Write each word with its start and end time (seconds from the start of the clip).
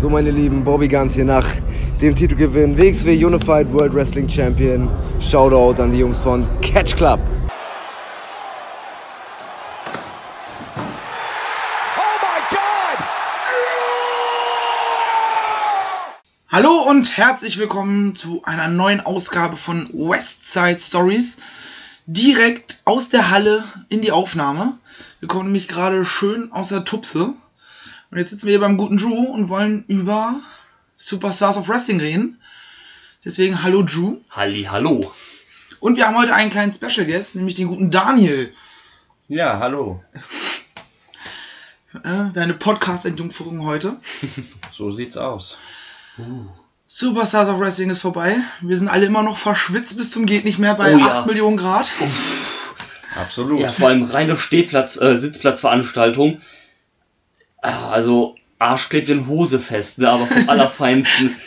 So, 0.00 0.08
meine 0.08 0.30
Lieben, 0.30 0.64
Bobby 0.64 0.88
Guns 0.88 1.14
hier 1.14 1.26
nach 1.26 1.46
dem 2.00 2.14
Titelgewinn 2.14 2.78
WXW 2.78 3.22
Unified 3.22 3.70
World 3.70 3.92
Wrestling 3.92 4.26
Champion. 4.26 4.88
Shoutout 5.20 5.78
an 5.82 5.92
die 5.92 5.98
Jungs 5.98 6.18
von 6.18 6.48
Catch 6.62 6.96
Club. 6.96 7.20
Hallo 16.48 16.70
und 16.88 17.18
herzlich 17.18 17.58
willkommen 17.58 18.14
zu 18.14 18.40
einer 18.44 18.68
neuen 18.68 19.02
Ausgabe 19.02 19.58
von 19.58 19.90
Westside 19.92 20.80
Stories. 20.80 21.36
Direkt 22.06 22.80
aus 22.86 23.10
der 23.10 23.30
Halle 23.30 23.64
in 23.90 24.00
die 24.00 24.12
Aufnahme. 24.12 24.78
Wir 25.18 25.28
kommen 25.28 25.44
nämlich 25.44 25.68
gerade 25.68 26.06
schön 26.06 26.50
aus 26.52 26.70
der 26.70 26.86
Tupse. 26.86 27.34
Und 28.10 28.18
jetzt 28.18 28.30
sitzen 28.30 28.46
wir 28.46 28.52
hier 28.52 28.60
beim 28.60 28.76
guten 28.76 28.96
Drew 28.96 29.24
und 29.32 29.48
wollen 29.48 29.84
über 29.86 30.40
Superstars 30.96 31.56
of 31.56 31.68
Wrestling 31.68 32.00
reden. 32.00 32.40
Deswegen 33.24 33.62
hallo 33.62 33.82
Drew. 33.82 34.16
Halli, 34.30 34.64
hallo. 34.64 35.12
Und 35.78 35.96
wir 35.96 36.06
haben 36.06 36.16
heute 36.16 36.34
einen 36.34 36.50
kleinen 36.50 36.72
Special 36.72 37.06
Guest, 37.06 37.36
nämlich 37.36 37.54
den 37.54 37.68
guten 37.68 37.90
Daniel. 37.90 38.52
Ja, 39.28 39.60
hallo. 39.60 40.02
Äh, 42.02 42.32
deine 42.32 42.54
Podcast-Entjungferung 42.54 43.64
heute. 43.64 43.96
So 44.72 44.90
sieht's 44.90 45.16
aus. 45.16 45.58
Superstars 46.86 47.48
of 47.48 47.60
Wrestling 47.60 47.90
ist 47.90 48.00
vorbei. 48.00 48.38
Wir 48.60 48.76
sind 48.76 48.88
alle 48.88 49.06
immer 49.06 49.22
noch 49.22 49.36
verschwitzt 49.36 49.96
bis 49.96 50.10
zum 50.10 50.26
geht 50.26 50.44
nicht 50.44 50.58
mehr 50.58 50.74
bei 50.74 50.96
Oh 50.96 51.00
8 51.00 51.00
ja. 51.00 51.26
Millionen 51.26 51.58
Grad. 51.58 51.92
Absolut. 53.14 53.60
Ja, 53.60 53.70
vor 53.70 53.88
allem 53.88 54.02
reine 54.02 54.38
Stehplatz, 54.38 54.96
äh, 54.96 55.16
Sitzplatzveranstaltung. 55.16 56.40
Also 57.62 58.34
Arsch 58.58 58.88
klebt 58.88 59.08
in 59.08 59.26
Hose 59.26 59.58
fest, 59.58 59.98
ne? 59.98 60.10
aber 60.10 60.26
vom 60.26 60.48
Allerfeinsten. 60.48 61.36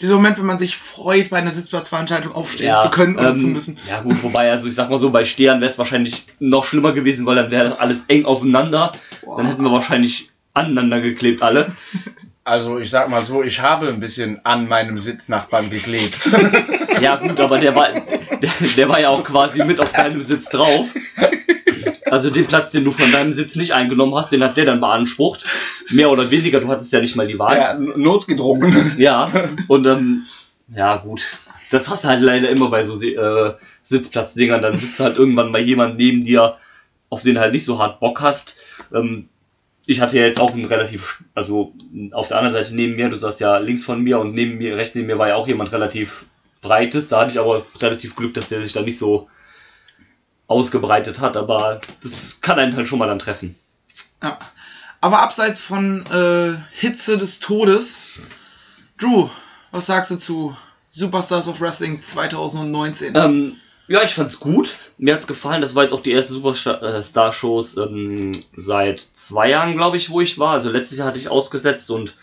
Dieser 0.00 0.14
Moment, 0.14 0.38
wenn 0.38 0.46
man 0.46 0.58
sich 0.58 0.76
freut, 0.76 1.30
bei 1.30 1.38
einer 1.38 1.50
Sitzplatzveranstaltung 1.50 2.32
aufstehen 2.32 2.76
zu 2.82 2.90
können 2.90 3.16
oder 3.16 3.30
ähm, 3.30 3.38
zu 3.38 3.46
müssen. 3.46 3.78
Ja 3.88 4.00
gut, 4.00 4.22
wobei, 4.22 4.50
also 4.50 4.66
ich 4.66 4.74
sag 4.74 4.90
mal 4.90 4.98
so, 4.98 5.10
bei 5.10 5.24
Stehern 5.24 5.60
wäre 5.60 5.70
es 5.70 5.78
wahrscheinlich 5.78 6.26
noch 6.40 6.64
schlimmer 6.64 6.92
gewesen, 6.92 7.24
weil 7.24 7.36
dann 7.36 7.50
wäre 7.50 7.78
alles 7.78 8.04
eng 8.08 8.24
aufeinander. 8.24 8.92
Boah. 9.24 9.38
Dann 9.38 9.46
hätten 9.46 9.62
wir 9.62 9.70
wahrscheinlich 9.70 10.30
aneinander 10.52 11.00
geklebt 11.00 11.42
alle. 11.42 11.68
Also 12.42 12.78
ich 12.78 12.90
sag 12.90 13.08
mal 13.08 13.24
so, 13.24 13.42
ich 13.42 13.60
habe 13.60 13.88
ein 13.88 14.00
bisschen 14.00 14.44
an 14.44 14.68
meinem 14.68 14.98
Sitznachbarn 14.98 15.70
geklebt. 15.70 16.28
Ja 17.04 17.16
gut, 17.16 17.38
aber 17.40 17.58
der 17.58 17.74
war, 17.74 17.88
der, 17.92 18.52
der 18.76 18.88
war 18.88 19.00
ja 19.00 19.10
auch 19.10 19.22
quasi 19.22 19.62
mit 19.64 19.80
auf 19.80 19.92
deinem 19.92 20.22
Sitz 20.22 20.46
drauf. 20.46 20.88
Also 22.10 22.30
den 22.30 22.46
Platz, 22.46 22.70
den 22.70 22.84
du 22.84 22.92
von 22.92 23.10
deinem 23.10 23.32
Sitz 23.32 23.56
nicht 23.56 23.72
eingenommen 23.72 24.14
hast, 24.14 24.30
den 24.30 24.42
hat 24.42 24.56
der 24.56 24.64
dann 24.64 24.80
beansprucht. 24.80 25.44
Mehr 25.90 26.10
oder 26.10 26.30
weniger, 26.30 26.60
du 26.60 26.68
hattest 26.68 26.92
ja 26.92 27.00
nicht 27.00 27.16
mal 27.16 27.26
die 27.26 27.38
Wahl. 27.38 27.56
ja, 27.56 27.74
notgedrungen. 27.74 28.94
Ja, 28.98 29.30
und 29.68 29.86
ähm, 29.86 30.22
ja 30.74 30.96
gut. 30.96 31.24
Das 31.70 31.90
hast 31.90 32.04
du 32.04 32.08
halt 32.08 32.20
leider 32.20 32.48
immer 32.50 32.70
bei 32.70 32.84
so 32.84 33.02
äh, 33.02 33.54
Sitzplatzdingern. 33.82 34.62
Dann 34.62 34.78
sitzt 34.78 35.00
halt 35.00 35.18
irgendwann 35.18 35.50
mal 35.50 35.60
jemand 35.60 35.96
neben 35.96 36.24
dir, 36.24 36.56
auf 37.10 37.22
den 37.22 37.38
halt 37.38 37.52
nicht 37.52 37.64
so 37.64 37.78
hart 37.78 38.00
Bock 38.00 38.22
hast. 38.22 38.56
Ähm, 38.92 39.28
ich 39.86 40.00
hatte 40.00 40.16
ja 40.16 40.24
jetzt 40.24 40.40
auch 40.40 40.52
einen 40.52 40.64
relativ, 40.64 41.24
also 41.34 41.72
auf 42.12 42.28
der 42.28 42.38
anderen 42.38 42.54
Seite 42.54 42.74
neben 42.74 42.96
mir, 42.96 43.10
du 43.10 43.18
saßt 43.18 43.40
ja 43.40 43.58
links 43.58 43.84
von 43.84 44.02
mir 44.02 44.18
und 44.18 44.34
neben 44.34 44.56
mir, 44.56 44.76
rechts 44.76 44.94
neben 44.94 45.08
mir 45.08 45.18
war 45.18 45.28
ja 45.28 45.34
auch 45.34 45.46
jemand 45.46 45.72
relativ 45.72 46.26
breites. 46.64 47.08
Da 47.08 47.20
hatte 47.20 47.30
ich 47.30 47.38
aber 47.38 47.64
relativ 47.80 48.16
Glück, 48.16 48.34
dass 48.34 48.48
der 48.48 48.60
sich 48.60 48.72
da 48.72 48.82
nicht 48.82 48.98
so 48.98 49.28
ausgebreitet 50.48 51.20
hat, 51.20 51.36
aber 51.36 51.80
das 52.02 52.40
kann 52.40 52.58
einen 52.58 52.74
halt 52.74 52.88
schon 52.88 52.98
mal 52.98 53.06
dann 53.06 53.20
treffen. 53.20 53.54
Ja. 54.22 54.38
Aber 55.00 55.22
abseits 55.22 55.60
von 55.60 56.04
äh, 56.06 56.56
Hitze 56.72 57.18
des 57.18 57.38
Todes, 57.38 58.04
Drew, 58.98 59.28
was 59.70 59.86
sagst 59.86 60.10
du 60.10 60.16
zu 60.16 60.56
Superstars 60.86 61.46
of 61.46 61.60
Wrestling 61.60 62.02
2019? 62.02 63.14
Ähm, 63.14 63.56
ja, 63.86 64.02
ich 64.02 64.14
fand's 64.14 64.40
gut. 64.40 64.74
Mir 64.96 65.14
hat's 65.14 65.26
gefallen. 65.26 65.60
Das 65.60 65.74
war 65.74 65.82
jetzt 65.82 65.92
auch 65.92 66.00
die 66.00 66.12
erste 66.12 66.32
Superstar-Shows 66.32 67.76
ähm, 67.76 68.32
seit 68.56 69.00
zwei 69.12 69.50
Jahren, 69.50 69.76
glaube 69.76 69.98
ich, 69.98 70.08
wo 70.08 70.22
ich 70.22 70.38
war. 70.38 70.52
Also 70.52 70.70
letztes 70.70 70.96
Jahr 70.96 71.08
hatte 71.08 71.18
ich 71.18 71.28
ausgesetzt 71.28 71.90
und 71.90 72.14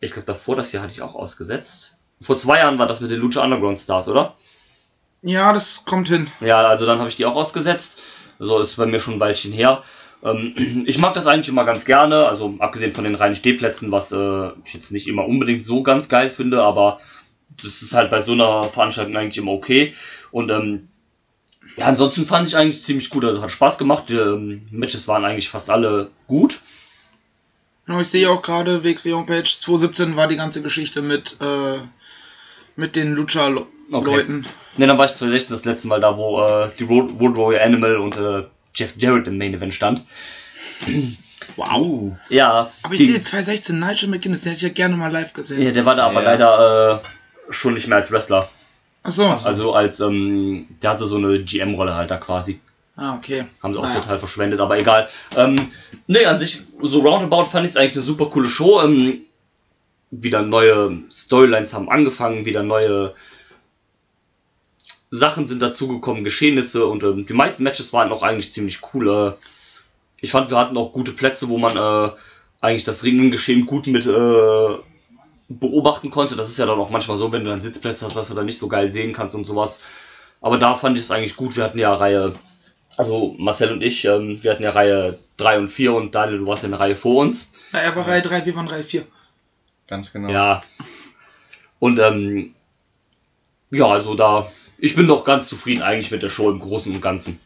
ich 0.00 0.10
glaube 0.10 0.26
davor 0.26 0.56
das 0.56 0.72
Jahr 0.72 0.82
hatte 0.82 0.92
ich 0.92 1.02
auch 1.02 1.14
ausgesetzt. 1.14 1.93
Vor 2.20 2.38
zwei 2.38 2.58
Jahren 2.58 2.78
war 2.78 2.86
das 2.86 3.00
mit 3.00 3.10
den 3.10 3.20
Lucha 3.20 3.42
Underground 3.42 3.78
Stars, 3.78 4.08
oder? 4.08 4.34
Ja, 5.22 5.52
das 5.52 5.84
kommt 5.84 6.08
hin. 6.08 6.28
Ja, 6.40 6.66
also 6.66 6.86
dann 6.86 6.98
habe 6.98 7.08
ich 7.08 7.16
die 7.16 7.24
auch 7.24 7.36
ausgesetzt. 7.36 8.00
So 8.38 8.58
ist 8.58 8.76
bei 8.76 8.86
mir 8.86 9.00
schon 9.00 9.14
ein 9.14 9.20
Weilchen 9.20 9.52
her. 9.52 9.82
Ähm, 10.22 10.54
ich 10.86 10.98
mag 10.98 11.14
das 11.14 11.26
eigentlich 11.26 11.48
immer 11.48 11.64
ganz 11.64 11.84
gerne, 11.84 12.26
also 12.26 12.54
abgesehen 12.58 12.92
von 12.92 13.04
den 13.04 13.14
reinen 13.14 13.36
Stehplätzen, 13.36 13.90
was 13.90 14.12
äh, 14.12 14.48
ich 14.64 14.74
jetzt 14.74 14.92
nicht 14.92 15.08
immer 15.08 15.26
unbedingt 15.26 15.64
so 15.64 15.82
ganz 15.82 16.08
geil 16.08 16.30
finde, 16.30 16.62
aber 16.62 17.00
das 17.62 17.82
ist 17.82 17.94
halt 17.94 18.10
bei 18.10 18.20
so 18.20 18.32
einer 18.32 18.64
Veranstaltung 18.64 19.16
eigentlich 19.16 19.38
immer 19.38 19.52
okay. 19.52 19.94
Und 20.30 20.50
ähm, 20.50 20.88
ja, 21.76 21.86
ansonsten 21.86 22.26
fand 22.26 22.46
ich 22.46 22.56
eigentlich 22.56 22.84
ziemlich 22.84 23.10
gut, 23.10 23.24
also 23.24 23.42
hat 23.42 23.50
Spaß 23.50 23.78
gemacht. 23.78 24.04
Die 24.08 24.16
ähm, 24.16 24.66
Matches 24.70 25.08
waren 25.08 25.24
eigentlich 25.24 25.48
fast 25.48 25.70
alle 25.70 26.10
gut. 26.26 26.60
Genau, 27.86 28.00
ich 28.00 28.08
sehe 28.08 28.30
auch 28.30 28.42
gerade 28.42 28.82
WXW 28.82 29.12
Homepage 29.12 29.44
2017 29.44 30.16
war 30.16 30.28
die 30.28 30.36
ganze 30.36 30.62
Geschichte 30.62 31.02
mit, 31.02 31.36
äh, 31.40 31.78
mit 32.76 32.96
den 32.96 33.12
Lucha-Leuten. 33.14 34.46
Ne, 34.76 34.86
dann 34.86 34.98
war 34.98 35.04
ich 35.04 35.14
2016 35.14 35.54
das 35.54 35.64
letzte 35.64 35.88
Mal 35.88 36.00
da, 36.00 36.16
wo 36.16 36.40
äh, 36.42 36.68
die 36.78 36.84
Road, 36.84 37.12
Road 37.20 37.36
Warrior 37.36 37.62
Animal 37.62 37.96
und 37.98 38.16
äh, 38.16 38.44
Jeff 38.74 38.94
Jarrett 38.98 39.28
im 39.28 39.38
Main 39.38 39.54
Event 39.54 39.72
stand. 39.74 40.02
Wow. 41.56 42.12
Ja, 42.28 42.70
Aber 42.82 42.94
ich 42.94 43.00
die- 43.00 43.06
sehe 43.06 43.22
2016 43.22 43.78
Nigel 43.78 44.08
McGuinness, 44.08 44.42
den 44.42 44.50
hätte 44.52 44.66
ich 44.66 44.70
ja 44.70 44.74
gerne 44.74 44.96
mal 44.96 45.12
live 45.12 45.32
gesehen. 45.32 45.62
Ja, 45.62 45.70
der 45.70 45.86
war 45.86 45.94
da 45.94 46.06
aber 46.06 46.22
Ja. 46.22 46.30
leider 46.32 47.02
äh, 47.02 47.52
schon 47.52 47.74
nicht 47.74 47.86
mehr 47.86 47.98
als 47.98 48.10
Wrestler. 48.10 48.48
Achso. 49.02 49.28
Also 49.44 49.74
als, 49.74 50.00
ähm, 50.00 50.66
der 50.82 50.90
hatte 50.90 51.04
so 51.06 51.16
eine 51.16 51.42
GM-Rolle 51.44 51.94
halt 51.94 52.10
da 52.10 52.16
quasi. 52.16 52.58
Ah, 52.96 53.14
okay. 53.16 53.44
Haben 53.62 53.74
sie 53.74 53.78
auch 53.80 53.84
Naja. 53.84 54.00
total 54.00 54.18
verschwendet, 54.18 54.60
aber 54.60 54.78
egal. 54.78 55.08
Ähm, 55.36 55.68
ne, 56.06 56.26
an 56.26 56.38
sich, 56.38 56.60
so 56.82 57.00
roundabout 57.00 57.44
fand 57.44 57.66
ich 57.66 57.72
es 57.72 57.76
eigentlich 57.76 57.94
eine 57.96 58.02
super 58.02 58.26
coole 58.26 58.48
Show. 58.48 58.80
Ähm, 58.82 59.20
wieder 60.22 60.42
neue 60.42 60.98
Storylines 61.10 61.74
haben 61.74 61.88
angefangen, 61.88 62.44
wieder 62.44 62.62
neue 62.62 63.14
Sachen 65.10 65.46
sind 65.46 65.62
dazugekommen, 65.62 66.24
Geschehnisse 66.24 66.86
und 66.86 67.02
ähm, 67.04 67.26
die 67.26 67.32
meisten 67.32 67.62
Matches 67.62 67.92
waren 67.92 68.10
auch 68.10 68.22
eigentlich 68.22 68.52
ziemlich 68.52 68.80
cool. 68.92 69.08
Äh, 69.08 69.44
ich 70.20 70.30
fand, 70.30 70.50
wir 70.50 70.58
hatten 70.58 70.76
auch 70.76 70.92
gute 70.92 71.12
Plätze, 71.12 71.48
wo 71.48 71.58
man 71.58 71.76
äh, 71.76 72.12
eigentlich 72.60 72.84
das 72.84 73.04
Ringengeschehen 73.04 73.66
gut 73.66 73.86
mit 73.86 74.06
äh, 74.06 74.78
beobachten 75.48 76.10
konnte. 76.10 76.36
Das 76.36 76.48
ist 76.48 76.58
ja 76.58 76.66
dann 76.66 76.80
auch 76.80 76.90
manchmal 76.90 77.16
so, 77.16 77.32
wenn 77.32 77.44
du 77.44 77.50
dann 77.50 77.60
Sitzplätze 77.60 78.06
hast, 78.06 78.16
dass 78.16 78.28
du 78.28 78.34
dann 78.34 78.46
nicht 78.46 78.58
so 78.58 78.68
geil 78.68 78.92
sehen 78.92 79.12
kannst 79.12 79.36
und 79.36 79.44
sowas. 79.44 79.80
Aber 80.40 80.58
da 80.58 80.74
fand 80.74 80.98
ich 80.98 81.04
es 81.04 81.10
eigentlich 81.10 81.36
gut. 81.36 81.56
Wir 81.56 81.64
hatten 81.64 81.78
ja 81.78 81.92
Reihe, 81.92 82.34
also 82.96 83.34
Marcel 83.38 83.72
und 83.72 83.82
ich, 83.82 84.04
ähm, 84.04 84.42
wir 84.42 84.50
hatten 84.50 84.62
ja 84.62 84.70
Reihe 84.70 85.18
3 85.36 85.58
und 85.58 85.68
4 85.68 85.92
und 85.94 86.14
Daniel, 86.14 86.38
du 86.38 86.46
warst 86.46 86.62
ja 86.62 86.68
eine 86.68 86.80
Reihe 86.80 86.96
vor 86.96 87.22
uns. 87.22 87.50
Na, 87.72 87.80
er 87.80 87.94
war 87.94 88.06
Reihe 88.06 88.22
3, 88.22 88.46
wir 88.46 88.56
waren 88.56 88.68
Reihe 88.68 88.84
4. 88.84 89.06
Ganz 89.94 90.12
genau. 90.12 90.28
Ja. 90.28 90.60
Und 91.78 92.00
ähm, 92.00 92.52
ja, 93.70 93.86
also 93.86 94.16
da, 94.16 94.50
ich 94.76 94.96
bin 94.96 95.06
doch 95.06 95.24
ganz 95.24 95.48
zufrieden 95.48 95.82
eigentlich 95.82 96.10
mit 96.10 96.20
der 96.20 96.30
Show 96.30 96.50
im 96.50 96.58
Großen 96.58 96.92
und 96.92 97.00
Ganzen. 97.00 97.38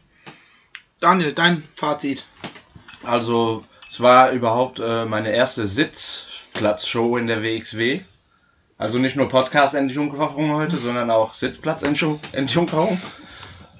Daniel, 0.99 1.33
dein 1.33 1.63
Fazit. 1.75 2.25
Also 3.03 3.63
es 3.87 3.99
war 3.99 4.31
überhaupt 4.31 4.79
äh, 4.79 5.05
meine 5.05 5.31
erste 5.31 5.67
Sitzplatzshow 5.67 7.17
in 7.17 7.27
der 7.27 7.43
WXW. 7.43 7.99
Also 8.79 8.97
nicht 8.97 9.15
nur 9.15 9.29
Podcast-Entjungferung 9.29 10.51
heute, 10.53 10.79
sondern 10.79 11.11
auch 11.11 11.35
Sitzplatz-Entjungferung. 11.35 12.99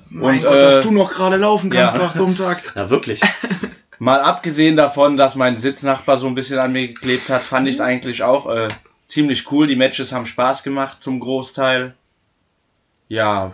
Mein 0.09 0.35
Und, 0.35 0.43
Gott, 0.43 0.53
äh, 0.53 0.59
dass 0.59 0.83
du 0.83 0.91
noch 0.91 1.11
gerade 1.11 1.37
laufen 1.37 1.71
kannst 1.71 1.97
ja. 1.97 2.03
nach 2.03 2.15
so 2.15 2.23
einem 2.23 2.37
Tag. 2.37 2.71
Ja, 2.75 2.91
wirklich. 2.91 3.19
Mal 3.99 4.21
abgesehen 4.21 4.77
davon, 4.77 5.17
dass 5.17 5.35
mein 5.35 5.57
Sitznachbar 5.57 6.17
so 6.17 6.27
ein 6.27 6.35
bisschen 6.35 6.57
an 6.59 6.71
mir 6.71 6.87
geklebt 6.87 7.29
hat, 7.29 7.43
fand 7.43 7.67
ich 7.67 7.75
es 7.75 7.81
eigentlich 7.81 8.23
auch 8.23 8.47
äh, 8.49 8.69
ziemlich 9.07 9.51
cool. 9.51 9.67
Die 9.67 9.75
Matches 9.75 10.13
haben 10.13 10.25
Spaß 10.25 10.63
gemacht 10.63 11.03
zum 11.03 11.19
Großteil. 11.19 11.95
Ja, 13.09 13.53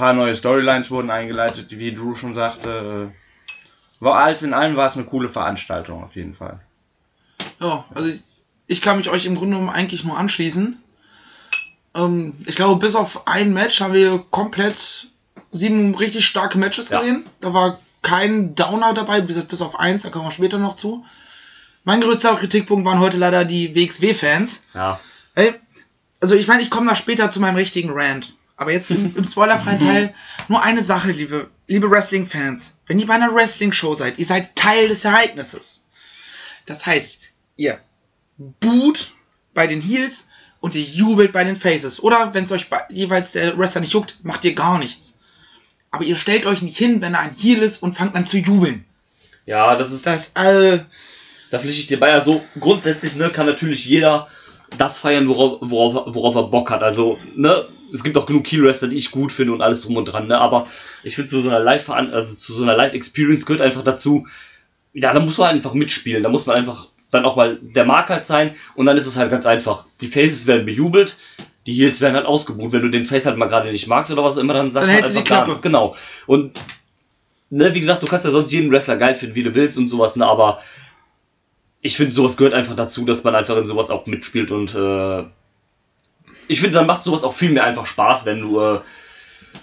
paar 0.00 0.14
neue 0.14 0.34
Storylines 0.34 0.90
wurden 0.90 1.10
eingeleitet, 1.10 1.78
wie 1.78 1.92
Drew 1.92 2.14
schon 2.14 2.34
sagte. 2.34 3.10
Äh, 3.12 4.02
war 4.02 4.14
alles 4.14 4.42
in 4.42 4.54
allem 4.54 4.76
war 4.76 4.88
es 4.88 4.96
eine 4.96 5.04
coole 5.04 5.28
Veranstaltung 5.28 6.02
auf 6.02 6.16
jeden 6.16 6.34
Fall. 6.34 6.58
Ja, 7.60 7.84
also 7.94 8.08
ich, 8.08 8.22
ich 8.66 8.80
kann 8.80 8.96
mich 8.96 9.10
euch 9.10 9.26
im 9.26 9.34
Grunde 9.34 9.56
genommen 9.56 9.68
eigentlich 9.68 10.04
nur 10.04 10.16
anschließen. 10.16 10.82
Ähm, 11.94 12.32
ich 12.46 12.56
glaube, 12.56 12.80
bis 12.80 12.94
auf 12.94 13.26
ein 13.28 13.52
Match 13.52 13.82
haben 13.82 13.92
wir 13.92 14.24
komplett 14.30 15.08
sieben 15.52 15.94
richtig 15.94 16.24
starke 16.24 16.56
Matches 16.56 16.88
Ja. 16.88 17.00
gesehen. 17.00 17.26
Da 17.42 17.52
war 17.52 17.78
kein 18.02 18.54
Downer 18.54 18.94
dabei, 18.94 19.20
bis, 19.20 19.42
bis 19.44 19.62
auf 19.62 19.78
eins, 19.78 20.02
da 20.02 20.10
kommen 20.10 20.26
wir 20.26 20.30
später 20.30 20.58
noch 20.58 20.76
zu. 20.76 21.04
Mein 21.84 22.00
größter 22.00 22.36
Kritikpunkt 22.36 22.84
waren 22.84 22.98
heute 22.98 23.16
leider 23.16 23.44
die 23.44 23.74
WXW-Fans. 23.74 24.64
Ja. 24.74 25.00
Ey, 25.34 25.54
also 26.20 26.34
ich 26.34 26.46
meine, 26.46 26.62
ich 26.62 26.70
komme 26.70 26.88
da 26.88 26.94
später 26.94 27.30
zu 27.30 27.40
meinem 27.40 27.56
richtigen 27.56 27.90
Rant. 27.90 28.34
Aber 28.56 28.72
jetzt 28.72 28.90
im, 28.90 29.16
im 29.16 29.24
spoilerfreien 29.24 29.78
Teil 29.80 30.14
nur 30.48 30.62
eine 30.62 30.82
Sache, 30.82 31.12
liebe, 31.12 31.50
liebe 31.66 31.90
Wrestling-Fans. 31.90 32.74
Wenn 32.86 32.98
ihr 32.98 33.06
bei 33.06 33.14
einer 33.14 33.34
Wrestling-Show 33.34 33.94
seid, 33.94 34.18
ihr 34.18 34.26
seid 34.26 34.54
Teil 34.56 34.88
des 34.88 35.04
Ereignisses. 35.04 35.84
Das 36.66 36.84
heißt, 36.84 37.22
ihr 37.56 37.78
boot 38.36 39.12
bei 39.54 39.66
den 39.66 39.80
Heels 39.80 40.28
und 40.60 40.74
ihr 40.74 40.82
jubelt 40.82 41.32
bei 41.32 41.44
den 41.44 41.56
Faces. 41.56 42.02
Oder 42.02 42.34
wenn 42.34 42.44
es 42.44 42.52
euch 42.52 42.68
bei, 42.68 42.82
jeweils 42.90 43.32
der 43.32 43.56
Wrestler 43.56 43.80
nicht 43.80 43.94
juckt, 43.94 44.18
macht 44.22 44.44
ihr 44.44 44.54
gar 44.54 44.78
nichts. 44.78 45.18
Aber 45.90 46.04
ihr 46.04 46.16
stellt 46.16 46.46
euch 46.46 46.62
nicht 46.62 46.78
hin, 46.78 47.00
wenn 47.00 47.14
er 47.14 47.20
ein 47.20 47.34
Heel 47.36 47.58
ist 47.58 47.82
und 47.82 47.96
fangt 47.96 48.14
an 48.14 48.26
zu 48.26 48.38
jubeln. 48.38 48.84
Ja, 49.46 49.76
das 49.76 49.90
ist. 49.90 50.06
Das, 50.06 50.32
äh, 50.34 50.78
Da 51.50 51.58
pflichte 51.58 51.80
ich 51.80 51.86
dir 51.88 51.98
bei. 51.98 52.12
Also 52.12 52.42
grundsätzlich 52.58 53.16
ne, 53.16 53.30
kann 53.30 53.46
natürlich 53.46 53.84
jeder 53.84 54.28
das 54.78 54.98
feiern, 54.98 55.26
worauf, 55.28 55.58
worauf, 55.62 56.14
worauf 56.14 56.34
er 56.36 56.44
Bock 56.44 56.70
hat. 56.70 56.82
Also, 56.82 57.18
ne, 57.34 57.66
es 57.92 58.04
gibt 58.04 58.16
auch 58.16 58.26
genug 58.26 58.44
Key-Wrestler, 58.44 58.86
die 58.86 58.96
ich 58.96 59.10
gut 59.10 59.32
finde 59.32 59.52
und 59.52 59.62
alles 59.62 59.82
drum 59.82 59.96
und 59.96 60.04
dran, 60.04 60.28
ne? 60.28 60.38
Aber 60.38 60.68
ich 61.02 61.16
finde, 61.16 61.28
zu 61.28 61.40
so 61.40 61.48
einer 61.48 61.58
Live, 61.58 61.90
also 61.90 62.34
zu 62.34 62.54
so 62.54 62.62
einer 62.62 62.76
Live-Experience 62.76 63.46
gehört 63.46 63.62
einfach 63.62 63.82
dazu, 63.82 64.28
ja, 64.92 65.12
da 65.12 65.18
muss 65.18 65.38
man 65.38 65.50
einfach 65.50 65.74
mitspielen. 65.74 66.22
Da 66.22 66.28
muss 66.28 66.46
man 66.46 66.56
einfach 66.56 66.86
dann 67.10 67.24
auch 67.24 67.34
mal 67.34 67.58
der 67.60 67.84
Mark 67.84 68.10
halt 68.10 68.26
sein 68.26 68.54
und 68.76 68.86
dann 68.86 68.96
ist 68.96 69.06
es 69.06 69.16
halt 69.16 69.32
ganz 69.32 69.44
einfach. 69.44 69.86
Die 70.00 70.06
Faces 70.06 70.46
werden 70.46 70.66
bejubelt, 70.66 71.16
die 71.66 71.74
Heels 71.74 72.00
werden 72.00 72.14
halt 72.16 72.26
ausgebucht. 72.26 72.72
Wenn 72.72 72.82
du 72.82 72.88
den 72.88 73.06
Face 73.06 73.26
halt 73.26 73.36
mal 73.36 73.46
gerade 73.48 73.70
nicht 73.70 73.86
magst 73.86 74.10
oder 74.10 74.24
was 74.24 74.36
auch 74.36 74.40
immer, 74.40 74.54
dann 74.54 74.70
sagst 74.70 74.88
Dann 74.88 74.96
du 74.96 75.02
halt 75.02 75.10
einfach 75.10 75.22
die 75.24 75.28
gar 75.28 75.38
Klappe. 75.44 75.50
nicht. 75.52 75.62
Genau. 75.62 75.94
Und 76.26 76.58
ne, 77.50 77.74
wie 77.74 77.80
gesagt, 77.80 78.02
du 78.02 78.06
kannst 78.06 78.24
ja 78.24 78.30
sonst 78.30 78.52
jeden 78.52 78.70
Wrestler 78.70 78.96
geil 78.96 79.14
finden, 79.14 79.34
wie 79.34 79.42
du 79.42 79.54
willst 79.54 79.76
und 79.78 79.88
sowas, 79.88 80.16
ne, 80.16 80.26
aber 80.26 80.60
ich 81.82 81.96
finde, 81.96 82.14
sowas 82.14 82.36
gehört 82.36 82.54
einfach 82.54 82.76
dazu, 82.76 83.04
dass 83.04 83.24
man 83.24 83.34
einfach 83.34 83.56
in 83.56 83.66
sowas 83.66 83.90
auch 83.90 84.06
mitspielt 84.06 84.50
und 84.50 84.74
äh, 84.74 85.24
ich 86.48 86.60
finde, 86.60 86.78
dann 86.78 86.86
macht 86.86 87.02
sowas 87.02 87.24
auch 87.24 87.34
viel 87.34 87.50
mehr 87.52 87.64
einfach 87.64 87.86
Spaß, 87.86 88.26
wenn 88.26 88.40
du, 88.40 88.60
äh, 88.60 88.80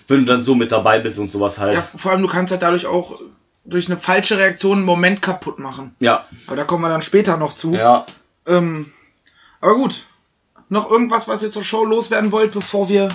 wenn 0.08 0.20
du 0.20 0.26
dann 0.26 0.44
so 0.44 0.56
mit 0.56 0.72
dabei 0.72 1.00
bist 1.00 1.20
und 1.20 1.32
sowas 1.32 1.60
halt. 1.60 1.76
ja, 1.76 1.82
vor 1.82 2.12
allem 2.12 2.22
du 2.22 2.28
kannst 2.28 2.52
halt 2.52 2.62
dadurch 2.62 2.86
auch 2.86 3.20
durch 3.66 3.88
eine 3.88 3.98
falsche 3.98 4.38
Reaktion 4.38 4.78
einen 4.78 4.86
Moment 4.86 5.22
kaputt 5.22 5.60
machen. 5.60 5.94
Ja, 6.00 6.26
Aber 6.48 6.56
da 6.56 6.64
kommen 6.64 6.84
wir 6.84 6.90
dann 6.90 7.02
später 7.02 7.38
noch 7.38 7.54
zu. 7.54 7.74
ja. 7.74 8.06
Ähm, 8.48 8.92
aber 9.60 9.76
gut. 9.76 10.06
Noch 10.70 10.90
irgendwas, 10.92 11.28
was 11.28 11.44
ihr 11.44 11.52
zur 11.52 11.64
Show 11.64 11.86
loswerden 11.86 12.32
wollt, 12.32 12.52
bevor 12.52 12.90
wir 12.90 13.10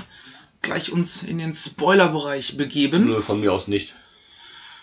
gleich 0.62 0.93
uns 0.93 1.22
in 1.22 1.38
den 1.38 1.52
Spoiler-Bereich 1.52 2.56
begeben? 2.56 3.06
Nö, 3.06 3.20
von 3.20 3.40
mir 3.40 3.52
aus 3.52 3.69
nicht. 3.69 3.94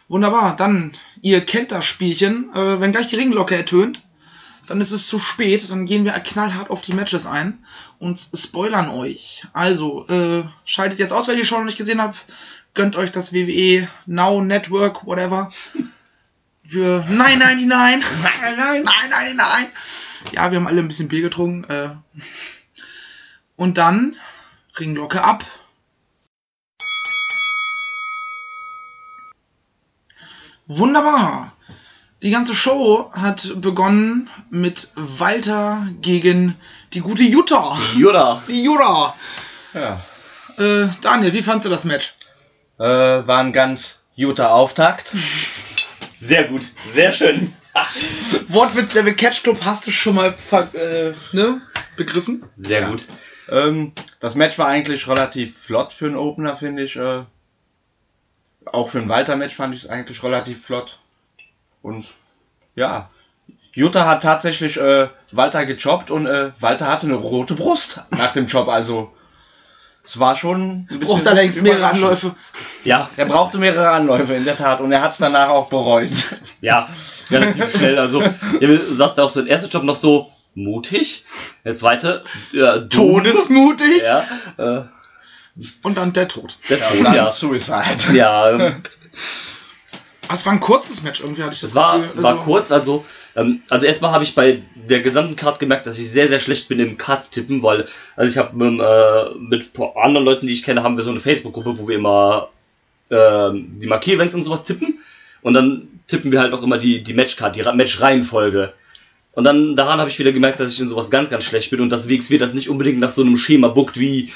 Wunderbar, 0.08 0.56
dann, 0.56 0.92
ihr 1.22 1.42
kennt 1.42 1.72
das 1.72 1.86
Spielchen. 1.86 2.54
Äh, 2.54 2.80
wenn 2.80 2.92
gleich 2.92 3.08
die 3.08 3.16
Ringglocke 3.16 3.56
ertönt, 3.56 4.02
dann 4.68 4.82
ist 4.82 4.92
es 4.92 5.08
zu 5.08 5.20
spät. 5.20 5.70
Dann 5.70 5.86
gehen 5.86 6.06
wir 6.06 6.14
knallhart 6.14 6.70
auf 6.70 6.82
die 6.82 6.94
Matches 6.94 7.26
ein 7.26 7.64
und 7.98 8.20
spoilern 8.20 8.90
euch. 8.90 9.46
Also, 9.54 10.08
äh, 10.08 10.44
schaltet 10.66 11.00
jetzt 11.00 11.14
aus, 11.14 11.28
wenn 11.28 11.36
ihr 11.36 11.42
die 11.42 11.48
Show 11.48 11.58
noch 11.58 11.66
nicht 11.66 11.78
gesehen 11.78 12.02
habt. 12.02 12.18
Gönnt 12.74 12.96
euch 12.96 13.12
das 13.12 13.34
WWE 13.34 13.88
Now 14.06 14.42
Network, 14.42 15.06
whatever. 15.06 15.52
Für 16.64 17.04
9,99. 17.10 17.10
Nein, 17.66 18.04
nein, 18.58 18.84
nein, 18.84 19.36
nein. 19.36 19.66
Ja, 20.34 20.52
wir 20.52 20.60
haben 20.60 20.68
alle 20.68 20.82
ein 20.82 20.88
bisschen 20.88 21.08
Bier 21.08 21.22
getrunken. 21.22 21.64
Äh. 21.70 21.90
Und 23.60 23.78
dann 23.78 24.16
Ringglocke 24.80 25.22
ab. 25.22 25.44
Wunderbar. 30.68 31.52
Die 32.22 32.32
ganze 32.32 32.56
Show 32.56 33.12
hat 33.14 33.52
begonnen 33.62 34.30
mit 34.50 34.90
Walter 34.96 35.88
gegen 36.02 36.56
die 36.94 37.02
gute 37.02 37.24
Jutta. 37.24 37.78
Yoda. 37.98 38.42
Die 38.48 38.64
Jutta. 38.64 39.14
Ja. 39.74 40.00
Äh, 40.58 40.88
Daniel, 41.02 41.34
wie 41.34 41.44
fandst 41.44 41.66
du 41.66 41.70
das 41.70 41.84
Match? 41.84 42.14
Äh, 42.78 42.84
war 42.86 43.40
ein 43.40 43.52
ganz 43.52 44.00
guter 44.16 44.52
Auftakt. 44.52 45.14
Sehr 46.18 46.46
gut, 46.46 46.62
sehr 46.94 47.12
schön. 47.12 47.54
Wortwitz 48.48 48.94
Level 48.94 49.16
Catch 49.16 49.44
Club 49.44 49.60
hast 49.64 49.88
du 49.88 49.92
schon 49.92 50.16
mal 50.16 50.34
äh, 50.52 51.12
ne? 51.34 51.62
begriffen? 51.98 52.44
Sehr 52.58 52.82
Ja. 52.82 52.90
gut. 52.90 53.06
Ähm, 53.52 53.94
das 54.20 54.36
Match 54.36 54.58
war 54.58 54.68
eigentlich 54.68 55.08
relativ 55.08 55.58
flott 55.58 55.92
für 55.92 56.06
einen 56.06 56.16
Opener, 56.18 56.56
finde 56.56 56.84
ich. 56.84 56.96
Äh, 56.96 57.24
auch 58.66 58.90
für 58.90 59.00
ein 59.00 59.10
Walter-Match 59.10 59.56
fand 59.56 59.74
ich 59.74 59.84
es 59.84 59.90
eigentlich 59.90 60.24
relativ 60.24 60.64
flott. 60.66 61.00
Und 61.82 62.14
ja, 62.76 63.10
Jutta 63.74 64.06
hat 64.06 64.24
tatsächlich 64.24 64.78
äh, 64.78 65.08
Walter 65.32 65.66
gejobbt 65.66 66.12
und 66.12 66.28
äh, 66.28 66.52
Walter 66.60 66.88
hatte 66.88 67.08
eine 67.08 67.16
rote 67.16 67.56
Brust 67.56 68.02
nach 68.12 68.34
dem 68.34 68.48
Job. 68.48 68.68
Also 68.68 69.12
es 70.04 70.20
war 70.20 70.36
schon 70.36 70.88
ein 70.90 71.00
Braucht 71.00 71.26
längst 71.26 71.62
mehrere. 71.62 71.86
Anläufe. 71.86 72.36
Ja, 72.84 73.10
Er 73.18 73.26
brauchte 73.26 73.58
mehrere 73.58 73.90
Anläufe, 73.90 74.34
in 74.34 74.46
der 74.46 74.58
Tat. 74.58 74.82
Und 74.82 74.92
er 74.92 75.02
hat 75.02 75.12
es 75.12 75.18
danach 75.20 75.50
auch 75.50 75.70
bereut. 75.70 76.10
ja, 76.62 76.90
relativ 77.30 77.78
schnell. 77.78 78.00
Also, 78.00 78.24
du 78.60 78.78
sagst 78.80 79.18
ja 79.18 79.24
auch 79.24 79.30
so, 79.30 79.42
der 79.42 79.52
erste 79.52 79.68
Job 79.68 79.84
noch 79.84 79.96
so 79.96 80.32
mutig, 80.64 81.26
der 81.66 81.76
zweite, 81.76 82.24
ja, 82.52 82.78
dumm. 82.78 82.90
Todesmutig. 83.24 84.02
Ja, 84.04 84.26
äh, 84.58 84.82
Und 85.84 85.98
dann 85.98 86.14
der 86.14 86.28
Tod. 86.28 86.58
der 86.70 86.80
Tod, 86.80 87.14
ja. 87.16 87.30
Suicide. 87.30 88.14
Ja, 88.14 88.52
ähm, 88.60 88.76
Ah, 90.32 90.36
Es 90.36 90.46
war 90.46 90.54
ein 90.54 90.60
kurzes 90.60 91.02
Match 91.02 91.22
irgendwie, 91.22 91.42
hatte 91.42 91.56
ich 91.56 91.62
das 91.62 91.72
Das 91.72 91.76
war, 91.76 92.00
Gefühl. 92.00 92.22
war 92.24 92.32
Also, 92.34 92.44
kurz, 92.44 92.72
also, 92.72 93.04
ähm, 93.36 93.64
also 93.72 93.88
erstmal 93.88 94.12
habe 94.12 94.24
ich 94.24 94.36
bei 94.36 94.62
der 94.76 95.02
gesamten 95.02 95.36
Card 95.36 95.58
gemerkt, 95.58 95.88
dass 95.88 95.98
ich 95.98 96.12
sehr, 96.12 96.28
sehr 96.30 96.40
schlecht 96.40 96.68
bin 96.70 96.80
im 96.80 96.98
Cards 96.98 97.32
tippen, 97.32 97.64
weil, 97.64 97.88
also 98.16 98.30
ich 98.30 98.38
habe 98.38 98.56
mit, 98.56 98.80
äh, 98.80 99.30
mit 99.40 99.72
anderen 99.96 100.26
Leuten, 100.26 100.46
die 100.46 100.54
ich 100.54 100.62
kenne, 100.62 100.84
haben 100.84 100.98
wir 100.98 101.04
so 101.04 101.10
eine 101.10 101.20
Facebook-Gruppe, 101.20 101.80
wo 101.80 101.88
wir 101.88 101.96
immer 101.96 102.50
ähm, 103.10 103.80
die 103.80 103.88
Markierevents 103.88 104.36
und 104.36 104.44
sowas 104.44 104.64
tippen 104.66 105.00
und 105.42 105.56
dann 105.56 105.88
tippen 106.08 106.32
wir 106.32 106.42
halt 106.42 106.54
auch 106.54 106.62
immer 106.62 106.78
die, 106.78 107.02
die 107.02 107.14
Matchcard, 107.16 107.56
die 107.56 107.62
Ra- 107.62 107.74
Match-Reihenfolge. 107.74 108.72
Und 109.40 109.46
dann 109.46 109.74
daran 109.78 110.00
habe 110.02 110.10
ich 110.10 110.20
wieder 110.20 110.34
gemerkt, 110.34 110.60
dass 110.60 110.74
ich 110.74 110.82
in 110.82 110.90
sowas 110.90 111.10
ganz, 111.10 111.30
ganz 111.30 111.46
schlecht 111.46 111.72
bin 111.72 111.80
und 111.80 111.90
dass 111.90 112.10
WXW 112.10 112.38
das 112.38 112.54
nicht 112.54 112.68
unbedingt 112.68 113.00
nach 113.00 113.10
so 113.10 113.22
einem 113.22 113.38
Schema 113.38 113.70
buckt 113.70 113.98
wie. 113.98 114.34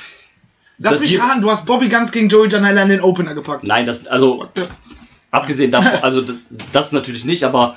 Lass 0.78 0.94
das 0.94 1.02
mich 1.02 1.20
raten, 1.20 1.42
du 1.42 1.52
hast 1.52 1.66
Bobby 1.66 1.90
Guns 1.90 2.14
gegen 2.14 2.30
Joey 2.30 2.48
Janela 2.48 2.84
in 2.84 2.88
den 2.88 3.02
Opener 3.02 3.34
gepackt. 3.34 3.68
Nein, 3.68 3.86
das, 3.86 4.08
also 4.08 4.48
Abgesehen 5.30 5.72
davon, 5.72 5.92
also 6.04 6.24
das 6.72 6.94
natürlich 6.94 7.26
nicht, 7.26 7.44
aber 7.44 7.76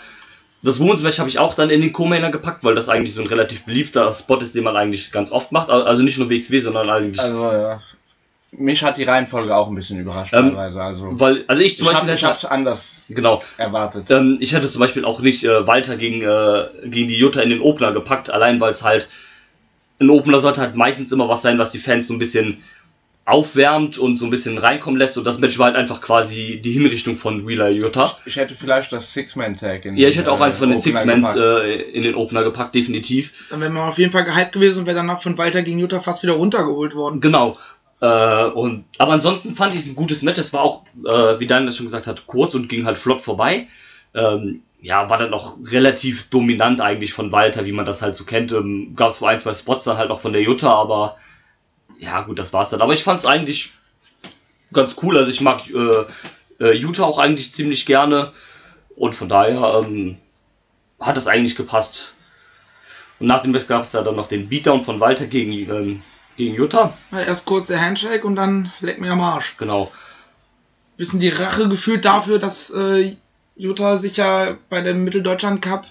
das 0.63 0.79
Women's 0.79 1.03
Match 1.03 1.19
habe 1.19 1.29
ich 1.29 1.41
auch 1.41 1.55
dann 1.55 1.71
in 1.71 1.81
den 1.81 1.93
Co-Mainer 1.93 2.31
gepackt, 2.31 2.63
weil 2.63 2.77
das 2.77 2.89
eigentlich 2.89 3.13
so 3.15 3.23
ein 3.23 3.27
relativ 3.27 3.65
beliebter 3.65 4.13
Spot 4.13 4.37
ist, 4.37 4.55
den 4.55 4.63
man 4.63 4.77
eigentlich 4.77 5.11
ganz 5.11 5.33
oft 5.33 5.51
macht. 5.51 5.69
Al- 5.69 5.83
Also 5.87 6.05
nicht 6.05 6.19
nur 6.19 6.31
WXW, 6.31 6.61
sondern 6.61 6.89
eigentlich. 6.89 7.19
Also 7.21 7.43
ja. 7.43 7.81
Mich 8.59 8.83
hat 8.83 8.97
die 8.97 9.03
Reihenfolge 9.05 9.55
auch 9.55 9.69
ein 9.69 9.75
bisschen 9.75 9.99
überrascht 10.01 10.33
Ähm, 10.33 10.55
teilweise. 10.55 10.81
Also 10.83 11.21
weil, 11.21 11.45
also 11.47 11.63
ich 11.63 11.79
zum 11.79 11.89
ich 11.89 11.95
habe 11.95 12.07
Beispiel 12.07 12.17
ich 12.17 12.25
hab's 12.25 12.45
anders 12.45 12.99
genau. 13.09 13.43
erwartet. 13.59 14.11
Ähm, 14.11 14.39
ich 14.41 14.55
hätte 14.55 14.71
zum 14.71 14.81
Beispiel 14.81 15.05
auch 15.05 15.21
nicht 15.21 15.45
äh, 15.45 15.67
Walter 15.67 15.97
gegen, 15.97 16.23
äh, 16.23 16.89
gegen 16.89 17.09
die 17.09 17.17
Jutta 17.19 17.41
in 17.41 17.51
den 17.51 17.61
Opener 17.61 17.93
gepackt, 17.93 18.31
allein 18.31 18.61
weil 18.61 18.73
es 18.73 18.83
halt. 18.83 19.09
Ein 19.99 20.11
Opener 20.11 20.41
sollte 20.41 20.61
halt 20.61 20.77
meistens 20.77 21.11
immer 21.13 21.29
was 21.29 21.41
sein, 21.41 21.59
was 21.59 21.71
die 21.71 21.79
Fans 21.79 22.07
so 22.07 22.13
ein 22.13 22.19
bisschen 22.19 22.63
aufwärmt 23.27 23.99
und 23.99 24.19
so 24.19 24.25
ein 24.25 24.31
bisschen 24.31 24.57
reinkommen 24.57 24.99
lässt. 24.99 25.19
Und 25.19 25.25
das 25.25 25.41
Match 25.41 25.59
war 25.59 25.67
halt 25.67 25.77
einfach 25.77 26.01
quasi 26.01 26.61
die 26.63 26.71
Hinrichtung 26.71 27.17
von 27.17 27.47
Wheeler 27.47 27.71
Jutta. 27.71 28.17
Ich 28.25 28.37
hätte 28.37 28.55
vielleicht 28.55 28.93
das 28.93 29.13
Six-Man-Tag 29.13 29.85
in 29.85 29.97
Ja, 29.97 30.09
ich 30.09 30.17
hätte 30.17 30.31
auch 30.31 30.41
äh, 30.41 30.45
eins 30.45 30.59
von 30.59 30.71
den 30.71 30.81
gepackt. 30.81 31.37
äh, 31.37 31.75
in 31.75 32.03
den 32.03 32.15
Opener 32.15 32.45
gepackt, 32.45 32.75
definitiv. 32.77 33.49
Dann 33.51 33.61
wäre 33.61 33.71
man 33.71 33.89
auf 33.89 33.99
jeden 33.99 34.13
Fall 34.13 34.23
gehypt 34.25 34.53
gewesen 34.53 34.81
und 34.81 34.87
wäre 34.87 34.97
danach 34.97 35.21
von 35.21 35.37
Walter 35.37 35.63
gegen 35.63 35.81
Jutta 35.81 35.99
fast 35.99 36.23
wieder 36.23 36.35
runtergeholt 36.35 36.95
worden. 36.95 37.21
Genau. 37.21 37.57
Äh, 38.01 38.45
und, 38.47 38.85
aber 38.99 39.13
ansonsten 39.13 39.55
fand 39.55 39.75
ich 39.75 39.81
es 39.81 39.87
ein 39.87 39.97
gutes 39.97 40.23
Match. 40.23 40.39
Es 40.39 40.53
war 40.53 40.63
auch, 40.63 40.85
äh, 41.05 41.41
wie 41.41 41.47
Daniel 41.47 41.67
das 41.67 41.77
schon 41.77 41.87
gesagt 41.87 42.07
hat, 42.07 42.27
kurz 42.27 42.55
und 42.55 42.69
ging 42.69 42.85
halt 42.85 42.99
flott 42.99 43.23
vorbei. 43.23 43.69
Ähm, 44.15 44.63
ja, 44.81 45.09
war 45.11 45.19
dann 45.19 45.35
auch 45.35 45.59
relativ 45.73 46.29
dominant 46.31 46.81
eigentlich 46.81 47.13
von 47.13 47.33
Walter, 47.33 47.65
wie 47.65 47.73
man 47.73 47.87
das 47.87 48.03
halt 48.03 48.15
so 48.15 48.25
kennt. 48.25 48.53
Ähm, 48.53 48.95
Gab 48.95 49.11
es 49.11 49.23
ein, 49.23 49.41
zwei 49.41 49.55
Spots 49.55 49.85
dann 49.85 49.99
halt 49.99 50.11
auch 50.11 50.21
von 50.21 50.33
der 50.33 50.43
Jutta, 50.43 50.73
aber 50.73 51.17
ja, 51.99 52.21
gut, 52.23 52.39
das 52.39 52.53
war's 52.53 52.71
dann. 52.71 52.83
Aber 52.83 52.93
ich 52.93 53.03
fand 53.03 53.21
es 53.21 53.27
eigentlich 53.27 53.71
ganz 54.73 54.97
cool. 55.03 55.17
Also 55.17 55.31
ich 55.31 55.41
mag 55.41 55.63
äh, 55.71 56.05
äh, 56.65 56.73
Jutta 56.73 57.05
auch 57.05 57.19
eigentlich 57.19 57.53
ziemlich 57.53 57.87
gerne. 57.87 58.33
Und 58.95 59.15
von 59.15 59.29
daher 59.29 59.83
ähm, 59.83 60.17
hat 61.01 61.17
das 61.17 61.27
eigentlich 61.27 61.57
gepasst. 61.57 62.15
Und 63.19 63.27
nach 63.27 63.43
dem 63.43 63.53
Match 63.53 63.67
gab 63.67 63.83
es 63.83 63.91
da 63.91 64.03
dann 64.03 64.17
noch 64.17 64.29
den 64.29 64.49
Beatdown 64.49 64.85
von 64.85 65.01
Walter 65.01 65.27
gegen, 65.27 65.53
ähm, 65.53 66.03
gegen 66.37 66.55
Jutta. 66.55 66.97
Ja, 67.13 67.21
erst 67.21 67.47
kurz 67.47 67.69
der 67.69 67.81
Handshake 67.81 68.27
und 68.27 68.37
dann 68.37 68.73
leck 68.81 69.01
mir 69.01 69.13
am 69.13 69.21
Arsch. 69.21 69.57
Genau. 69.57 69.91
Bisschen 70.97 71.21
die 71.21 71.29
Rache 71.29 71.69
gefühlt 71.69 72.05
dafür, 72.05 72.39
dass 72.39 72.71
äh, 72.71 73.17
Jutta 73.57 73.97
sich 73.97 74.17
ja 74.17 74.57
bei 74.69 74.81
dem 74.81 75.05
Mitteldeutschland 75.05 75.63
Cup 75.63 75.87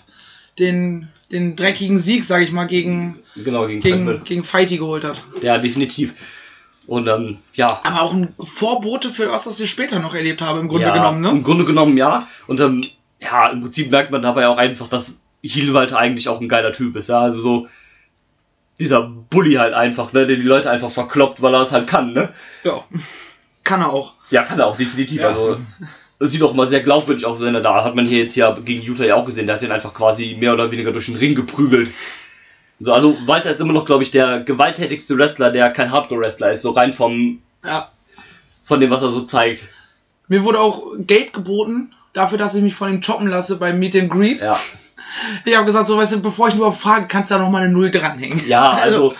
den, 0.59 1.09
den 1.31 1.55
dreckigen 1.55 1.97
Sieg, 1.97 2.23
sag 2.23 2.41
ich 2.41 2.51
mal, 2.51 2.65
gegen, 2.65 3.17
Genau, 3.35 3.67
gegen, 3.67 3.81
gegen, 3.81 4.05
gegen 4.05 4.23
gegen 4.23 4.43
Fighty 4.43 4.77
geholt 4.77 5.03
hat. 5.03 5.21
Ja, 5.41 5.57
definitiv. 5.57 6.13
Und 6.87 7.07
ähm, 7.07 7.37
ja. 7.53 7.81
Aber 7.83 8.01
auch 8.01 8.13
ein 8.13 8.33
Vorbote 8.39 9.09
für 9.09 9.25
das, 9.25 9.47
was 9.47 9.59
wir 9.59 9.67
später 9.67 9.99
noch 9.99 10.13
erlebt 10.13 10.41
haben, 10.41 10.59
im 10.59 10.67
Grunde 10.67 10.87
ja, 10.87 10.93
genommen, 10.93 11.21
ne? 11.21 11.29
Im 11.29 11.43
Grunde 11.43 11.65
genommen 11.65 11.97
ja. 11.97 12.27
Und 12.47 12.59
ähm, 12.59 12.85
ja, 13.19 13.49
im 13.49 13.61
Prinzip 13.61 13.91
merkt 13.91 14.11
man 14.11 14.21
dabei 14.21 14.47
auch 14.47 14.57
einfach, 14.57 14.87
dass 14.87 15.19
Hielwalter 15.41 15.97
eigentlich 15.97 16.29
auch 16.29 16.39
ein 16.39 16.49
geiler 16.49 16.73
Typ 16.73 16.95
ist. 16.95 17.09
Ja, 17.09 17.19
also 17.19 17.41
so 17.41 17.67
dieser 18.79 19.03
Bully 19.03 19.53
halt 19.53 19.73
einfach, 19.73 20.13
ne, 20.13 20.27
der 20.27 20.35
die 20.35 20.41
Leute 20.41 20.69
einfach 20.69 20.91
verkloppt, 20.91 21.41
weil 21.41 21.53
er 21.53 21.61
es 21.61 21.71
halt 21.71 21.87
kann, 21.87 22.13
ne? 22.13 22.29
Ja. 22.63 22.83
Kann 23.63 23.81
er 23.81 23.91
auch. 23.93 24.13
Ja, 24.31 24.43
kann 24.43 24.59
er 24.59 24.67
auch 24.67 24.77
definitiv. 24.77 25.21
Ja. 25.21 25.29
Also 25.29 25.57
das 26.19 26.31
sieht 26.31 26.43
auch 26.43 26.53
mal 26.53 26.67
sehr 26.67 26.81
glaubwürdig 26.81 27.25
aus, 27.25 27.39
wenn 27.39 27.55
er 27.55 27.61
da 27.61 27.83
hat 27.83 27.95
man 27.95 28.05
hier 28.05 28.23
jetzt 28.23 28.35
ja 28.35 28.51
gegen 28.51 28.81
Utah 28.81 29.05
ja 29.05 29.15
auch 29.15 29.25
gesehen, 29.25 29.47
der 29.47 29.55
hat 29.55 29.61
den 29.61 29.71
einfach 29.71 29.93
quasi 29.93 30.35
mehr 30.39 30.53
oder 30.53 30.71
weniger 30.71 30.91
durch 30.91 31.07
den 31.07 31.15
Ring 31.15 31.35
geprügelt. 31.35 31.91
So, 32.79 32.93
also 32.93 33.17
Walter 33.25 33.51
ist 33.51 33.61
immer 33.61 33.73
noch, 33.73 33.85
glaube 33.85 34.03
ich, 34.03 34.11
der 34.11 34.41
gewalttätigste 34.41 35.17
Wrestler, 35.17 35.51
der 35.51 35.71
kein 35.71 35.91
Hardcore-Wrestler 35.91 36.51
ist, 36.51 36.61
so 36.61 36.71
rein 36.71 36.91
vom, 36.93 37.41
Ja. 37.65 37.89
von 38.63 38.79
dem, 38.79 38.89
was 38.89 39.01
er 39.01 39.11
so 39.11 39.21
zeigt. 39.21 39.63
Mir 40.27 40.43
wurde 40.43 40.59
auch 40.59 40.83
Geld 40.97 41.31
geboten, 41.33 41.93
dafür, 42.13 42.37
dass 42.37 42.55
ich 42.55 42.63
mich 42.63 42.75
von 42.75 42.89
ihm 42.89 43.01
choppen 43.01 43.27
lasse 43.27 43.57
beim 43.57 43.79
Meet 43.79 43.95
and 43.95 44.09
Greet. 44.11 44.39
Ja. 44.41 44.59
Ich 45.45 45.55
habe 45.55 45.65
gesagt, 45.65 45.87
so 45.87 45.97
weißt 45.97 46.13
du, 46.13 46.21
bevor 46.21 46.47
ich 46.47 46.55
überhaupt 46.55 46.77
frage, 46.77 47.07
kannst 47.07 47.31
du 47.31 47.35
da 47.35 47.41
noch 47.41 47.49
mal 47.49 47.63
eine 47.63 47.71
Null 47.73 47.91
dranhängen. 47.91 48.41
Ja, 48.47 48.71
also, 48.81 49.13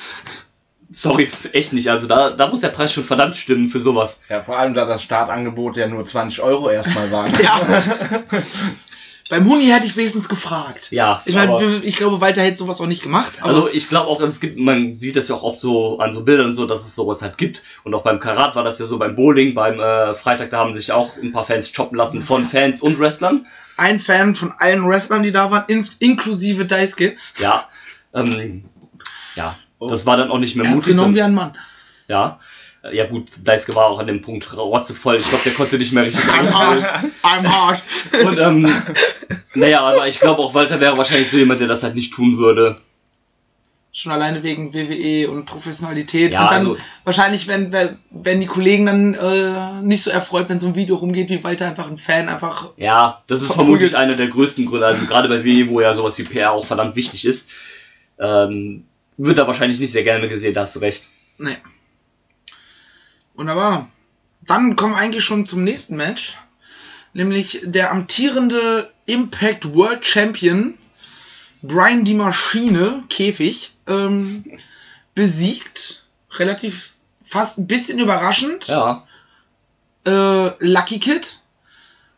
sorry, 0.92 1.30
echt 1.54 1.74
nicht. 1.74 1.90
Also 1.90 2.08
da, 2.08 2.32
da 2.32 2.48
muss 2.48 2.62
der 2.62 2.70
Preis 2.70 2.94
schon 2.94 3.04
verdammt 3.04 3.38
stimmen 3.38 3.70
für 3.70 3.80
sowas. 3.80 4.20
Ja, 4.30 4.42
vor 4.42 4.58
allem 4.58 4.74
da 4.74 4.86
das 4.86 5.04
Startangebot 5.04 5.78
ja 5.78 5.88
nur 5.88 6.06
20 6.06 6.42
Euro 6.42 6.70
erstmal 6.70 7.12
waren. 7.12 7.32
Ja. 7.42 7.62
Beim 9.28 9.50
Huni 9.50 9.66
hätte 9.66 9.88
ich 9.88 9.98
wenigstens 9.98 10.30
gefragt. 10.30 10.92
Ja, 10.92 11.24
Ich 11.26 11.34
meine, 11.34 11.82
ich 11.82 11.96
glaube, 11.96 12.22
Walter 12.22 12.44
hätte 12.44 12.58
sowas 12.58 12.80
auch 12.80 12.86
nicht 12.86 13.02
gemacht. 13.02 13.40
Aber 13.40 13.50
Also 13.50 13.70
ich 13.70 13.90
glaube 13.90 14.08
auch, 14.08 14.22
es 14.22 14.40
gibt, 14.40 14.60
man 14.60 14.96
sieht 14.96 15.16
das 15.16 15.30
ja 15.30 15.36
auch 15.36 15.42
oft 15.42 15.60
so 15.60 15.98
an 15.98 16.14
so 16.14 16.22
Bildern 16.22 16.48
und 16.48 16.54
so, 16.54 16.68
dass 16.68 16.86
es 16.86 16.94
sowas 16.94 17.24
halt 17.24 17.40
gibt. 17.40 17.64
Und 17.84 17.96
auch 17.96 18.04
beim 18.04 18.20
Karat 18.20 18.56
war 18.56 18.64
das 18.64 18.78
ja 18.78 18.86
so, 18.86 19.00
beim 19.00 19.16
Bowling, 19.16 19.56
beim 19.56 19.80
äh, 19.80 20.14
Freitag, 20.14 20.52
da 20.52 20.60
haben 20.60 20.76
sich 20.76 20.92
auch 20.92 21.18
ein 21.18 21.32
paar 21.32 21.44
Fans 21.44 21.74
choppen 21.74 21.98
lassen 21.98 22.22
von 22.22 22.46
Fans 22.46 22.84
und 22.84 23.00
Wrestlern. 23.00 23.48
Ein 23.78 24.00
Fan 24.00 24.36
von 24.36 24.54
allen 24.58 24.88
Wrestlern, 24.88 25.24
die 25.24 25.32
da 25.32 25.52
waren, 25.52 25.66
ins, 25.68 25.96
inklusive 26.00 26.66
Daisuke. 26.66 27.16
Ja, 27.40 27.68
ähm, 28.14 28.66
ja, 29.36 29.56
das 29.80 30.06
war 30.06 30.18
dann 30.18 30.32
auch 30.32 30.40
nicht 30.40 30.56
mehr 30.56 30.66
Er 30.66 30.70
hat 30.70 30.76
mutig. 30.76 30.92
genommen 30.92 31.16
wie 31.16 31.22
ein 31.22 31.34
Mann. 31.34 31.54
Ja, 32.08 32.40
ja 32.92 33.06
gut, 33.08 33.30
Daisuke 33.44 33.76
war 33.76 33.86
auch 33.88 34.00
an 34.00 34.08
dem 34.08 34.22
Punkt 34.22 34.56
rotzevoll. 34.56 35.16
Ich 35.16 35.28
glaube, 35.28 35.44
der 35.44 35.54
konnte 35.54 35.78
nicht 35.78 35.92
mehr 35.92 36.04
richtig 36.06 36.24
I'm 36.26 36.54
hard. 36.54 36.84
I'm 37.24 37.48
hard. 37.48 37.82
Und 38.24 38.38
ähm, 38.38 38.72
naja, 39.56 39.82
aber 39.82 40.08
ich 40.08 40.20
glaube 40.20 40.42
auch 40.42 40.54
Walter 40.54 40.80
wäre 40.80 40.98
wahrscheinlich 40.98 41.30
so 41.30 41.38
jemand, 41.38 41.60
der 41.60 41.68
das 41.68 41.84
halt 41.84 41.96
nicht 41.96 42.14
tun 42.14 42.38
würde. 42.38 42.80
Schon 43.98 44.12
alleine 44.12 44.44
wegen 44.44 44.74
WWE 44.74 45.32
und 45.32 45.46
Professionalität. 45.46 46.34
Ja, 46.34 46.42
und 46.42 46.52
dann 46.52 46.60
also- 46.60 46.78
wahrscheinlich, 47.06 47.48
wenn, 47.48 47.72
wenn, 48.12 48.42
die 48.42 48.46
Kollegen 48.46 48.86
dann 48.86 49.14
äh, 49.14 49.82
nicht 49.84 50.04
so 50.04 50.12
erfreut, 50.12 50.50
wenn 50.50 50.60
so 50.60 50.68
ein 50.68 50.76
Video 50.76 50.98
rumgeht, 50.98 51.30
wie 51.30 51.46
Walter 51.46 51.66
einfach 51.66 51.90
ein 51.90 51.98
Fan 51.98 52.28
einfach. 52.28 52.72
Ja, 52.76 53.22
das 53.28 53.42
ist 53.42 53.54
vermutlich 53.54 53.96
einer 53.96 54.16
der 54.16 54.28
größten 54.28 54.66
Gründe. 54.66 54.86
Also 54.86 55.06
gerade 55.06 55.30
bei 55.30 55.46
WWE, 55.46 55.70
wo 55.70 55.80
ja 55.80 55.96
sowas 55.96 56.18
wie 56.18 56.24
PR 56.24 56.52
auch 56.52 56.66
verdammt 56.66 56.98
wichtig 56.98 57.24
ist, 57.24 57.52
ähm, 58.20 58.84
wird 59.16 59.38
er 59.38 59.48
wahrscheinlich 59.48 59.80
nicht 59.80 59.94
sehr 59.94 60.04
gerne 60.04 60.28
gesehen, 60.28 60.52
da 60.52 60.62
hast 60.62 60.76
du 60.76 60.80
recht. 60.80 61.04
Nee. 61.38 61.56
Wunderbar. 63.36 63.88
Dann 64.42 64.76
kommen 64.76 64.96
wir 64.96 65.00
eigentlich 65.00 65.24
schon 65.24 65.46
zum 65.46 65.64
nächsten 65.64 65.96
Match. 65.96 66.36
Nämlich 67.14 67.62
der 67.64 67.94
amtierende 67.94 68.92
Impact 69.06 69.74
World 69.74 70.06
Champion 70.06 70.74
Brian 71.68 72.04
die 72.06 72.14
Maschine, 72.14 73.04
Käfig, 73.10 73.76
ähm, 73.88 74.44
besiegt, 75.14 76.06
relativ 76.32 76.94
fast 77.24 77.58
ein 77.58 77.68
bisschen 77.68 78.00
überraschend, 78.00 78.68
Ja, 78.68 79.06
äh, 80.06 80.52
Lucky 80.60 81.00
Kid. 81.00 81.40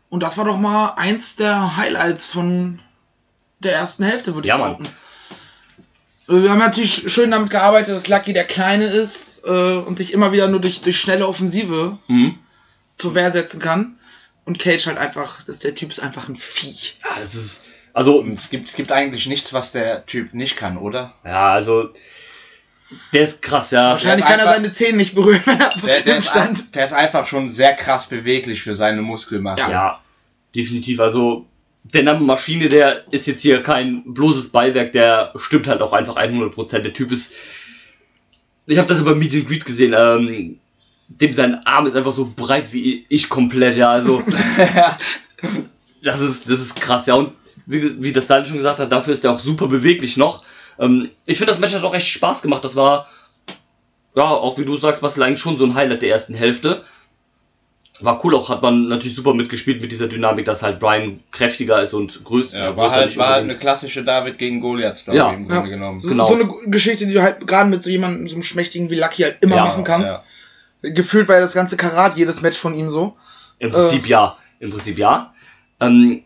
Und 0.10 0.24
das 0.24 0.38
war 0.38 0.46
doch 0.46 0.58
mal 0.58 0.94
eins 0.96 1.36
der 1.36 1.76
Highlights 1.78 2.28
von 2.28 2.80
der 3.60 3.74
ersten 3.74 4.04
Hälfte, 4.04 4.36
würde 4.36 4.48
ich 4.48 4.50
Ja, 4.50 4.58
Mann. 4.58 4.78
behaupten. 4.78 4.96
Äh, 6.30 6.44
Wir 6.44 6.52
haben 6.52 6.60
natürlich 6.60 7.12
schön 7.12 7.32
damit 7.32 7.50
gearbeitet, 7.50 7.96
dass 7.96 8.08
Lucky 8.08 8.34
der 8.34 8.46
Kleine 8.46 8.86
ist 8.86 9.42
äh, 9.46 9.76
und 9.78 9.98
sich 9.98 10.14
immer 10.14 10.32
wieder 10.32 10.48
nur 10.48 10.62
durch, 10.62 10.82
durch 10.82 11.00
schnelle 11.00 11.28
Offensive 11.28 11.98
mhm. 12.08 12.38
zur 12.96 13.16
Wehr 13.16 13.32
setzen 13.32 13.60
kann. 13.60 13.98
Und 14.46 14.60
Cage 14.60 14.88
halt 14.88 14.98
einfach, 14.98 15.44
dass 15.44 15.60
der 15.60 15.76
Typ 15.76 15.92
ist 15.92 16.00
einfach 16.00 16.30
ein 16.30 16.38
Viech. 16.38 17.00
ja, 17.04 17.20
das 17.20 17.36
ist, 17.36 17.64
also, 17.98 18.24
es 18.34 18.50
gibt, 18.52 18.68
es 18.68 18.76
gibt 18.76 18.92
eigentlich 18.92 19.26
nichts, 19.28 19.54
was 19.54 19.72
der 19.72 20.06
Typ 20.06 20.34
nicht 20.36 20.56
kann, 20.56 20.78
oder? 20.78 21.14
ja, 21.26 21.52
also, 21.54 21.90
der 23.12 23.24
ist 23.24 23.42
krass, 23.42 23.72
ja. 23.72 23.90
Wahrscheinlich 23.90 24.24
kann 24.26 24.40
er 24.40 24.46
einfach- 24.46 24.54
seine 24.56 24.72
Zähne 24.72 24.98
nicht 24.98 25.16
berühren, 25.16 25.42
wenn 25.46 25.60
er 25.60 25.74
Der, 25.84 26.02
der, 26.02 26.14
im 26.14 26.20
ist, 26.20 26.38
ein- 26.38 26.58
der 26.76 26.86
ist 26.86 26.94
einfach 26.94 27.28
schon 27.28 27.50
sehr 27.50 27.74
krass 27.76 28.06
beweglich 28.08 28.62
für 28.62 28.76
seine 28.76 29.02
Muskelmasse. 29.02 29.72
Ja, 29.72 30.00
definitiv. 30.56 31.00
Also, 31.00 31.48
der 31.84 32.04
Name 32.04 32.20
Maschine, 32.20 32.70
der 32.70 33.02
ist 33.12 33.28
jetzt 33.28 33.42
hier 33.42 33.64
kein 33.64 34.04
bloßes 34.14 34.50
Beiwerk, 34.50 34.92
der 34.92 35.34
stimmt 35.36 35.68
halt 35.68 35.82
auch 35.82 35.94
einfach 35.94 36.18
100%. 36.18 36.84
Der 36.86 36.94
Typ 36.94 37.12
ist. 37.12 37.34
Ich 38.68 38.78
habe 38.78 38.88
das 38.88 39.00
über 39.00 39.16
Meet 39.16 39.34
and 39.34 39.48
Greet 39.48 39.66
gesehen. 39.66 39.96
Ähm, 39.98 40.60
dem 41.10 41.34
sein 41.34 41.66
Arm 41.66 41.86
ist 41.88 41.96
einfach 41.96 42.12
so 42.12 42.32
breit 42.36 42.74
wie 42.74 43.06
ich 43.10 43.28
komplett, 43.30 43.76
ja. 43.78 43.90
Also, 43.90 44.22
das 46.04 46.20
ist, 46.20 46.50
das 46.50 46.60
ist 46.60 46.76
krass, 46.80 47.06
ja. 47.08 47.16
Und 47.16 47.34
wie, 47.68 48.02
wie 48.04 48.14
das 48.14 48.28
Daniel 48.28 48.48
schon 48.48 48.58
gesagt 48.58 48.80
hat, 48.80 48.92
dafür 48.92 49.14
ist 49.14 49.24
er 49.24 49.32
auch 49.32 49.40
super 49.40 49.68
beweglich 49.68 50.18
noch. 50.18 50.44
Ähm, 50.80 51.12
ich 51.26 51.38
finde, 51.38 51.52
das 51.52 51.60
Match 51.60 51.76
hat 51.76 51.84
auch 51.84 51.94
echt 51.94 52.08
Spaß 52.08 52.42
gemacht. 52.42 52.64
Das 52.64 52.76
war, 52.76 53.08
ja, 54.16 54.24
auch 54.24 54.58
wie 54.58 54.66
du 54.66 54.76
sagst, 54.78 55.02
Marcel, 55.02 55.24
eigentlich 55.24 55.42
schon 55.42 55.58
so 55.58 55.66
ein 55.66 55.76
Highlight 55.76 56.02
der 56.02 56.10
ersten 56.10 56.34
Hälfte. 56.34 56.84
War 58.00 58.24
cool, 58.24 58.36
auch 58.36 58.50
hat 58.50 58.62
man 58.62 58.90
natürlich 58.90 59.16
super 59.16 59.34
mitgespielt 59.34 59.82
mit 59.82 59.92
dieser 59.92 60.08
Dynamik, 60.08 60.46
dass 60.46 60.62
halt 60.62 60.80
Brian 60.80 61.20
kräftiger 61.32 61.82
ist 61.82 61.96
und 61.96 62.24
größer. 62.24 62.56
Ja, 62.58 62.78
war 62.78 62.88
größer 62.90 62.96
halt, 63.02 63.18
war 63.18 63.30
halt 63.30 63.44
eine 63.46 63.58
klassische 63.58 64.04
David 64.04 64.38
gegen 64.38 64.62
Goliath-Story 64.62 65.18
Ja. 65.18 65.32
im 65.32 65.48
Grunde 65.48 65.70
Ja. 65.70 65.76
genommen. 65.76 66.00
So, 66.00 66.10
Genau. 66.10 66.28
so 66.28 66.36
eine 66.36 66.48
Geschichte, 66.68 67.08
die 67.08 67.14
du 67.14 67.24
halt 67.24 67.48
gerade 67.48 67.70
mit 67.72 67.82
so 67.82 67.90
jemandem, 67.90 68.28
so 68.28 68.36
einem 68.36 68.44
Schmächtigen 68.44 68.92
wie 68.92 69.00
Lucky 69.00 69.24
halt 69.24 69.38
immer 69.42 69.56
Ja, 69.56 69.64
machen 69.66 69.84
kannst. 69.84 70.22
Gefühlt 70.84 71.28
war 71.28 71.36
ja 71.36 71.42
das 71.42 71.54
ganze 71.54 71.76
Karat 71.76 72.18
jedes 72.18 72.42
Match 72.42 72.60
von 72.60 72.76
ihm 72.76 72.92
so. 72.92 73.18
Im 73.58 73.72
Prinzip 73.72 74.06
ja. 74.06 74.38
Im 74.60 74.70
Prinzip 74.70 75.00
ja. 75.00 75.34
Ähm, 75.80 76.22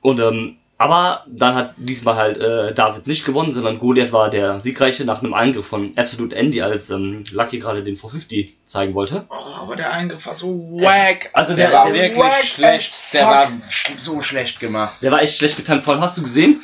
und 0.00 0.20
ähm, 0.20 0.56
aber 0.80 1.26
dann 1.26 1.56
hat 1.56 1.74
diesmal 1.76 2.14
halt 2.14 2.38
äh, 2.38 2.72
David 2.72 3.06
nicht 3.06 3.26
gewonnen, 3.26 3.52
sondern 3.52 3.78
Goliath 3.78 4.12
war 4.12 4.30
der 4.30 4.60
Siegreiche 4.60 5.04
nach 5.04 5.22
einem 5.22 5.34
Angriff 5.34 5.66
von 5.66 5.92
Absolute 5.96 6.34
Andy, 6.34 6.62
als 6.62 6.88
ähm, 6.88 7.24
Lucky 7.32 7.58
gerade 7.58 7.84
den 7.84 7.96
450 7.96 8.56
zeigen 8.64 8.94
wollte. 8.94 9.26
Oh, 9.28 9.34
aber 9.60 9.76
der 9.76 9.92
Eingriff 9.92 10.24
war 10.24 10.34
so 10.34 10.48
wack. 10.80 11.28
Also 11.34 11.54
Der, 11.54 11.68
der, 11.68 11.78
war 11.78 11.92
wirklich 11.92 12.50
schlecht. 12.50 13.12
Der 13.12 13.26
war 13.26 13.52
so 13.98 14.22
schlecht 14.22 14.58
gemacht. 14.58 14.94
der 15.02 15.12
war 15.12 15.20
echt 15.20 15.36
schlecht 15.36 15.58
getan. 15.58 15.82
Vor 15.82 15.92
allem 15.92 16.02
hast 16.02 16.16
du 16.16 16.22
gesehen, 16.22 16.62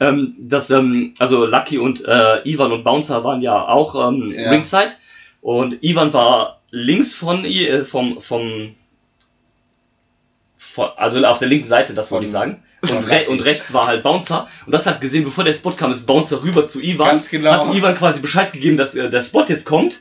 ähm, 0.00 0.34
dass 0.40 0.68
ähm, 0.70 1.14
also 1.20 1.46
Lucky 1.46 1.78
und 1.78 2.04
äh, 2.04 2.38
Ivan 2.42 2.72
und 2.72 2.82
Bouncer 2.82 3.22
waren 3.22 3.42
ja 3.42 3.68
auch 3.68 3.94
ähm, 4.08 4.32
Ja. 4.32 4.50
Ringside 4.50 4.90
und 5.40 5.84
Ivan 5.84 6.12
war 6.12 6.62
links 6.72 7.14
von 7.14 7.44
äh, 7.44 7.84
vom 7.84 8.20
vom 8.20 8.74
von, 10.56 10.88
also 10.96 11.24
auf 11.24 11.38
der 11.38 11.46
linken 11.46 11.68
Seite, 11.68 11.94
das 11.94 12.10
wollte 12.10 12.26
ich 12.26 12.32
sagen. 12.32 12.60
Und, 12.82 13.08
re 13.10 13.26
und 13.28 13.40
rechts 13.44 13.72
war 13.72 13.86
halt 13.86 14.02
Bouncer. 14.02 14.48
Und 14.66 14.72
das 14.72 14.86
hat 14.86 15.00
gesehen, 15.00 15.24
bevor 15.24 15.44
der 15.44 15.52
Spot 15.52 15.70
kam, 15.72 15.92
ist 15.92 16.06
Bouncer 16.06 16.42
rüber 16.42 16.66
zu 16.66 16.80
Ivan. 16.80 17.08
Ganz 17.10 17.28
genau. 17.28 17.68
Hat 17.68 17.74
Ivan 17.76 17.94
quasi 17.94 18.20
Bescheid 18.20 18.52
gegeben, 18.52 18.76
dass 18.76 18.94
äh, 18.94 19.08
der 19.08 19.20
Spot 19.22 19.44
jetzt 19.46 19.64
kommt. 19.64 20.00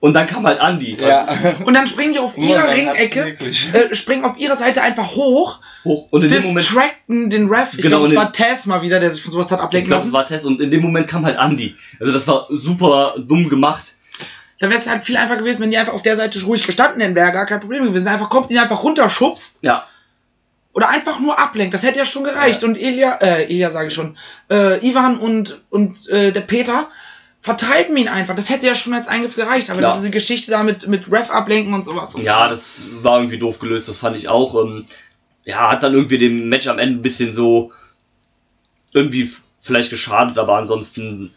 Und 0.00 0.14
dann 0.14 0.26
kam 0.26 0.46
halt 0.46 0.60
Andy. 0.60 0.96
Ja. 1.00 1.28
Und 1.64 1.74
dann 1.74 1.86
springen 1.86 2.14
die 2.14 2.18
auf 2.18 2.36
Nur 2.36 2.46
ihrer 2.48 2.72
Ringecke, 2.72 3.36
äh, 3.72 3.94
springen 3.94 4.24
auf 4.24 4.38
ihrer 4.38 4.56
Seite 4.56 4.80
einfach 4.82 5.14
hoch, 5.14 5.58
hoch. 5.84 6.08
Und 6.10 6.22
in 6.24 6.30
dem 6.30 6.42
Moment. 6.42 6.58
distracten 6.66 7.28
den 7.30 7.48
Ref. 7.48 7.74
Ich 7.74 7.82
Genau, 7.82 7.98
glaube, 7.98 8.06
es 8.06 8.12
und 8.12 8.16
war 8.18 8.32
Tess 8.32 8.64
mal 8.66 8.80
wieder, 8.82 8.98
der 9.00 9.10
sich 9.10 9.22
von 9.22 9.30
sowas 9.32 9.50
hat 9.50 9.58
Ich 9.58 9.64
ablenken 9.64 9.88
glaube, 9.88 10.00
es 10.00 10.04
lassen. 10.06 10.12
war 10.14 10.26
Tess. 10.26 10.44
Und 10.46 10.60
in 10.60 10.70
dem 10.70 10.80
Moment 10.80 11.06
kam 11.06 11.24
halt 11.26 11.38
Andy. 11.38 11.74
Also 12.00 12.12
das 12.14 12.26
war 12.26 12.46
super 12.50 13.14
dumm 13.18 13.48
gemacht. 13.50 13.94
Da 14.58 14.68
wäre 14.68 14.78
es 14.78 14.88
halt 14.88 15.04
viel 15.04 15.16
einfacher 15.16 15.38
gewesen, 15.38 15.62
wenn 15.62 15.70
die 15.70 15.78
einfach 15.78 15.94
auf 15.94 16.02
der 16.02 16.16
Seite 16.16 16.42
ruhig 16.44 16.66
gestanden 16.66 17.00
hätten, 17.00 17.14
wäre 17.14 17.32
gar 17.32 17.46
kein 17.46 17.60
Problem 17.60 17.82
gewesen. 17.84 18.08
Einfach 18.08 18.28
kommt, 18.30 18.50
ihn 18.50 18.58
einfach 18.58 18.82
runterschubst 18.82 19.58
Ja. 19.62 19.84
Oder 20.72 20.88
einfach 20.88 21.20
nur 21.20 21.38
ablenkt. 21.38 21.74
Das 21.74 21.82
hätte 21.82 21.98
ja 21.98 22.06
schon 22.06 22.24
gereicht. 22.24 22.62
Und 22.64 22.76
Elia, 22.80 23.14
äh, 23.20 23.44
Elia 23.44 23.70
sage 23.70 23.88
ich 23.88 23.94
schon, 23.94 24.16
äh, 24.50 24.86
Ivan 24.86 25.18
und, 25.18 25.60
und 25.70 26.08
äh, 26.08 26.32
der 26.32 26.42
Peter 26.42 26.88
vertreiben 27.42 27.96
ihn 27.96 28.08
einfach. 28.08 28.36
Das 28.36 28.50
hätte 28.50 28.66
ja 28.66 28.74
schon 28.74 28.94
als 28.94 29.08
Eingriff 29.08 29.34
gereicht. 29.34 29.70
Aber 29.70 29.80
Ja. 29.80 29.94
diese 29.94 30.10
Geschichte 30.10 30.50
da 30.50 30.62
mit, 30.62 30.86
mit 30.86 31.10
Ref 31.10 31.30
ablenken 31.30 31.74
und 31.74 31.84
sowas. 31.84 32.12
das 32.12 32.24
Ja, 32.24 32.48
das 32.48 32.82
war 33.02 33.18
irgendwie 33.18 33.38
doof 33.38 33.58
gelöst, 33.58 33.88
das 33.88 33.96
fand 33.96 34.16
ich 34.16 34.28
auch. 34.28 34.54
Ähm, 34.62 34.84
ja, 35.44 35.70
hat 35.70 35.82
dann 35.82 35.94
irgendwie 35.94 36.18
dem 36.18 36.48
Match 36.48 36.68
am 36.68 36.78
Ende 36.78 36.98
ein 37.00 37.02
bisschen 37.02 37.34
so 37.34 37.72
irgendwie 38.92 39.30
vielleicht 39.62 39.90
geschadet, 39.90 40.38
aber 40.38 40.56
ansonsten. 40.56 41.32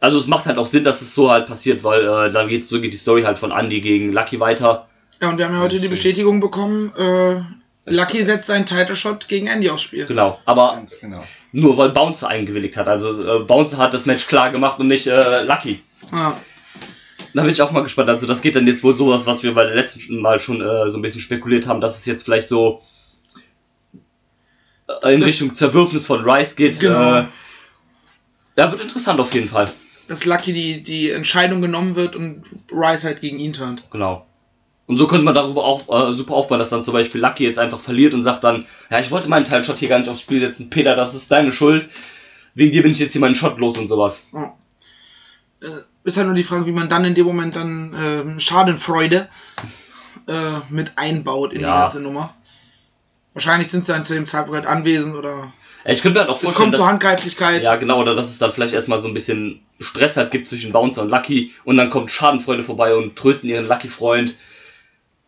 Also 0.00 0.18
es 0.18 0.26
macht 0.26 0.46
halt 0.46 0.58
auch 0.58 0.66
Sinn, 0.66 0.82
dass 0.82 1.00
es 1.00 1.14
so 1.14 1.30
halt 1.30 1.46
passiert, 1.46 1.84
weil 1.84 2.02
äh, 2.02 2.32
dann 2.32 2.48
geht 2.48 2.66
so 2.66 2.80
geht 2.80 2.92
die 2.92 2.96
Story 2.96 3.22
halt 3.22 3.38
von 3.38 3.52
Andy 3.52 3.80
gegen 3.80 4.12
Lucky 4.12 4.40
weiter. 4.40 4.88
Ja, 5.20 5.28
und 5.28 5.38
wir 5.38 5.44
haben 5.46 5.54
ja 5.54 5.60
heute 5.60 5.78
die 5.78 5.86
Bestätigung 5.88 6.40
bekommen, 6.40 6.92
äh, 6.96 7.40
Lucky 7.84 8.22
setzt 8.22 8.46
seinen 8.46 8.64
Title 8.66 8.94
Shot 8.94 9.26
gegen 9.28 9.48
Andy 9.48 9.68
aufs 9.70 9.82
Spiel. 9.82 10.06
Genau. 10.06 10.38
Aber 10.44 10.74
Ganz 10.76 10.98
genau. 11.00 11.22
nur 11.50 11.76
weil 11.76 11.90
Bouncer 11.90 12.28
eingewilligt 12.28 12.76
hat. 12.76 12.88
Also 12.88 13.40
äh, 13.40 13.44
Bouncer 13.44 13.78
hat 13.78 13.92
das 13.92 14.06
Match 14.06 14.26
klar 14.28 14.50
gemacht 14.50 14.78
und 14.78 14.86
nicht 14.88 15.06
äh, 15.08 15.42
Lucky. 15.42 15.80
Ja. 16.12 16.36
Da 17.34 17.42
bin 17.42 17.50
ich 17.50 17.60
auch 17.62 17.70
mal 17.72 17.82
gespannt. 17.82 18.08
Also 18.10 18.26
das 18.26 18.40
geht 18.42 18.54
dann 18.56 18.66
jetzt 18.66 18.84
wohl 18.84 18.94
sowas, 18.94 19.26
was 19.26 19.42
wir 19.42 19.54
bei 19.54 19.64
der 19.64 19.74
letzten 19.74 20.20
Mal 20.20 20.38
schon 20.38 20.60
äh, 20.60 20.90
so 20.90 20.98
ein 20.98 21.02
bisschen 21.02 21.20
spekuliert 21.20 21.66
haben, 21.66 21.80
dass 21.80 21.98
es 21.98 22.06
jetzt 22.06 22.22
vielleicht 22.24 22.46
so 22.46 22.80
äh, 25.02 25.14
in 25.14 25.20
Das- 25.20 25.28
Richtung 25.28 25.54
Zerwürfnis 25.54 26.06
von 26.06 26.22
Rice 26.28 26.56
geht. 26.56 26.80
Genau. 26.80 27.20
Äh, 27.20 27.24
ja, 28.56 28.70
wird 28.70 28.82
interessant 28.82 29.18
auf 29.18 29.32
jeden 29.34 29.48
Fall. 29.48 29.70
Dass 30.08 30.24
Lucky 30.24 30.52
die, 30.52 30.82
die 30.82 31.10
Entscheidung 31.10 31.62
genommen 31.62 31.94
wird 31.96 32.16
und 32.16 32.44
Rice 32.70 33.04
halt 33.04 33.20
gegen 33.20 33.38
ihn 33.38 33.52
turnt. 33.54 33.84
Genau. 33.90 34.26
Und 34.86 34.98
so 34.98 35.06
könnte 35.06 35.24
man 35.24 35.34
darüber 35.34 35.64
auch 35.64 36.10
äh, 36.10 36.14
super 36.14 36.34
aufbauen, 36.34 36.58
dass 36.58 36.70
dann 36.70 36.84
zum 36.84 36.92
Beispiel 36.94 37.20
Lucky 37.20 37.44
jetzt 37.44 37.58
einfach 37.58 37.80
verliert 37.80 38.14
und 38.14 38.22
sagt 38.24 38.42
dann, 38.44 38.66
ja, 38.90 38.98
ich 38.98 39.10
wollte 39.10 39.28
meinen 39.28 39.46
Teilshot 39.48 39.78
hier 39.78 39.88
gar 39.88 39.98
nicht 39.98 40.08
aufs 40.10 40.20
Spiel 40.20 40.40
setzen. 40.40 40.70
Peter, 40.70 40.96
das 40.96 41.14
ist 41.14 41.30
deine 41.30 41.52
Schuld. 41.52 41.88
Wegen 42.54 42.72
dir 42.72 42.82
bin 42.82 42.92
ich 42.92 42.98
jetzt 42.98 43.12
hier 43.12 43.20
meinen 43.20 43.34
Shot 43.36 43.58
los 43.58 43.78
und 43.78 43.88
sowas. 43.88 44.26
Ja. 44.32 44.54
Äh, 45.62 45.66
ist 46.04 46.16
halt 46.16 46.26
nur 46.26 46.34
die 46.36 46.42
Frage, 46.42 46.66
wie 46.66 46.72
man 46.72 46.88
dann 46.88 47.04
in 47.04 47.14
dem 47.14 47.26
Moment 47.26 47.54
dann 47.56 47.94
ähm, 47.98 48.40
Schadenfreude 48.40 49.28
äh, 50.26 50.32
mit 50.68 50.92
einbaut 50.96 51.52
in 51.52 51.58
die 51.60 51.64
Ja. 51.64 51.80
ganze 51.82 52.00
Nummer. 52.00 52.34
Wahrscheinlich 53.34 53.68
sind 53.68 53.84
sie 53.84 53.92
dann 53.92 54.04
zu 54.04 54.14
dem 54.14 54.26
Zeitpunkt 54.26 54.56
halt 54.56 54.66
anwesend 54.66 55.14
oder 55.14 55.52
Ja, 55.84 55.92
ich 55.92 56.02
könnte 56.02 56.14
mir 56.16 56.20
halt 56.20 56.28
auch 56.30 56.36
es 56.36 56.42
vorstellen, 56.42 56.64
kommt 56.66 56.76
zur 56.76 56.86
Handgreiflichkeit. 56.86 57.62
ja 57.62 57.76
genau, 57.76 58.00
oder 58.00 58.14
dass 58.14 58.30
es 58.30 58.38
dann 58.38 58.52
vielleicht 58.52 58.74
erstmal 58.74 59.00
so 59.00 59.08
ein 59.08 59.14
bisschen 59.14 59.60
Stress 59.80 60.16
halt 60.16 60.30
gibt 60.32 60.48
zwischen 60.48 60.72
Bouncer 60.72 61.02
und 61.02 61.08
Lucky 61.08 61.52
und 61.64 61.76
dann 61.76 61.88
kommt 61.88 62.10
Schadenfreude 62.10 62.62
vorbei 62.64 62.94
und 62.94 63.16
trösten 63.16 63.48
ihren 63.48 63.66
Lucky-Freund. 63.68 64.34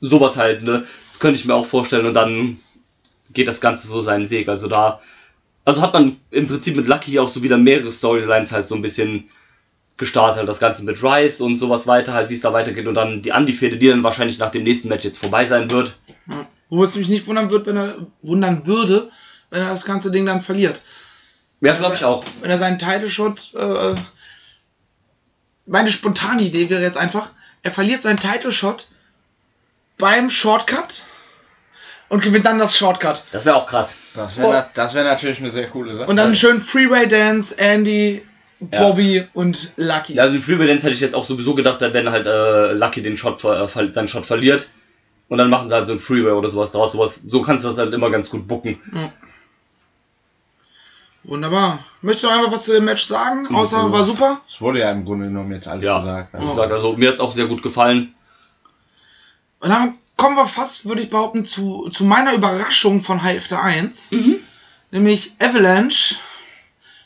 Sowas 0.07 0.37
halt, 0.37 0.63
ne? 0.63 0.85
Das 1.09 1.19
könnte 1.19 1.39
ich 1.41 1.47
mir 1.47 1.55
auch 1.55 1.67
vorstellen 1.67 2.07
und 2.07 2.15
dann 2.15 2.59
geht 3.33 3.49
das 3.49 3.61
Ganze 3.61 3.89
so 3.89 4.01
seinen 4.01 4.31
Weg. 4.31 4.49
Also 4.49 4.69
da, 4.69 5.01
also 5.65 5.81
hat 5.81 5.95
man 5.95 6.17
im 6.31 6.47
Prinzip 6.47 6.77
mit 6.77 6.89
Lucky 6.89 7.19
auch 7.19 7.29
so 7.29 7.43
wieder 7.43 7.57
mehrere 7.57 7.91
Storylines 7.91 8.53
halt 8.53 8.67
so 8.67 8.75
ein 8.75 8.83
bisschen 8.83 9.31
gestartet. 9.97 10.39
Halt 10.39 10.49
das 10.49 10.59
Ganze 10.59 10.85
mit 10.85 11.03
Rice 11.03 11.41
und 11.41 11.57
sowas 11.57 11.87
weiter, 11.87 12.13
halt 12.13 12.29
wie 12.29 12.35
es 12.35 12.43
da 12.43 12.53
weitergeht 12.53 12.87
und 12.87 12.95
dann 12.95 13.23
die 13.23 13.31
Andy-Fehde, 13.31 13.79
die 13.79 13.89
dann 13.89 14.03
wahrscheinlich 14.03 14.39
nach 14.39 14.51
dem 14.51 14.65
nächsten 14.65 14.89
Match 14.89 15.05
jetzt 15.05 15.19
vorbei 15.19 15.47
sein 15.47 15.71
wird. 15.71 15.95
Ja. 16.29 16.47
Wo 16.69 16.83
es 16.83 16.97
mich 16.97 17.09
nicht 17.09 17.27
wundern, 17.27 17.51
wird, 17.51 17.67
wenn 17.67 17.77
er, 17.77 17.97
wundern 18.23 18.67
würde, 18.67 19.11
wenn 19.51 19.63
er 19.63 19.71
das 19.71 19.85
ganze 19.85 20.11
Ding 20.11 20.27
dann 20.27 20.43
verliert. 20.43 20.81
Ja, 21.61 21.75
glaube 21.75 21.95
ich 21.95 22.05
auch. 22.05 22.25
Wenn 22.41 22.51
er 22.51 22.59
seinen 22.59 22.79
Title 22.79 23.09
Shot. 23.09 23.55
Äh, 23.55 23.95
meine 25.67 25.91
spontane 25.91 26.43
Idee 26.43 26.69
wäre 26.69 26.83
jetzt 26.83 26.99
einfach, 26.99 27.31
er 27.63 27.71
verliert 27.71 28.03
seinen 28.03 28.19
Title 28.19 28.53
Shot 28.53 28.89
beim 29.99 30.31
Shortcut 30.31 31.03
und 32.09 32.23
gewinnt 32.23 32.47
dann 32.47 32.59
das 32.59 32.77
Shortcut. 32.77 33.25
Das 33.33 33.45
wäre 33.45 33.57
auch 33.57 33.67
krass. 33.67 33.97
Das 34.15 34.37
wäre 34.37 34.67
das 34.75 34.95
wär 34.95 35.05
natürlich 35.05 35.39
eine 35.41 35.51
sehr 35.51 35.69
coole 35.69 35.97
Sache. 35.97 36.09
Und 36.11 36.17
dann 36.17 36.35
schön 36.37 36.61
Freeway 36.61 37.09
Dance, 37.09 37.57
Andy, 37.59 38.27
Bobby 38.61 39.27
und 39.35 39.73
Lucky. 39.77 40.15
Ja, 40.15 40.25
also 40.25 40.37
in 40.37 40.43
Freeway 40.43 40.67
Dance 40.67 40.85
hätte 40.85 40.95
ich 40.95 41.01
jetzt 41.01 41.15
auch 41.15 41.25
sowieso 41.25 41.55
gedacht, 41.55 41.81
wenn 41.81 42.11
halt 42.11 42.27
äh, 42.27 42.73
Lucky 42.73 43.03
den 43.03 43.17
Shot 43.17 43.43
äh, 43.45 43.67
seinen 43.93 44.09
Shot 44.09 44.27
verliert 44.27 44.69
und 45.29 45.39
dann 45.39 45.51
machen 45.51 45.69
sie 45.69 45.75
halt 45.75 45.87
so 45.87 45.93
ein 45.93 46.01
Freeway 46.01 46.33
oder 46.33 46.51
sowas 46.51 46.73
draus. 46.73 46.93
Sowas, 46.93 47.21
so 47.27 47.43
kannst 47.43 47.65
du 47.65 47.69
das 47.69 47.79
halt 47.79 47.93
immer 47.93 48.11
ganz 48.11 48.31
gut 48.31 48.47
bucken. 48.47 48.79
Wunderbar. 51.25 51.79
Möchtest 52.03 52.25
du 52.25 52.29
noch 52.29 52.37
einfach 52.37 52.53
was 52.53 52.65
zu 52.65 52.73
dem 52.73 52.85
Match 52.85 53.07
sagen? 53.07 53.55
Außer 53.55 53.91
war 53.91 54.05
super. 54.05 54.41
Es 54.49 54.61
wurde 54.61 54.81
ja 54.81 54.91
im 54.91 55.05
Grunde 55.07 55.27
genommen 55.27 55.53
jetzt 55.53 55.67
alles 55.67 55.85
Ja. 55.85 55.99
gesagt. 55.99 56.35
Also, 56.35 56.49
gesagt, 56.49 56.73
also 56.73 56.93
mir 56.93 57.09
hat 57.09 57.15
es 57.15 57.21
auch 57.21 57.33
sehr 57.33 57.47
gut 57.47 57.63
gefallen. 57.63 58.15
Und 59.65 59.71
dann 59.71 59.95
kommen 60.19 60.37
wir 60.37 60.47
fast, 60.47 60.85
würde 60.85 61.01
ich 61.01 61.09
behaupten, 61.09 61.47
zu, 61.47 61.89
zu 61.89 62.05
meiner 62.05 62.35
Überraschung 62.35 63.01
von 63.01 63.23
Hälfte 63.23 63.59
1. 63.59 64.11
Mhm. 64.11 64.37
Nämlich 64.91 65.33
Avalanche 65.39 66.17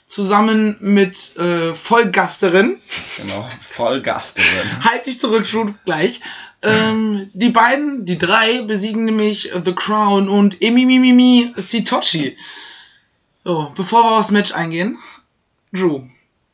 zusammen 0.05 0.77
mit 0.81 1.37
äh, 1.37 1.73
Vollgasterin. 1.73 2.77
genau, 3.17 3.49
voll 3.61 4.03
Gas 4.03 4.35
drin. 4.35 4.45
Halt 4.83 5.07
dich 5.07 5.21
zurück, 5.21 5.47
schon 5.47 5.77
gleich. 5.85 6.21
Ähm, 6.62 7.31
die 7.33 7.50
beiden, 7.50 8.05
die 8.05 8.19
drei, 8.19 8.62
besiegen 8.62 9.05
nämlich 9.05 9.53
The 9.65 9.73
Crown 9.73 10.29
und 10.29 10.61
Emimimimi 10.61 11.53
Sitochi. 11.55 12.37
So, 13.45 13.73
bevor 13.77 14.03
wir 14.03 14.19
aufs 14.19 14.33
Match 14.33 14.50
eingehen, 14.50 14.99
Drew, 15.73 16.03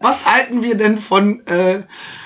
was 0.01 0.27
halten 0.27 0.63
wir 0.63 0.77
denn 0.77 0.99
von 0.99 1.47
äh, 1.47 1.83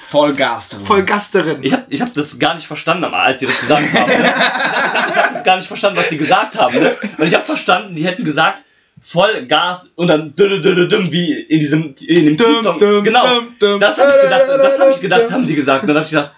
Voll 0.09 0.33
Gas 0.33 0.71
drin. 0.71 0.85
Vollgasterin? 0.85 1.63
Ich 1.63 1.75
ich 1.90 2.00
hab 2.00 2.12
das 2.14 2.38
gar 2.38 2.54
nicht 2.54 2.66
verstanden, 2.66 3.04
aber 3.04 3.18
als 3.18 3.40
sie 3.40 3.47
das 3.47 3.59
gesagt 3.61 3.92
haben. 3.92 4.11
Ne? 4.11 4.16
Ich 4.16 5.16
habe 5.16 5.23
hab 5.23 5.33
das 5.35 5.45
gar 5.45 5.57
nicht 5.57 5.68
verstanden, 5.68 5.99
was 5.99 6.09
die 6.09 6.18
gesagt 6.18 6.57
haben. 6.57 6.78
Ne? 6.78 6.97
Weil 7.16 7.28
ich 7.28 7.35
habe 7.35 7.45
verstanden, 7.45 7.95
die 7.95 8.04
hätten 8.04 8.25
gesagt, 8.25 8.62
voll 9.00 9.47
Gas 9.47 9.92
und 9.95 10.09
dann 10.09 10.35
düm, 10.35 10.62
düm, 10.62 10.88
düm, 10.88 11.12
wie 11.12 11.33
in 11.35 11.61
diesem 11.61 11.95
in 12.07 12.26
dem 12.26 12.37
Teamsong. 12.37 12.78
Genau, 12.78 13.42
das 13.78 13.99
habe 13.99 14.11
ich 14.11 14.23
gedacht, 14.23 14.42
das 14.49 14.78
habe 14.78 14.90
ich 14.90 15.00
gedacht, 15.00 15.30
haben 15.30 15.47
die 15.47 15.54
gesagt. 15.54 15.83
Und 15.83 15.88
dann 15.88 15.97
habe 15.97 16.04
ich 16.04 16.11
gedacht, 16.11 16.35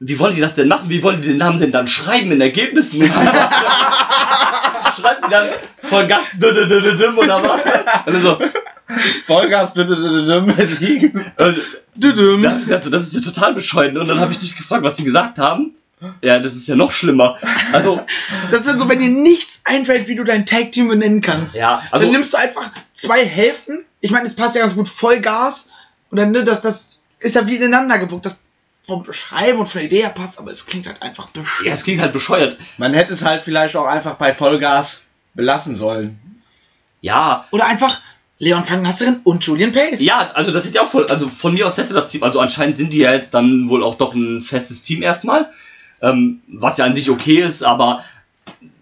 wie 0.00 0.18
wollen 0.18 0.34
die 0.34 0.40
das 0.40 0.54
denn 0.54 0.68
machen? 0.68 0.88
Wie 0.88 1.02
wollen 1.02 1.20
die 1.20 1.28
den 1.28 1.38
Namen 1.38 1.58
denn 1.58 1.72
dann 1.72 1.88
schreiben 1.88 2.30
in 2.30 2.40
Ergebnissen? 2.40 3.02
Schreiben 4.96 5.22
die 5.26 5.30
dann 5.30 5.48
voll 5.82 6.06
Gas 6.06 6.24
düm, 6.34 6.54
düm, 6.54 6.68
düm, 6.68 6.98
düm, 6.98 7.18
oder 7.18 7.42
was? 7.42 7.62
Und 8.06 8.14
dann 8.14 8.22
so, 8.22 8.38
Vollgas 9.26 9.74
besiegen. 9.74 11.24
und 11.36 11.60
Düdüm. 11.94 12.42
da 12.42 12.50
hab 12.52 12.58
ich 12.58 12.64
gedacht, 12.66 12.92
das 12.92 13.04
ist 13.04 13.14
ja 13.14 13.20
total 13.20 13.54
bescheuert. 13.54 13.96
Und 13.96 14.08
dann 14.08 14.20
habe 14.20 14.32
ich 14.32 14.38
dich 14.38 14.56
gefragt, 14.56 14.84
was 14.84 14.96
die 14.96 15.04
gesagt 15.04 15.38
haben. 15.38 15.74
Ja, 16.20 16.38
das 16.38 16.54
ist 16.54 16.68
ja 16.68 16.76
noch 16.76 16.92
schlimmer. 16.92 17.36
Also, 17.72 18.00
Das 18.50 18.60
ist 18.60 18.68
dann 18.68 18.78
so, 18.78 18.88
wenn 18.88 19.00
dir 19.00 19.08
nichts 19.08 19.62
einfällt, 19.64 20.08
wie 20.08 20.14
du 20.14 20.24
dein 20.24 20.44
Tag 20.44 20.72
Team 20.72 20.88
benennen 20.88 21.22
kannst. 21.22 21.56
ja, 21.56 21.82
also, 21.90 22.04
dann 22.04 22.12
nimmst 22.12 22.34
du 22.34 22.36
einfach 22.36 22.70
zwei 22.92 23.24
Hälften. 23.24 23.84
Ich 24.00 24.10
meine, 24.10 24.26
es 24.26 24.36
passt 24.36 24.54
ja 24.54 24.60
ganz 24.60 24.74
gut 24.74 24.88
Vollgas. 24.88 25.70
Und 26.10 26.18
dann, 26.18 26.32
ne, 26.32 26.44
das, 26.44 26.60
das 26.60 27.00
ist 27.18 27.34
ja 27.34 27.46
wie 27.46 27.56
ineinander 27.56 27.98
gebuckt. 27.98 28.26
Das 28.26 28.40
vom 28.86 29.02
Beschreiben 29.02 29.58
und 29.58 29.66
von 29.66 29.80
der 29.80 29.86
Idee 29.86 30.02
her 30.02 30.10
passt, 30.10 30.38
aber 30.38 30.52
es 30.52 30.66
klingt 30.66 30.86
halt 30.86 31.02
einfach 31.02 31.28
ja, 31.34 31.40
beschissen. 31.40 31.72
es 31.72 31.82
klingt 31.82 32.00
halt 32.00 32.12
bescheuert. 32.12 32.56
Man 32.78 32.94
hätte 32.94 33.14
es 33.14 33.24
halt 33.24 33.42
vielleicht 33.42 33.74
auch 33.74 33.86
einfach 33.86 34.14
bei 34.14 34.32
Vollgas 34.32 35.02
belassen 35.34 35.74
sollen. 35.74 36.20
Ja, 37.00 37.44
Oder 37.50 37.66
einfach 37.66 38.00
Leon 38.38 38.64
Fangasterin 38.64 39.20
und 39.24 39.44
Julian 39.44 39.72
Pace. 39.72 40.00
ja, 40.00 40.30
also 40.34 40.52
das 40.52 40.64
hätte 40.66 40.76
ja 40.76 40.82
auch 40.82 40.88
voll, 40.88 41.06
also 41.06 41.26
von 41.28 41.54
mir 41.54 41.66
aus 41.66 41.78
hätte 41.78 41.94
das 41.94 42.08
Team, 42.08 42.22
also 42.22 42.38
anscheinend 42.40 42.76
sind 42.76 42.92
die 42.92 42.98
ja 42.98 43.12
jetzt 43.12 43.32
dann 43.32 43.68
wohl 43.68 43.82
auch 43.82 43.94
doch 43.96 44.14
ein 44.14 44.42
festes 44.42 44.82
Team 44.82 45.02
erstmal. 45.02 45.48
Ähm, 46.02 46.42
was 46.46 46.76
ja 46.76 46.84
an 46.84 46.94
sich 46.94 47.08
okay 47.08 47.40
ist, 47.40 47.62
aber 47.62 48.04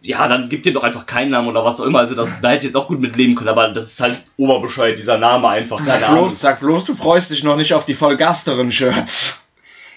ja, 0.03 0.29
dann 0.29 0.49
gibt 0.49 0.67
ihr 0.67 0.73
doch 0.73 0.83
einfach 0.83 1.07
keinen 1.07 1.31
Namen 1.31 1.49
oder 1.49 1.64
was 1.64 1.81
auch 1.81 1.85
immer. 1.85 2.01
Also 2.01 2.14
das, 2.14 2.40
da 2.43 2.51
hätte 2.51 2.59
ich 2.59 2.64
jetzt 2.64 2.77
auch 2.77 2.88
gut 2.88 3.01
mit 3.01 3.17
leben 3.17 3.35
können, 3.37 3.49
aber 3.49 3.69
das 3.69 3.85
ist 3.85 4.01
halt 4.01 4.21
oberbescheuert, 4.37 4.99
dieser 4.99 5.17
Name 5.17 5.49
einfach. 5.49 5.81
Ahnung. 5.81 6.25
Bloß, 6.25 6.40
sag 6.40 6.61
bloß, 6.61 6.85
du 6.85 6.95
freust 6.95 7.31
dich 7.31 7.43
noch 7.43 7.57
nicht 7.57 7.73
auf 7.73 7.87
die 7.87 7.95
Vollgasteren-Shirts. 7.95 9.40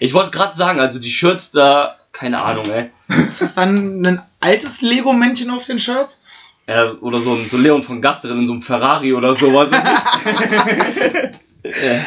Ich 0.00 0.14
wollte 0.14 0.30
gerade 0.30 0.56
sagen, 0.56 0.80
also 0.80 0.98
die 0.98 1.10
Shirts 1.10 1.50
da, 1.50 1.96
keine 2.12 2.42
Ahnung, 2.42 2.64
ey. 2.70 2.90
Ist 3.26 3.42
das 3.42 3.54
dann 3.54 4.06
ein 4.06 4.22
altes 4.40 4.80
Lego-Männchen 4.80 5.50
auf 5.50 5.64
den 5.64 5.78
Shirts? 5.78 6.22
Äh, 6.68 6.90
oder 7.00 7.18
so 7.18 7.32
ein 7.32 7.48
so 7.50 7.56
Leon 7.56 7.82
von 7.82 8.02
Gasterin 8.02 8.40
in 8.40 8.46
so 8.46 8.52
einem 8.52 8.60
Ferrari 8.60 9.14
oder 9.14 9.34
sowas. 9.34 9.70
äh, 11.62 12.00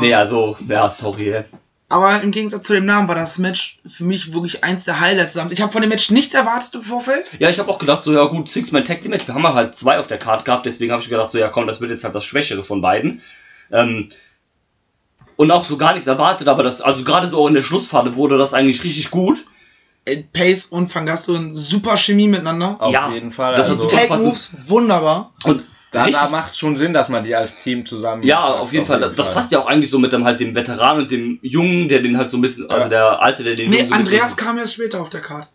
nee, 0.00 0.14
also, 0.14 0.56
ja, 0.68 0.88
sorry. 0.88 1.32
ey. 1.32 1.44
Aber 1.88 2.22
im 2.22 2.30
Gegensatz 2.30 2.68
zu 2.68 2.72
dem 2.72 2.84
Namen 2.84 3.08
war 3.08 3.16
das 3.16 3.38
Match 3.38 3.80
für 3.84 4.04
mich 4.04 4.32
wirklich 4.32 4.62
eins 4.62 4.84
der 4.84 5.00
Highlights. 5.00 5.36
Ich 5.50 5.60
habe 5.60 5.72
von 5.72 5.82
dem 5.82 5.88
Match 5.88 6.12
nichts 6.12 6.34
erwartet 6.34 6.76
im 6.76 6.82
Vorfeld. 6.82 7.26
Ja, 7.40 7.50
ich 7.50 7.58
habe 7.58 7.68
auch 7.68 7.80
gedacht, 7.80 8.04
so, 8.04 8.12
ja 8.12 8.24
gut, 8.26 8.48
Six-Man 8.48 8.84
Tag 8.84 9.02
Team 9.02 9.10
Match, 9.10 9.26
wir 9.26 9.34
haben 9.34 9.42
ja 9.42 9.54
halt 9.54 9.74
zwei 9.74 9.98
auf 9.98 10.06
der 10.06 10.18
Card 10.18 10.44
gehabt, 10.44 10.64
deswegen 10.64 10.92
habe 10.92 11.02
ich 11.02 11.08
gedacht, 11.08 11.32
so, 11.32 11.38
ja 11.38 11.48
komm, 11.48 11.66
das 11.66 11.80
wird 11.80 11.90
jetzt 11.90 12.04
halt 12.04 12.14
das 12.14 12.24
Schwächere 12.24 12.62
von 12.62 12.80
beiden. 12.80 13.22
Ähm, 13.72 14.08
und 15.34 15.50
auch 15.50 15.64
so 15.64 15.76
gar 15.76 15.94
nichts 15.94 16.06
erwartet, 16.06 16.46
aber 16.46 16.62
das, 16.62 16.80
also 16.80 17.02
gerade 17.02 17.26
so 17.26 17.48
in 17.48 17.54
der 17.54 17.64
Schlussphase 17.64 18.14
wurde 18.14 18.38
das 18.38 18.54
eigentlich 18.54 18.84
richtig 18.84 19.10
gut. 19.10 19.44
Äh, 20.04 20.24
Pace 20.32 20.66
und 20.66 20.88
Fangasterin 20.88 21.52
super 21.52 21.96
Chemie 21.96 22.28
miteinander. 22.28 22.76
Auf 22.80 22.92
Ja, 22.92 23.10
jeden 23.12 23.30
Fall. 23.30 23.54
das 23.54 23.68
also, 23.68 23.86
Tag. 23.86 24.10
Moves 24.10 24.56
wunderbar. 24.66 25.32
Und 25.44 25.62
da 25.92 26.28
macht 26.30 26.50
es 26.50 26.58
schon 26.58 26.76
Sinn, 26.76 26.92
dass 26.94 27.08
man 27.08 27.22
die 27.22 27.34
als 27.36 27.58
Team 27.58 27.84
zusammen. 27.86 28.22
Ja, 28.22 28.42
auf 28.44 28.72
jeden 28.72 28.86
Fall. 28.86 29.12
Das 29.14 29.32
passt 29.32 29.52
ja 29.52 29.58
auch 29.60 29.66
eigentlich 29.66 29.90
so 29.90 29.98
mit 29.98 30.12
dem 30.12 30.24
halt 30.24 30.40
dem 30.40 30.54
Veteran 30.54 30.98
und 30.98 31.10
dem 31.10 31.38
Jungen, 31.42 31.88
der 31.88 32.00
den 32.00 32.16
halt 32.16 32.30
so 32.30 32.38
ein 32.38 32.40
bisschen, 32.40 32.68
also 32.70 32.84
Ja. 32.84 32.88
der 32.88 33.20
Alte, 33.20 33.44
der 33.44 33.54
den 33.54 33.70
Nee, 33.70 33.76
Jungen 33.78 33.88
so 33.90 33.94
Andreas 33.94 34.36
kam 34.36 34.58
erst 34.58 34.74
später 34.74 35.00
auf 35.00 35.10
der 35.10 35.20
Karte. 35.20 35.48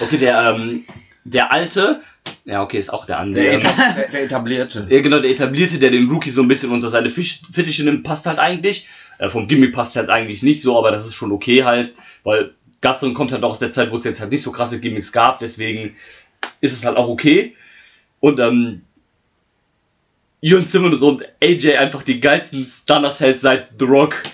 Okay, 0.00 0.18
der, 0.18 0.54
ähm, 0.54 0.84
der 1.24 1.52
Alte, 1.52 2.00
ja, 2.44 2.62
okay, 2.62 2.78
ist 2.78 2.92
auch 2.92 3.06
der 3.06 3.18
andere. 3.18 3.42
Der, 3.44 3.58
der, 3.58 4.08
der 4.08 4.22
etablierte. 4.24 4.86
ja, 4.88 5.00
genau, 5.00 5.20
der 5.20 5.30
Etablierte, 5.30 5.78
der 5.78 5.90
den 5.90 6.08
Rookie 6.08 6.30
so 6.30 6.42
ein 6.42 6.48
bisschen 6.48 6.70
unter 6.70 6.90
seine 6.90 7.10
Fisch 7.10 7.42
Fittiche 7.52 7.84
nimmt, 7.84 8.04
passt 8.04 8.26
halt 8.26 8.38
eigentlich. 8.38 8.88
Äh, 9.18 9.28
vom 9.28 9.46
Gimmick 9.46 9.72
passt 9.72 9.96
halt 9.96 10.10
eigentlich 10.10 10.42
nicht 10.42 10.62
so, 10.62 10.76
aber 10.78 10.90
das 10.90 11.06
ist 11.06 11.14
schon 11.14 11.32
okay 11.32 11.64
halt, 11.64 11.94
weil 12.24 12.54
Gaston 12.80 13.14
kommt 13.14 13.32
halt 13.32 13.44
auch 13.44 13.50
aus 13.50 13.60
der 13.60 13.70
Zeit, 13.70 13.90
wo 13.90 13.96
es 13.96 14.04
jetzt 14.04 14.20
halt 14.20 14.32
nicht 14.32 14.42
so 14.42 14.50
krasse 14.50 14.80
Gimmicks 14.80 15.12
gab, 15.12 15.38
deswegen 15.38 15.94
ist 16.60 16.72
es 16.72 16.84
halt 16.84 16.96
auch 16.96 17.08
okay. 17.08 17.54
Und, 18.18 18.40
ähm, 18.40 18.82
Jürgen 20.44 20.66
Simmons 20.66 21.02
und 21.02 21.22
AJ 21.40 21.76
einfach 21.76 22.02
die 22.02 22.18
geilsten 22.18 22.66
Stunner-Cells 22.66 23.40
seit 23.40 23.68
The 23.78 23.84
Rock. 23.84 24.24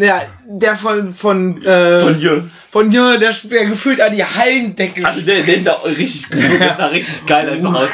Ja, 0.00 0.20
der 0.46 0.76
von 0.76 1.12
von 1.12 1.60
äh, 1.64 2.00
Von 2.00 2.20
Jürgen. 2.20 2.50
von 2.70 2.92
Jürgen, 2.92 3.18
der, 3.18 3.32
der 3.32 3.66
gefühlt 3.66 4.00
an 4.00 4.14
die 4.14 4.24
Hallendecke. 4.24 5.04
Also 5.04 5.22
der, 5.22 5.42
der 5.42 5.56
ist 5.56 5.66
ja 5.66 5.72
richtig 5.72 6.30
gut, 6.30 6.60
der 6.60 6.74
sah 6.74 6.86
richtig 6.86 7.26
geil 7.26 7.50
einfach 7.50 7.74
aus. 7.74 7.90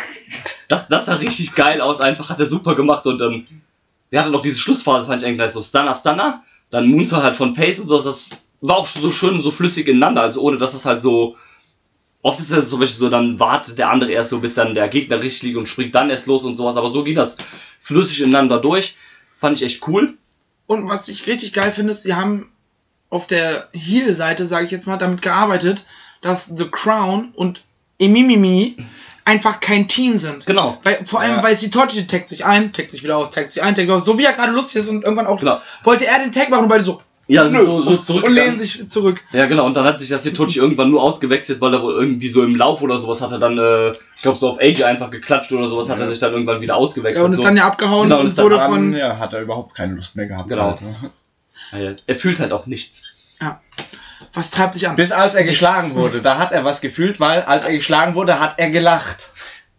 Das, 0.69 0.89
das 0.89 1.07
sah 1.07 1.15
richtig 1.15 1.55
geil 1.55 1.81
aus, 1.81 2.01
einfach 2.01 2.29
hat 2.29 2.39
er 2.41 2.47
super 2.47 2.75
gemacht 2.75 3.07
und 3.07 3.23
ähm, 3.23 3.47
wir 4.11 4.21
hatten 4.21 4.33
noch 4.33 4.43
diese 4.43 4.59
Schlussphase, 4.59 5.07
fand 5.07 5.23
ich 5.23 5.27
eigentlich 5.27 5.39
gleich 5.39 5.53
so 5.53 5.63
Stunner, 5.63 5.95
Stunner, 5.95 6.43
dann 6.71 6.87
Moonsault 6.89 7.23
halt 7.23 7.37
von 7.37 7.55
Pace 7.55 7.81
und 7.81 7.89
so, 7.89 8.01
das 8.01 8.29
war 8.61 8.77
auch 8.77 8.87
so 8.87 9.11
schön 9.11 9.43
so 9.43 9.51
flüssig 9.51 9.89
ineinander, 9.89 10.23
also 10.23 10.41
ohne 10.43 10.59
dass 10.59 10.75
es 10.75 10.85
halt 10.85 11.01
so, 11.01 11.37
oft 12.23 12.39
ist 12.39 12.51
es 12.51 12.69
zum 12.69 12.81
Beispiel 12.81 12.99
so, 12.99 13.09
dann 13.09 13.39
wartet 13.41 13.79
der 13.79 13.91
andere 13.91 14.13
erst 14.13 14.31
so, 14.31 14.41
bis 14.41 14.55
dann 14.55 14.75
der 14.75 14.89
Gegner 14.89 15.23
richtig 15.23 15.43
liegt 15.45 15.57
und 15.57 15.69
springt 15.69 15.95
dann 15.95 16.11
erst 16.11 16.27
los 16.27 16.45
und 16.45 16.57
sowas, 16.57 16.77
aber 16.77 16.91
so 16.91 17.03
ging 17.03 17.15
das 17.15 17.37
flüssig 17.79 18.21
ineinander 18.21 18.59
durch, 18.59 18.97
fand 19.39 19.57
ich 19.57 19.63
echt 19.63 19.87
cool. 19.89 20.19
Und 20.67 20.89
was 20.89 21.09
ich 21.09 21.27
richtig 21.27 21.53
geil 21.53 21.73
finde, 21.73 21.93
ist, 21.93 22.03
sie 22.03 22.15
haben 22.15 22.51
auf 23.11 23.27
der 23.27 23.69
Heel-Seite, 23.73 24.47
sage 24.47 24.65
ich 24.67 24.71
jetzt 24.71 24.87
mal, 24.87 24.97
damit 24.97 25.23
gearbeitet, 25.23 25.85
dass 26.21 26.47
The 26.47 26.67
Crown 26.71 27.33
und 27.35 27.63
Emimimi 27.99 28.77
einfach 29.25 29.61
kein 29.61 29.89
Team 29.89 30.17
sind. 30.19 30.47
Genau. 30.47 30.79
Weil, 30.83 31.05
vor 31.07 31.21
allem, 31.21 31.37
Ja. 31.37 31.43
weil 31.43 31.55
Sitochi 31.55 32.07
taggt 32.07 32.29
sich 32.29 32.45
ein, 32.45 32.73
taggt 32.73 32.91
sich 32.91 33.03
wieder 33.05 33.17
aus, 33.17 33.31
taggt 33.31 33.53
sich 33.53 33.63
ein, 33.63 33.75
taggt 33.75 33.91
aus, 33.91 34.05
so 34.05 34.19
wie 34.19 34.25
er 34.25 34.33
gerade 34.33 34.53
lustig 34.53 34.83
ist 34.83 34.89
und 34.89 35.05
irgendwann 35.05 35.27
auch 35.27 35.39
Genau. 35.41 35.61
wollte 35.85 36.07
er 36.07 36.19
den 36.19 36.33
Tag 36.33 36.51
machen 36.51 36.65
und 36.65 36.69
beide 36.69 36.85
so, 36.85 37.01
Ja, 37.27 37.45
nö, 37.45 37.65
so, 37.65 37.83
so 37.83 37.97
zurück. 37.97 38.25
und 38.25 38.35
lehnen 38.35 38.59
sich 38.59 38.89
zurück. 38.89 39.23
Ja, 39.33 39.47
genau, 39.47 39.65
und 39.65 39.75
dann 39.77 39.85
hat 39.85 39.99
sich 40.01 40.11
das 40.11 40.25
Hitochi 40.25 40.59
irgendwann 40.59 40.91
nur 40.91 41.03
ausgewechselt, 41.03 41.61
weil 41.61 41.73
er 41.73 41.83
wohl 41.83 41.95
irgendwie 41.95 42.29
so 42.29 42.43
im 42.43 42.55
Lauf 42.55 42.83
oder 42.83 42.99
sowas 42.99 43.21
hat 43.23 43.33
er 43.33 43.39
dann, 43.39 43.57
äh, 43.59 43.93
ich 44.17 44.23
glaube, 44.23 44.39
so 44.39 44.49
auf 44.51 44.61
AJ 44.61 44.85
einfach 44.85 45.11
geklatscht 45.11 45.51
oder 45.53 45.69
sowas, 45.69 45.89
hat 45.89 45.99
er 46.01 46.09
sich 46.09 46.19
dann 46.19 46.33
irgendwann 46.33 46.61
wieder 46.61 46.77
ausgewechselt. 46.77 47.19
Ja, 47.19 47.25
und 47.25 47.33
ist 47.33 47.39
so. 47.39 47.45
dann 47.45 47.57
ja 47.57 47.65
abgehauen 47.67 48.05
Genau, 48.09 48.17
und 48.17 48.23
und 48.23 48.29
ist 48.29 48.39
dann 48.39 48.45
wurde 48.45 48.57
Dann 48.57 48.71
von, 48.71 48.93
ja, 48.95 49.19
hat 49.19 49.33
er 49.33 49.41
überhaupt 49.41 49.75
keine 49.75 49.95
Lust 49.95 50.17
mehr 50.17 50.27
gehabt. 50.27 50.49
Genau. 50.51 50.71
Halt, 50.79 50.83
ne? 50.83 50.95
Ja, 51.73 51.97
Er 52.07 52.17
fühlt 52.17 52.41
halt 52.41 52.53
auch 52.53 52.67
nichts. 52.67 53.05
was 54.33 54.51
treibt 54.51 54.75
dich 54.75 54.89
an? 54.89 54.97
Bis 54.97 55.13
als 55.13 55.35
er 55.35 55.43
Nichts. 55.45 55.53
geschlagen 55.61 55.95
wurde, 55.95 56.21
da 56.21 56.39
hat 56.39 56.53
er 56.53 56.65
was 56.65 56.81
gefühlt, 56.81 57.21
weil 57.21 57.43
als 57.43 57.65
er 57.65 57.73
geschlagen 57.73 58.15
wurde, 58.17 58.41
hat 58.41 58.59
er 58.59 58.71
gelacht. 58.71 59.31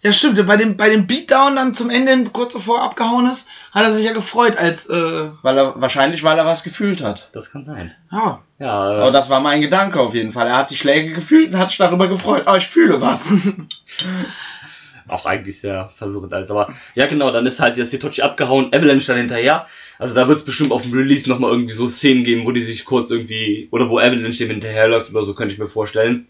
Ja, 0.06 0.14
stimmt, 0.14 0.46
bei 0.46 0.56
dem, 0.56 0.78
bei 0.78 0.92
dem 0.92 1.08
Beatdown 1.08 1.56
dann 1.56 1.74
zum 1.74 1.90
Ende, 1.90 2.30
kurz 2.30 2.54
bevor 2.54 2.78
er 2.78 2.84
abgehauen 2.84 3.28
ist, 3.28 3.50
hat 3.72 3.86
er 3.86 3.92
sich 3.92 4.06
ja 4.06 4.14
gefreut, 4.14 4.56
als, 4.56 4.86
äh, 4.86 5.30
Weil 5.42 5.58
er, 5.58 5.82
wahrscheinlich, 5.82 6.24
weil 6.24 6.38
er 6.38 6.46
was 6.46 6.64
gefühlt 6.64 7.02
hat. 7.02 7.30
Das 7.34 7.50
kann 7.50 7.64
sein. 7.64 7.92
ja, 8.12 8.44
Ja, 8.60 8.72
Aber 8.72 9.10
äh, 9.10 9.12
das 9.12 9.32
war 9.32 9.40
mein 9.40 9.62
Gedanke 9.62 10.00
auf 10.00 10.14
jeden 10.14 10.32
Fall. 10.32 10.46
Er 10.46 10.58
hat 10.58 10.70
die 10.70 10.76
Schläge 10.76 11.12
gefühlt 11.12 11.52
und 11.52 11.58
hat 11.58 11.70
sich 11.70 11.80
darüber 11.80 12.08
gefreut. 12.08 12.44
Oh, 12.46 12.54
ich 12.54 12.68
fühle 12.68 13.02
was. 13.02 13.26
auch 15.08 15.26
eigentlich 15.26 15.60
sehr 15.60 15.88
verwirrend 15.88 16.34
alles. 16.34 16.52
Aber 16.52 16.72
ja, 16.94 17.08
genau, 17.08 17.32
dann 17.32 17.48
ist 17.48 17.60
halt 17.60 17.78
jetzt 17.78 17.90
Hitochi 17.90 18.22
abgehauen, 18.22 18.68
Avalanche 18.76 19.08
dann 19.08 19.18
hinterher. 19.18 19.66
Also 19.98 20.14
da 20.14 20.28
wird 20.28 20.38
es 20.38 20.46
bestimmt 20.46 20.72
auf 20.72 20.84
dem 20.84 20.94
Release 20.94 21.28
nochmal 21.28 21.50
irgendwie 21.50 21.74
so 21.74 21.88
Szenen 21.88 22.24
geben, 22.24 22.46
wo 22.46 22.52
die 22.52 22.62
sich 22.62 22.86
kurz 22.86 23.10
irgendwie, 23.10 23.70
oder 23.72 23.90
wo 23.90 23.98
Avalanche 23.98 24.38
dem 24.38 24.52
hinterherläuft 24.52 25.10
oder 25.10 25.24
so, 25.24 25.34
könnte 25.34 25.54
ich 25.54 25.60
mir 25.60 25.66
vorstellen. 25.66 26.28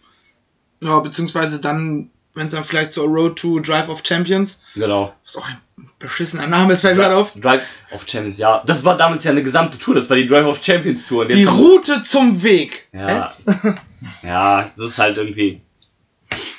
ja, 0.81 0.97
beziehungsweise 1.01 1.59
dann, 1.59 2.09
wenn 2.35 2.47
es 2.47 2.53
dann 2.53 2.63
vielleicht 2.63 2.93
zur 2.93 3.07
Road 3.07 3.37
to 3.37 3.59
Drive 3.59 3.89
of 3.89 4.01
Champions, 4.05 4.61
Genau. 4.75 5.13
was 5.23 5.37
auch 5.37 5.47
ein 5.47 5.57
beschissener 5.99 6.47
Name 6.47 6.73
ist, 6.73 6.81
fällt 6.81 6.97
gerade 6.97 7.15
auf, 7.15 7.33
Drive 7.33 7.63
of 7.91 8.05
Champions, 8.07 8.37
ja. 8.37 8.61
Das 8.65 8.83
war 8.83 8.97
damals 8.97 9.23
ja 9.23 9.31
eine 9.31 9.43
gesamte 9.43 9.77
Tour, 9.77 9.95
das 9.95 10.09
war 10.09 10.17
die 10.17 10.27
Drive 10.27 10.45
of 10.45 10.63
Champions 10.63 11.07
Tour. 11.07 11.23
Und 11.23 11.33
die 11.33 11.45
Route 11.45 12.03
zum 12.03 12.43
Weg. 12.43 12.87
Ja. 12.93 13.33
ja, 14.23 14.69
das 14.77 14.85
ist 14.85 14.99
halt 14.99 15.17
irgendwie. 15.17 15.61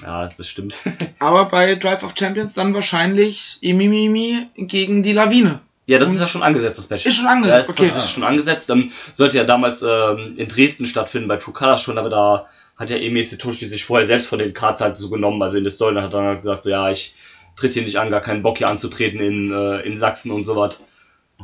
Ja, 0.02 0.28
das 0.28 0.48
stimmt. 0.48 0.76
Aber 1.18 1.46
bei 1.46 1.74
Drive 1.74 2.02
of 2.02 2.14
Champions 2.18 2.54
dann 2.54 2.74
wahrscheinlich 2.74 3.58
Imimimi 3.60 4.48
gegen 4.56 5.02
die 5.02 5.12
Lawine. 5.12 5.60
Ja, 5.88 5.98
das 5.98 6.10
ist 6.10 6.18
ja 6.18 6.26
schon 6.26 6.42
angesetzt, 6.42 6.78
das 6.78 6.90
Match. 6.90 7.06
Ist 7.06 7.16
schon 7.16 7.26
angesetzt, 7.26 7.68
ja, 7.68 7.74
ist, 7.74 7.80
okay. 7.80 7.90
Das 7.94 8.06
ist 8.06 8.10
schon 8.10 8.24
angesetzt. 8.24 8.70
Ähm, 8.70 8.90
sollte 9.14 9.36
ja 9.36 9.44
damals 9.44 9.82
ähm, 9.82 10.34
in 10.36 10.48
Dresden 10.48 10.86
stattfinden, 10.86 11.28
bei 11.28 11.36
True 11.36 11.54
Colors 11.54 11.80
schon, 11.80 11.96
aber 11.96 12.10
da 12.10 12.46
hat 12.76 12.90
ja 12.90 12.96
Emi 12.96 13.24
Setoshi 13.24 13.66
sich 13.66 13.84
vorher 13.84 14.06
selbst 14.06 14.28
von 14.28 14.38
den 14.38 14.52
Cards 14.52 14.80
halt 14.80 14.96
so 14.96 15.08
genommen. 15.08 15.42
Also 15.42 15.56
in 15.56 15.64
der 15.64 15.70
Story 15.70 15.94
hat 15.94 16.04
er 16.04 16.20
dann 16.20 16.26
halt 16.26 16.42
gesagt, 16.42 16.62
so 16.64 16.70
ja, 16.70 16.90
ich 16.90 17.14
tritt 17.56 17.72
hier 17.72 17.82
nicht 17.82 17.98
an, 17.98 18.10
gar 18.10 18.20
keinen 18.20 18.42
Bock 18.42 18.58
hier 18.58 18.68
anzutreten 18.68 19.20
in, 19.20 19.52
äh, 19.52 19.80
in 19.80 19.96
Sachsen 19.96 20.30
und 20.30 20.44
sowas. 20.44 20.78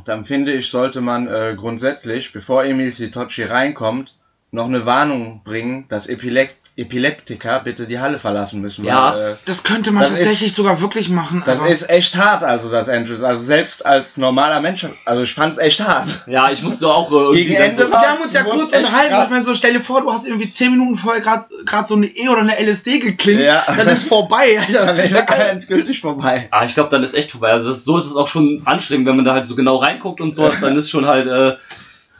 Dann 0.05 0.25
finde 0.25 0.53
ich, 0.53 0.69
sollte 0.69 1.01
man 1.01 1.27
äh, 1.27 1.55
grundsätzlich, 1.57 2.31
bevor 2.31 2.63
Emil 2.65 2.91
Sitochi 2.91 3.43
reinkommt, 3.43 4.15
noch 4.51 4.65
eine 4.65 4.85
Warnung 4.85 5.41
bringen, 5.43 5.85
dass 5.89 6.07
Epilep 6.07 6.49
Epileptiker 6.75 7.59
bitte 7.59 7.85
die 7.85 7.99
Halle 7.99 8.17
verlassen 8.17 8.59
müssen. 8.59 8.83
Ja. 8.83 9.13
Weil, 9.13 9.31
äh, 9.33 9.35
Das 9.45 9.63
könnte 9.63 9.91
man 9.91 10.01
Das 10.03 10.13
tatsächlich 10.15 10.53
sogar 10.53 10.81
wirklich 10.81 11.09
machen. 11.09 11.43
das 11.45 11.59
aber 11.59 11.69
ist 11.69 11.87
echt 11.87 12.15
hart, 12.15 12.43
also 12.43 12.71
das 12.71 12.87
Entrance. 12.87 13.25
Also 13.25 13.43
selbst 13.43 13.85
als 13.85 14.17
normaler 14.17 14.59
Mensch, 14.59 14.87
also 15.05 15.21
ich 15.21 15.35
fand 15.35 15.53
es 15.53 15.59
echt 15.59 15.81
hart. 15.81 16.23
Ja, 16.25 16.49
ich 16.49 16.63
musste 16.63 16.87
auch 16.87 17.11
äh, 17.11 17.15
irgendwie 17.15 17.43
Gegen 17.43 17.55
Ende 17.55 17.83
so, 17.83 17.89
wir 17.91 17.97
haben 17.99 18.21
uns 18.23 18.33
ja 18.33 18.41
kurz 18.43 18.73
unterhalten. 18.73 19.23
Ich 19.23 19.29
meine, 19.29 19.43
so 19.43 19.53
stell 19.53 19.73
dir 19.73 19.81
vor, 19.81 20.01
du 20.01 20.11
hast 20.11 20.25
irgendwie 20.25 20.49
10 20.49 20.71
Minuten 20.71 20.95
vorher 20.95 21.21
gerade 21.21 21.87
so 21.87 21.93
eine 21.95 22.07
E 22.07 22.29
oder 22.29 22.41
eine 22.41 22.59
LSD 22.59 22.97
geklingt. 22.97 23.45
Ja. 23.45 23.63
Dann 23.67 23.87
ist 23.87 24.07
vorbei, 24.07 24.57
Alter. 24.67 24.87
Dann 24.87 24.97
ist 24.97 25.39
endgültig 25.39 26.01
vorbei. 26.01 26.47
Ah, 26.49 26.65
ich 26.65 26.73
glaube, 26.73 26.89
dann 26.89 27.03
ist 27.03 27.13
echt 27.13 27.29
vorbei. 27.29 27.51
Also 27.51 27.69
das, 27.69 27.85
so 27.85 27.99
ist 27.99 28.05
es 28.05 28.15
auch 28.15 28.27
schon 28.27 28.63
anstrengend, 28.65 29.05
wenn 29.05 29.15
man 29.15 29.25
da 29.25 29.33
halt 29.33 29.45
so 29.45 29.55
genau 29.55 29.75
reinguckt 29.75 30.21
und 30.21 30.35
sowas, 30.35 30.55
dann 30.59 30.75
ist 30.75 30.89
schon 30.89 31.05
halt 31.05 31.27
äh, 31.27 31.55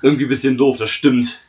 irgendwie 0.03 0.25
ein 0.25 0.29
bisschen 0.29 0.57
doof, 0.59 0.77
das 0.77 0.91
stimmt. 0.91 1.39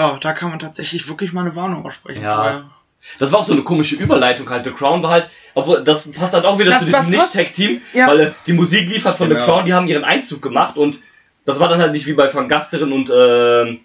Ja, 0.00 0.18
da 0.20 0.32
kann 0.32 0.50
man 0.50 0.58
tatsächlich 0.58 1.08
wirklich 1.08 1.32
mal 1.32 1.42
eine 1.42 1.54
Warnung 1.54 1.84
aussprechen. 1.84 2.22
Ja. 2.22 2.70
Das 3.18 3.32
war 3.32 3.38
auch 3.40 3.44
so 3.44 3.52
eine 3.52 3.62
komische 3.62 3.96
Überleitung 3.96 4.48
halt. 4.50 4.64
The 4.64 4.72
Crown 4.72 5.02
war 5.02 5.10
halt, 5.10 5.28
obwohl 5.54 5.82
das 5.84 6.10
passt 6.10 6.32
halt 6.32 6.44
auch 6.44 6.58
wieder 6.58 6.70
Das- 6.70 6.80
zu 6.80 6.86
diesem. 6.86 7.10
Nicht-Tag-Team, 7.10 7.80
Ja. 7.94 8.06
weil 8.08 8.20
äh, 8.20 8.30
die 8.46 8.52
Musik 8.54 8.88
lief 8.88 9.04
halt 9.04 9.16
von 9.16 9.28
Genau. 9.28 9.40
The 9.40 9.46
Crown, 9.46 9.64
die 9.64 9.74
haben 9.74 9.86
ihren 9.88 10.04
Einzug 10.04 10.42
gemacht 10.42 10.76
und 10.76 11.00
das 11.44 11.60
war 11.60 11.68
dann 11.68 11.80
halt 11.80 11.92
nicht 11.92 12.06
wie 12.06 12.12
bei 12.14 12.32
Van 12.32 12.48
Gasterin 12.48 12.92
und 12.92 13.10
ähm, 13.14 13.80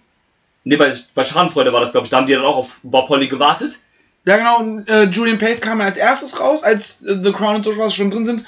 nee, 0.66 0.76
bei, 0.78 0.94
bei 1.14 1.24
Schadenfreude 1.24 1.72
war 1.74 1.80
das, 1.82 1.92
glaube 1.92 2.06
ich, 2.06 2.12
da 2.12 2.18
haben 2.18 2.28
die 2.28 2.34
dann 2.34 2.44
auch 2.44 2.58
auf 2.58 2.80
Bob 2.84 3.08
Holly 3.10 3.28
gewartet. 3.28 3.80
Ja, 4.26 4.38
genau. 4.38 4.60
Und, 4.60 4.90
äh, 4.90 5.04
Julian 5.04 5.38
Pace 5.38 5.62
kam 5.62 5.80
ja 5.80 5.86
als 5.86 5.98
erstes 5.98 6.40
raus, 6.40 6.64
als 6.64 7.02
äh, 7.04 7.18
The 7.24 7.32
Crown 7.32 7.56
und 7.58 7.64
so 7.64 7.78
was 7.78 7.94
schon 7.94 8.10
drin 8.12 8.26
sind. 8.26 8.46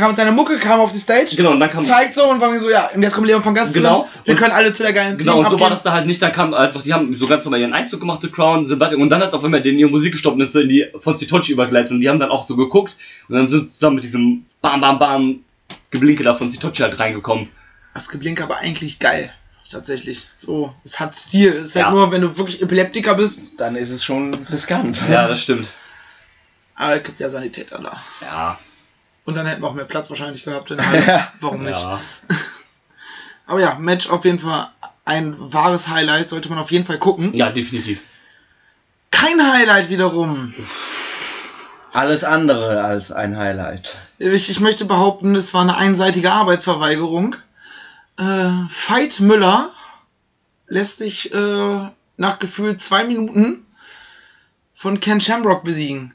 Kam 0.00 0.08
mit 0.08 0.16
seiner 0.16 0.32
Mucke, 0.32 0.58
kam 0.58 0.80
auf 0.80 0.92
die 0.92 0.98
Stage, 0.98 1.36
Genau, 1.36 1.50
und 1.52 1.60
dann 1.60 1.70
kam 1.70 1.84
zeigt 1.84 2.14
so 2.14 2.24
und 2.30 2.40
war 2.40 2.50
mir 2.50 2.58
so, 2.58 2.70
ja, 2.70 2.90
und 2.94 3.02
jetzt 3.02 3.12
kommt 3.14 3.26
Leon 3.26 3.44
van 3.44 3.54
Gasteren. 3.54 3.82
Genau. 3.82 4.08
Wir 4.24 4.34
Und- 4.34 4.40
können 4.40 4.52
alle 4.52 4.72
zu 4.72 4.82
der 4.82 4.92
geilen 4.92 5.18
Genau, 5.18 5.34
Team 5.34 5.44
und 5.44 5.50
so 5.50 5.60
war 5.60 5.66
abgehen. 5.66 5.70
das 5.70 5.82
da 5.82 5.92
halt 5.92 6.06
nicht. 6.06 6.20
Dann 6.22 6.32
kam 6.32 6.54
einfach, 6.54 6.82
die 6.82 6.92
haben 6.94 7.14
so 7.16 7.26
ganz 7.26 7.44
normal 7.44 7.60
ihren 7.60 7.72
Einzug 7.74 8.00
gemacht, 8.00 8.20
The 8.22 8.30
Crown, 8.30 8.68
weiter, 8.80 8.96
und 8.96 9.08
dann 9.10 9.20
hat 9.22 9.32
auf 9.34 9.44
einmal 9.44 9.62
den 9.62 9.78
ihre 9.78 9.90
Musik 9.90 10.12
gestoppt 10.12 10.34
und 10.36 10.40
ist 10.40 10.52
so 10.52 10.60
in 10.60 10.68
die 10.68 10.86
von 10.98 11.16
Sitochi 11.16 11.52
übergleitet 11.52 11.92
und 11.92 12.00
die 12.00 12.08
haben 12.08 12.18
dann 12.18 12.30
auch 12.30 12.46
so 12.48 12.56
geguckt 12.56 12.96
und 13.28 13.36
dann 13.36 13.48
sind 13.48 13.70
dann 13.82 13.94
mit 13.94 14.02
diesem 14.04 14.46
Bam 14.62 14.80
Bam 14.80 14.98
Bam 14.98 15.40
Geblinke 15.90 16.24
da 16.24 16.34
von 16.34 16.50
Sitochi 16.50 16.82
halt 16.82 16.98
reingekommen. 16.98 17.48
Das 17.94 18.08
Geblink 18.08 18.40
aber 18.40 18.56
eigentlich 18.58 18.98
geil. 18.98 19.32
Tatsächlich. 19.70 20.28
So, 20.34 20.74
es 20.84 20.98
hat 20.98 21.14
Stil. 21.14 21.56
Es 21.56 21.68
ist 21.68 21.74
halt 21.76 21.86
Ja. 21.86 21.90
nur, 21.92 22.10
wenn 22.10 22.22
du 22.22 22.36
wirklich 22.38 22.60
Epileptiker 22.60 23.14
bist, 23.14 23.60
Dann 23.60 23.76
ist 23.76 23.90
es 23.90 24.02
schon 24.02 24.34
riskant. 24.50 25.00
Ja, 25.08 25.28
das 25.28 25.42
stimmt. 25.42 25.68
aber 26.74 26.96
es 26.96 27.02
gibt 27.04 27.20
ja 27.20 27.28
Sanitäter 27.28 27.78
da. 27.78 28.00
Ja, 28.20 28.58
Und 29.24 29.36
dann 29.36 29.46
hätten 29.46 29.62
wir 29.62 29.68
auch 29.68 29.74
mehr 29.74 29.84
Platz 29.84 30.10
wahrscheinlich 30.10 30.44
gehabt 30.44 30.70
in 30.70 30.78
der 30.78 30.86
Halle. 30.90 31.26
Warum 31.40 31.62
nicht? 31.62 31.80
ja. 31.80 32.00
Aber 33.46 33.60
ja, 33.60 33.76
Match 33.80 34.08
auf 34.08 34.24
jeden 34.24 34.38
Fall 34.38 34.68
ein 35.04 35.34
wahres 35.38 35.88
Highlight, 35.88 36.28
sollte 36.28 36.48
man 36.48 36.58
auf 36.58 36.70
jeden 36.70 36.84
Fall 36.84 36.98
gucken. 36.98 37.34
Ja, 37.34 37.50
definitiv. 37.50 38.00
Kein 39.10 39.42
Highlight 39.52 39.90
wiederum. 39.90 40.54
Alles 41.92 42.22
andere 42.22 42.84
als 42.84 43.10
ein 43.10 43.36
Highlight. 43.36 43.96
Ich, 44.18 44.48
ich 44.48 44.60
möchte 44.60 44.84
behaupten, 44.84 45.34
es 45.34 45.52
war 45.52 45.62
eine 45.62 45.76
einseitige 45.76 46.30
Arbeitsverweigerung. 46.30 47.34
Äh, 48.16 48.22
Veit 48.22 49.18
Müller 49.18 49.70
lässt 50.68 50.98
sich 50.98 51.34
äh, 51.34 51.90
nach 52.16 52.38
gefühlt 52.38 52.80
zwei 52.80 53.02
Minuten 53.04 53.66
von 54.72 55.00
Ken 55.00 55.20
Shamrock 55.20 55.64
besiegen. 55.64 56.14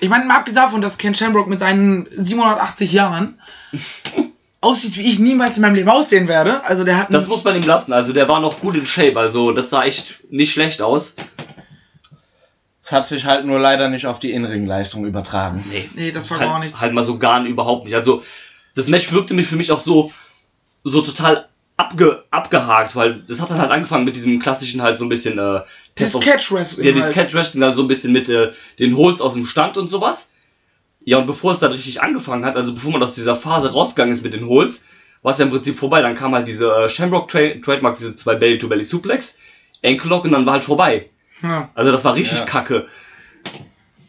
Ich 0.00 0.08
meine, 0.08 0.24
mal 0.24 0.38
abgesehen 0.38 0.62
davon, 0.62 0.80
dass 0.80 0.98
Ken 0.98 1.14
Shamrock 1.14 1.46
mit 1.46 1.60
seinen 1.60 2.06
780 2.10 2.92
Jahren 2.92 3.38
aussieht, 4.60 4.96
wie 4.96 5.02
ich 5.02 5.18
niemals 5.18 5.56
in 5.56 5.62
meinem 5.62 5.74
Leben 5.74 5.90
aussehen 5.90 6.26
werde. 6.26 6.64
Also 6.64 6.84
der 6.84 6.98
hat 6.98 7.12
Das 7.12 7.28
muss 7.28 7.44
man 7.44 7.56
ihm 7.56 7.62
lassen. 7.62 7.92
Also 7.92 8.12
der 8.12 8.28
war 8.28 8.40
noch 8.40 8.60
gut 8.60 8.76
in 8.76 8.86
Shape. 8.86 9.18
Also 9.18 9.52
das 9.52 9.70
sah 9.70 9.84
echt 9.84 10.24
nicht 10.30 10.52
schlecht 10.52 10.82
aus. 10.82 11.14
Es 12.82 12.92
hat 12.92 13.06
sich 13.06 13.26
halt 13.26 13.44
nur 13.44 13.58
leider 13.60 13.88
nicht 13.88 14.06
auf 14.06 14.18
die 14.18 14.32
Innenringleistung 14.32 15.04
übertragen. 15.04 15.64
Nee, 15.70 15.88
Nee, 15.94 16.12
das 16.12 16.30
war 16.30 16.40
halt, 16.40 16.48
gar 16.48 16.58
nichts. 16.58 16.80
Halt 16.80 16.92
mal 16.92 17.04
so 17.04 17.18
gar 17.18 17.44
überhaupt 17.44 17.84
nicht. 17.84 17.94
Also 17.94 18.22
das 18.74 18.86
Match 18.88 19.12
wirkte 19.12 19.34
mich 19.34 19.46
für 19.46 19.56
mich 19.56 19.70
auch 19.70 19.80
so, 19.80 20.10
so 20.82 21.02
total 21.02 21.46
abge, 21.80 22.24
abgehakt, 22.30 22.94
weil 22.96 23.20
das 23.26 23.40
hat 23.40 23.50
dann 23.50 23.58
halt 23.60 23.70
angefangen 23.70 24.04
mit 24.04 24.14
diesem 24.16 24.38
klassischen 24.38 24.82
halt 24.82 24.98
so 24.98 25.04
ein 25.04 25.08
bisschen 25.08 25.38
äh, 25.38 25.60
Das 25.94 26.14
of- 26.14 26.22
Catch 26.24 26.52
Wrestling. 26.52 26.86
Ja, 26.86 26.92
dieses 26.92 27.14
halt. 27.16 27.28
Catch 27.28 27.34
Wrestling, 27.34 27.62
also 27.62 27.76
so 27.76 27.82
ein 27.82 27.88
bisschen 27.88 28.12
mit 28.12 28.28
äh, 28.28 28.52
den 28.78 28.96
Holds 28.96 29.20
aus 29.20 29.34
dem 29.34 29.46
Stand 29.46 29.76
und 29.76 29.90
sowas. 29.90 30.30
Ja, 31.04 31.16
und 31.18 31.26
bevor 31.26 31.52
es 31.52 31.58
dann 31.60 31.72
richtig 31.72 32.02
angefangen 32.02 32.44
hat, 32.44 32.56
also 32.56 32.74
bevor 32.74 32.92
man 32.92 33.02
aus 33.02 33.14
dieser 33.14 33.34
Phase 33.34 33.72
rausgegangen 33.72 34.12
ist 34.12 34.22
mit 34.22 34.34
den 34.34 34.46
Holds, 34.46 34.86
war 35.22 35.32
es 35.32 35.38
ja 35.38 35.44
im 35.46 35.50
Prinzip 35.50 35.76
vorbei. 35.78 36.02
Dann 36.02 36.14
kam 36.14 36.34
halt 36.34 36.46
diese 36.46 36.70
äh, 36.70 36.88
Shamrock 36.90 37.28
Tra 37.28 37.40
Trademarks, 37.64 38.00
diese 38.00 38.14
zwei 38.14 38.34
Belly-to-Belly 38.34 38.84
Suplex, 38.84 39.38
Ankle 39.84 40.10
Lock 40.10 40.24
und 40.24 40.32
dann 40.32 40.44
war 40.44 40.54
halt 40.54 40.64
vorbei. 40.64 41.08
Ja. 41.42 41.70
Also 41.74 41.90
das 41.90 42.04
war 42.04 42.14
richtig 42.14 42.38
Ja. 42.40 42.44
kacke. 42.44 42.86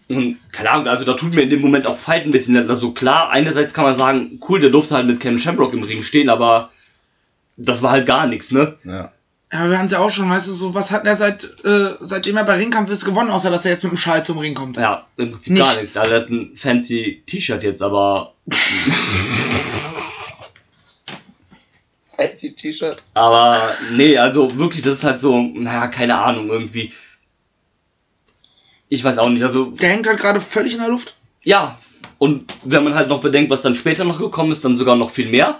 Und 0.10 0.38
keine 0.51 0.69
Ahnung, 0.71 0.88
also 0.89 1.05
da 1.05 1.13
tut 1.13 1.34
mir 1.34 1.41
in 1.43 1.49
dem 1.49 1.62
Moment 1.62 1.88
auch 1.88 1.97
Fight 1.97 2.25
ein 2.25 2.31
bisschen 2.31 2.55
leid. 2.55 2.69
Also 2.69 2.91
klar, 2.91 3.29
einerseits 3.29 3.73
kann 3.73 3.86
man 3.86 3.95
sagen, 3.95 4.39
cool, 4.49 4.60
der 4.60 4.69
durfte 4.69 4.95
halt 4.95 5.07
mit 5.07 5.21
Ken 5.21 5.39
Shamrock 5.39 5.73
im 5.73 5.84
Ring 5.84 6.03
stehen, 6.03 6.27
aber 6.29 6.69
das 7.57 7.81
war 7.81 7.91
halt 7.91 8.05
gar 8.05 8.27
nichts, 8.27 8.51
ne? 8.51 8.77
Ja. 8.83 9.11
Ja, 9.53 9.69
wir 9.69 9.77
haben 9.77 9.85
es 9.87 9.91
ja 9.91 9.99
auch 9.99 10.09
schon, 10.09 10.29
weißt 10.29 10.47
du, 10.47 10.53
so, 10.53 10.73
was 10.73 10.91
hat 10.91 11.05
er 11.05 11.17
seit, 11.17 11.43
äh, 11.65 11.95
seitdem 11.99 12.37
er 12.37 12.45
bei 12.45 12.55
Ringkampf 12.55 12.89
ist 12.89 13.03
gewonnen, 13.03 13.29
außer 13.31 13.49
dass 13.49 13.65
er 13.65 13.71
jetzt 13.71 13.83
mit 13.83 13.91
dem 13.91 13.97
Schal 13.97 14.23
zum 14.23 14.37
Ring 14.37 14.53
kommt? 14.53 14.77
Ja, 14.77 15.07
im 15.17 15.31
Prinzip 15.31 15.57
gar 15.57 15.65
Nichts. 15.67 15.81
nichts. 15.81 15.97
Also 15.97 16.11
er 16.13 16.21
hat 16.21 16.29
ein 16.29 16.55
fancy 16.55 17.21
T-Shirt 17.25 17.61
jetzt, 17.63 17.81
aber 17.81 18.33
Fancy 22.17 22.53
T-Shirt. 22.55 23.01
Aber 23.13 23.73
nee, 23.91 24.17
also 24.17 24.57
wirklich, 24.57 24.83
das 24.83 24.95
ist 24.95 25.03
halt 25.03 25.19
so, 25.19 25.41
naja, 25.41 25.87
keine 25.87 26.17
Ahnung, 26.17 26.49
irgendwie. 26.49 26.93
Ich 28.89 29.03
weiß 29.03 29.17
auch 29.17 29.29
nicht, 29.29 29.43
also 29.43 29.65
Der 29.71 29.89
hängt 29.89 30.07
halt 30.07 30.19
gerade 30.19 30.39
völlig 30.41 30.73
in 30.73 30.79
der 30.79 30.89
Luft. 30.89 31.15
ja. 31.43 31.77
Und 32.17 32.53
wenn 32.63 32.83
man 32.83 32.93
halt 32.93 33.09
noch 33.09 33.21
bedenkt, 33.21 33.49
was 33.49 33.63
dann 33.63 33.73
später 33.73 34.03
noch 34.03 34.19
gekommen 34.19 34.51
ist, 34.51 34.63
dann 34.63 34.77
sogar 34.77 34.95
noch 34.95 35.09
viel 35.09 35.27
mehr. 35.27 35.59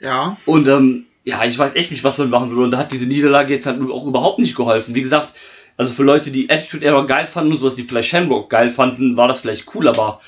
Ja. 0.00 0.36
Und 0.46 0.68
ähm, 0.68 1.06
ja, 1.24 1.44
ich 1.44 1.58
weiß 1.58 1.74
echt 1.74 1.90
nicht, 1.90 2.04
was 2.04 2.18
man 2.18 2.30
machen 2.30 2.50
will. 2.50 2.64
Und 2.64 2.70
da 2.70 2.78
hat 2.78 2.92
diese 2.92 3.06
Niederlage 3.06 3.52
jetzt 3.52 3.66
halt 3.66 3.80
auch 3.90 4.06
überhaupt 4.06 4.38
nicht 4.38 4.56
geholfen. 4.56 4.94
Wie 4.94 5.02
gesagt, 5.02 5.34
also 5.76 5.92
für 5.92 6.02
Leute, 6.02 6.30
die 6.30 6.50
Attitude 6.50 6.84
Era 6.84 7.02
geil 7.02 7.26
fanden 7.26 7.52
und 7.52 7.58
sowas, 7.58 7.74
die 7.74 7.82
vielleicht 7.82 8.08
Shamrock 8.08 8.50
geil 8.50 8.70
fanden, 8.70 9.16
war 9.16 9.28
das 9.28 9.40
vielleicht 9.40 9.74
cool, 9.74 9.88
aber 9.88 10.20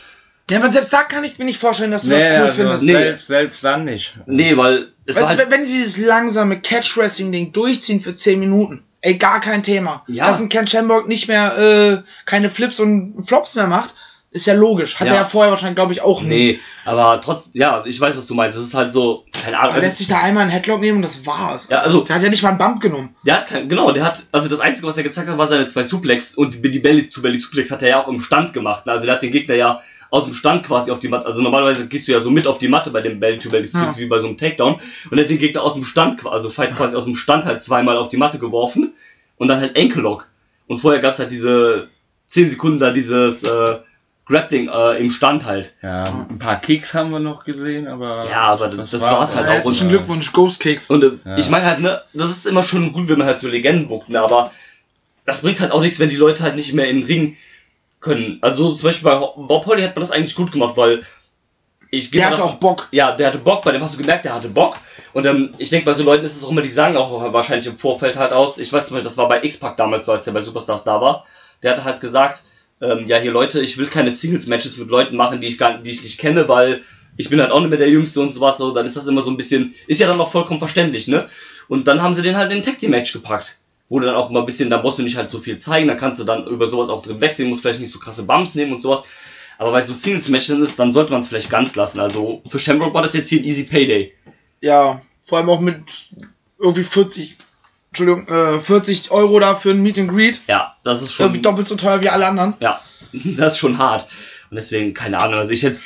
Ja, 0.51 0.59
aber 0.59 0.71
selbst 0.71 0.93
da 0.93 1.03
kann 1.03 1.25
ich 1.25 1.39
mir 1.39 1.45
nicht 1.45 1.59
vorstellen, 1.59 1.91
dass 1.91 2.03
du 2.03 2.11
Nee, 2.11 2.19
das 2.19 2.27
cool 2.29 2.43
also 2.43 2.55
findest. 2.55 2.83
Nee. 2.85 2.93
Selbst, 2.93 3.27
selbst 3.27 3.65
dann 3.65 3.85
nicht. 3.85 4.15
nee, 4.27 4.57
weil 4.57 4.89
es 5.07 5.17
Weißt 5.17 5.23
war 5.23 5.37
halt, 5.37 5.51
wenn 5.51 5.65
die 5.65 5.73
dieses 5.73 5.97
langsame 5.97 6.61
Catch-Wrestling-Ding 6.61 7.53
durchziehen 7.53 8.01
für 8.01 8.15
10 8.15 8.39
Minuten, 8.39 8.85
ey, 9.01 9.17
gar 9.17 9.41
kein 9.41 9.63
Thema. 9.63 10.05
Ja. 10.07 10.27
Dass 10.27 10.41
ein 10.41 10.49
Ken 10.49 10.67
Shamrock 10.67 11.09
nicht 11.09 11.27
mehr, 11.29 11.57
äh, 11.59 12.03
keine 12.27 12.51
Flips 12.51 12.79
und 12.79 13.25
Flops 13.27 13.55
mehr 13.55 13.67
macht, 13.67 13.95
ist 14.33 14.47
ja 14.47 14.55
logisch. 14.55 14.97
Hat 15.01 15.07
Ja. 15.09 15.15
er 15.15 15.21
ja 15.21 15.25
vorher 15.25 15.51
wahrscheinlich, 15.51 15.75
glaube 15.77 15.93
ich, 15.93 16.03
auch 16.03 16.23
nie. 16.23 16.29
nee, 16.29 16.61
aber 16.85 17.21
trotz, 17.21 17.51
ja, 17.53 17.83
ich 17.85 18.01
weiß, 18.01 18.17
was 18.17 18.27
du 18.29 18.35
meinst. 18.35 18.57
Es 18.57 18.65
ist 18.65 18.75
halt 18.75 18.93
so, 18.93 19.25
keine 19.43 19.59
Ahnung. 19.59 19.75
Er 19.75 19.81
lässt 19.81 19.97
sich 19.97 20.07
da 20.09 20.21
einmal 20.21 20.43
einen 20.43 20.53
Headlock 20.53 20.81
nehmen 20.81 20.97
und 20.99 21.03
das 21.03 21.27
war's. 21.27 21.69
Ja, 21.69 21.79
also- 21.81 22.03
Der 22.03 22.15
hat 22.17 22.23
ja 22.23 22.29
nicht 22.31 22.43
mal 22.43 22.51
einen 22.51 22.59
Bump 22.59 22.81
genommen. 22.81 23.15
Der 23.27 23.39
hat 23.39 23.47
kein, 23.49 23.69
genau, 23.69 23.91
der 23.93 24.05
hat, 24.05 24.23
also 24.33 24.49
das 24.49 24.61
Einzige, 24.61 24.87
was 24.87 24.97
er 24.97 25.03
gezeigt 25.03 25.29
hat, 25.29 25.37
war 25.39 25.47
seine 25.47 25.67
zwei 25.69 25.83
Suplex 25.83 26.35
und 26.37 26.65
die 26.65 26.79
Belly 26.79 27.09
to 27.11 27.21
Belly 27.23 27.39
Suplex 27.39 27.71
hat 27.73 27.83
er 27.83 27.89
ja 27.89 28.01
auch 28.03 28.09
im 28.09 28.21
Stand 28.21 28.53
gemacht. 28.53 28.89
Also 28.89 29.05
der 29.07 29.17
hat 29.17 29.23
den 29.23 29.33
Gegner 29.33 29.55
ja 29.57 29.81
aus 30.13 30.25
dem 30.25 30.33
Stand 30.35 30.65
quasi 30.65 30.91
auf 30.91 30.99
die 31.01 31.09
Matte, 31.09 31.27
also 31.27 31.41
normalerweise 31.41 31.87
gehst 31.87 32.09
du 32.09 32.13
ja 32.13 32.21
so 32.21 32.31
mit 32.31 32.47
auf 32.47 32.59
die 32.59 32.67
Matte 32.69 32.91
bei 32.91 33.01
dem 33.01 33.21
Belly 33.21 33.39
to 33.39 33.49
Belly 33.49 33.67
Suplex 33.67 33.95
Ja. 33.97 34.01
wie 34.01 34.07
bei 34.07 34.19
so 34.21 34.27
einem 34.29 34.37
Takedown 34.37 34.75
und 35.11 35.19
er 35.19 35.23
hat 35.25 35.31
den 35.31 35.39
Gegner 35.39 35.63
aus 35.63 35.75
dem 35.75 35.85
Stand, 35.85 36.19
qua- 36.19 36.31
also 36.31 36.51
Fight 36.51 36.71
quasi 36.77 36.97
aus 36.97 37.05
dem 37.05 37.15
Stand 37.17 37.45
halt 37.47 37.63
zweimal 37.63 37.97
auf 37.97 38.09
die 38.09 38.17
Matte 38.17 38.39
geworfen 38.41 38.93
und 39.39 39.49
dann 39.49 39.61
halt 39.61 39.77
Enkellock. 39.77 40.29
Und 40.67 40.79
vorher 40.79 41.01
gab's 41.01 41.19
halt 41.21 41.31
diese 41.33 41.89
10 42.27 42.51
Sekunden 42.51 42.79
da 42.81 42.93
dieses 42.93 43.43
äh, 43.45 43.79
Grappling 44.27 44.69
äh, 44.69 44.97
im 44.99 45.11
Stand 45.11 45.45
halt. 45.45 45.73
Ja, 45.83 46.05
ein 46.29 46.39
paar 46.39 46.61
Kicks 46.61 46.95
haben 46.95 47.11
wir 47.11 47.19
noch 47.19 47.45
gesehen, 47.45 47.89
aber. 47.89 48.27
Ja, 48.31 48.43
aber 48.43 48.69
das- 48.69 48.91
das 48.91 49.01
war's 49.01 49.35
halt 49.35 49.49
auch. 49.49 49.53
Herzlichen 49.53 49.85
und- 49.87 49.91
Glückwunsch, 49.91 50.33
Ghost 50.33 50.61
Kicks. 50.61 50.91
Und 50.91 51.03
äh, 51.03 51.11
Ja. 51.25 51.37
ich 51.37 51.49
meine 51.51 51.65
halt, 51.67 51.81
ne, 51.81 52.01
das 52.15 52.31
ist 52.31 52.47
immer 52.47 52.63
schon 52.63 52.93
gut, 52.93 53.09
wenn 53.09 53.19
man 53.19 53.27
halt 53.27 53.41
so 53.41 53.49
Legenden 53.49 53.89
buckt, 53.89 54.09
ne, 54.09 54.21
aber 54.21 54.53
das 55.27 55.43
bringt 55.43 55.61
halt 55.61 55.73
auch 55.73 55.81
nichts, 55.81 55.99
wenn 55.99 56.11
die 56.11 56.17
Leute 56.17 56.43
halt 56.43 56.55
nicht 56.57 56.73
mehr 56.73 56.89
in 56.89 57.01
den 57.01 57.07
Ring 57.07 57.37
können. 58.01 58.39
Also 58.41 58.73
zum 58.75 58.85
Beispiel 58.89 59.11
bei 59.11 59.17
Bob 59.19 59.67
Holly 59.67 59.83
hat 59.83 59.95
man 59.97 60.01
das 60.01 60.11
eigentlich 60.11 60.35
gut 60.37 60.53
gemacht, 60.53 60.77
weil 60.77 61.03
ich 61.91 62.11
gehe 62.13 62.21
Der 62.21 62.31
hatte 62.31 62.45
auch 62.45 62.55
Bock. 62.55 62.87
Ja, 62.93 63.13
der 63.13 63.27
hatte 63.29 63.39
Bock, 63.39 63.63
bei 63.63 63.73
dem 63.73 63.83
hast 63.83 63.95
du 63.95 63.99
gemerkt, 63.99 64.25
der 64.25 64.35
hatte 64.35 64.49
Bock. 64.49 64.77
Und 65.13 65.27
ähm, 65.27 65.53
ich 65.59 65.71
denke, 65.71 65.87
bei 65.87 65.95
so 65.95 66.05
Leuten 66.05 66.25
ist 66.25 66.37
es 66.37 66.45
auch 66.45 66.51
immer, 66.51 66.63
die 66.63 66.71
sagen 66.71 66.97
auch 66.97 67.33
wahrscheinlich 67.33 67.67
im 67.67 67.77
Vorfeld 67.77 68.17
halt 68.17 68.33
aus. 68.33 68.59
Ich 68.59 68.73
weiß 68.73 68.87
zum 68.87 68.95
Beispiel, 68.95 69.09
das 69.09 69.17
war 69.19 69.27
bei 69.29 69.43
X-Pac 69.43 69.77
damals 69.77 70.07
so, 70.07 70.13
als 70.13 70.23
der 70.25 70.31
bei 70.31 70.41
Superstars 70.41 70.85
da 70.85 71.01
war. 71.01 71.25
Der 71.65 71.73
hatte 71.73 71.83
halt 71.85 72.01
gesagt, 72.01 72.43
ähm, 72.81 73.07
ja 73.09 73.19
hier 73.19 73.33
Leute, 73.33 73.61
ich 73.61 73.79
will 73.79 73.87
keine 73.87 74.13
Singles-Matches 74.13 74.79
mit 74.79 74.91
Leuten 74.91 75.17
machen, 75.17 75.41
die 75.41 75.47
ich 75.47 75.59
gar 75.59 75.79
die 75.79 75.91
ich 75.91 76.03
nicht 76.03 76.19
kenne, 76.19 76.49
weil 76.49 76.83
ich 77.17 77.29
bin 77.29 77.41
halt 77.41 77.51
auch 77.51 77.61
nicht 77.61 77.69
mehr 77.69 77.79
der 77.79 77.91
Jüngste 77.91 78.21
und 78.21 78.33
sowas. 78.33 78.59
So, 78.59 78.73
dann 78.73 78.87
ist 78.87 78.97
das 78.97 79.07
immer 79.07 79.23
so 79.23 79.31
ein 79.31 79.37
bisschen, 79.37 79.75
ist 79.87 80.01
ja 80.01 80.07
dann 80.07 80.21
auch 80.21 80.31
vollkommen 80.31 80.59
verständlich, 80.59 81.07
ne? 81.07 81.29
Und 81.69 81.87
dann 81.87 82.03
haben 82.03 82.15
sie 82.15 82.23
den 82.23 82.37
halt 82.37 82.51
in 82.51 82.59
den 82.59 82.65
Tag 82.65 82.79
Team 82.79 82.91
Match 82.91 83.13
gepackt. 83.13 83.59
Du 83.89 83.99
dann 83.99 84.15
auch 84.15 84.31
mal 84.31 84.41
ein 84.41 84.47
bisschen, 84.47 84.71
da 84.71 84.79
brauchst 84.79 84.99
du 84.99 85.03
nicht 85.03 85.17
halt 85.17 85.31
so 85.31 85.39
viel 85.39 85.57
zeigen, 85.57 85.89
da 85.89 85.97
kannst 85.97 86.21
du 86.21 86.25
dann 86.25 86.47
über 86.47 86.69
sowas 86.69 86.89
auch 86.89 87.03
drin 87.03 87.21
wegsehen, 87.21 87.49
musst 87.49 87.63
vielleicht 87.63 87.81
nicht 87.81 87.91
so 87.91 87.99
krasse 87.99 88.23
Bumps 88.23 88.55
nehmen 88.55 88.73
und 88.73 88.83
sowas. 88.83 89.03
Aber 89.59 89.73
bei 89.73 89.83
so 89.83 89.93
Singles-Matches 89.93 90.59
ist, 90.61 90.79
dann 90.79 90.93
sollte 90.93 91.13
man 91.13 91.21
es 91.21 91.29
vielleicht 91.29 91.51
ganz 91.51 91.77
lassen. 91.77 92.01
Also 92.01 92.41
für 92.47 92.59
Shamrock 92.59 92.95
war 92.95 93.03
das 93.03 93.13
jetzt 93.13 93.29
hier 93.29 93.41
ein 93.41 93.45
easy 93.45 93.65
Payday. 93.65 94.13
Ja, 94.63 95.03
vor 95.21 95.39
allem 95.39 95.51
auch 95.51 95.61
mit 95.61 95.83
irgendwie 96.59 96.85
40, 96.85 97.37
Entschuldigung, 97.91 98.29
äh, 98.29 98.61
40 98.61 99.11
Euro 99.11 99.41
da 99.41 99.55
für 99.55 99.71
ein 99.71 99.83
Meet 99.83 99.99
and 99.99 100.11
Greet. 100.11 100.41
Ja, 100.47 100.77
das 100.85 101.03
ist 101.03 101.19
Irgendwie 101.19 101.39
schon. 101.39 101.43
doppelt 101.43 101.67
so 101.67 101.75
teuer 101.77 102.01
wie 102.03 102.09
alle 102.09 102.27
anderen. 102.27 102.55
Ja, 102.61 102.81
das 103.13 103.55
ist 103.55 103.59
schon 103.59 103.79
hart. 103.79 104.07
Und 104.51 104.57
deswegen, 104.57 104.95
keine 104.95 105.19
Ahnung, 105.21 105.39
also 105.39 105.51
ich 105.53 105.63
hätte. 105.63 105.79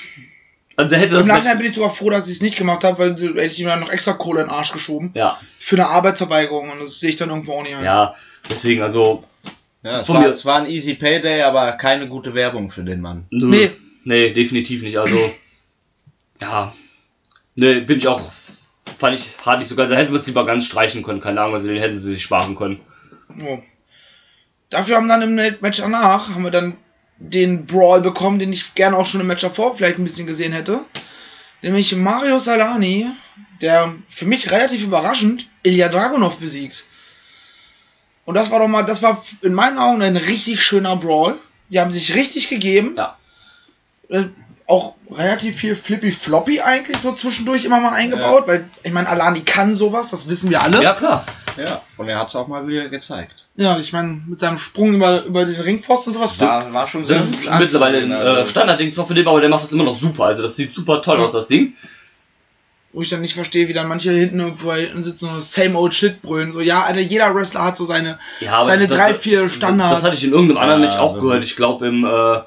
Also 0.77 0.97
hätte 0.97 1.12
das. 1.12 1.23
Im 1.23 1.29
Nachhinein 1.29 1.59
bin 1.59 1.67
ich 1.69 1.75
sogar 1.75 1.90
froh, 1.95 2.11
dass 2.11 2.27
ich 2.27 2.35
es 2.35 2.43
nicht 2.43 2.57
gemacht 2.59 2.83
habe, 2.85 2.99
weil 2.99 3.14
du 3.14 3.29
hätte 3.29 3.47
ich 3.47 3.61
ihm 3.61 3.67
dann 3.69 3.81
noch 3.81 3.90
extra 3.90 4.12
Kohle 4.14 4.40
in 4.40 4.49
den 4.49 4.53
Arsch 4.55 4.73
geschoben. 4.73 5.12
ja, 5.14 5.38
Für 5.61 5.77
eine 5.77 5.87
Arbeitsverweigerung 5.87 6.71
und 6.71 6.81
das 6.83 6.99
sehe 6.99 7.11
ich 7.11 7.17
dann 7.17 7.29
irgendwo 7.31 7.53
auch 7.55 7.62
nicht 7.62 7.77
ein. 7.77 7.85
ja, 7.85 8.14
deswegen, 8.51 8.83
also. 8.83 9.21
Ja, 9.83 10.01
es, 10.01 10.07
Von 10.07 10.17
war, 10.17 10.23
mir- 10.23 10.29
es 10.31 10.45
war 10.45 10.57
ein 10.61 10.67
easy 10.67 10.95
Payday, 10.95 11.43
aber 11.43 11.73
keine 11.73 12.09
gute 12.09 12.35
Werbung 12.35 12.71
für 12.71 12.83
den 12.83 13.01
Mann. 13.01 13.27
Nö, 13.31 13.47
Nee. 13.47 13.71
nee. 14.05 14.31
definitiv 14.31 14.83
nicht. 14.83 14.99
Also. 14.99 15.31
Ja. 16.40 16.73
Nee, 17.55 17.81
bin 17.81 17.99
ich 17.99 18.09
auch. 18.09 18.21
Fand 19.05 19.21
ich 19.21 19.29
hart 19.45 19.59
nicht 19.59 19.69
sogar. 19.69 19.87
Da 19.87 19.97
hätten 19.97 20.14
wir 20.14 20.19
es 20.19 20.27
lieber 20.27 20.47
ganz 20.47 20.64
streichen 20.64 21.03
können, 21.03 21.21
keine 21.21 21.43
Ahnung, 21.43 21.57
also 21.57 21.69
den 21.69 21.77
hätten 21.77 22.01
sie 22.01 22.14
sich 22.14 22.23
sparen 22.23 22.57
können. 22.57 22.81
So. 23.38 23.62
Dafür 24.71 24.97
haben 24.97 25.09
dann 25.09 25.21
im 25.21 25.35
Match 25.35 25.77
danach, 25.77 26.31
haben 26.31 26.43
wir 26.43 26.51
dann 26.51 26.79
den 27.19 27.67
Brawl 27.67 28.01
bekommen, 28.01 28.38
den 28.38 28.51
ich 28.51 28.75
gerne 28.75 28.97
auch 28.97 29.05
schon 29.05 29.21
im 29.21 29.27
Match 29.27 29.43
davor 29.43 29.77
vielleicht 29.77 29.99
ein 29.99 30.05
bisschen 30.05 30.27
gesehen 30.27 30.55
hätte. 30.55 30.81
Nämlich 31.61 31.95
Mario 31.95 32.38
Salani, 32.38 33.11
der 33.61 33.95
für 34.09 34.25
mich 34.25 34.51
relativ 34.51 34.83
überraschend 34.83 35.51
Ilya 35.64 35.90
Dragunov 35.90 36.38
besiegt. 36.38 36.87
Und 38.25 38.37
das 38.37 38.51
war 38.51 38.59
doch 38.59 38.69
mal, 38.69 38.85
das 38.85 39.03
war 39.03 39.23
in 39.43 39.53
meinen 39.53 39.77
Augen 39.77 40.01
ein 40.01 40.17
richtig 40.17 40.62
schöner 40.62 40.97
Brawl. 40.97 41.38
Die 41.69 41.79
haben 41.79 41.90
sich 41.90 42.14
richtig 42.14 42.49
gegeben. 42.49 42.97
Ja. 42.97 43.19
Auch 44.66 44.94
relativ 45.11 45.57
viel 45.57 45.77
Flippy 45.77 46.11
Floppy 46.11 46.61
eigentlich 46.61 46.96
so 46.98 47.12
zwischendurch 47.12 47.64
immer 47.66 47.81
mal 47.81 47.92
eingebaut, 47.92 48.44
weil 48.46 48.64
ich 48.83 48.92
meine, 48.92 49.09
Alani 49.09 49.40
kann 49.42 49.74
sowas, 49.74 50.11
das 50.11 50.29
wissen 50.29 50.48
wir 50.48 50.62
alle. 50.62 50.83
Ja, 50.83 50.94
klar. 50.94 51.24
Ja, 51.59 51.83
und 51.98 52.09
er 52.09 52.18
hat 52.18 52.29
es 52.29 52.35
auch 52.35 52.48
mal 52.48 52.66
wieder 52.66 52.88
gezeigt. 52.88 53.44
Ja, 53.57 53.79
ich 53.79 53.92
meine, 53.92 54.22
mit 54.27 54.40
seinem 54.40 54.57
Sprung 54.59 54.94
über, 54.94 55.22
über 55.24 55.44
den 55.44 55.61
Ringpfosten 55.61 56.12
und 56.12 56.14
sowas. 56.18 56.40
War, 56.40 56.72
war 56.72 56.88
schon 56.88 57.05
sehr 57.07 57.16
Das 57.16 57.31
ist 57.31 57.44
mittlerweile 57.59 57.98
ein 57.98 58.11
anzusehen, 58.11 58.27
äh, 58.27 58.38
also. 58.38 58.50
Standardding 58.50 58.92
zwar 58.92 59.07
für 59.07 59.14
den, 59.14 59.29
aber 59.29 59.40
der 59.40 59.50
macht 59.50 59.62
das 59.64 59.72
immer 59.72 59.85
noch 59.85 59.96
super. 59.96 60.24
Also 60.24 60.42
das 60.42 60.57
sieht 60.57 60.74
super 60.74 61.00
toll 61.03 61.18
Ja. 61.18 61.24
aus, 61.24 61.33
das 61.33 61.46
Ding. 61.46 61.74
Wo 62.92 63.03
ich 63.03 63.11
dann 63.11 63.20
nicht 63.20 63.35
verstehe, 63.35 63.68
wie 63.68 63.72
dann 63.72 63.87
manche 63.87 64.11
hinten 64.12 64.40
irgendwo 64.40 64.72
hinten 64.72 65.03
sitzen 65.03 65.29
und 65.29 65.42
same 65.44 65.79
old 65.79 65.92
shit 65.94 66.22
brüllen. 66.22 66.50
So, 66.53 66.61
ja, 66.61 66.81
Alter, 66.85 67.00
jeder 67.00 67.35
Wrestler 67.35 67.64
hat 67.64 67.77
so 67.77 67.85
seine, 67.85 68.18
Ja, 68.40 68.64
seine 68.64 68.87
das- 68.88 68.96
drei, 68.96 69.14
vier 69.14 69.48
Standards. 69.50 69.96
Das 70.00 70.03
hatte 70.05 70.16
ich 70.16 70.24
in 70.24 70.33
irgendeinem 70.33 70.59
anderen 70.59 70.83
Ja, 70.83 70.88
Match 70.88 70.98
auch 70.98 71.14
wirklich. 71.14 71.22
gehört. 71.29 71.44
Ich 71.44 71.57
glaube 71.57 71.87
im, 71.87 72.05
äh, 72.05 72.40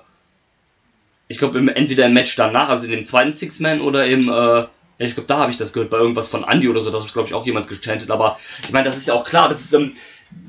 ich 1.28 1.38
glaube 1.38 1.60
im 1.60 1.68
entweder 1.68 2.06
im 2.06 2.14
Match 2.14 2.36
danach, 2.36 2.70
also 2.70 2.86
in 2.86 2.92
dem 2.92 3.06
zweiten 3.06 3.34
Six-Man 3.34 3.82
oder 3.82 4.06
im, 4.06 4.30
äh, 4.30 4.32
ja, 4.32 4.70
ich 5.00 5.14
glaube 5.14 5.28
da 5.28 5.38
habe 5.38 5.52
ich 5.52 5.58
das 5.58 5.74
gehört 5.74 5.90
bei 5.90 5.98
irgendwas 5.98 6.28
von 6.28 6.44
Andy 6.44 6.68
oder 6.70 6.82
so. 6.82 6.92
Das 6.92 7.06
ist 7.06 7.14
glaube 7.14 7.28
ich 7.28 7.34
auch 7.34 7.46
jemand 7.46 7.68
gechantet. 7.68 8.10
Aber 8.12 8.38
ich 8.64 8.72
meine, 8.72 8.86
das 8.86 8.98
ist 8.98 9.08
ja 9.08 9.14
auch 9.14 9.26
klar. 9.26 9.50
Das 9.50 9.62
ist 9.62 9.74
ähm, 9.74 9.94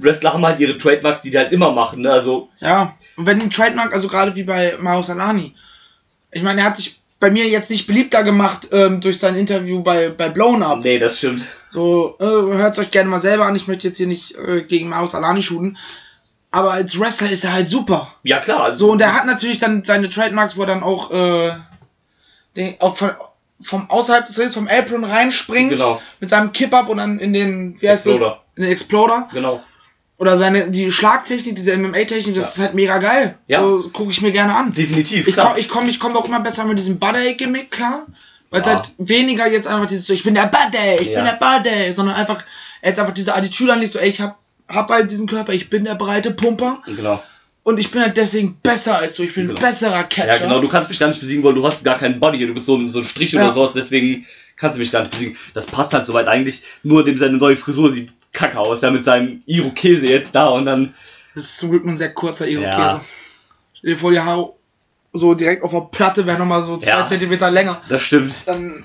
Wrestler 0.01 0.33
haben 0.33 0.45
halt 0.45 0.61
ihre 0.61 0.79
Trademarks, 0.79 1.23
die 1.23 1.31
die 1.31 1.39
halt 1.39 1.53
immer 1.53 1.73
machen. 1.73 2.03
Ne? 2.03 2.11
Also 2.11 2.49
Ja, 2.61 2.97
und 3.17 3.27
wenn 3.27 3.41
ein 3.41 3.51
Trademark, 3.51 3.95
also 3.95 4.09
gerade 4.09 4.35
wie 4.37 4.43
bei 4.45 4.77
Mao 4.81 5.03
Salani, 5.03 5.55
ich 6.31 6.43
meine, 6.43 6.61
er 6.61 6.67
hat 6.67 6.77
sich 6.77 7.01
bei 7.21 7.31
mir 7.31 7.47
jetzt 7.47 7.71
nicht 7.71 7.87
beliebter 7.87 8.23
gemacht 8.23 8.69
ähm, 8.73 9.01
durch 9.01 9.19
sein 9.19 9.37
Interview 9.37 9.83
bei, 9.83 10.09
bei 10.09 10.29
Blown 10.29 10.63
Up. 10.63 10.81
nee, 10.83 10.99
das 10.99 11.19
stimmt. 11.19 11.43
So, 11.69 12.17
äh, 12.21 12.25
hört 12.25 12.79
euch 12.79 12.91
gerne 12.91 13.11
mal 13.11 13.21
selber 13.21 13.47
an. 13.47 13.57
Ich 13.57 13.67
möchte 13.67 13.89
jetzt 13.89 13.97
hier 13.97 14.07
nicht 14.07 14.37
äh, 14.37 14.63
gegen 14.63 14.89
Mao 14.89 15.07
Salani 15.07 15.43
shooten. 15.43 15.77
Aber 16.51 16.73
als 16.73 16.99
Wrestler 16.99 17.31
ist 17.31 17.45
er 17.45 17.53
halt 17.53 17.69
super. 17.69 18.15
Ja 18.23 18.39
klar. 18.39 18.63
Also, 18.65 18.87
So, 18.87 18.93
und 18.93 19.03
er 19.03 19.15
hat 19.15 19.27
natürlich 19.27 19.59
dann 19.59 19.85
seine 19.85 20.09
Trademarks, 20.09 20.57
wo 20.57 20.63
er 20.63 20.67
dann 20.69 20.83
auch, 20.83 21.11
äh, 21.11 21.51
den, 22.57 22.75
auch 22.81 22.97
von, 22.97 23.11
vom 23.61 23.91
außerhalb 23.91 24.27
des 24.27 24.39
Rings, 24.39 24.55
vom 24.55 24.69
Apron 24.69 25.05
reinspringt. 25.05 25.71
Genau. 25.71 26.01
Mit 26.21 26.31
seinem 26.31 26.53
Kip-Up 26.53 26.89
und 26.89 26.99
dann 26.99 27.19
in 27.19 27.33
den, 27.33 27.81
wie 27.81 27.89
heißt 27.89 28.07
das? 28.07 28.13
Exploder. 28.15 28.43
In 28.57 28.63
den 28.63 28.73
Exploder. 28.73 29.29
genau. 29.33 29.63
Oder 30.17 30.37
seine, 30.37 30.71
die 30.71 30.91
Schlagtechnik, 30.91 31.55
diese 31.55 31.77
MMA-Technik, 31.77 32.35
das 32.35 32.43
Ja. 32.45 32.49
ist 32.49 32.59
halt 32.59 32.75
mega 32.75 32.99
geil. 32.99 33.39
Ja. 33.47 33.61
So 33.63 33.89
gucke 33.93 34.11
ich 34.11 34.21
mir 34.21 34.33
gerne 34.33 34.57
an. 34.57 34.73
Definitiv. 34.75 35.29
Ich 35.29 35.35
klar. 35.35 35.49
komme 35.49 35.61
ich 35.61 35.69
komm, 35.69 35.89
ich 35.89 36.01
komm 36.01 36.17
auch 36.17 36.25
immer 36.25 36.41
besser 36.41 36.65
mit 36.65 36.77
diesem 36.79 36.99
Buddy-Gimmick 36.99 37.71
klar. 37.71 38.05
Weil 38.51 38.63
es 38.63 38.67
Ja. 38.67 38.75
halt 38.77 38.91
weniger 38.99 39.47
jetzt 39.49 39.69
einfach 39.69 39.87
dieses 39.87 40.07
so, 40.09 40.15
ich 40.15 40.25
bin 40.25 40.35
der 40.35 40.47
Buddy, 40.47 41.03
ich 41.03 41.09
Ja. 41.09 41.23
bin 41.23 41.25
der 41.25 41.39
Buddy, 41.39 41.93
sondern 41.95 42.17
einfach, 42.17 42.43
jetzt 42.83 42.99
einfach 42.99 43.15
diese 43.15 43.35
Attitüde 43.35 43.73
an 43.73 43.81
dich 43.81 43.93
so, 43.93 43.99
ey, 44.01 44.09
ich 44.09 44.21
hab, 44.21 44.39
hab 44.69 44.91
halt 44.91 45.11
diesen 45.11 45.27
Körper, 45.27 45.53
ich 45.53 45.71
bin 45.71 45.85
der 45.85 45.95
breite 45.95 46.31
Pumper 46.31 46.83
genau. 46.87 47.23
und 47.63 47.79
ich 47.81 47.91
bin 47.91 48.03
halt 48.03 48.17
deswegen 48.17 48.59
besser 48.63 48.99
als 48.99 49.17
du, 49.17 49.23
ich 49.23 49.35
bin 49.35 49.47
Genau. 49.49 49.59
ein 49.59 49.63
besserer 49.63 50.05
Catcher. 50.05 50.35
Ja, 50.35 50.39
genau, 50.39 50.61
du 50.61 50.69
kannst 50.69 50.89
mich 50.89 50.99
gar 50.99 51.09
nicht 51.09 51.21
besiegen, 51.21 51.43
weil 51.45 51.55
du 51.55 51.67
hast 51.67 51.85
gar 51.85 51.97
keinen 51.99 52.21
Body, 52.21 52.47
du 52.47 52.55
bist 52.55 52.67
so 52.67 52.77
ein, 52.77 52.91
so 52.91 52.99
ein 52.99 53.05
Strich 53.05 53.33
Ja. 53.33 53.45
oder 53.45 53.53
sowas, 53.53 53.73
deswegen 53.73 54.27
kannst 54.57 54.77
du 54.77 54.81
mich 54.81 54.91
gar 54.93 55.01
nicht 55.01 55.13
besiegen. 55.13 55.37
Das 55.55 55.67
passt 55.67 55.93
halt 55.95 56.07
soweit 56.07 56.29
eigentlich, 56.29 56.63
nur 56.83 57.05
dem 57.05 57.17
seine 57.19 57.37
neue 57.39 57.57
Frisur 57.57 57.93
sieht 57.93 58.11
kacke 58.33 58.59
aus, 58.59 58.83
ja, 58.83 58.91
mit 58.91 59.05
seinem 59.05 59.43
Irokese 59.47 60.07
jetzt 60.07 60.35
da 60.35 60.49
und 60.49 60.67
dann, 60.67 60.95
Das 61.35 61.45
ist 61.45 61.59
zum 61.59 61.71
Glück 61.71 61.85
ein 61.87 61.97
sehr 61.97 62.13
kurzer 62.13 62.47
Irokese. 62.47 62.79
Ja. 62.79 63.05
Stell 63.79 63.91
dir 63.91 63.97
vor, 63.97 64.11
die 64.11 64.21
Haare 64.21 64.53
so 65.15 65.35
direkt 65.35 65.63
auf 65.63 65.71
der 65.71 65.89
Platte 65.91 66.27
wären 66.27 66.39
nochmal 66.41 66.63
so 66.63 66.77
zwei 66.77 66.91
Ja. 66.91 67.07
Zentimeter 67.07 67.51
länger. 67.51 67.81
das 67.89 68.03
stimmt. 68.03 68.35
Dann, 68.47 68.85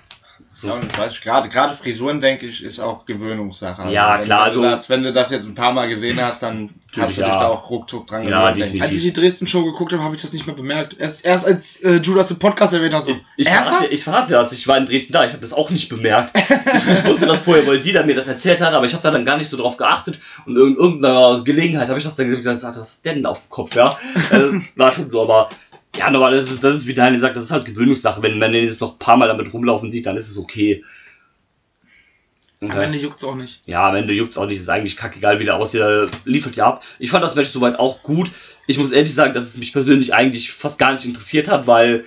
Ja, 0.63 0.73
und 0.73 0.97
weiß 0.97 1.11
ich, 1.13 1.21
gerade 1.21 1.49
gerade 1.49 1.75
Frisuren, 1.75 2.21
denke 2.21 2.45
ich, 2.47 2.63
ist 2.63 2.79
auch 2.79 3.05
Gewöhnungssache. 3.05 3.89
Ja, 3.89 4.17
wenn, 4.17 4.25
klar, 4.25 4.45
Wenn 4.47 4.53
du, 4.53 4.59
also- 4.59 4.61
das, 4.63 4.89
wenn 4.89 5.03
du 5.03 5.13
das 5.13 5.29
jetzt 5.31 5.45
ein 5.45 5.55
paar 5.55 5.73
Mal 5.73 5.89
gesehen 5.89 6.19
hast, 6.21 6.41
dann 6.43 6.69
hast 6.97 7.17
du 7.17 7.21
ja. 7.21 7.27
dich 7.27 7.35
da 7.37 7.47
auch 7.47 7.69
ruckzuck 7.69 8.07
dran 8.07 8.27
Ja, 8.27 8.51
gewöhnt, 8.51 8.73
ich. 8.75 8.81
als 8.81 8.95
ich 8.95 9.01
die 9.03 9.13
Dresden-Show 9.13 9.65
geguckt 9.65 9.93
habe, 9.93 10.03
habe 10.03 10.15
ich 10.15 10.21
das 10.21 10.33
nicht 10.33 10.47
mehr 10.47 10.55
bemerkt. 10.55 10.95
Erst, 10.99 11.25
erst 11.25 11.45
als 11.45 11.81
äh, 11.81 11.97
Judas 11.97 12.31
im 12.31 12.39
Podcast 12.39 12.73
erwähnt 12.73 12.93
hat, 12.93 13.03
so. 13.03 13.15
Ich 13.37 13.47
Ernsthaft? 13.47 13.75
verrate, 13.77 13.93
ich 13.93 14.03
verrate 14.03 14.31
das, 14.31 14.51
ich 14.53 14.67
war 14.67 14.77
in 14.77 14.85
Dresden 14.85 15.13
da, 15.13 15.25
ich 15.25 15.31
habe 15.31 15.41
das 15.41 15.53
auch 15.53 15.69
nicht 15.69 15.89
bemerkt. 15.89 16.37
Ich, 16.37 16.87
ich 16.87 17.05
wusste 17.05 17.25
das 17.27 17.41
vorher, 17.41 17.67
weil 17.67 17.79
die 17.81 17.91
dann 17.91 18.05
mir 18.05 18.15
das 18.15 18.27
erzählt 18.27 18.61
hat, 18.61 18.73
aber 18.73 18.85
ich 18.85 18.93
habe 18.93 19.03
da 19.03 19.11
dann 19.11 19.25
gar 19.25 19.37
nicht 19.37 19.49
so 19.49 19.57
drauf 19.57 19.77
geachtet 19.77 20.19
und 20.45 20.55
in 20.57 20.75
irgendeiner 20.75 21.41
Gelegenheit 21.43 21.89
habe 21.89 21.97
ich 21.99 22.03
das 22.05 22.15
dann 22.15 22.25
gesehen 22.25 22.37
und 22.37 22.43
gesagt, 22.43 22.77
was 22.77 22.89
ist 22.89 23.05
denn 23.05 23.25
auf 23.25 23.41
dem 23.43 23.49
Kopf, 23.49 23.75
ja? 23.75 23.89
äh, 24.31 24.59
war 24.75 24.91
schon 24.91 25.09
so, 25.09 25.21
aber 25.23 25.49
ja, 25.95 26.09
normal, 26.09 26.33
das 26.33 26.49
ist, 26.49 26.63
das 26.63 26.77
ist 26.77 26.87
wie 26.87 26.93
Daniel 26.93 27.19
sagt, 27.19 27.37
das 27.37 27.45
ist 27.45 27.51
halt 27.51 27.65
Gewöhnungssache. 27.65 28.21
Wenn 28.21 28.39
man 28.39 28.51
den 28.51 28.65
jetzt 28.65 28.81
noch 28.81 28.93
ein 28.93 28.99
paar 28.99 29.17
Mal 29.17 29.27
damit 29.27 29.53
rumlaufen 29.53 29.91
sieht, 29.91 30.05
dann 30.05 30.17
ist 30.17 30.29
es 30.29 30.37
okay. 30.37 30.83
Am 32.61 32.69
Okay. 32.69 32.85
Ende 32.85 32.97
juckt's 32.97 33.23
auch 33.23 33.35
nicht. 33.35 33.61
Ja, 33.65 33.89
am 33.89 33.95
Ende 33.95 34.13
juckt's 34.13 34.37
auch 34.37 34.45
nicht, 34.45 34.59
ist 34.59 34.69
eigentlich 34.69 34.95
kackegal, 34.95 35.39
wie 35.39 35.45
der 35.45 35.57
aussieht, 35.57 35.81
er 35.81 36.05
liefert 36.23 36.55
ja 36.55 36.67
ab. 36.67 36.83
Ich 36.97 37.11
fand 37.11 37.23
das 37.23 37.35
Match 37.35 37.49
soweit 37.49 37.77
auch 37.77 38.03
gut. 38.03 38.31
Ich 38.67 38.77
muss 38.77 38.91
ehrlich 38.93 39.13
sagen, 39.13 39.33
dass 39.33 39.45
es 39.45 39.57
mich 39.57 39.73
persönlich 39.73 40.13
eigentlich 40.13 40.51
fast 40.51 40.79
gar 40.79 40.93
nicht 40.93 41.05
interessiert 41.05 41.49
hat, 41.49 41.67
weil, 41.67 42.05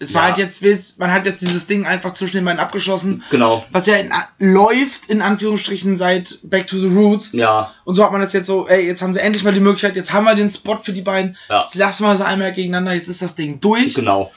Es 0.00 0.14
war 0.14 0.28
Ja. 0.28 0.36
halt 0.36 0.60
jetzt, 0.60 0.98
man 1.00 1.10
hat 1.12 1.26
jetzt 1.26 1.42
dieses 1.42 1.66
Ding 1.66 1.84
einfach 1.84 2.14
zwischen 2.14 2.36
den 2.36 2.44
beiden 2.44 2.60
abgeschossen, 2.60 3.22
genau, 3.30 3.64
was 3.72 3.86
ja 3.86 3.96
in, 3.96 4.12
läuft, 4.38 5.06
in 5.08 5.20
Anführungsstrichen, 5.22 5.96
seit 5.96 6.38
Back 6.44 6.68
to 6.68 6.78
the 6.78 6.86
Roots. 6.86 7.32
ja, 7.32 7.74
Und 7.84 7.96
so 7.96 8.04
hat 8.04 8.12
man 8.12 8.20
das 8.20 8.32
jetzt 8.32 8.46
so, 8.46 8.68
ey, 8.68 8.86
jetzt 8.86 9.02
haben 9.02 9.12
sie 9.12 9.20
endlich 9.20 9.42
mal 9.42 9.52
die 9.52 9.58
Möglichkeit, 9.60 9.96
jetzt 9.96 10.12
haben 10.12 10.24
wir 10.24 10.36
den 10.36 10.50
Spot 10.50 10.78
für 10.78 10.92
die 10.92 11.02
beiden, 11.02 11.36
Ja. 11.48 11.62
jetzt 11.62 11.74
lassen 11.74 12.04
wir 12.04 12.16
sie 12.16 12.24
einmal 12.24 12.52
gegeneinander, 12.52 12.92
jetzt 12.94 13.08
ist 13.08 13.22
das 13.22 13.34
Ding 13.34 13.58
durch 13.60 13.94
genau. 13.94 14.30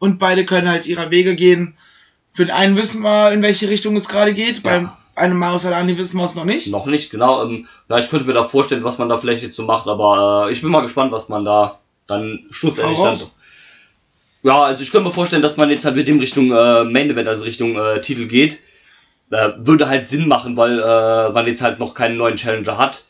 und 0.00 0.18
beide 0.18 0.44
können 0.44 0.68
halt 0.68 0.86
ihrer 0.86 1.10
Wege 1.10 1.36
gehen. 1.36 1.76
Für 2.32 2.44
den 2.46 2.54
einen 2.54 2.76
wissen 2.76 3.02
wir, 3.02 3.30
in 3.30 3.42
welche 3.42 3.68
Richtung 3.68 3.94
es 3.94 4.08
gerade 4.08 4.34
geht, 4.34 4.64
beim 4.64 4.90
einem 5.14 5.38
Maus 5.38 5.64
Alani 5.64 5.96
wissen 5.96 6.18
wir 6.18 6.24
es 6.24 6.34
noch 6.34 6.44
nicht. 6.44 6.66
Noch 6.66 6.86
nicht, 6.86 7.10
genau. 7.10 7.44
Ähm, 7.44 7.68
ja, 7.88 7.98
ich 7.98 8.10
könnte 8.10 8.26
mir 8.26 8.32
da 8.32 8.42
vorstellen, 8.42 8.82
was 8.82 8.98
man 8.98 9.08
da 9.08 9.16
vielleicht 9.16 9.44
jetzt 9.44 9.54
so 9.54 9.62
macht, 9.62 9.86
aber 9.86 10.46
äh, 10.48 10.52
ich 10.52 10.60
bin 10.60 10.72
mal 10.72 10.80
gespannt, 10.80 11.12
was 11.12 11.28
man 11.28 11.44
da 11.44 11.78
dann 12.08 12.40
schlussendlich 12.50 12.98
dann. 12.98 13.20
Ja, 14.44 14.62
also 14.62 14.82
ich 14.82 14.90
könnte 14.92 15.08
mir 15.08 15.12
vorstellen, 15.14 15.42
dass 15.42 15.56
man 15.56 15.70
jetzt 15.70 15.84
halt 15.84 15.96
mit 15.96 16.06
dem 16.06 16.20
Richtung 16.20 16.52
äh, 16.52 16.84
Main 16.84 17.10
Event, 17.10 17.26
also 17.28 17.44
Richtung 17.44 17.76
äh, 17.76 18.00
Titel 18.00 18.26
geht. 18.26 18.60
Äh, 19.30 19.50
würde 19.56 19.88
halt 19.88 20.06
Sinn 20.06 20.28
machen, 20.28 20.56
weil 20.56 20.78
äh, 20.78 21.30
man 21.32 21.46
jetzt 21.46 21.62
halt 21.62 21.80
noch 21.80 21.94
keinen 21.94 22.16
neuen 22.18 22.36
Challenger 22.36 22.76
hat. 22.78 23.02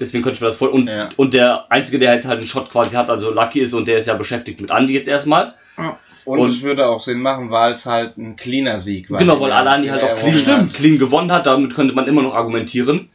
Deswegen 0.00 0.22
könnte 0.24 0.36
ich 0.36 0.40
mir 0.40 0.46
das 0.48 0.56
voll. 0.56 0.70
Und, 0.70 0.88
Ja. 0.88 1.10
und 1.16 1.34
der 1.34 1.70
Einzige, 1.70 1.98
der 1.98 2.14
jetzt 2.14 2.26
halt 2.26 2.38
einen 2.38 2.46
Shot 2.46 2.70
quasi 2.70 2.96
hat, 2.96 3.10
also 3.10 3.30
Lucky 3.30 3.60
ist 3.60 3.74
und 3.74 3.86
der 3.86 3.98
ist 3.98 4.06
ja 4.06 4.14
beschäftigt 4.14 4.60
mit 4.62 4.70
Andy 4.70 4.94
jetzt 4.94 5.06
erstmal. 5.08 5.52
Ja. 5.76 5.98
Und, 6.24 6.38
Und- 6.38 6.48
es 6.48 6.62
würde 6.62 6.86
auch 6.86 7.00
Sinn 7.02 7.20
machen, 7.20 7.50
weil 7.50 7.72
es 7.72 7.84
halt 7.84 8.16
ein 8.16 8.36
cleaner 8.36 8.80
Sieg 8.80 9.10
war. 9.10 9.18
genau, 9.18 9.38
weil 9.40 9.48
Der- 9.50 9.58
Alani 9.58 9.88
halt 9.88 10.02
auch 10.02 10.16
clean, 10.16 10.46
hat. 10.46 10.72
clean 10.74 10.98
gewonnen 10.98 11.30
hat, 11.30 11.44
damit 11.46 11.74
könnte 11.74 11.94
man 11.94 12.06
immer 12.08 12.22
noch 12.22 12.34
argumentieren. 12.34 13.10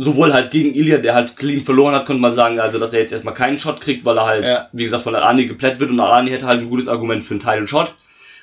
Sowohl 0.00 0.32
halt 0.32 0.52
gegen 0.52 0.74
Ilya, 0.74 0.98
der 0.98 1.14
halt 1.14 1.36
clean 1.36 1.64
verloren 1.64 1.94
hat, 1.94 2.06
könnte 2.06 2.22
man 2.22 2.32
sagen, 2.32 2.60
also 2.60 2.78
dass 2.78 2.92
er 2.92 3.00
jetzt 3.00 3.10
erstmal 3.12 3.34
keinen 3.34 3.58
Shot 3.58 3.80
kriegt, 3.80 4.04
weil 4.04 4.16
er 4.16 4.26
halt, 4.26 4.46
Ja. 4.46 4.68
wie 4.72 4.84
gesagt, 4.84 5.02
von 5.02 5.14
Alani 5.16 5.46
geplätt 5.46 5.80
wird 5.80 5.90
und 5.90 5.98
Alani 5.98 6.30
hätte 6.30 6.46
halt 6.46 6.60
ein 6.60 6.70
gutes 6.70 6.86
Argument 6.88 7.24
für 7.24 7.34
einen 7.34 7.40
Title 7.42 7.66
Shot. 7.66 7.94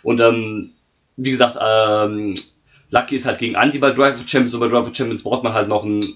Und 0.03 0.19
ähm, 0.19 0.71
wie 1.15 1.31
gesagt, 1.31 1.57
ähm, 1.61 2.37
Lucky 2.89 3.15
ist 3.15 3.25
halt 3.25 3.39
gegen 3.39 3.55
Andy 3.55 3.79
bei 3.79 3.91
Drive 3.91 4.17
for 4.17 4.27
Champions 4.27 4.53
und 4.53 4.59
bei 4.59 4.67
Drive 4.67 4.85
for 4.85 4.93
Champions 4.93 5.23
braucht 5.23 5.43
man 5.43 5.53
halt 5.53 5.69
noch 5.69 5.85
einen 5.85 6.15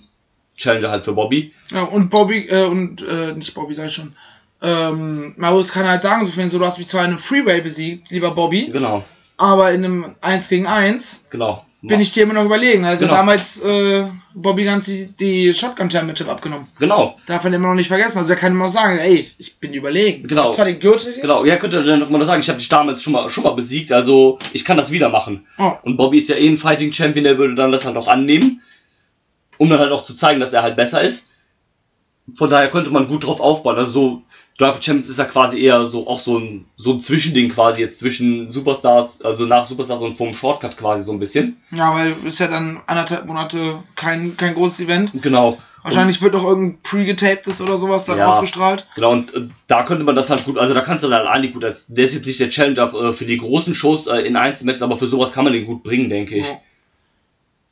Challenger 0.57 0.91
halt 0.91 1.05
für 1.05 1.13
Bobby. 1.13 1.53
Ja, 1.71 1.83
und 1.83 2.09
Bobby, 2.09 2.45
äh, 2.49 2.65
und, 2.65 3.01
äh, 3.01 3.31
nicht 3.33 3.53
Bobby, 3.53 3.73
ich 3.81 3.93
schon, 3.93 4.13
ähm, 4.61 5.33
Maus 5.37 5.71
kann 5.71 5.87
halt 5.87 6.01
sagen, 6.01 6.25
so 6.25 6.31
viel, 6.33 6.49
so, 6.49 6.59
du 6.59 6.65
hast 6.65 6.77
mich 6.77 6.89
zwar 6.89 7.05
in 7.05 7.11
einem 7.11 7.19
Freeway 7.19 7.61
besiegt, 7.61 8.11
lieber 8.11 8.31
Bobby, 8.31 8.69
Genau, 8.71 9.05
aber 9.37 9.71
in 9.71 9.85
einem 9.85 10.15
1 10.19 10.49
gegen 10.49 10.67
1 10.67 11.27
genau. 11.29 11.65
Bin 11.81 12.01
ich 12.01 12.11
dir 12.11 12.23
immer 12.23 12.33
noch 12.33 12.43
überlegen. 12.45 12.83
Also 12.83 13.01
Genau. 13.05 13.13
damals 13.13 13.61
äh, 13.61 14.05
Bobby 14.33 14.65
ganz 14.65 14.85
die, 15.19 15.53
Shotgun 15.53 15.89
Championship 15.89 16.27
abgenommen. 16.27 16.67
Genau, 16.77 17.15
Darf 17.25 17.43
man 17.45 17.53
immer 17.53 17.69
noch 17.69 17.75
nicht 17.75 17.87
vergessen. 17.87 18.17
Also 18.17 18.33
er 18.33 18.39
kann 18.39 18.51
immer 18.51 18.67
sagen, 18.69 18.97
ey, 18.99 19.29
ich 19.37 19.59
bin 19.59 19.73
überlegen. 19.73 20.27
Genau. 20.27 20.41
Du 20.43 20.47
hast 20.49 20.55
zwar 20.55 20.65
den 20.65 20.79
Gürtel 20.79 21.13
hier, 21.13 21.21
genau. 21.21 21.45
Ja, 21.45 21.55
könnte 21.55 21.83
dann 21.83 21.99
noch 21.99 22.09
mal 22.09 22.25
sagen, 22.25 22.41
ich 22.41 22.49
habe 22.49 22.59
dich 22.59 22.67
damals 22.69 23.01
schon 23.01 23.13
mal, 23.13 23.29
schon 23.29 23.43
mal 23.45 23.53
besiegt, 23.55 23.91
also 23.93 24.39
ich 24.51 24.65
kann 24.65 24.75
das 24.77 24.91
wieder 24.91 25.09
machen. 25.09 25.47
Oh, 25.57 25.71
Und 25.83 25.95
Bobby 25.97 26.17
ist 26.17 26.27
ja 26.29 26.35
eh 26.35 26.49
ein 26.49 26.57
Fighting 26.57 26.91
Champion, 26.91 27.23
der 27.23 27.37
würde 27.37 27.55
dann 27.55 27.71
das 27.71 27.85
halt 27.85 27.95
auch 27.95 28.07
annehmen, 28.07 28.61
um 29.57 29.69
dann 29.69 29.79
halt 29.79 29.91
auch 29.91 30.03
zu 30.03 30.13
zeigen, 30.15 30.39
dass 30.41 30.51
er 30.53 30.63
halt 30.63 30.75
besser 30.75 31.01
ist. 31.01 31.27
Von 32.35 32.49
daher 32.49 32.69
könnte 32.69 32.91
man 32.91 33.07
gut 33.07 33.25
drauf 33.25 33.39
aufbauen. 33.39 33.77
Also 33.77 33.91
so, 33.91 34.23
Drive 34.59 34.73
for 34.75 34.81
Champions 34.83 35.09
ist 35.09 35.17
ja 35.17 35.25
quasi 35.25 35.59
eher 35.61 35.85
so 35.85 36.07
auch 36.07 36.19
so 36.19 36.37
ein, 36.37 36.65
so 36.77 36.91
ein 36.91 36.99
Zwischending 36.99 37.49
quasi 37.49 37.81
jetzt 37.81 37.97
zwischen 37.99 38.49
Superstars, 38.49 39.21
also 39.21 39.45
nach 39.45 39.65
Superstars 39.65 40.01
und 40.01 40.17
vom 40.17 40.33
Shortcut 40.33 40.77
quasi 40.77 41.01
so 41.01 41.11
ein 41.13 41.19
bisschen. 41.19 41.57
ja, 41.71 41.93
weil 41.95 42.13
ist 42.25 42.39
ja 42.39 42.47
dann 42.47 42.81
anderthalb 42.85 43.25
Monate 43.25 43.79
kein, 43.95 44.35
kein 44.37 44.53
großes 44.53 44.81
Event. 44.81 45.11
Genau. 45.21 45.57
Wahrscheinlich 45.81 46.21
wird 46.21 46.33
noch 46.33 46.43
irgendein 46.43 46.81
pre-getaptes 46.83 47.61
oder 47.61 47.77
sowas 47.77 48.03
dann 48.03 48.17
Ja. 48.17 48.27
ausgestrahlt. 48.33 48.85
Genau, 48.95 49.11
und 49.13 49.33
äh, 49.33 49.47
da 49.67 49.83
könnte 49.83 50.03
man 50.03 50.13
das 50.17 50.29
halt 50.29 50.43
gut, 50.43 50.57
also 50.57 50.73
da 50.73 50.81
kannst 50.81 51.05
du 51.05 51.07
dann 51.07 51.25
eigentlich 51.25 51.53
gut, 51.53 51.63
als, 51.63 51.85
der 51.87 52.03
ist 52.03 52.13
jetzt 52.15 52.25
nicht 52.27 52.39
der 52.41 52.49
Challenger 52.49 52.93
äh, 52.93 53.13
für 53.13 53.23
die 53.25 53.37
großen 53.37 53.73
Shows 53.73 54.05
äh, 54.07 54.17
in 54.27 54.35
Einzelmatches, 54.35 54.81
aber 54.81 54.97
für 54.97 55.07
sowas 55.07 55.31
kann 55.31 55.45
man 55.45 55.53
den 55.53 55.65
gut 55.65 55.83
bringen, 55.83 56.09
denke 56.09 56.35
ich. 56.35 56.47
Ja. 56.47 56.59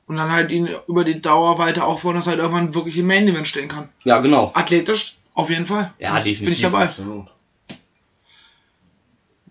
Und 0.07 0.15
dann 0.15 0.31
halt 0.31 0.51
ihn 0.51 0.69
über 0.87 1.03
die 1.03 1.21
Dauer 1.21 1.59
weiter 1.59 1.85
aufbauen, 1.85 2.15
dass 2.15 2.27
er 2.27 2.31
halt 2.31 2.39
irgendwann 2.39 2.73
wirklich 2.73 2.97
im 2.97 3.07
Main 3.07 3.27
Event 3.27 3.45
stehen 3.45 3.67
kann. 3.67 3.89
Ja, 4.05 4.21
genau. 4.21 4.51
Athletisch, 4.53 5.16
auf 5.37 5.49
jeden 5.49 5.65
Fall. 5.65 5.93
Ja, 5.99 6.15
Das 6.15 6.23
Bin 6.25 6.33
definitiv. 6.33 6.55
ich 6.57 6.61
dabei. 6.63 6.83
Absolut. 6.85 7.27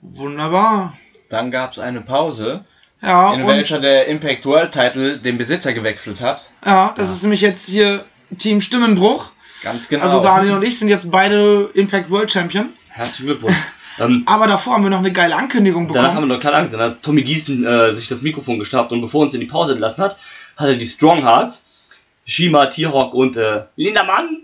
Wunderbar. 0.03 0.96
Dann 1.29 1.51
gab 1.51 1.72
es 1.72 1.79
eine 1.79 2.01
Pause, 2.01 2.64
Ja, 3.03 3.33
in 3.35 3.46
welcher 3.46 3.81
der 3.81 4.07
Impact 4.07 4.44
World 4.46 4.72
Title 4.72 5.18
den 5.18 5.38
Besitzer 5.38 5.72
gewechselt 5.72 6.20
hat. 6.20 6.46
ja, 6.64 6.94
das 6.96 7.11
ist 7.11 7.22
nämlich 7.22 7.40
jetzt 7.40 7.68
hier 7.68 8.05
Team 8.38 8.61
Stimmenbruch. 8.61 9.31
Ganz 9.62 9.88
genau. 9.88 10.05
Also 10.05 10.20
Daniel 10.22 10.55
und 10.55 10.62
ich 10.62 10.79
sind 10.79 10.88
jetzt 10.88 11.11
beide 11.11 11.70
Impact 11.75 12.11
World 12.11 12.31
Champion. 12.31 12.68
Herzlichen 12.88 13.27
Glückwunsch. 13.27 13.57
ähm, 13.99 14.22
Aber 14.27 14.46
davor 14.46 14.75
haben 14.75 14.85
wir 14.85 14.90
noch 14.90 14.99
eine 14.99 15.12
geile 15.12 15.35
Ankündigung 15.35 15.88
Danach 15.88 16.09
haben 16.09 16.14
bekommen. 16.14 16.29
wir 16.31 16.35
noch 16.37 16.42
keine 16.42 16.57
Angst. 16.57 16.75
Dann 16.75 16.81
hat 16.81 17.03
Tommy 17.03 17.22
Gießen 17.22 17.64
äh, 17.66 17.94
sich 17.96 18.09
das 18.09 18.22
Mikrofon 18.22 18.59
geschnappt 18.59 18.92
und 18.92 19.01
bevor 19.01 19.22
er 19.22 19.25
uns 19.27 19.35
in 19.35 19.40
die 19.40 19.46
Pause 19.46 19.72
entlassen 19.72 20.05
hat, 20.05 20.16
hat 20.57 20.68
er 20.68 20.77
die 20.77 20.87
Strong 20.87 21.22
Hearts, 21.22 21.96
Shima, 22.25 22.66
T-Hawk 22.66 23.14
und 23.14 23.37
äh, 23.37 23.64
Lindermann 23.77 24.42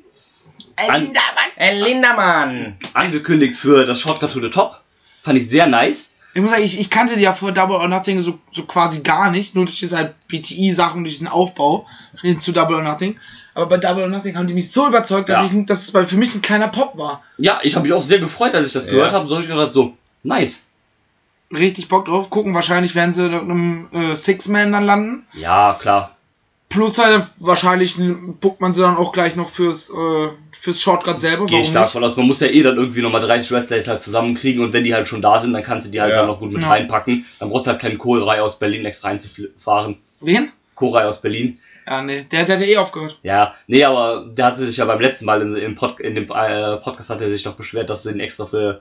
an, 0.77 1.13
Ein 1.57 1.79
Lindermann. 1.81 2.77
angekündigt 2.95 3.57
für 3.57 3.87
das 3.87 4.01
Shortcut 4.01 4.33
to 4.33 4.41
the 4.41 4.51
Top. 4.51 4.81
Fand 5.23 5.39
ich 5.39 5.49
sehr 5.49 5.67
nice. 5.67 6.15
Ich 6.35 6.41
muss 6.41 6.51
sagen, 6.51 6.63
ich, 6.65 6.81
ich 6.81 6.89
kannte 6.91 7.17
die 7.17 7.23
ja 7.23 7.33
vor 7.35 7.53
Double 7.53 7.77
or 7.77 7.89
Nothing 7.89 8.21
so, 8.23 8.39
so 8.53 8.65
quasi 8.65 9.03
gar 9.03 9.31
nicht, 9.31 9.55
nur 9.55 9.67
durch 9.67 9.79
diese 9.79 9.97
halt 9.99 10.15
BTI-Sachen, 10.29 11.05
durch 11.05 11.15
diesen 11.17 11.29
Aufbau 11.29 11.87
hin 12.21 12.41
zu 12.41 12.53
Double 12.53 12.77
or 12.77 12.83
Nothing. 12.83 13.19
Aber 13.55 13.67
bei 13.67 13.77
Double 13.77 14.03
or 14.05 14.09
Nothing 14.09 14.37
haben 14.39 14.47
die 14.49 14.55
mich 14.55 14.71
so 14.73 14.89
überzeugt, 14.89 15.29
dass, 15.29 15.51
Ja. 15.53 15.59
ich, 15.61 15.67
dass 15.67 15.83
es 15.83 15.91
bei, 15.93 16.07
für 16.07 16.17
mich 16.17 16.35
ein 16.35 16.41
kleiner 16.41 16.69
Pop 16.69 16.97
war. 16.97 17.23
Ja, 17.37 17.61
ich 17.63 17.75
habe 17.77 17.83
mich 17.87 17.93
auch 17.93 18.03
sehr 18.03 18.19
gefreut, 18.19 18.55
als 18.55 18.67
ich 18.69 18.73
das 18.73 18.87
Ja. 18.87 18.93
gehört 18.93 19.13
habe. 19.13 19.29
So 19.29 19.35
habe 19.35 19.45
ich 19.45 19.51
gedacht, 19.51 19.73
so, 19.73 19.95
nice. 20.23 20.63
Richtig 21.55 21.89
Bock 21.89 22.07
drauf. 22.07 22.31
Gucken, 22.31 22.55
wahrscheinlich 22.55 22.95
werden 22.95 23.13
sie 23.13 23.27
in 23.27 23.35
einem 23.35 23.89
äh, 23.93 24.17
Six-Man 24.17 24.73
dann 24.73 24.87
landen. 24.87 25.27
Ja, 25.35 25.77
klar. 25.79 26.17
Plus 26.73 26.99
halt, 26.99 27.25
wahrscheinlich 27.39 27.97
buckt 28.41 28.61
man 28.61 28.75
sie 28.75 28.81
dann 28.81 28.97
auch 28.97 29.13
gleich 29.13 29.37
noch 29.37 29.49
fürs, 29.49 29.91
äh, 29.91 30.29
fürs 30.53 30.81
Shortcut 30.81 31.21
selber. 31.21 31.47
Gehe 31.47 31.61
ich 31.61 31.67
stark 31.69 31.85
nicht? 31.85 31.93
von 31.93 32.05
aus. 32.05 32.17
Man 32.17 32.27
muss 32.27 32.41
ja 32.41 32.47
eh 32.49 32.63
dann 32.63 32.77
irgendwie 32.77 33.03
nochmal 33.03 33.21
30 33.21 33.51
Wrestler 33.53 33.77
jetzt 33.77 33.89
halt 33.89 34.03
zusammenkriegen 34.03 34.63
und 34.65 34.73
wenn 34.73 34.85
die 34.85 34.95
halt 34.95 35.07
schon 35.07 35.23
da 35.23 35.41
sind, 35.41 35.53
dann 35.53 35.63
kannst 35.63 35.87
du 35.89 35.93
die 35.93 36.01
halt 36.01 36.13
Ja. 36.13 36.19
dann 36.19 36.27
noch 36.29 36.39
gut 36.41 36.53
mit 36.53 36.63
Ja. 36.63 36.69
reinpacken. 36.69 37.27
Dann 37.39 37.51
brauchst 37.51 37.67
du 37.67 37.71
halt 37.73 37.81
keinen 37.81 37.99
Kohlrei 37.99 38.41
aus 38.41 38.59
Berlin 38.59 38.85
extra 38.85 39.09
reinzufahren. 39.09 39.99
Wen? 40.21 40.51
Kohlrei 40.75 41.05
aus 41.07 41.21
Berlin. 41.21 41.59
Ja, 41.87 42.01
nee, 42.01 42.25
der, 42.31 42.45
der 42.45 42.57
hat 42.57 42.63
ja 42.65 42.69
eh 42.75 42.77
aufgehört. 42.77 43.19
Ja, 43.25 43.55
nee, 43.67 43.83
aber 43.85 44.27
der 44.33 44.47
hatte 44.47 44.65
sich 44.65 44.77
ja 44.77 44.85
beim 44.85 45.01
letzten 45.01 45.25
Mal 45.25 45.43
in, 45.43 45.57
im 45.57 45.75
Pod, 45.75 45.99
in 46.01 46.15
dem 46.15 46.25
äh, 46.31 46.77
Podcast 46.77 47.11
hat 47.11 47.21
er 47.21 47.29
sich 47.29 47.43
doch 47.43 47.55
beschwert, 47.55 47.91
dass 47.91 48.05
sie 48.05 48.11
ihn 48.13 48.21
extra 48.21 48.47
für, 48.47 48.81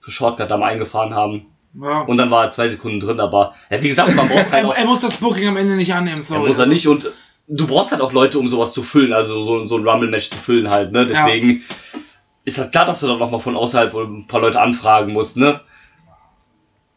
für 0.00 0.10
Shortcut 0.10 0.50
am 0.50 0.62
eingefahren 0.62 1.14
haben. 1.14 1.46
Ja. 1.80 2.00
Und 2.00 2.16
dann 2.16 2.30
war 2.30 2.44
er 2.46 2.50
zwei 2.50 2.66
Sekunden 2.68 3.00
drin, 3.00 3.20
aber 3.20 3.54
ja, 3.68 3.82
wie 3.82 3.90
gesagt, 3.90 4.14
man 4.16 4.26
braucht 4.28 4.50
halt 4.50 4.64
er, 4.64 4.68
auch, 4.70 4.74
er 4.74 4.86
muss 4.86 5.02
das 5.02 5.18
Booking 5.18 5.48
am 5.48 5.58
Ende 5.58 5.76
nicht 5.76 5.92
annehmen, 5.92 6.20
er 6.20 6.22
sorry. 6.22 6.46
muss 6.48 6.58
er 6.58 6.64
nicht 6.66 6.88
und 6.88 7.06
du 7.48 7.66
brauchst 7.66 7.90
halt 7.90 8.00
auch 8.02 8.12
Leute, 8.12 8.38
um 8.38 8.48
sowas 8.48 8.72
zu 8.72 8.82
füllen, 8.82 9.12
also 9.12 9.42
so, 9.42 9.66
so 9.66 9.76
ein 9.78 9.88
Rumble-Match 9.88 10.30
zu 10.30 10.38
füllen 10.38 10.70
halt, 10.70 10.92
ne? 10.92 11.06
Deswegen 11.06 11.62
ist 12.44 12.58
halt 12.58 12.72
klar, 12.72 12.84
dass 12.84 13.00
du 13.00 13.06
dann 13.06 13.18
noch 13.18 13.30
mal 13.30 13.38
von 13.38 13.56
außerhalb 13.56 13.94
ein 13.94 14.26
paar 14.26 14.40
Leute 14.40 14.60
anfragen 14.60 15.12
musst, 15.12 15.36
ne? 15.36 15.60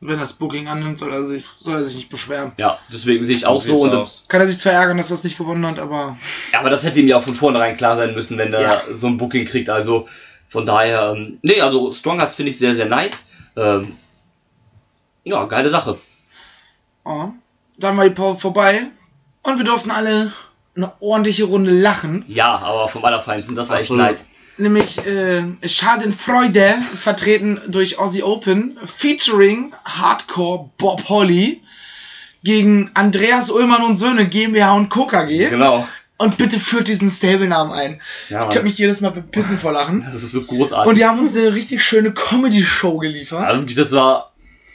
Wenn 0.04 0.16
er 0.16 0.22
das 0.22 0.34
Booking 0.34 0.68
annimmt, 0.68 0.98
soll 0.98 1.14
er 1.14 1.24
sich, 1.24 1.46
soll 1.46 1.76
er 1.76 1.84
sich 1.84 1.96
nicht 1.96 2.10
beschweren. 2.10 2.54
Ja, 2.58 2.80
deswegen 2.92 3.24
sehe 3.24 3.36
ich 3.36 3.46
auch 3.46 3.62
so. 3.62 3.78
Und, 3.82 3.94
aus. 3.94 4.24
Kann 4.28 4.42
er 4.42 4.48
sich 4.48 4.58
zwar 4.60 4.74
ärgern, 4.74 4.98
dass 4.98 5.12
er 5.12 5.16
es 5.16 5.24
nicht 5.24 5.38
gewonnen 5.38 5.66
hat, 5.66 5.78
aber 5.78 6.18
ja, 6.52 6.60
aber 6.60 6.72
das 6.72 6.84
hätte 6.84 7.00
ihm 7.00 7.08
ja 7.08 7.18
auch 7.18 7.24
von 7.24 7.36
vornherein 7.36 7.78
klar 7.78 7.96
sein 7.96 8.16
müssen, 8.16 8.38
wenn 8.38 8.52
er 8.54 8.62
Ja. 8.62 8.82
so 8.92 9.08
ein 9.08 9.18
Booking 9.18 9.46
kriegt. 9.46 9.70
Also 9.70 10.08
von 10.48 10.66
daher, 10.66 11.14
ähm, 11.16 11.38
nee, 11.44 11.62
also 11.62 11.94
Strong 11.94 12.18
Hearts 12.20 12.36
finde 12.36 12.50
ich 12.50 12.58
sehr, 12.58 12.74
sehr 12.74 12.88
nice. 12.88 13.26
Ähm, 13.56 13.96
ja, 15.24 15.46
geile 15.46 15.70
Sache. 15.70 16.00
oh, 17.06 17.30
dann 17.78 17.96
war 17.96 18.04
die 18.04 18.16
Pause 18.16 18.40
vorbei 18.40 18.88
und 19.44 19.58
wir 19.58 19.66
durften 19.66 19.92
alle 19.92 20.32
eine 20.76 20.92
ordentliche 21.00 21.46
Runde 21.46 21.72
lachen. 21.72 22.24
Ja, 22.28 22.58
aber 22.58 22.88
vom 22.88 23.04
Allerfeinsten, 23.04 23.56
das 23.56 23.70
war 23.70 23.78
echt 23.80 23.92
Absolut. 23.92 24.12
nice. 24.12 24.20
Nämlich 24.58 25.00
äh, 25.06 25.44
Schadenfreude, 25.68 26.76
vertreten 26.98 27.60
durch 27.68 28.00
Aussie 28.00 28.24
Open, 28.24 28.78
featuring 28.86 29.74
Hardcore 29.86 30.70
Bob 30.78 31.10
Holly 31.10 31.62
gegen 32.44 32.92
Andreas 32.94 33.50
Ullmann 33.50 33.84
und 33.84 33.96
Söhne 33.96 34.28
GmbH 34.28 34.76
und 34.76 34.90
Coca 34.90 35.24
G. 35.24 35.48
Genau. 35.50 35.88
Und 36.18 36.38
bitte 36.38 36.60
führt 36.60 36.88
diesen 36.88 37.10
Stable-Namen 37.10 37.72
ein. 37.72 38.02
Ja, 38.30 38.44
Ich 38.44 38.50
könnte 38.50 38.68
mich 38.68 38.78
jedes 38.78 39.02
Mal 39.02 39.10
bepissen 39.10 39.58
vor 39.58 39.72
Lachen. 39.72 40.04
Das 40.06 40.22
ist 40.22 40.32
so 40.32 40.44
großartig. 40.44 40.88
Und 40.88 40.98
die 41.00 41.06
haben 41.06 41.18
uns 41.20 41.36
eine 41.36 41.54
richtig 41.54 41.84
schöne 41.84 42.12
Comedy-Show 42.14 43.00
geliefert. 43.00 43.42
Ja, 43.42 43.58
wirklich, 43.58 43.76
das 43.76 43.92
war 43.94 44.31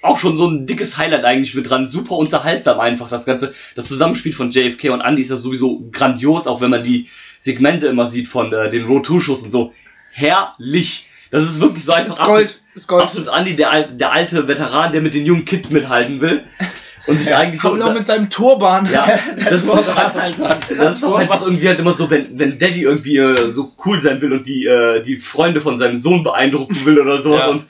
auch 0.07 0.19
schon 0.19 0.39
so 0.39 0.49
ein 0.49 0.67
dickes 0.67 0.99
Highlight 0.99 1.25
eigentlich 1.25 1.55
mit 1.55 1.69
dran. 1.69 1.87
Super 1.87 2.17
unterhaltsam 2.17 2.81
einfach 2.81 3.09
das 3.09 3.25
Ganze. 3.25 3.53
Das 3.75 3.89
Zusammenspiel 3.89 4.33
von 4.33 4.51
JFK 4.51 4.91
und 4.91 5.01
Andy 5.01 5.23
ist 5.23 5.31
ja 5.31 5.37
sowieso 5.37 5.89
grandios, 5.93 6.47
auch 6.47 6.61
wenn 6.61 6.71
man 6.71 6.83
die 6.83 7.09
Segmente 7.41 7.87
immer 7.87 8.09
sieht 8.09 8.29
von 8.29 8.53
äh, 8.53 8.71
den 8.71 8.87
Road 8.87 9.07
2 9.07 9.21
Shows 9.21 9.43
und 9.43 9.51
so. 9.51 9.73
Herrlich. 10.13 11.09
Das 11.31 11.45
ist 11.45 11.61
wirklich 11.61 11.85
so 11.85 11.93
einfach 11.93 12.21
ist 12.21 12.25
Gold. 12.25 12.61
Ist 12.75 12.89
Gold. 12.89 13.03
Absolut 13.03 13.29
Andy, 13.29 13.57
der, 13.57 13.85
der 13.85 14.13
alte 14.13 14.49
Veteran, 14.49 14.93
der 14.93 15.01
mit 15.01 15.15
den 15.15 15.25
jungen 15.25 15.45
Kids 15.45 15.71
mithalten 15.71 16.21
will. 16.21 16.45
und 17.07 17.19
sich 17.19 17.35
eigentlich 17.35 17.61
so. 17.61 17.75
Noch 17.77 17.95
mit 17.95 18.07
seinem 18.07 18.31
Turban. 18.31 18.91
Ja, 18.91 19.07
das 19.37 19.65
ist, 19.65 19.67
Turban, 19.67 19.87
doch 19.87 19.97
einfach, 19.97 20.21
Alter. 20.21 20.59
das 20.77 20.95
ist 20.97 21.05
doch 21.05 21.17
einfach 21.17 21.43
irgendwie 21.43 21.69
halt 21.69 21.79
immer 21.79 21.93
so, 21.93 22.11
wenn, 22.11 22.39
wenn 22.39 22.59
Daddy 22.59 22.83
irgendwie 22.83 23.17
äh, 23.19 23.51
so 23.51 23.73
cool 23.85 24.01
sein 24.01 24.21
will 24.21 24.33
und 24.33 24.47
die, 24.47 24.67
äh, 24.67 25.03
die 25.03 25.17
Freunde 25.17 25.61
von 25.61 25.79
seinem 25.79 25.97
Sohn 25.97 26.23
beeindrucken 26.23 26.85
will 26.85 26.99
oder 26.99 27.23
so. 27.23 27.35
Ja. 27.35 27.49
Und 27.49 27.65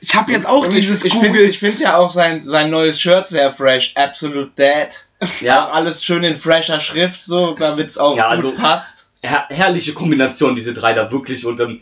Ich 0.00 0.14
habe 0.14 0.32
jetzt 0.32 0.46
auch 0.48 0.64
Und 0.64 0.72
dieses 0.72 1.04
ich, 1.04 1.12
ich 1.12 1.20
finde 1.20 1.28
Google. 1.38 1.50
ich 1.50 1.58
find 1.58 1.78
ja 1.80 1.96
auch 1.98 2.10
sein, 2.10 2.42
sein 2.42 2.70
neues 2.70 2.98
Shirt 3.00 3.28
sehr 3.28 3.52
fresh. 3.52 3.92
Absolute 3.96 4.50
Dad. 4.56 5.04
Auch 5.22 5.40
ja, 5.42 5.68
alles 5.68 6.02
schön 6.02 6.24
in 6.24 6.34
fresher 6.34 6.80
Schrift, 6.80 7.22
so, 7.22 7.54
damit 7.54 7.88
es 7.88 7.98
auch 7.98 8.16
Ja, 8.16 8.34
gut 8.34 8.44
also- 8.46 8.56
passt. 8.56 9.08
her 9.22 9.44
herrliche 9.50 9.92
Kombination, 9.92 10.56
diese 10.56 10.72
drei 10.72 10.94
da 10.94 11.12
wirklich. 11.12 11.44
Und 11.44 11.60
ähm, 11.60 11.80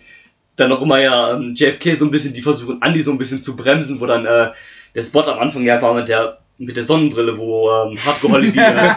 dann 0.57 0.71
noch 0.71 0.83
immer 0.83 0.99
ja 1.01 1.35
ähm, 1.35 1.55
JFK 1.55 1.95
so 1.95 2.05
ein 2.07 2.11
bisschen, 2.11 2.33
die 2.35 2.43
versuchen 2.43 2.83
Andy 2.83 3.01
so 3.01 3.13
ein 3.13 3.19
bisschen 3.19 3.41
zu 3.45 3.55
bremsen, 3.55 4.01
wo 4.01 4.07
dann 4.07 4.27
äh, 4.27 4.51
der 4.97 5.03
Spot 5.05 5.23
am 5.23 5.39
Anfang 5.39 5.65
ja 5.65 5.81
war 5.81 5.95
mit 5.95 6.09
der 6.09 6.39
mit 6.61 6.77
der 6.77 6.83
Sonnenbrille, 6.83 7.39
wo 7.39 7.71
ähm, 7.71 7.97
Hardcore 8.05 8.33
Holly 8.33 8.51
die, 8.51 8.59
äh, 8.59 8.91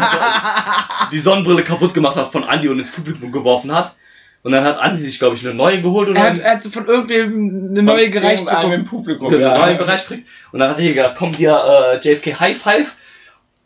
die 1.11 1.19
Sonnenbrille 1.19 1.61
kaputt 1.61 1.93
gemacht 1.93 2.15
hat 2.15 2.32
von 2.32 2.41
Andy 2.49 2.67
und 2.69 2.80
ins 2.80 2.89
Publikum 2.91 3.32
geworfen 3.32 3.72
hat. 3.72 3.95
Und 4.43 4.51
dann 4.53 4.63
hat 4.63 4.79
Andy 4.81 4.97
sich, 4.97 5.19
glaube 5.19 5.35
ich, 5.35 5.45
eine 5.45 5.53
neue 5.53 5.81
geholt 5.81 6.09
oder 6.09 6.19
er, 6.19 6.33
hat, 6.33 6.39
er 6.39 6.51
hat 6.55 6.63
von 6.63 6.85
irgendwem 6.87 7.69
eine 7.71 7.83
neue 7.83 8.09
gereicht 8.09 8.39
Irgendeinem 8.43 8.71
im 8.71 8.83
bekommen. 8.83 9.03
Publikum. 9.03 9.27
einen 9.33 9.41
Ja. 9.41 9.57
neuen 9.57 9.77
Bereich 9.77 10.05
kriegt. 10.05 10.27
Und 10.51 10.59
dann 10.59 10.69
hat 10.71 10.77
er 10.77 10.83
hier 10.83 10.93
gedacht, 10.95 11.13
komm 11.15 11.33
hier, 11.33 11.53
äh, 12.03 12.07
JFK 12.07 12.39
High 12.39 12.57
Five. 12.57 12.91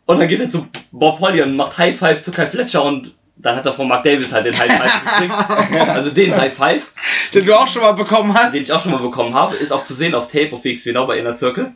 Und 0.04 0.20
dann 0.20 0.28
geht 0.28 0.40
er 0.40 0.48
zu 0.50 0.68
Bob 0.92 1.18
Holly 1.20 1.40
und 1.42 1.56
macht 1.56 1.78
High 1.78 1.98
Five 1.98 2.22
zu 2.22 2.30
Kai 2.30 2.46
Fletcher 2.46 2.84
und 2.84 3.14
dann 3.38 3.56
hat 3.56 3.66
er 3.66 3.72
von 3.72 3.88
Mark 3.88 4.02
Davis 4.02 4.32
halt 4.32 4.46
den 4.46 4.56
High 4.58 4.70
Five 4.72 4.92
gekriegt. 5.68 5.88
Also 5.88 6.10
den 6.10 6.36
High 6.36 6.54
Five. 6.54 6.92
Den 7.34 7.44
du 7.46 7.58
auch 7.58 7.68
schon 7.68 7.82
mal 7.82 7.92
bekommen 7.92 8.32
hast. 8.34 8.54
den 8.54 8.62
ich 8.62 8.72
auch 8.72 8.80
schon 8.82 8.92
mal 8.92 9.00
bekommen 9.00 9.34
habe, 9.34 9.56
ist 9.56 9.72
auch 9.72 9.84
zu 9.84 9.94
sehen 9.94 10.14
auf 10.14 10.30
Tape 10.30 10.50
auf 10.52 10.62
WXW 10.64 10.92
Now 10.92 11.06
bei 11.06 11.18
Inner 11.18 11.32
Circle. 11.32 11.72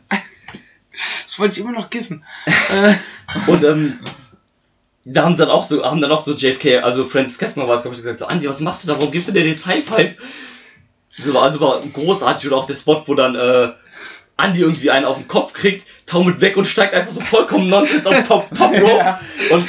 Das 1.25 1.39
wollte 1.39 1.53
ich 1.53 1.59
immer 1.59 1.71
noch 1.71 1.89
giffen. 1.89 2.23
äh, 2.45 2.93
Und 3.51 3.63
ähm, 3.63 3.99
da 5.05 5.23
haben 5.23 5.35
dann 5.37 5.49
auch 5.49 5.63
so, 5.63 5.83
haben 5.83 5.99
dann 6.01 6.11
auch 6.11 6.21
so 6.21 6.33
JFK, 6.33 6.83
also 6.83 7.05
Francis 7.05 7.37
Kessler 7.37 7.67
war 7.67 7.75
es, 7.75 7.81
glaube 7.83 7.95
ich, 7.95 8.01
gesagt, 8.03 8.19
so, 8.19 8.27
Andy, 8.27 8.47
was 8.47 8.59
machst 8.59 8.83
du 8.83 8.87
da, 8.87 8.97
warum 8.97 9.11
gibst 9.11 9.29
du 9.29 9.33
dir 9.33 9.43
den 9.43 9.55
High 9.65 9.83
Five? 9.85 10.15
So, 11.09 11.33
war- 11.33 11.43
also 11.43 11.59
war 11.59 11.81
großartig 11.81 12.49
und 12.51 12.57
auch 12.57 12.67
der 12.67 12.75
Spot, 12.75 13.03
wo 13.05 13.15
dann 13.15 13.35
äh, 13.35 13.71
Andy 14.37 14.61
irgendwie 14.61 14.91
einen 14.91 15.05
auf 15.05 15.17
den 15.17 15.27
Kopf 15.27 15.53
kriegt, 15.53 15.85
taumelt 16.07 16.39
weg 16.41 16.55
und 16.57 16.65
steigt 16.65 16.93
einfach 16.93 17.11
so 17.11 17.21
vollkommen 17.21 17.67
nonsense 17.69 18.07
aufs 18.09 18.27
Top, 18.27 18.47
Top 18.55 18.71
Rope. 18.71 18.97
Ja. 18.97 19.19
Und 19.51 19.65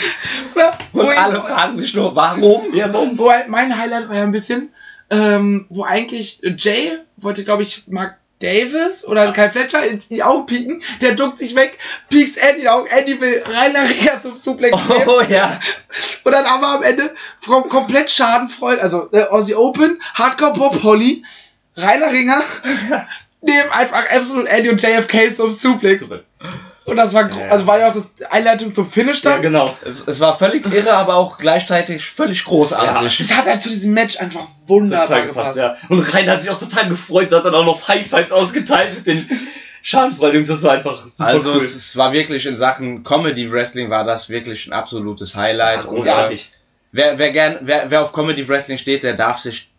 oder? 0.55 0.79
Und 0.93 1.19
alle 1.19 1.41
fragen 1.41 1.79
sich 1.79 1.95
nur, 1.95 2.15
warum? 2.15 2.75
ja, 2.75 2.93
warum? 2.93 3.19
Wo 3.19 3.31
mein 3.49 3.77
Highlight 3.77 4.09
war 4.09 4.17
ja 4.17 4.23
ein 4.23 4.33
bisschen, 4.33 4.71
ähm, 5.11 5.67
wo 5.69 5.83
eigentlich 5.85 6.41
Jay 6.59 6.93
wollte, 7.17 7.45
glaube 7.45 7.63
ich, 7.65 7.85
Mark 7.89 8.19
Davis 8.43 9.07
oder 9.07 9.33
Kai 9.33 9.51
Fletcher 9.51 9.85
ins 9.87 10.09
die 10.09 10.23
Augen 10.23 10.47
pieken, 10.47 10.83
der 11.01 11.15
duckt 11.15 11.39
sich 11.39 11.55
weg, 11.55 11.79
piekst 12.09 12.39
Andy 12.39 12.55
in 12.55 12.61
die 12.63 12.69
Augen, 12.69 12.89
Andy 12.89 13.21
will 13.21 13.43
rein 13.47 13.73
nachher 13.73 14.21
zum 14.21 14.37
Suplex 14.37 14.77
nehmen 14.89 15.09
Oh 15.09 15.23
ja. 15.23 15.61
und 16.25 16.33
dann 16.33 16.45
aber 16.47 16.69
am 16.69 16.83
Ende 16.83 17.15
kom 17.47 17.69
komplett 17.69 18.11
schadenfreude, 18.11 18.83
also 18.83 19.09
äh, 19.13 19.23
Aussie 19.25 19.55
Open, 19.55 20.01
Hardcore 20.15 20.55
Bob 20.55 20.83
Holly, 20.83 21.25
Rainer 21.77 22.13
Ringer, 22.13 22.43
nehmen 23.41 23.71
einfach 23.71 24.11
Absolute 24.11 24.49
Andy 24.49 24.71
und 24.71 24.83
JFK 24.83 25.35
zum 25.35 25.51
Suplex 25.51 26.11
und 26.85 26.97
das 26.97 27.15
war, 27.15 27.31
Ja. 27.31 27.47
also 27.49 27.67
war 27.67 27.79
ja 27.79 27.89
auch 27.89 27.95
das 27.95 28.13
Einleitung 28.31 28.73
zum 28.75 28.91
Finish 28.91 29.23
Ja, 29.23 29.33
dann. 29.33 29.43
genau. 29.43 29.75
Es, 29.85 30.03
es 30.07 30.21
war 30.21 30.37
völlig 30.37 30.67
irre, 30.73 30.93
aber 30.95 31.15
auch 31.17 31.39
gleichzeitig 31.39 32.05
völlig 32.05 32.45
großartig. 32.45 33.21
Es 33.21 33.37
hat 33.37 33.47
halt 33.47 33.63
zu 33.63 33.69
diesem 33.69 33.93
Match 33.95 34.19
einfach 34.19 34.47
wunderbar 34.67 35.07
Total 35.07 35.27
gepasst. 35.27 35.55
gepasst, 35.61 35.81
ja. 35.81 35.89
Und 35.89 36.15
Rainer 36.15 36.33
hat 36.33 36.43
sich 36.43 36.51
auch 36.51 36.59
total 36.59 36.89
gefreut, 36.89 37.33
hat 37.33 37.45
dann 37.45 37.55
auch 37.55 37.65
noch 37.65 37.87
High 37.89 38.07
Fives 38.07 38.33
ausgeteilt 38.33 38.95
mit 38.97 39.07
den 39.07 39.29
Schadenfreude. 39.83 40.43
Das 40.45 40.63
war 40.63 40.73
einfach 40.73 40.97
super 40.97 41.25
Also 41.27 41.53
cool. 41.53 41.57
es, 41.61 41.75
es 41.75 41.97
war 41.97 42.13
wirklich 42.13 42.47
in 42.47 42.57
Sachen 42.57 43.03
Comedy 43.05 43.51
Wrestling 43.51 43.91
war 43.91 44.05
das 44.05 44.29
wirklich 44.29 44.67
ein 44.67 44.73
absolutes 44.73 45.35
Highlight. 45.35 45.85
Ja, 45.85 45.91
Und, 45.91 45.97
äh, 45.97 45.99
großartig. 46.01 46.51
wer, 46.93 47.19
wer 47.19 47.31
gern, 47.33 47.59
wer, 47.63 47.91
wer 47.91 48.03
auf 48.03 48.13
Comedy 48.13 48.47
Wrestling 48.49 48.79
steht, 48.79 49.03
der 49.03 49.15
darf 49.15 49.39
sich, 49.41 49.71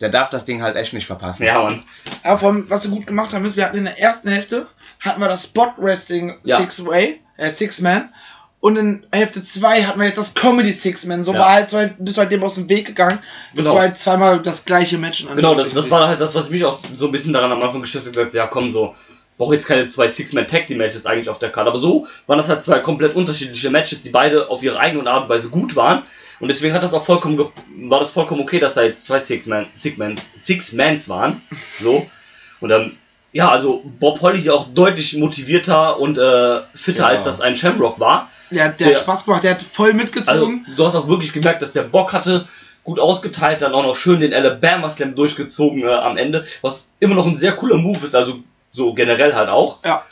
der 0.00 0.10
darf 0.10 0.30
das 0.30 0.44
Ding 0.44 0.62
halt 0.62 0.76
echt 0.76 0.92
nicht 0.92 1.06
verpassen. 1.06 1.44
Ja, 1.44 1.60
Mann. 1.62 1.82
Aber 2.22 2.38
vor 2.38 2.48
allem, 2.50 2.66
was 2.70 2.82
sie 2.84 2.90
gut 2.90 3.06
gemacht 3.08 3.32
haben, 3.34 3.44
ist, 3.44 3.56
wir 3.56 3.64
hatten 3.64 3.78
in 3.78 3.84
der 3.84 3.98
ersten 4.00 4.28
Hälfte 4.28 4.66
hatten 5.00 5.20
wir 5.20 5.28
das 5.28 5.44
Spot 5.44 5.72
Wrestling 5.78 6.34
Ja. 6.44 6.58
Six 6.58 6.84
Way, 6.84 7.20
äh, 7.36 7.50
Six 7.50 7.80
Man. 7.80 8.08
Und 8.60 8.76
in 8.76 9.06
Hälfte 9.12 9.40
2 9.40 9.84
hatten 9.84 10.00
wir 10.00 10.06
jetzt 10.08 10.18
das 10.18 10.34
Comedy 10.34 10.72
Six 10.72 11.06
Man. 11.06 11.22
So 11.22 11.32
Ja. 11.32 11.38
war 11.38 11.50
halt, 11.52 11.72
halt, 11.72 11.94
bist 11.98 12.16
du 12.16 12.22
halt 12.22 12.32
dem 12.32 12.42
aus 12.42 12.56
dem 12.56 12.68
Weg 12.68 12.86
gegangen. 12.86 13.20
Das 13.54 13.64
Genau. 13.64 13.76
war 13.76 13.82
halt 13.82 13.96
zweimal 13.98 14.40
das 14.42 14.64
gleiche 14.64 14.98
Match. 14.98 15.24
Genau, 15.36 15.54
das, 15.54 15.72
das 15.72 15.90
war 15.92 16.08
halt 16.08 16.20
das, 16.20 16.34
was 16.34 16.50
mich 16.50 16.64
auch 16.64 16.80
so 16.92 17.06
ein 17.06 17.12
bisschen 17.12 17.32
daran 17.32 17.52
am 17.52 17.62
Anfang 17.62 17.80
gestört 17.82 18.16
hat. 18.16 18.34
Ja, 18.34 18.48
komm, 18.48 18.72
so, 18.72 18.96
brauche 19.36 19.54
jetzt 19.54 19.68
keine 19.68 19.86
zwei 19.86 20.08
Six-Man-Tag-Team-Matches 20.08 21.06
eigentlich 21.06 21.28
auf 21.28 21.38
der 21.38 21.50
Karte. 21.52 21.70
Aber 21.70 21.78
so 21.78 22.08
waren 22.26 22.38
das 22.38 22.48
halt 22.48 22.60
zwei 22.64 22.80
komplett 22.80 23.14
unterschiedliche 23.14 23.70
Matches, 23.70 24.02
die 24.02 24.10
beide 24.10 24.50
auf 24.50 24.64
ihre 24.64 24.80
eigene 24.80 25.08
Art 25.08 25.22
und 25.24 25.28
Weise 25.28 25.50
gut 25.50 25.76
waren. 25.76 26.02
Und 26.40 26.48
deswegen 26.48 26.74
hat 26.74 26.82
das 26.82 26.92
auch 26.94 27.04
vollkommen, 27.04 27.38
war 27.88 28.00
das 28.00 28.10
vollkommen 28.10 28.40
okay, 28.40 28.58
dass 28.58 28.74
da 28.74 28.82
jetzt 28.82 29.04
zwei 29.04 29.20
Six-Man, 29.20 29.66
Six-Mans, 29.76 30.20
Six-Mans 30.36 31.08
waren. 31.08 31.42
So. 31.80 32.10
Und 32.60 32.70
dann, 32.70 32.96
ja, 33.38 33.48
also 33.50 33.82
Bob 34.00 34.20
Holly 34.20 34.40
hier 34.42 34.54
auch 34.54 34.66
deutlich 34.74 35.16
motivierter 35.16 35.98
und 36.00 36.18
äh, 36.18 36.60
fitter, 36.74 37.02
Genau. 37.02 37.06
als 37.06 37.24
das 37.24 37.40
ein 37.40 37.56
Shamrock 37.56 38.00
war. 38.00 38.28
Der, 38.50 38.68
der, 38.70 38.86
der- 38.88 38.96
hat 38.96 39.02
Spaß 39.02 39.24
gemacht, 39.24 39.44
der 39.44 39.52
hat 39.52 39.62
voll 39.62 39.88
Also, 39.90 39.96
mitgezogen. 39.96 40.66
du 40.76 40.84
hast 40.84 40.94
auch 40.96 41.06
wirklich 41.08 41.32
gemerkt, 41.32 41.62
dass 41.62 41.72
der 41.72 41.82
Bock 41.82 42.12
hatte, 42.12 42.44
gut 42.84 42.98
ausgeteilt, 42.98 43.62
dann 43.62 43.74
auch 43.74 43.82
noch 43.84 43.96
schön 43.96 44.20
den 44.20 44.34
Alabama 44.34 44.88
Slam 44.90 45.14
durchgezogen 45.14 45.82
äh, 45.84 45.92
am 45.92 46.16
Ende, 46.16 46.44
was 46.62 46.90
immer 47.00 47.14
noch 47.14 47.26
ein 47.26 47.36
sehr 47.36 47.52
cooler 47.52 47.76
Move 47.76 48.04
ist, 48.04 48.14
also 48.14 48.38
so 48.72 48.92
generell 48.94 49.34
halt 49.34 49.48
auch. 49.50 49.84
Ja. 49.84 50.02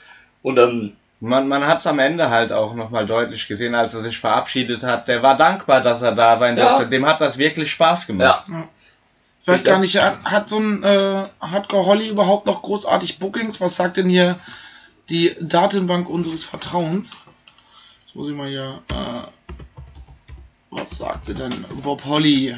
Und 0.43 0.59
ähm, 0.59 0.93
Man, 1.21 1.49
man 1.49 1.67
hat 1.67 1.79
es 1.79 1.87
am 1.87 1.99
Ende 1.99 2.29
halt 2.31 2.53
auch 2.53 2.75
nochmal 2.75 3.07
deutlich 3.07 3.49
gesehen, 3.49 3.75
als 3.75 3.95
er 3.95 4.03
sich 4.03 4.19
verabschiedet 4.19 4.83
hat. 4.85 5.09
Der 5.09 5.23
war 5.23 5.37
dankbar, 5.37 5.81
dass 5.81 6.03
er 6.03 6.13
da 6.13 6.37
sein 6.39 6.57
Ja. 6.59 6.69
durfte. 6.69 6.87
Dem 6.89 7.07
hat 7.07 7.21
das 7.23 7.39
wirklich 7.39 7.71
Spaß 7.71 8.07
gemacht. 8.07 8.45
ja, 8.49 8.69
ich 9.47 9.53
weiß 9.53 9.65
gar 9.65 9.79
nicht, 9.79 9.97
hat, 10.03 10.25
hat 10.25 10.49
so 10.49 10.59
ein 10.59 10.83
äh, 10.83 11.29
Hardcore 11.41 11.87
Holly 11.87 12.09
überhaupt 12.09 12.47
noch 12.47 12.63
großartig 12.63 13.19
Bookings? 13.21 13.61
Was 13.61 13.77
sagt 13.77 13.97
denn 13.97 14.09
hier 14.09 14.39
die 15.09 15.35
Datenbank 15.41 16.09
unseres 16.09 16.43
Vertrauens? 16.45 17.19
Jetzt 18.01 18.17
muss 18.17 18.29
ich 18.29 18.35
mal 18.35 18.49
hier. 18.49 18.83
Äh, 18.93 19.29
was 20.71 20.91
sagt 20.99 21.25
sie 21.27 21.35
denn? 21.35 21.53
Bob 21.83 22.05
Holly. 22.05 22.57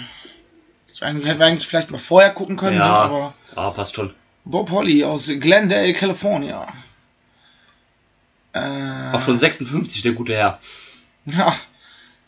Ich 0.93 1.03
eigentlich, 1.03 1.27
hätten 1.29 1.39
wir 1.39 1.47
eigentlich 1.47 1.69
vielleicht 1.69 1.91
mal 1.91 1.99
vorher 1.99 2.31
gucken 2.31 2.57
können, 2.57 2.79
Ja. 2.79 2.87
ne? 2.87 2.93
aber 3.15 3.35
ah, 3.55 3.71
passt 3.71 3.95
schon. 3.95 4.15
Bob 4.45 4.71
Holly 4.71 5.05
aus 5.05 5.27
Glendale, 5.41 5.93
California. 5.93 6.67
Äh, 8.55 9.13
Auch 9.13 9.21
schon 9.21 9.39
56, 9.39 10.03
der 10.03 10.13
gute 10.13 10.35
Herr. 10.35 10.59
Ja, 11.27 11.55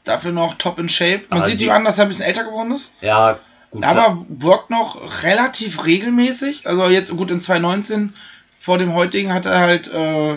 dafür 0.05 0.33
noch 0.33 0.55
top 0.55 0.79
in 0.79 0.89
Shape. 0.91 1.23
Man 1.31 1.41
Ah, 1.41 1.45
sieht 1.47 1.61
ihm 1.63 1.71
an, 1.71 1.85
dass 1.85 1.99
er 1.99 2.05
ein 2.05 2.09
bisschen 2.09 2.27
älter 2.27 2.45
geworden 2.45 2.73
ist. 2.73 2.93
Ja, 3.01 3.39
gut. 3.71 3.85
Aber 3.85 4.25
workt 4.29 4.71
noch 4.71 5.23
relativ 5.23 5.85
regelmäßig. 5.87 6.67
Also 6.67 6.89
jetzt 6.89 7.11
gut 7.17 7.31
in 7.31 7.41
2019 7.41 8.13
vor 8.59 8.79
dem 8.79 8.95
heutigen 8.95 9.33
hat 9.33 9.47
er 9.47 9.61
halt 9.61 9.89
äh, 9.89 10.37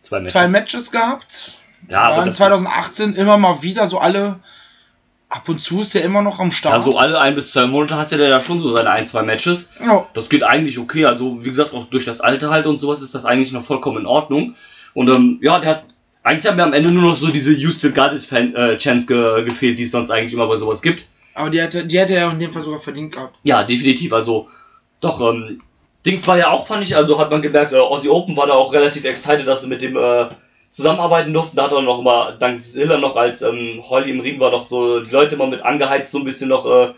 zwei 0.00 0.18
Matches. 0.18 0.32
zwei 0.32 0.48
Matches 0.48 0.90
gehabt. 0.90 1.58
ja, 1.88 2.02
aber 2.02 2.26
das, 2.26 2.36
2018 2.36 3.14
immer 3.14 3.38
mal 3.38 3.62
wieder 3.62 3.86
so 3.86 3.98
alle. 3.98 4.40
Ab 5.28 5.48
und 5.48 5.60
zu 5.60 5.80
ist 5.80 5.92
der 5.92 6.04
immer 6.04 6.22
noch 6.22 6.38
am 6.38 6.52
Start. 6.52 6.72
also 6.72 6.96
alle 6.98 7.20
ein 7.20 7.34
bis 7.34 7.50
zwei 7.50 7.66
Monate 7.66 7.96
hatte 7.96 8.16
der 8.16 8.30
da 8.30 8.40
schon 8.40 8.62
so 8.62 8.70
seine 8.70 8.90
ein, 8.90 9.08
zwei 9.08 9.22
Matches. 9.22 9.70
ja, 9.84 10.06
Das 10.14 10.28
geht 10.28 10.44
eigentlich 10.44 10.78
okay. 10.78 11.04
Also, 11.04 11.44
wie 11.44 11.48
gesagt, 11.48 11.74
auch 11.74 11.86
durch 11.86 12.04
das 12.04 12.20
Alter 12.20 12.50
halt 12.50 12.66
und 12.66 12.80
sowas 12.80 13.02
ist 13.02 13.12
das 13.12 13.24
eigentlich 13.24 13.50
noch 13.50 13.62
vollkommen 13.62 13.98
in 13.98 14.06
Ordnung. 14.06 14.54
Und 14.94 15.08
ähm, 15.08 15.38
ja, 15.42 15.58
der 15.58 15.70
hat. 15.70 15.84
Eigentlich 16.22 16.46
haben 16.46 16.56
wir 16.56 16.64
am 16.64 16.72
Ende 16.72 16.90
nur 16.90 17.02
noch 17.02 17.16
so 17.16 17.28
diese 17.28 17.52
Houston 17.52 17.92
Goddess 17.92 18.26
Fan, 18.26 18.54
äh, 18.54 18.76
Chance 18.78 19.06
ge 19.06 19.44
gefehlt, 19.44 19.78
die 19.78 19.82
es 19.82 19.90
sonst 19.90 20.10
eigentlich 20.10 20.32
immer 20.32 20.46
bei 20.46 20.56
sowas 20.56 20.80
gibt. 20.80 21.06
Aber 21.36 21.50
die 21.50 21.60
hätte, 21.60 21.86
die 21.86 21.98
hätte 21.98 22.14
er 22.14 22.30
in 22.30 22.38
dem 22.38 22.52
Fall 22.52 22.62
sogar 22.62 22.80
verdient 22.80 23.12
gehabt. 23.12 23.36
Ja, 23.42 23.62
definitiv. 23.62 24.12
Also, 24.12 24.48
doch, 25.00 25.20
ähm, 25.20 25.60
Dings 26.04 26.26
war 26.26 26.38
ja 26.38 26.50
auch, 26.50 26.66
fand 26.66 26.82
ich, 26.82 26.96
also 26.96 27.18
hat 27.18 27.30
man 27.30 27.42
gemerkt, 27.42 27.72
äh, 27.72 27.78
Aussie 27.78 28.08
Open 28.08 28.36
war 28.36 28.46
da 28.46 28.54
auch 28.54 28.72
relativ 28.72 29.04
excited, 29.04 29.46
dass 29.46 29.62
sie 29.62 29.66
mit 29.66 29.82
dem 29.82 29.96
äh, 29.96 30.28
zusammenarbeiten 30.70 31.32
durften. 31.32 31.56
Da 31.56 31.64
hat 31.64 31.72
er 31.72 31.82
noch 31.82 32.02
mal, 32.02 32.36
dank 32.38 32.60
Hiller 32.60 32.98
noch 32.98 33.16
als 33.16 33.42
ähm, 33.42 33.82
Holly 33.88 34.10
im 34.10 34.20
Ring 34.20 34.40
war, 34.40 34.50
noch 34.50 34.66
so 34.66 35.00
die 35.00 35.10
Leute 35.10 35.36
mal 35.36 35.48
mit 35.48 35.62
angeheizt, 35.62 36.12
so 36.12 36.18
ein 36.18 36.24
bisschen 36.24 36.48
noch 36.48 36.64
äh, 36.64 36.92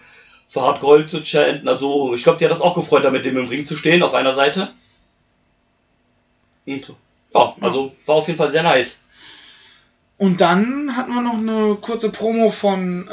für 0.46 0.62
Hardcore 0.62 1.06
zu 1.06 1.24
chanten. 1.24 1.68
Also, 1.68 2.14
ich 2.14 2.22
glaube, 2.22 2.38
die 2.38 2.44
hat 2.44 2.52
das 2.52 2.60
auch 2.60 2.74
gefreut, 2.74 3.04
da 3.04 3.10
mit 3.10 3.24
dem 3.24 3.36
im 3.36 3.48
Ring 3.48 3.66
zu 3.66 3.76
stehen, 3.76 4.02
auf 4.02 4.14
einer 4.14 4.32
Seite. 4.32 4.68
Und, 6.66 6.94
ja, 7.34 7.54
also 7.60 7.92
war 8.06 8.16
auf 8.16 8.26
jeden 8.26 8.38
Fall 8.38 8.50
sehr 8.50 8.62
nice. 8.62 8.98
Und 10.18 10.40
dann 10.40 10.96
hatten 10.96 11.12
wir 11.14 11.22
noch 11.22 11.34
eine 11.38 11.76
kurze 11.80 12.10
Promo 12.10 12.50
von 12.50 13.06
äh, 13.08 13.12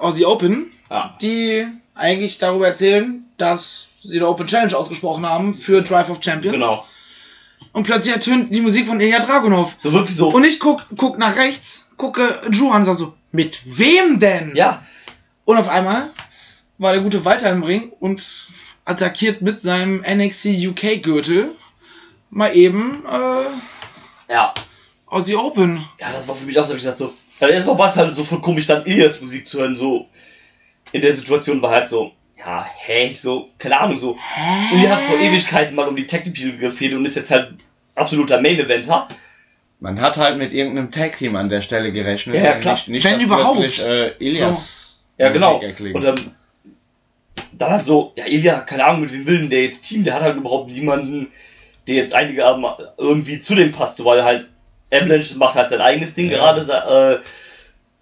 Aussie 0.00 0.26
Open, 0.26 0.70
Ja, 0.90 1.16
die 1.22 1.66
eigentlich 1.94 2.38
darüber 2.38 2.66
erzählen, 2.66 3.24
dass 3.38 3.88
sie 4.00 4.16
eine 4.18 4.28
Open 4.28 4.46
Challenge 4.46 4.76
ausgesprochen 4.76 5.24
haben 5.28 5.54
für 5.54 5.82
Drive 5.82 6.10
of 6.10 6.18
Champions. 6.22 6.54
genau. 6.54 6.84
Und 7.72 7.84
plötzlich 7.84 8.14
ertönt 8.14 8.54
die 8.54 8.60
Musik 8.60 8.88
von 8.88 9.00
Ilya 9.00 9.20
Dragunov. 9.20 9.76
So 9.82 9.92
wirklich 9.92 10.16
so. 10.16 10.28
Und 10.30 10.44
ich 10.44 10.58
guck, 10.58 10.82
guck 10.96 11.16
nach 11.18 11.36
rechts, 11.36 11.90
gucke 11.96 12.40
Drew 12.50 12.70
an 12.70 12.80
und 12.82 12.86
sag 12.86 12.96
so, 12.96 13.14
mit 13.30 13.60
wem 13.78 14.18
denn? 14.20 14.54
ja, 14.56 14.82
Und 15.44 15.56
auf 15.56 15.68
einmal 15.68 16.10
war 16.78 16.92
der 16.92 17.02
gute 17.02 17.24
Walter 17.24 17.50
im 17.50 17.62
Ring 17.62 17.92
und 18.00 18.22
attackiert 18.84 19.42
mit 19.42 19.60
seinem 19.62 20.00
NXT 20.04 20.46
UK 20.66 21.02
Gürtel 21.02 21.50
mal 22.30 22.54
eben 22.56 23.04
äh, 23.06 24.32
ja. 24.32 24.52
Aus 25.12 25.26
The 25.26 25.36
Open. 25.36 25.76
Ja, 26.00 26.10
das 26.10 26.26
war 26.26 26.34
für 26.34 26.46
mich 26.46 26.58
auch 26.58 26.64
so, 26.64 26.74
ich 26.74 26.80
gedacht 26.80 26.96
so. 26.96 27.12
Also 27.38 27.52
erstmal 27.52 27.76
war 27.76 27.90
es 27.90 27.96
halt 27.96 28.16
so 28.16 28.24
voll 28.24 28.40
komisch, 28.40 28.66
dann 28.66 28.86
Ilias 28.86 29.20
Musik 29.20 29.46
zu 29.46 29.58
hören, 29.58 29.76
so. 29.76 30.08
In 30.92 31.02
der 31.02 31.12
Situation 31.12 31.60
war 31.60 31.70
halt 31.70 31.88
so, 31.90 32.12
ja, 32.38 32.64
hä, 32.78 33.12
so, 33.14 33.46
keine 33.58 33.78
Ahnung, 33.78 33.98
so. 33.98 34.16
Ilya 34.72 34.90
hat 34.90 35.02
vor 35.02 35.20
Ewigkeiten 35.20 35.74
mal 35.74 35.86
um 35.86 35.96
die 35.96 36.06
Tag 36.06 36.24
Team 36.24 36.58
gefehlt 36.58 36.94
und 36.94 37.04
ist 37.04 37.16
jetzt 37.16 37.30
halt 37.30 37.52
absoluter 37.94 38.40
Main 38.40 38.58
Eventer. 38.58 39.06
Man 39.80 40.00
hat 40.00 40.16
halt 40.16 40.38
mit 40.38 40.54
irgendeinem 40.54 40.90
Tag-Team 40.90 41.36
an 41.36 41.50
der 41.50 41.60
Stelle 41.60 41.92
gerechnet. 41.92 42.36
Ja, 42.36 42.44
ja, 42.44 42.54
und 42.54 42.60
klar. 42.62 42.74
Nicht, 42.76 42.88
nicht 42.88 43.04
Wenn 43.04 43.20
überhaupt. 43.20 43.80
Äh, 43.80 44.12
Ilias 44.18 45.02
Ja, 45.18 45.28
Musik 45.28 45.42
genau. 45.42 45.60
erklingt. 45.60 45.94
Und 45.94 46.04
dann, 46.04 46.30
dann 47.52 47.70
halt 47.70 47.84
so, 47.84 48.14
ja, 48.16 48.24
Ilya, 48.24 48.60
keine 48.60 48.86
Ahnung, 48.86 49.02
mit 49.02 49.12
wem 49.12 49.26
will 49.26 49.38
denn 49.40 49.50
der 49.50 49.64
jetzt 49.64 49.82
Team? 49.82 50.04
Der 50.04 50.14
hat 50.14 50.22
halt 50.22 50.38
überhaupt 50.38 50.70
niemanden, 50.70 51.30
der 51.86 51.96
jetzt 51.96 52.14
einige 52.14 52.44
haben, 52.44 52.64
irgendwie 52.96 53.42
zu 53.42 53.54
dem 53.54 53.72
passt, 53.72 53.96
so, 53.96 54.06
weil 54.06 54.24
halt 54.24 54.48
Avalanche 54.92 55.36
macht 55.38 55.54
halt 55.54 55.70
sein 55.70 55.80
eigenes 55.80 56.14
Ding 56.14 56.30
Ja. 56.30 56.52
gerade. 56.52 57.20
Äh, 57.22 57.26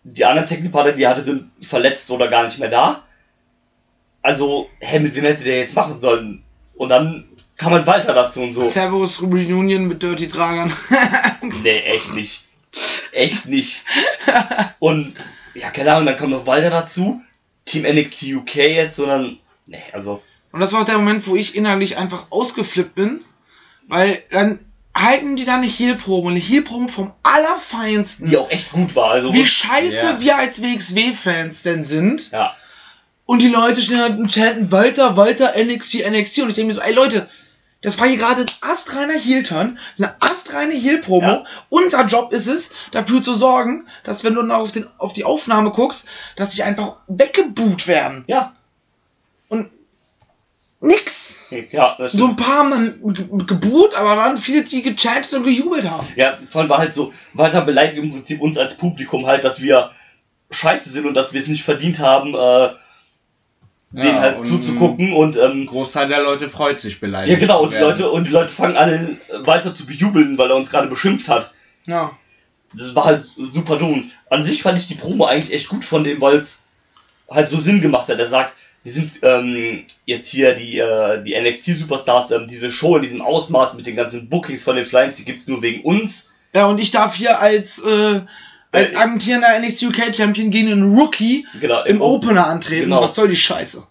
die 0.02 0.24
anderen 0.24 0.48
Technikpartner, 0.48 0.92
die 0.92 1.02
er 1.02 1.10
hatte, 1.10 1.22
sind 1.22 1.50
verletzt 1.60 2.10
oder 2.10 2.28
gar 2.28 2.44
nicht 2.44 2.58
mehr 2.58 2.70
da. 2.70 3.02
Also, 4.22 4.68
hä, 4.80 4.98
mit 4.98 5.14
wem 5.14 5.24
hätte 5.24 5.44
der 5.44 5.58
jetzt 5.58 5.74
machen 5.74 6.00
sollen? 6.00 6.42
Und 6.74 6.88
dann 6.88 7.26
kam 7.56 7.72
halt 7.72 7.86
Walter 7.86 8.14
dazu 8.14 8.40
und 8.42 8.54
so. 8.54 8.62
Servus 8.62 9.22
Reunion 9.22 9.86
mit 9.86 10.02
Dirty 10.02 10.28
Tragern. 10.28 10.72
Nee, 11.62 11.80
echt 11.80 12.14
nicht. 12.14 12.44
Echt 13.12 13.46
nicht. 13.46 13.82
Und, 14.78 15.14
ja, 15.54 15.70
keine 15.70 15.92
Ahnung, 15.92 16.06
dann 16.06 16.16
kam 16.16 16.30
noch 16.30 16.46
Walter 16.46 16.70
dazu. 16.70 17.20
Team 17.66 17.82
NXT 17.82 18.22
UK 18.34 18.54
jetzt, 18.56 18.96
sondern, 18.96 19.38
nee, 19.66 19.82
also, 19.92 20.22
Und 20.52 20.60
das 20.60 20.72
war 20.72 20.80
auch 20.80 20.86
der 20.86 20.98
Moment, 20.98 21.26
wo 21.26 21.36
ich 21.36 21.54
innerlich 21.56 21.96
einfach 21.98 22.26
ausgeflippt 22.30 22.94
bin, 22.94 23.20
weil 23.88 24.22
dann 24.30 24.58
halten 24.94 25.36
die 25.36 25.44
da 25.44 25.56
eine 25.56 25.66
Heal-Probe, 25.66 26.30
eine 26.30 26.38
Heal-Probe 26.40 26.88
vom 26.90 27.12
Allerfeinsten. 27.22 28.28
die 28.28 28.36
auch 28.36 28.50
echt 28.50 28.72
gut 28.72 28.96
war. 28.96 29.10
Also, 29.12 29.32
Wie 29.32 29.46
scheiße 29.46 30.06
Ja. 30.06 30.20
wir 30.20 30.36
als 30.38 30.62
WXW-Fans 30.62 31.62
denn 31.62 31.84
sind. 31.84 32.30
ja. 32.32 32.54
Und 33.26 33.42
die 33.42 33.48
Leute 33.48 33.80
stehen 33.80 34.00
halt 34.00 34.18
und 34.18 34.32
chanten 34.32 34.72
Walter, 34.72 35.16
Walter, 35.16 35.54
NXT, 35.56 36.00
NXT. 36.10 36.40
Und 36.42 36.48
ich 36.48 36.54
denke 36.56 36.64
mir 36.66 36.74
so, 36.74 36.80
ey 36.80 36.92
Leute, 36.92 37.28
das 37.80 37.96
war 38.00 38.08
hier 38.08 38.16
gerade 38.16 38.40
ein 38.42 38.50
astreiner 38.68 39.14
Heel-Turn, 39.14 39.78
eine 39.98 40.16
astreine 40.20 40.74
Heel-Promo. 40.74 41.26
Ja. 41.28 41.44
Unser 41.68 42.06
Job 42.06 42.32
ist 42.32 42.48
es, 42.48 42.72
dafür 42.90 43.22
zu 43.22 43.34
sorgen, 43.34 43.86
dass 44.02 44.24
wenn 44.24 44.34
du 44.34 44.42
noch 44.42 44.58
auf, 44.58 44.72
den, 44.72 44.86
auf 44.98 45.12
die 45.12 45.22
Aufnahme 45.24 45.70
guckst, 45.70 46.08
dass 46.34 46.48
die 46.50 46.64
einfach 46.64 46.96
weggebuht 47.06 47.86
werden. 47.86 48.24
Ja, 48.26 48.46
Und 48.46 48.59
nix. 50.80 51.46
ja, 51.70 51.94
das 51.98 52.12
So 52.12 52.18
stimmt. 52.18 52.30
ein 52.30 52.36
paar 52.36 52.56
haben 52.58 52.70
dann 52.70 53.14
ge- 53.14 53.46
geboot, 53.46 53.94
aber 53.94 54.16
waren 54.16 54.36
viele, 54.38 54.64
die 54.64 54.82
gechantet 54.82 55.34
und 55.34 55.44
gejubelt 55.44 55.88
haben. 55.90 56.06
Ja, 56.16 56.38
vor 56.48 56.60
allem 56.62 56.70
war 56.70 56.78
halt 56.78 56.94
so, 56.94 57.12
Walter 57.34 57.60
beleidigt 57.62 57.98
im 57.98 58.10
Prinzip 58.10 58.40
uns 58.40 58.56
als 58.58 58.76
Publikum 58.78 59.26
halt, 59.26 59.44
dass 59.44 59.60
wir 59.60 59.90
scheiße 60.50 60.90
sind 60.90 61.06
und 61.06 61.14
dass 61.14 61.32
wir 61.32 61.40
es 61.40 61.46
nicht 61.48 61.62
verdient 61.62 61.98
haben, 62.00 62.34
äh, 62.34 62.38
Ja, 62.38 62.76
denen 63.92 64.20
halt 64.20 64.38
und 64.38 64.46
zuzugucken 64.46 65.12
und, 65.12 65.36
Ein 65.38 65.50
ähm, 65.62 65.66
Großteil 65.66 66.08
der 66.08 66.22
Leute 66.22 66.48
freut 66.48 66.80
sich 66.80 66.98
beleidigt. 67.00 67.32
ja 67.32 67.38
genau, 67.38 67.62
und 67.62 67.72
die. 67.72 67.78
Leute, 67.78 68.10
und 68.10 68.24
die 68.24 68.30
Leute 68.30 68.48
fangen 68.50 68.76
alle 68.76 68.94
äh, 69.28 69.46
Walter 69.46 69.74
zu 69.74 69.84
bejubeln, 69.86 70.38
weil 70.38 70.50
er 70.50 70.56
uns 70.56 70.70
gerade 70.70 70.88
beschimpft 70.88 71.28
hat. 71.28 71.52
Ja. 71.86 72.12
Das 72.72 72.94
war 72.94 73.04
halt 73.04 73.26
super 73.36 73.76
dumm. 73.76 74.10
An 74.30 74.44
sich 74.44 74.62
fand 74.62 74.78
ich 74.78 74.86
die 74.86 74.94
Promo 74.94 75.24
eigentlich 75.26 75.52
echt 75.52 75.68
gut 75.68 75.84
von 75.84 76.04
dem, 76.04 76.20
weil 76.20 76.36
es 76.36 76.62
halt 77.28 77.50
so 77.50 77.56
Sinn 77.58 77.80
gemacht 77.80 78.08
hat. 78.08 78.18
Er 78.20 78.28
sagt, 78.28 78.54
wir 78.82 78.92
sind 78.92 79.12
ähm, 79.22 79.84
jetzt 80.06 80.28
hier 80.30 80.54
die, 80.54 80.78
äh, 80.78 81.22
die 81.22 81.34
NXT-Superstars, 81.38 82.30
ähm, 82.30 82.46
diese 82.46 82.70
Show 82.70 82.96
in 82.96 83.02
diesem 83.02 83.20
Ausmaß 83.22 83.74
mit 83.74 83.86
den 83.86 83.96
ganzen 83.96 84.28
Bookings 84.28 84.62
von 84.64 84.76
den 84.76 84.84
Flyers, 84.84 85.16
die 85.16 85.24
gibt's 85.24 85.46
nur 85.48 85.60
wegen 85.62 85.82
uns. 85.82 86.30
Ja, 86.54 86.66
und 86.66 86.80
ich 86.80 86.90
darf 86.90 87.14
hier 87.14 87.40
als, 87.40 87.78
äh, 87.84 88.20
als 88.72 88.92
Äh, 88.92 88.96
amtierender 88.96 89.48
NXT 89.58 89.82
UK 89.84 90.14
Champion 90.16 90.50
gegen 90.50 90.70
einen 90.72 90.96
Rookie 90.98 91.46
Genau, 91.60 91.82
im 91.84 92.00
Opener 92.00 92.46
antreten. 92.46 92.84
Genau. 92.84 93.02
Was 93.02 93.14
soll 93.14 93.28
die 93.28 93.36
Scheiße? 93.36 93.86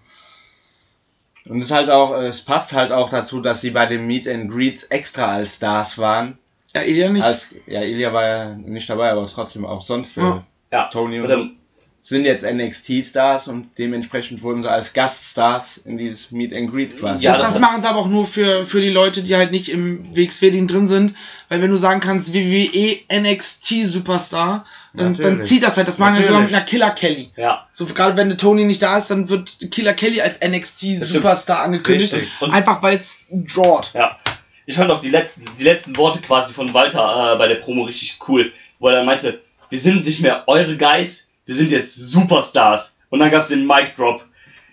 Und 1.46 1.60
es 1.60 1.66
ist 1.68 1.72
halt 1.72 1.90
auch, 1.90 2.16
es 2.16 2.42
passt 2.42 2.74
halt 2.74 2.92
auch 2.92 3.10
dazu, 3.10 3.42
dass 3.42 3.62
sie 3.62 3.72
bei 3.72 3.86
dem 3.86 4.06
Meet 4.08 4.28
and 4.28 4.52
Greets 4.52 4.84
extra 4.86 5.32
als 5.34 5.56
Stars 5.56 5.98
waren. 5.98 6.38
Ja, 6.76 6.82
Ilya 6.84 7.10
nicht. 7.10 7.24
Als, 7.24 7.48
ja, 7.66 7.82
Ilya 7.82 8.14
war 8.14 8.28
ja 8.28 8.54
nicht 8.54 8.88
dabei, 8.90 9.10
aber 9.12 9.26
trotzdem 9.26 9.66
auch 9.66 9.82
sonst. 9.82 10.18
äh, 10.18 10.22
Ja. 10.22 10.44
Ja. 10.72 10.90
Tony 10.92 11.18
und 11.20 11.24
Und 11.26 11.30
so. 11.32 11.36
dann, 11.38 11.56
sind 12.02 12.24
jetzt 12.26 12.44
NXT-Stars 12.44 13.48
und 13.50 13.70
dementsprechend 13.78 14.42
wurden 14.42 14.62
sie 14.64 14.72
als 14.72 14.94
Gaststars 14.94 15.78
in 15.78 15.98
dieses 15.98 16.32
Meet 16.32 16.54
and 16.56 16.72
Greet 16.72 16.98
quasi. 16.98 17.24
Ja, 17.26 17.34
das, 17.34 17.44
das- 17.44 17.54
das 17.56 17.62
machen 17.62 17.82
sie 17.82 17.88
aber 17.90 18.00
auch 18.00 18.08
nur 18.08 18.26
für, 18.26 18.64
für 18.64 18.80
die 18.82 18.90
Leute, 18.90 19.22
die 19.22 19.36
halt 19.36 19.52
nicht 19.52 19.70
im 19.70 20.16
WXW-Ding 20.16 20.68
drin 20.68 20.88
sind. 20.88 21.14
Weil 21.50 21.62
wenn 21.62 21.72
du 21.72 21.78
sagen 21.78 22.00
kannst, 22.00 22.34
WWE 22.34 22.98
NXT 23.12 23.84
Superstar, 23.86 24.66
dann, 24.94 25.14
dann 25.16 25.44
zieht 25.44 25.64
das 25.64 25.78
halt. 25.78 25.88
Das 25.88 25.98
machen 26.00 26.16
wir 26.16 26.24
sogar 26.24 26.42
mit 26.42 26.54
einer 26.54 26.66
Killer 26.66 26.92
Kelly. 26.92 27.32
ja. 27.36 27.68
So 27.72 27.86
gerade 27.86 28.16
wenn 28.18 28.30
der 28.30 28.38
Tony 28.38 28.66
nicht 28.66 28.82
da 28.82 28.98
ist, 28.98 29.10
dann 29.12 29.30
wird 29.30 29.58
Killer 29.72 29.94
Kelly 29.94 30.22
als 30.22 30.40
NXT. 30.42 31.00
Superstar 31.06 31.62
angekündigt. 31.64 32.16
Und- 32.40 32.52
Einfach 32.52 32.82
weil 32.82 32.98
es 32.98 33.26
drawt. 33.32 33.92
Ja. 33.94 34.18
Ich 34.66 34.76
fand 34.76 34.90
auch 34.92 35.02
die 35.02 35.10
letzten, 35.10 35.46
die 35.58 35.64
letzten 35.64 35.98
Worte 35.98 36.20
quasi 36.22 36.54
von 36.54 36.72
Walter 36.74 37.34
äh, 37.34 37.38
bei 37.38 37.48
der 37.48 37.56
Promo 37.56 37.84
richtig 37.84 38.20
cool, 38.28 38.54
wo 38.78 38.88
er 38.88 38.98
dann 38.98 39.06
meinte, 39.08 39.42
wir 39.70 39.80
sind 39.80 40.06
nicht 40.06 40.22
mehr 40.22 40.44
eure 40.48 40.78
Guys, 40.78 41.29
wir 41.50 41.56
sind 41.56 41.72
jetzt 41.72 41.96
Superstars. 41.96 43.00
Und 43.10 43.18
dann 43.18 43.32
gab's 43.32 43.48
den 43.48 43.66
Mic 43.66 43.94
Drop. 43.98 44.24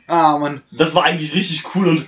Ah, 0.08 0.36
Mann. 0.36 0.60
Das 0.70 0.94
war 0.94 1.04
eigentlich 1.04 1.34
richtig 1.34 1.74
cool 1.74 1.88
und 1.88 2.06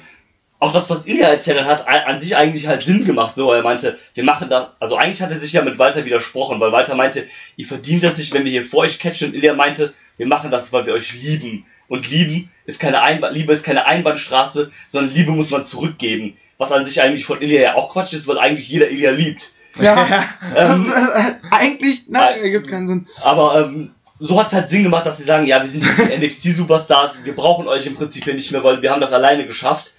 auch 0.58 0.74
das, 0.74 0.90
was 0.90 1.06
Ilya 1.06 1.26
erzählt 1.26 1.64
hat, 1.64 1.86
hat 1.86 2.06
an 2.06 2.20
sich 2.20 2.36
eigentlich 2.36 2.66
halt 2.66 2.82
Sinn 2.82 3.06
gemacht. 3.06 3.34
So, 3.34 3.50
er 3.50 3.62
meinte, 3.62 3.96
wir 4.12 4.24
machen 4.24 4.50
das, 4.50 4.66
also 4.78 4.98
eigentlich 4.98 5.22
hat 5.22 5.30
er 5.30 5.38
sich 5.38 5.54
ja 5.54 5.62
mit 5.62 5.78
Walter 5.78 6.04
widersprochen, 6.04 6.60
weil 6.60 6.70
Walter 6.70 6.96
meinte, 6.96 7.26
ihr 7.56 7.64
verdient 7.64 8.04
das 8.04 8.18
nicht, 8.18 8.34
wenn 8.34 8.44
wir 8.44 8.50
hier 8.50 8.64
vor 8.64 8.80
euch 8.80 8.98
catchen 8.98 9.28
und 9.28 9.36
Ilya 9.36 9.54
meinte, 9.54 9.94
wir 10.18 10.26
machen 10.26 10.50
das, 10.50 10.70
weil 10.70 10.84
wir 10.84 10.92
euch 10.92 11.14
lieben. 11.14 11.64
Und 11.88 12.10
lieben 12.10 12.50
ist 12.66 12.78
keine 12.78 13.00
Einba 13.00 13.30
Liebe 13.30 13.54
ist 13.54 13.64
keine 13.64 13.86
Einbahnstraße, 13.86 14.70
sondern 14.86 15.14
Liebe 15.14 15.32
muss 15.32 15.48
man 15.48 15.64
zurückgeben. 15.64 16.36
Was 16.58 16.72
an 16.72 16.84
sich 16.84 17.00
eigentlich 17.00 17.24
von 17.24 17.40
Ilya 17.40 17.60
ja 17.62 17.74
auch 17.76 17.90
Quatsch 17.90 18.12
ist, 18.12 18.28
weil 18.28 18.38
eigentlich 18.38 18.68
jeder 18.68 18.90
Ilya 18.90 19.12
liebt. 19.12 19.50
Ja. 19.80 20.24
Ähm, 20.56 20.92
Eigentlich, 21.50 22.08
nein, 22.08 22.40
ergibt 22.40 22.68
keinen 22.68 22.88
Sinn. 22.88 23.06
aber 23.22 23.66
ähm, 23.66 23.94
so 24.20 24.38
hat 24.38 24.48
es 24.48 24.52
halt 24.52 24.68
Sinn 24.68 24.82
gemacht, 24.82 25.06
dass 25.06 25.16
sie 25.18 25.22
sagen, 25.22 25.46
ja, 25.46 25.60
wir 25.60 25.68
sind 25.68 25.84
jetzt 25.84 26.42
die 26.44 26.50
NXT-Superstars, 26.52 27.24
wir 27.24 27.34
brauchen 27.36 27.68
euch 27.68 27.86
im 27.86 27.94
Prinzip 27.94 28.24
hier 28.24 28.34
nicht 28.34 28.50
mehr, 28.50 28.64
weil 28.64 28.82
wir 28.82 28.90
haben 28.90 29.00
das 29.00 29.12
alleine 29.12 29.46
geschafft. 29.46 29.92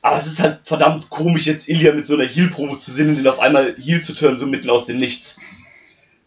Aber 0.00 0.16
es 0.16 0.26
ist 0.26 0.38
halt 0.40 0.60
verdammt 0.62 1.10
komisch, 1.10 1.46
jetzt 1.46 1.68
Ilya 1.68 1.92
mit 1.92 2.06
so 2.06 2.14
einer 2.14 2.24
Heal-Probe 2.24 2.78
zu 2.78 2.92
sehen 2.92 3.08
und 3.08 3.16
den 3.16 3.26
auf 3.26 3.40
einmal 3.40 3.74
Heal 3.78 4.00
zu 4.00 4.14
turnen, 4.14 4.38
so 4.38 4.46
mitten 4.46 4.70
aus 4.70 4.86
dem 4.86 4.98
Nichts. 4.98 5.36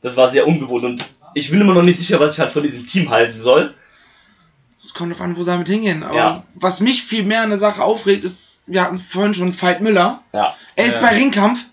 Das 0.02 0.18
war 0.18 0.30
sehr 0.30 0.48
ungewohnt 0.48 0.84
und 0.84 1.06
ich 1.36 1.52
bin 1.52 1.62
immer 1.62 1.74
noch 1.74 1.84
nicht 1.84 1.98
sicher, 2.00 2.20
was 2.20 2.34
ich 2.34 2.40
halt 2.40 2.52
von 2.52 2.64
diesem 2.64 2.86
Team 2.86 3.10
halten 3.12 3.40
soll. 3.40 3.74
Es 4.84 4.94
kommt 4.96 5.14
auf 5.14 5.22
an, 5.22 5.38
wo 5.38 5.44
sie 5.44 5.52
damit 5.52 5.68
hingehen. 5.70 6.04
Aber 6.04 6.16
Ja. 6.16 6.44
was 6.56 6.80
mich 6.82 7.04
viel 7.04 7.24
mehr 7.24 7.44
an 7.44 7.50
der 7.50 7.60
Sache 7.60 7.84
aufregt, 7.84 8.26
ist, 8.26 8.64
wir 8.66 8.82
hatten 8.82 8.98
vorhin 8.98 9.34
schon 9.36 9.54
Veit 9.62 9.80
Müller. 9.80 10.22
Ja. 10.34 10.56
Er 10.76 10.86
ist 10.86 10.96
Ja. 10.96 11.02
bei 11.02 11.10
Ringkampf, 11.16 11.64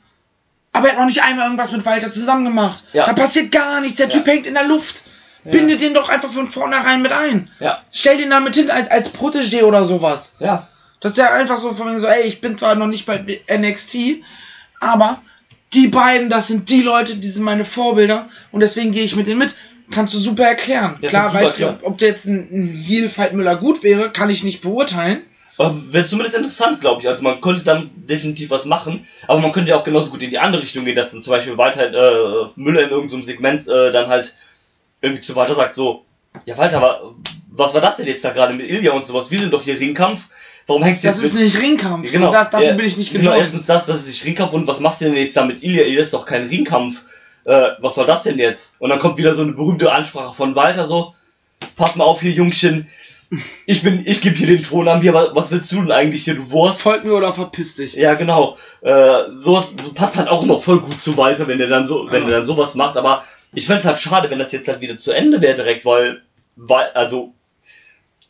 aber 0.73 0.89
er 0.89 0.93
hat 0.93 0.99
noch 1.01 1.07
nicht 1.07 1.23
einmal 1.23 1.47
irgendwas 1.47 1.73
mit 1.73 1.85
Walter 1.87 2.11
zusammen 2.11 2.45
gemacht. 2.45 2.85
Ja. 2.93 3.07
Da 3.07 3.15
passiert 3.15 3.51
gar 3.51 3.81
nichts. 3.81 3.97
Der 3.97 4.09
Ja. 4.09 4.13
Typ 4.13 4.27
hängt 4.27 4.47
in 4.47 4.55
der 4.55 4.69
Luft. 4.69 5.05
Binde 5.45 5.77
den 5.77 5.95
doch 5.95 6.09
einfach 6.09 6.33
von 6.33 6.49
vornherein 6.49 7.03
mit 7.03 7.13
ein. 7.13 7.51
Ja. 7.61 7.83
Stell 7.93 8.19
den 8.19 8.31
damit 8.31 8.57
hin 8.57 8.71
als, 8.71 8.91
als 8.91 9.15
Protégé 9.15 9.63
oder 9.63 9.85
sowas. 9.85 10.37
Ja. 10.41 10.69
Das 11.01 11.13
ist 11.13 11.19
ja 11.19 11.33
einfach 11.33 11.59
so 11.59 11.73
von 11.73 11.89
wegen 11.89 11.99
so, 11.99 12.07
ey, 12.07 12.27
ich 12.27 12.41
bin 12.41 12.57
zwar 12.59 12.75
noch 12.75 12.89
nicht 12.89 13.07
bei 13.07 13.25
NXT, 13.49 13.97
aber 14.81 15.21
die 15.73 15.89
beiden, 15.89 16.29
das 16.29 16.49
sind 16.49 16.71
die 16.71 16.83
Leute, 16.83 17.17
die 17.17 17.29
sind 17.29 17.45
meine 17.45 17.65
Vorbilder 17.65 18.29
und 18.53 18.61
deswegen 18.61 18.93
gehe 18.93 19.05
ich 19.05 19.17
mit 19.17 19.27
denen 19.27 19.39
mit. 19.39 19.55
Kannst 19.91 20.13
du 20.13 20.19
super 20.19 20.45
erklären. 20.45 20.99
Ja, 21.01 21.09
Klar, 21.09 21.31
du 21.31 21.37
weiß 21.37 21.59
ich, 21.59 21.65
super 21.65 21.79
ob, 21.83 21.93
ob 21.93 21.99
der 21.99 22.09
jetzt 22.09 22.27
ein, 22.27 22.49
ein 22.51 22.69
Heel 22.69 23.09
Fight 23.09 23.33
Müller 23.33 23.57
gut 23.57 23.83
wäre, 23.83 24.11
kann 24.11 24.29
ich 24.29 24.45
nicht 24.45 24.61
beurteilen. 24.61 25.23
Ähm, 25.59 25.93
Wäre 25.93 26.07
zumindest 26.07 26.37
interessant, 26.37 26.81
glaube 26.81 27.01
ich. 27.01 27.09
Also 27.09 27.23
man 27.23 27.41
könnte 27.41 27.65
dann 27.65 27.91
definitiv 27.97 28.51
was 28.51 28.65
machen, 28.65 29.07
aber 29.27 29.41
man 29.41 29.53
könnte 29.53 29.71
ja 29.71 29.77
auch 29.77 29.85
genauso 29.85 30.11
gut 30.11 30.23
in 30.23 30.31
die 30.31 30.39
andere 30.39 30.63
Richtung 30.63 30.85
gehen, 30.85 30.95
dass 30.95 31.11
dann 31.11 31.23
zum 31.23 31.33
Beispiel 31.33 31.57
Walter 31.59 31.89
äh, 31.89 32.49
Müller 32.57 32.83
in 32.83 32.91
irgendeinem 32.91 33.25
Segment 33.25 33.67
äh, 33.67 33.91
dann 33.91 34.09
halt 34.09 34.35
irgendwie 35.01 35.23
zu 35.23 35.37
Walter 35.37 35.55
sagt 35.55 35.75
so, 35.75 36.05
ja 36.47 36.57
Walter, 36.59 36.83
wa- 36.83 37.01
was 37.51 37.75
war 37.75 37.81
das 37.81 37.97
denn 37.97 38.07
jetzt 38.07 38.25
da 38.25 38.31
gerade 38.31 38.55
mit 38.55 38.69
Ilja 38.69 38.93
und 38.93 39.07
sowas? 39.07 39.31
Wir 39.31 39.41
sind 39.41 39.53
doch 39.53 39.63
hier 39.63 39.79
Ringkampf. 39.79 40.27
Warum 40.67 40.83
hängst 40.83 41.03
du 41.03 41.09
Das 41.09 41.17
jetzt 41.17 41.27
ist 41.29 41.35
mit... 41.35 41.45
nicht 41.45 41.59
Ringkampf. 41.61 42.13
Genau, 42.13 42.31
da, 42.31 42.45
dafür 42.45 42.67
ja, 42.69 42.73
bin 42.75 42.87
ich 42.87 42.97
nicht 42.99 43.13
Genau, 43.13 43.33
erstens 43.35 43.67
das, 43.67 43.87
das 43.87 44.01
ist 44.01 44.07
nicht 44.07 44.25
Ringkampf 44.25 44.53
und 44.53 44.67
was 44.67 44.81
machst 44.81 45.01
du 45.01 45.07
denn 45.07 45.15
jetzt 45.15 45.37
da 45.37 45.45
mit 45.45 45.63
Ilja? 45.63 45.85
Ilja 45.85 46.01
ist 46.03 46.13
doch 46.13 46.27
kein 46.27 46.47
Ringkampf. 46.47 47.03
Äh, 47.45 47.71
was 47.81 47.95
soll 47.95 48.05
das 48.07 48.25
denn 48.25 48.39
jetzt? 48.39 48.75
Und 48.79 48.91
dann 48.91 48.99
kommt 48.99 49.17
wieder 49.19 49.35
so 49.35 49.43
eine 49.43 49.53
berühmte 49.53 49.91
Ansprache 49.93 50.35
von 50.35 50.55
Walter 50.55 50.87
so, 50.87 51.15
pass 51.77 51.97
mal 51.97 52.05
auf 52.05 52.21
hier, 52.21 52.33
Jungchen, 52.33 52.87
ich 53.67 53.83
bin, 53.83 54.03
ich 54.07 54.21
gebe 54.23 54.37
hier 54.37 54.47
den 54.47 54.63
Ton 54.63 54.89
an 54.89 55.03
wa- 55.05 55.31
was 55.35 55.51
willst 55.51 55.71
du 55.73 55.77
denn 55.77 55.93
eigentlich 55.93 56.25
hier, 56.25 56.35
du 56.35 56.51
Wurst? 56.51 56.83
Folgt 56.83 57.05
mir 57.05 57.13
oder 57.15 57.33
verpiss 57.33 57.77
dich. 57.77 57.95
Ja, 57.95 58.15
genau. 58.15 58.57
Äh, 58.83 59.25
sowas 59.43 59.73
passt 59.95 60.17
halt 60.17 60.29
auch 60.29 60.43
immer 60.43 60.61
voll 60.61 60.81
gut 60.81 61.01
zu 61.03 61.17
Walter, 61.17 61.47
wenn 61.49 61.59
der 61.59 61.69
dann 61.69 61.87
so, 61.87 62.07
wenn 62.11 62.23
Ja. 62.23 62.29
der 62.29 62.37
dann 62.39 62.47
sowas 62.47 62.75
macht. 62.75 62.97
Aber 62.97 63.23
ich 63.53 63.67
fände 63.67 63.85
halt 63.85 63.99
schade, 63.99 64.31
wenn 64.31 64.39
das 64.39 64.53
jetzt 64.53 64.69
halt 64.69 64.81
wieder 64.81 64.99
zu 64.99 65.13
Ende 65.13 65.41
wäre 65.41 65.57
direkt, 65.57 65.85
weil, 65.85 66.23
weil, 66.57 66.91
also 66.93 67.33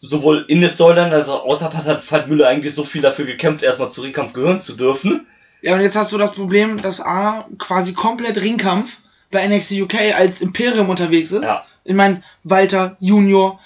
sowohl 0.01 0.45
in 0.49 0.61
der 0.61 0.71
Storyline 0.71 1.12
als 1.12 1.29
auch 1.29 1.45
außerhalb 1.45 1.75
hat 1.75 1.87
halt 1.87 2.12
Veit 2.12 2.29
Müller 2.29 2.49
eigentlich 2.49 2.75
so 2.75 2.85
viel 2.85 3.03
dafür 3.03 3.25
gekämpft, 3.25 3.62
erstmal 3.62 3.91
zu 3.91 4.03
Ringkampf 4.03 4.33
gehören 4.33 4.61
zu 4.61 4.75
dürfen. 4.75 5.27
Ja, 5.61 5.75
und 5.75 5.81
jetzt 5.81 5.97
hast 5.97 6.12
du 6.12 6.19
das 6.19 6.35
Problem, 6.35 6.81
dass 6.83 7.01
A 7.01 7.47
quasi 7.59 7.93
komplett 7.93 8.37
Ringkampf 8.39 8.99
bei 9.31 9.47
NXT 9.47 9.73
UK 9.83 9.95
als 10.16 10.41
Imperium 10.41 10.89
unterwegs 10.89 11.33
ist. 11.33 11.43
Ja. 11.43 11.64
Ich 11.85 11.95
meine, 11.95 12.23
Walter, 12.45 12.97
Junior, 13.01 13.59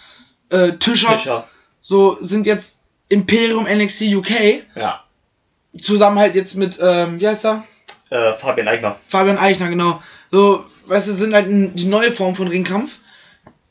äh, 0.49 0.73
Tischer, 0.73 1.19
Fischer. 1.19 1.49
so 1.81 2.17
sind 2.21 2.47
jetzt 2.47 2.85
Imperium 3.09 3.67
NXT 3.67 4.15
UK. 4.15 4.31
Ja. 4.75 5.05
Zusammen 5.81 6.19
halt 6.19 6.35
jetzt 6.35 6.55
mit, 6.55 6.79
ähm, 6.83 7.21
wie 7.21 7.29
heißt 7.29 7.45
er? 7.45 7.65
Äh, 8.11 8.33
Fabian 8.33 8.69
Eigner. 8.69 8.97
Fabian 9.09 9.39
Eichner, 9.39 9.69
genau. 9.69 10.03
So, 10.33 10.65
weißt 10.87 11.09
du, 11.09 11.13
sind 11.13 11.35
halt 11.35 11.47
die 11.49 11.85
neue 11.85 12.11
Form 12.11 12.35
von 12.35 12.49
Ringkampf. 12.49 12.97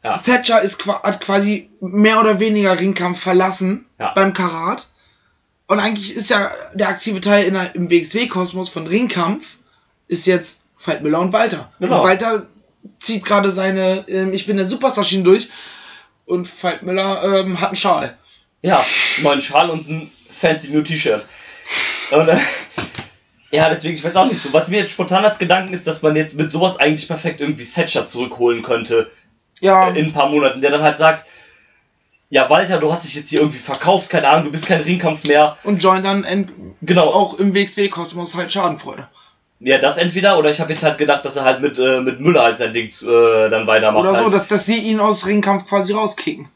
Ja. 0.03 0.17
Thatcher 0.17 0.61
ist, 0.61 0.85
hat 0.85 1.19
quasi 1.21 1.69
mehr 1.81 2.19
oder 2.19 2.39
weniger 2.39 2.79
Ringkampf 2.79 3.19
verlassen 3.19 3.85
Ja. 3.99 4.13
beim 4.13 4.33
Karat. 4.33 4.87
Und 5.67 5.79
eigentlich 5.79 6.15
ist 6.15 6.29
ja 6.29 6.51
der 6.73 6.89
aktive 6.89 7.19
Teil 7.21 7.45
in 7.45 7.53
der, 7.55 7.75
im 7.75 7.89
WXW-Kosmos 7.89 8.69
von 8.69 8.87
Ringkampf 8.87 9.57
ist 10.07 10.27
jetzt 10.27 10.63
Veit 10.83 11.01
Müller 11.03 11.19
und 11.19 11.33
Walter. 11.33 11.71
Genau. 11.79 11.97
Und 12.01 12.03
Walter 12.07 12.47
zieht 12.99 13.25
gerade 13.25 13.51
seine 13.51 14.03
ähm, 14.07 14.33
Ich 14.33 14.45
bin 14.45 14.57
der 14.57 14.65
Superstar-Schiene 14.65 15.23
durch 15.23 15.49
und 16.25 16.47
Veit 16.63 16.83
Müller 16.83 17.23
ähm, 17.39 17.59
hat 17.59 17.69
einen 17.69 17.75
Schal. 17.75 18.17
Ja, 18.61 18.85
neuen 19.21 19.41
Schal 19.41 19.69
und 19.69 19.87
ein 19.89 20.11
fancy 20.29 20.69
New 20.69 20.81
T-Shirt. 20.81 21.25
Und, 22.11 22.27
äh, 22.27 22.37
ja, 23.51 23.69
deswegen, 23.69 23.95
ich 23.95 24.03
weiß 24.03 24.15
auch 24.15 24.25
nicht 24.27 24.41
so. 24.41 24.53
Was 24.53 24.69
mir 24.69 24.79
jetzt 24.79 24.93
spontan 24.93 25.25
als 25.25 25.37
Gedanken 25.37 25.73
ist, 25.73 25.85
dass 25.87 26.01
man 26.01 26.15
jetzt 26.15 26.35
mit 26.35 26.51
sowas 26.51 26.77
eigentlich 26.79 27.07
perfekt 27.07 27.41
irgendwie 27.41 27.63
Setcher 27.63 28.07
zurückholen 28.07 28.61
könnte 28.61 29.11
Ja, 29.59 29.89
äh, 29.89 29.99
in 29.99 30.07
ein 30.07 30.13
paar 30.13 30.29
Monaten, 30.29 30.61
der 30.61 30.71
dann 30.71 30.83
halt 30.83 30.97
sagt, 30.97 31.25
ja, 32.29 32.49
Walter, 32.49 32.77
du 32.79 32.89
hast 32.91 33.03
dich 33.03 33.15
jetzt 33.15 33.29
hier 33.29 33.39
irgendwie 33.41 33.59
verkauft, 33.59 34.09
keine 34.09 34.29
Ahnung, 34.29 34.45
du 34.45 34.51
bist 34.51 34.65
kein 34.65 34.81
Ringkampf 34.81 35.25
mehr. 35.27 35.57
und 35.63 35.83
joint 35.83 36.05
dann 36.05 36.25
Genau, 36.81 37.09
auch 37.09 37.37
im 37.39 37.53
WXW-Kosmos 37.53 38.35
halt 38.35 38.51
Schadenfreude. 38.53 39.09
ja, 39.59 39.77
das 39.79 39.97
entweder, 39.97 40.39
oder 40.39 40.49
ich 40.49 40.61
habe 40.61 40.71
jetzt 40.71 40.83
halt 40.83 40.97
gedacht, 40.97 41.25
dass 41.25 41.35
er 41.35 41.43
halt 41.43 41.59
mit, 41.61 41.77
äh, 41.77 41.99
mit 41.99 42.21
Müller 42.21 42.43
halt 42.43 42.57
sein 42.57 42.71
Ding 42.71 42.87
äh, 42.87 43.49
dann 43.49 43.67
weitermacht. 43.67 44.01
Oder 44.01 44.15
so, 44.15 44.23
halt. 44.23 44.33
dass, 44.33 44.47
dass 44.47 44.65
sie 44.65 44.77
ihn 44.77 45.01
aus 45.01 45.25
Ringkampf 45.25 45.67
quasi 45.67 45.91
rauskicken. 45.91 46.47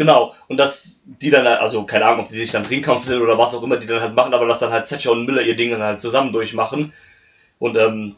Genau, 0.00 0.34
und 0.48 0.56
dass 0.56 1.02
die 1.04 1.28
dann, 1.28 1.46
also 1.46 1.84
keine 1.84 2.06
Ahnung, 2.06 2.20
ob 2.20 2.28
die 2.30 2.36
sich 2.36 2.50
dann 2.52 2.64
Ringkampf 2.64 3.06
nennen 3.06 3.20
oder 3.20 3.36
was 3.36 3.54
auch 3.54 3.62
immer 3.62 3.76
die 3.76 3.86
dann 3.86 4.00
halt 4.00 4.14
machen, 4.14 4.32
aber 4.32 4.46
dass 4.46 4.58
dann 4.58 4.72
halt 4.72 4.86
Thatcher 4.88 5.12
und 5.12 5.26
Miller 5.26 5.42
ihr 5.42 5.56
Ding 5.56 5.72
dann 5.72 5.82
halt 5.82 6.00
zusammen 6.00 6.32
durchmachen. 6.32 6.94
Und 7.58 7.76
ähm, 7.76 8.16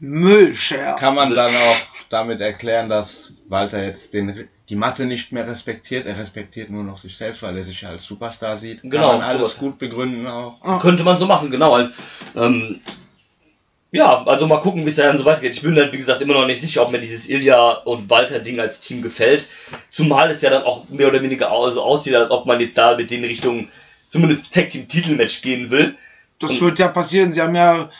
Müllshare. 0.00 0.98
Kann 0.98 1.14
man 1.14 1.32
dann 1.36 1.54
auch 1.54 1.76
damit 2.08 2.40
erklären, 2.40 2.88
dass 2.88 3.32
Walter 3.46 3.80
jetzt 3.80 4.12
den, 4.12 4.48
die 4.68 4.74
Matte 4.74 5.06
nicht 5.06 5.30
mehr 5.30 5.46
respektiert. 5.46 6.04
Er 6.04 6.18
respektiert 6.18 6.68
nur 6.68 6.82
noch 6.82 6.98
sich 6.98 7.16
selbst, 7.16 7.44
weil 7.44 7.56
er 7.56 7.62
sich 7.62 7.86
als 7.86 8.02
Superstar 8.02 8.56
sieht. 8.56 8.82
Genau, 8.82 9.10
Kann 9.10 9.18
man 9.20 9.28
alles 9.28 9.50
sowas. 9.50 9.58
gut 9.58 9.78
begründen 9.78 10.26
auch. 10.26 10.80
Könnte 10.80 11.04
man 11.04 11.16
so 11.16 11.26
machen, 11.26 11.52
genau. 11.52 11.76
Halt, 11.76 11.92
ähm, 12.34 12.80
ja, 13.92 14.24
also 14.24 14.46
mal 14.46 14.58
gucken, 14.60 14.84
wie 14.84 14.88
es 14.90 14.96
dann 14.96 15.18
so 15.18 15.24
weitergeht. 15.24 15.56
Ich 15.56 15.62
bin 15.62 15.74
halt, 15.76 15.92
wie 15.92 15.96
gesagt, 15.96 16.22
immer 16.22 16.34
noch 16.34 16.46
nicht 16.46 16.60
sicher, 16.60 16.82
ob 16.82 16.90
mir 16.92 17.00
dieses 17.00 17.28
Ilja 17.28 17.70
und 17.70 18.08
Walter-Ding 18.08 18.60
als 18.60 18.80
Team 18.80 19.02
gefällt. 19.02 19.46
Zumal 19.90 20.30
es 20.30 20.42
ja 20.42 20.50
dann 20.50 20.62
auch 20.62 20.88
mehr 20.90 21.08
oder 21.08 21.22
weniger 21.22 21.48
so 21.70 21.82
aussieht, 21.82 22.14
als 22.14 22.30
ob 22.30 22.46
man 22.46 22.60
jetzt 22.60 22.78
da 22.78 22.96
mit 22.96 23.10
den 23.10 23.24
Richtung 23.24 23.68
zumindest 24.08 24.52
Tag-Team-Titelmatch 24.54 25.42
gehen 25.42 25.70
will. 25.70 25.96
Das 26.38 26.52
Und- 26.52 26.60
wird 26.62 26.78
ja 26.78 26.88
passieren. 26.88 27.32
Sie 27.32 27.42
haben 27.42 27.54
ja, 27.54 27.90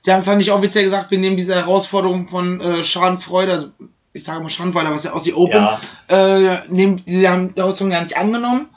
sie 0.00 0.12
haben 0.12 0.22
zwar 0.22 0.36
nicht 0.36 0.50
offiziell 0.50 0.84
gesagt, 0.84 1.10
wir 1.10 1.18
nehmen 1.18 1.36
diese 1.36 1.54
Herausforderung 1.54 2.28
von 2.28 2.60
äh, 2.60 2.82
Schadenfreude, 2.84 3.52
also 3.52 3.68
ich 4.12 4.24
sage 4.24 4.42
mal 4.42 4.48
Schadenfreude, 4.48 4.90
was 4.90 5.04
ja 5.04 5.12
aus 5.12 5.22
die 5.24 5.34
Open, 5.34 5.60
Ja. 5.60 5.80
äh, 6.08 6.58
nehmen, 6.68 7.00
sie 7.06 7.28
haben 7.28 7.54
die 7.54 7.60
Herausforderung 7.60 7.92
ja 7.92 8.02
nicht 8.02 8.16
angenommen, 8.16 8.68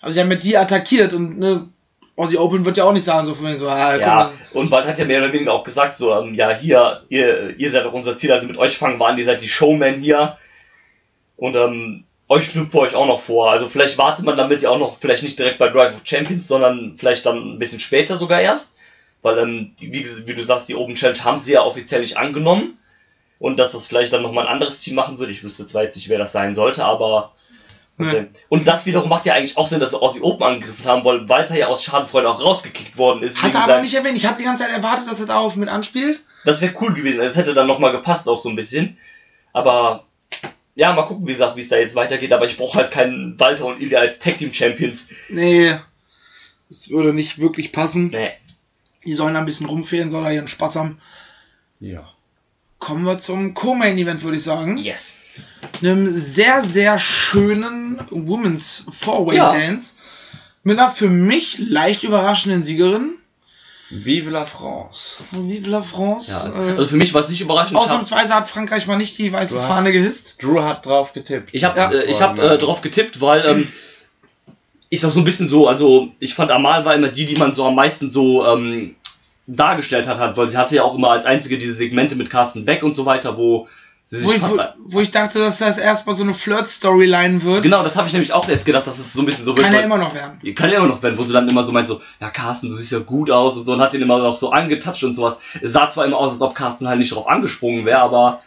aber 0.00 0.12
sie 0.12 0.20
haben 0.20 0.28
mit 0.28 0.44
die 0.44 0.56
attackiert 0.56 1.12
und 1.12 1.38
ne, 1.38 1.68
Aussie 2.16 2.38
Open 2.38 2.64
wird 2.64 2.78
ja 2.78 2.84
auch 2.84 2.92
nicht 2.92 3.04
sagen, 3.04 3.26
so 3.26 3.34
von 3.34 3.44
mir 3.44 3.56
so, 3.56 3.68
ah, 3.68 3.96
Ja, 3.96 4.32
und 4.54 4.70
Wald 4.70 4.86
hat 4.86 4.98
ja 4.98 5.04
mehr 5.04 5.20
oder 5.20 5.32
weniger 5.32 5.52
auch 5.52 5.64
gesagt, 5.64 5.94
so, 5.94 6.18
ähm, 6.18 6.34
ja, 6.34 6.50
hier, 6.50 7.02
ihr, 7.10 7.54
ihr 7.58 7.70
seid 7.70 7.84
doch 7.84 7.92
unser 7.92 8.16
Ziel, 8.16 8.32
also 8.32 8.46
mit 8.46 8.56
euch 8.56 8.78
fangen 8.78 8.98
wir 8.98 9.06
an, 9.06 9.18
ihr 9.18 9.24
seid 9.24 9.42
die 9.42 9.48
Showman 9.48 10.00
hier. 10.00 10.38
Und 11.36 11.54
ähm, 11.54 12.04
euch 12.28 12.46
schlüpfen 12.46 12.72
wir 12.72 12.80
euch 12.80 12.94
auch 12.94 13.06
noch 13.06 13.20
vor. 13.20 13.50
Also 13.50 13.66
vielleicht 13.66 13.98
wartet 13.98 14.24
man 14.24 14.36
damit 14.36 14.62
ja 14.62 14.70
auch 14.70 14.78
noch, 14.78 14.98
vielleicht 14.98 15.22
nicht 15.22 15.38
direkt 15.38 15.58
bei 15.58 15.68
Drive 15.68 15.94
of 15.94 16.00
Champions, 16.04 16.48
sondern 16.48 16.94
vielleicht 16.96 17.26
dann 17.26 17.54
ein 17.54 17.58
bisschen 17.58 17.80
später 17.80 18.16
sogar 18.16 18.40
erst. 18.40 18.72
Weil, 19.20 19.38
ähm, 19.38 19.68
die, 19.78 19.92
wie, 19.92 20.26
wie 20.26 20.34
du 20.34 20.42
sagst, 20.42 20.70
die 20.70 20.74
Open 20.74 20.94
Challenge 20.94 21.22
haben 21.22 21.38
sie 21.38 21.52
ja 21.52 21.62
offiziell 21.62 22.00
nicht 22.00 22.16
angenommen. 22.16 22.78
Und 23.38 23.58
dass 23.58 23.72
das 23.72 23.84
vielleicht 23.84 24.14
dann 24.14 24.22
nochmal 24.22 24.46
ein 24.46 24.52
anderes 24.54 24.80
Team 24.80 24.94
machen 24.94 25.18
würde. 25.18 25.32
Ich 25.32 25.44
wüsste 25.44 25.66
zwar 25.66 25.82
jetzt 25.82 25.96
nicht, 25.96 26.08
wer 26.08 26.18
das 26.18 26.32
sein 26.32 26.54
sollte, 26.54 26.82
aber. 26.84 27.32
Nee. 27.98 28.26
Und 28.50 28.68
das 28.68 28.84
wiederum 28.84 29.08
macht 29.08 29.24
ja 29.24 29.34
eigentlich 29.34 29.56
auch 29.56 29.66
Sinn, 29.66 29.80
dass 29.80 29.92
sie 29.92 30.00
Aussie 30.00 30.20
Open 30.20 30.46
angegriffen 30.46 30.84
haben, 30.84 31.04
weil 31.04 31.28
Walter 31.28 31.56
ja 31.56 31.68
aus 31.68 31.82
Schadenfreude 31.82 32.28
auch 32.28 32.42
rausgekickt 32.42 32.98
worden 32.98 33.22
ist. 33.22 33.40
Hat 33.40 33.54
er 33.54 33.64
aber 33.64 33.80
nicht 33.80 33.94
erwähnt. 33.94 34.18
Ich 34.18 34.26
habe 34.26 34.36
die 34.38 34.44
ganze 34.44 34.64
Zeit 34.64 34.72
erwartet, 34.72 35.08
dass 35.08 35.20
er 35.20 35.26
darauf 35.26 35.56
mit 35.56 35.70
anspielt. 35.70 36.20
Das 36.44 36.60
wäre 36.60 36.74
cool 36.80 36.92
gewesen. 36.92 37.18
Das 37.18 37.36
hätte 37.36 37.54
dann 37.54 37.66
nochmal 37.66 37.92
gepasst, 37.92 38.28
auch 38.28 38.36
so 38.36 38.50
ein 38.50 38.56
bisschen. 38.56 38.98
Aber 39.54 40.04
ja, 40.74 40.92
mal 40.92 41.04
gucken, 41.04 41.26
wie 41.26 41.32
gesagt, 41.32 41.56
wie 41.56 41.62
es 41.62 41.70
da 41.70 41.76
jetzt 41.76 41.94
weitergeht. 41.94 42.34
Aber 42.34 42.44
ich 42.44 42.58
brauche 42.58 42.76
halt 42.78 42.90
keinen 42.90 43.40
Walter 43.40 43.64
und 43.64 43.80
Ilya 43.80 44.00
als 44.00 44.18
Tag 44.18 44.36
Team 44.36 44.52
Champions. 44.52 45.08
Nee, 45.30 45.74
das 46.68 46.90
würde 46.90 47.14
nicht 47.14 47.38
wirklich 47.38 47.72
passen. 47.72 48.08
Nee. 48.08 48.32
Die 49.04 49.14
sollen 49.14 49.34
da 49.34 49.40
ein 49.40 49.46
bisschen 49.46 49.68
rumfehlen, 49.68 50.10
sollen 50.10 50.24
da 50.24 50.30
ihren 50.30 50.48
Spaß 50.48 50.76
haben. 50.76 51.00
Ja. 51.80 52.06
Kommen 52.78 53.04
wir 53.04 53.18
zum 53.18 53.54
Co-Main-Event, 53.54 54.22
würde 54.22 54.36
ich 54.36 54.42
sagen. 54.42 54.76
Yes. 54.78 55.18
einem 55.82 56.16
sehr, 56.16 56.62
sehr 56.62 56.98
schönen 56.98 57.98
Women's 58.10 58.86
Four-Way 58.90 59.36
Ja. 59.36 59.52
Dance. 59.52 59.94
Mit 60.62 60.78
einer 60.78 60.90
für 60.90 61.08
mich 61.08 61.58
leicht 61.58 62.04
überraschenden 62.04 62.64
Siegerin. 62.64 63.14
Vive 63.90 64.30
la 64.30 64.44
France. 64.44 65.22
Vive 65.32 65.68
la 65.70 65.80
France. 65.82 66.30
Ja, 66.32 66.40
also, 66.40 66.58
äh, 66.60 66.76
also 66.76 66.88
für 66.88 66.96
mich 66.96 67.14
war 67.14 67.22
es 67.24 67.30
nicht 67.30 67.40
überraschend. 67.40 67.76
Ausnahmsweise 67.78 68.34
hat 68.34 68.48
Frankreich 68.48 68.86
mal 68.86 68.96
nicht 68.96 69.16
die 69.18 69.32
weiße 69.32 69.54
Du 69.54 69.60
hast- 69.60 69.68
Fahne 69.68 69.92
gehisst. 69.92 70.42
Drew 70.42 70.60
hat 70.62 70.84
drauf 70.86 71.12
getippt. 71.12 71.50
Ich 71.52 71.62
habe 71.64 71.78
Ja. 71.78 71.90
äh, 71.92 72.04
ich 72.06 72.20
hab, 72.20 72.38
äh, 72.38 72.58
drauf 72.58 72.80
getippt, 72.82 73.20
weil 73.20 73.44
ähm, 73.46 73.68
ich 74.88 75.04
auch 75.06 75.12
so 75.12 75.20
ein 75.20 75.24
bisschen 75.24 75.48
so, 75.48 75.68
also 75.68 76.08
ich 76.18 76.34
fand 76.34 76.50
Amal 76.50 76.84
war 76.84 76.94
immer 76.94 77.08
die, 77.08 77.26
die 77.26 77.36
man 77.36 77.52
so 77.54 77.64
am 77.64 77.74
meisten 77.76 78.10
so 78.10 78.44
ähm, 78.46 78.96
dargestellt 79.46 80.06
hat, 80.06 80.18
hat, 80.18 80.36
weil 80.36 80.50
sie 80.50 80.56
hatte 80.56 80.74
ja 80.76 80.82
auch 80.82 80.94
immer 80.94 81.10
als 81.10 81.24
einzige 81.24 81.58
diese 81.58 81.72
Segmente 81.72 82.16
mit 82.16 82.30
Carsten 82.30 82.64
Beck 82.64 82.82
und 82.82 82.96
so 82.96 83.06
weiter, 83.06 83.36
wo 83.38 83.68
sie 84.04 84.18
sich 84.18 84.26
Wo 84.26 84.32
ich, 84.32 84.38
fast 84.38 84.56
wo, 84.56 84.62
wo 84.78 85.00
ich 85.00 85.10
dachte, 85.10 85.38
dass 85.38 85.58
das 85.58 85.78
erstmal 85.78 86.14
so 86.16 86.22
eine 86.22 86.34
Flirt-Storyline 86.34 87.42
wird. 87.44 87.62
Genau, 87.62 87.82
das 87.82 87.96
habe 87.96 88.06
ich 88.08 88.12
nämlich 88.12 88.32
auch 88.32 88.48
erst 88.48 88.64
gedacht, 88.64 88.86
dass 88.86 88.98
es 88.98 89.12
so 89.12 89.20
ein 89.22 89.26
bisschen 89.26 89.44
so 89.44 89.56
wird. 89.56 89.66
Kann 89.66 89.74
ja 89.74 89.80
immer 89.82 89.98
noch 89.98 90.14
werden. 90.14 90.54
Kann 90.54 90.70
ja 90.70 90.78
immer 90.78 90.88
noch 90.88 91.02
werden, 91.02 91.16
wo 91.18 91.22
sie 91.22 91.32
dann 91.32 91.48
immer 91.48 91.62
so 91.64 91.72
meint, 91.72 91.86
so, 91.88 92.00
ja, 92.20 92.30
Carsten, 92.30 92.68
du 92.68 92.74
siehst 92.74 92.92
ja 92.92 92.98
gut 93.00 93.30
aus 93.30 93.56
und 93.56 93.64
so, 93.64 93.72
und 93.72 93.80
hat 93.80 93.92
den 93.92 94.02
immer 94.02 94.18
noch 94.18 94.36
so 94.36 94.50
angetatscht 94.50 95.04
und 95.04 95.14
sowas. 95.14 95.40
Es 95.60 95.72
sah 95.72 95.88
zwar 95.88 96.06
immer 96.06 96.18
aus, 96.18 96.32
als 96.32 96.40
ob 96.40 96.54
Carsten 96.54 96.88
halt 96.88 96.98
nicht 96.98 97.14
drauf 97.14 97.28
angesprungen 97.28 97.84
wäre, 97.86 97.98
aber 98.00 98.40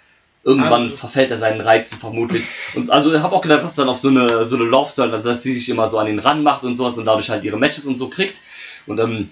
irgendwann 0.43 0.83
Also- 0.83 0.95
verfällt 0.95 1.31
er 1.31 1.37
seinen 1.37 1.59
Reizen 1.61 1.97
vermutlich. 1.97 2.43
Und 2.75 2.89
also, 2.89 3.13
ich 3.13 3.21
habe 3.21 3.35
auch 3.35 3.41
gedacht, 3.41 3.63
dass 3.63 3.75
dann 3.75 3.89
auf 3.89 3.99
so 3.99 4.07
eine, 4.07 4.45
so 4.45 4.55
eine 4.55 4.65
Love 4.65 4.89
Story, 4.89 5.11
also 5.11 5.29
dass 5.29 5.43
sie 5.43 5.53
sich 5.53 5.67
immer 5.69 5.89
so 5.89 5.97
an 5.97 6.05
den 6.07 6.19
Rand 6.19 6.43
macht 6.43 6.63
und 6.63 6.75
sowas 6.77 6.97
und 6.97 7.05
dadurch 7.05 7.29
halt 7.29 7.43
ihre 7.43 7.57
Matches 7.57 7.85
und 7.85 7.97
so 7.97 8.09
kriegt. 8.09 8.39
Und, 8.87 8.99
ähm, 8.99 9.29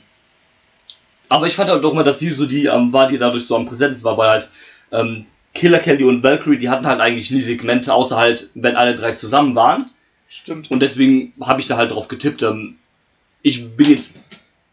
aber 1.29 1.47
ich 1.47 1.55
fand 1.55 1.69
halt 1.69 1.83
auch 1.83 1.91
immer, 1.91 2.03
dass 2.03 2.19
sie 2.19 2.29
so 2.29 2.45
die, 2.45 2.65
ähm, 2.65 2.93
war, 2.93 3.07
die 3.07 3.17
dadurch 3.17 3.45
so 3.45 3.55
am 3.55 3.65
präsent 3.65 4.03
war, 4.03 4.17
weil 4.17 4.29
halt, 4.29 4.49
ähm, 4.91 5.25
Killer 5.53 5.79
Kelly 5.79 6.03
und 6.03 6.23
Valkyrie, 6.23 6.59
die 6.59 6.69
hatten 6.69 6.85
halt 6.85 6.99
eigentlich 7.01 7.31
nie 7.31 7.41
Segmente, 7.41 7.93
außer 7.93 8.15
halt, 8.17 8.49
wenn 8.53 8.75
alle 8.75 8.95
drei 8.95 9.13
zusammen 9.13 9.55
waren. 9.55 9.89
Stimmt. 10.29 10.69
Und 10.69 10.81
deswegen 10.81 11.33
habe 11.41 11.59
ich 11.59 11.67
da 11.67 11.77
halt 11.77 11.91
drauf 11.91 12.07
getippt. 12.09 12.43
Ähm, 12.43 12.75
ich 13.41 13.75
bin 13.75 13.89
jetzt, 13.89 14.11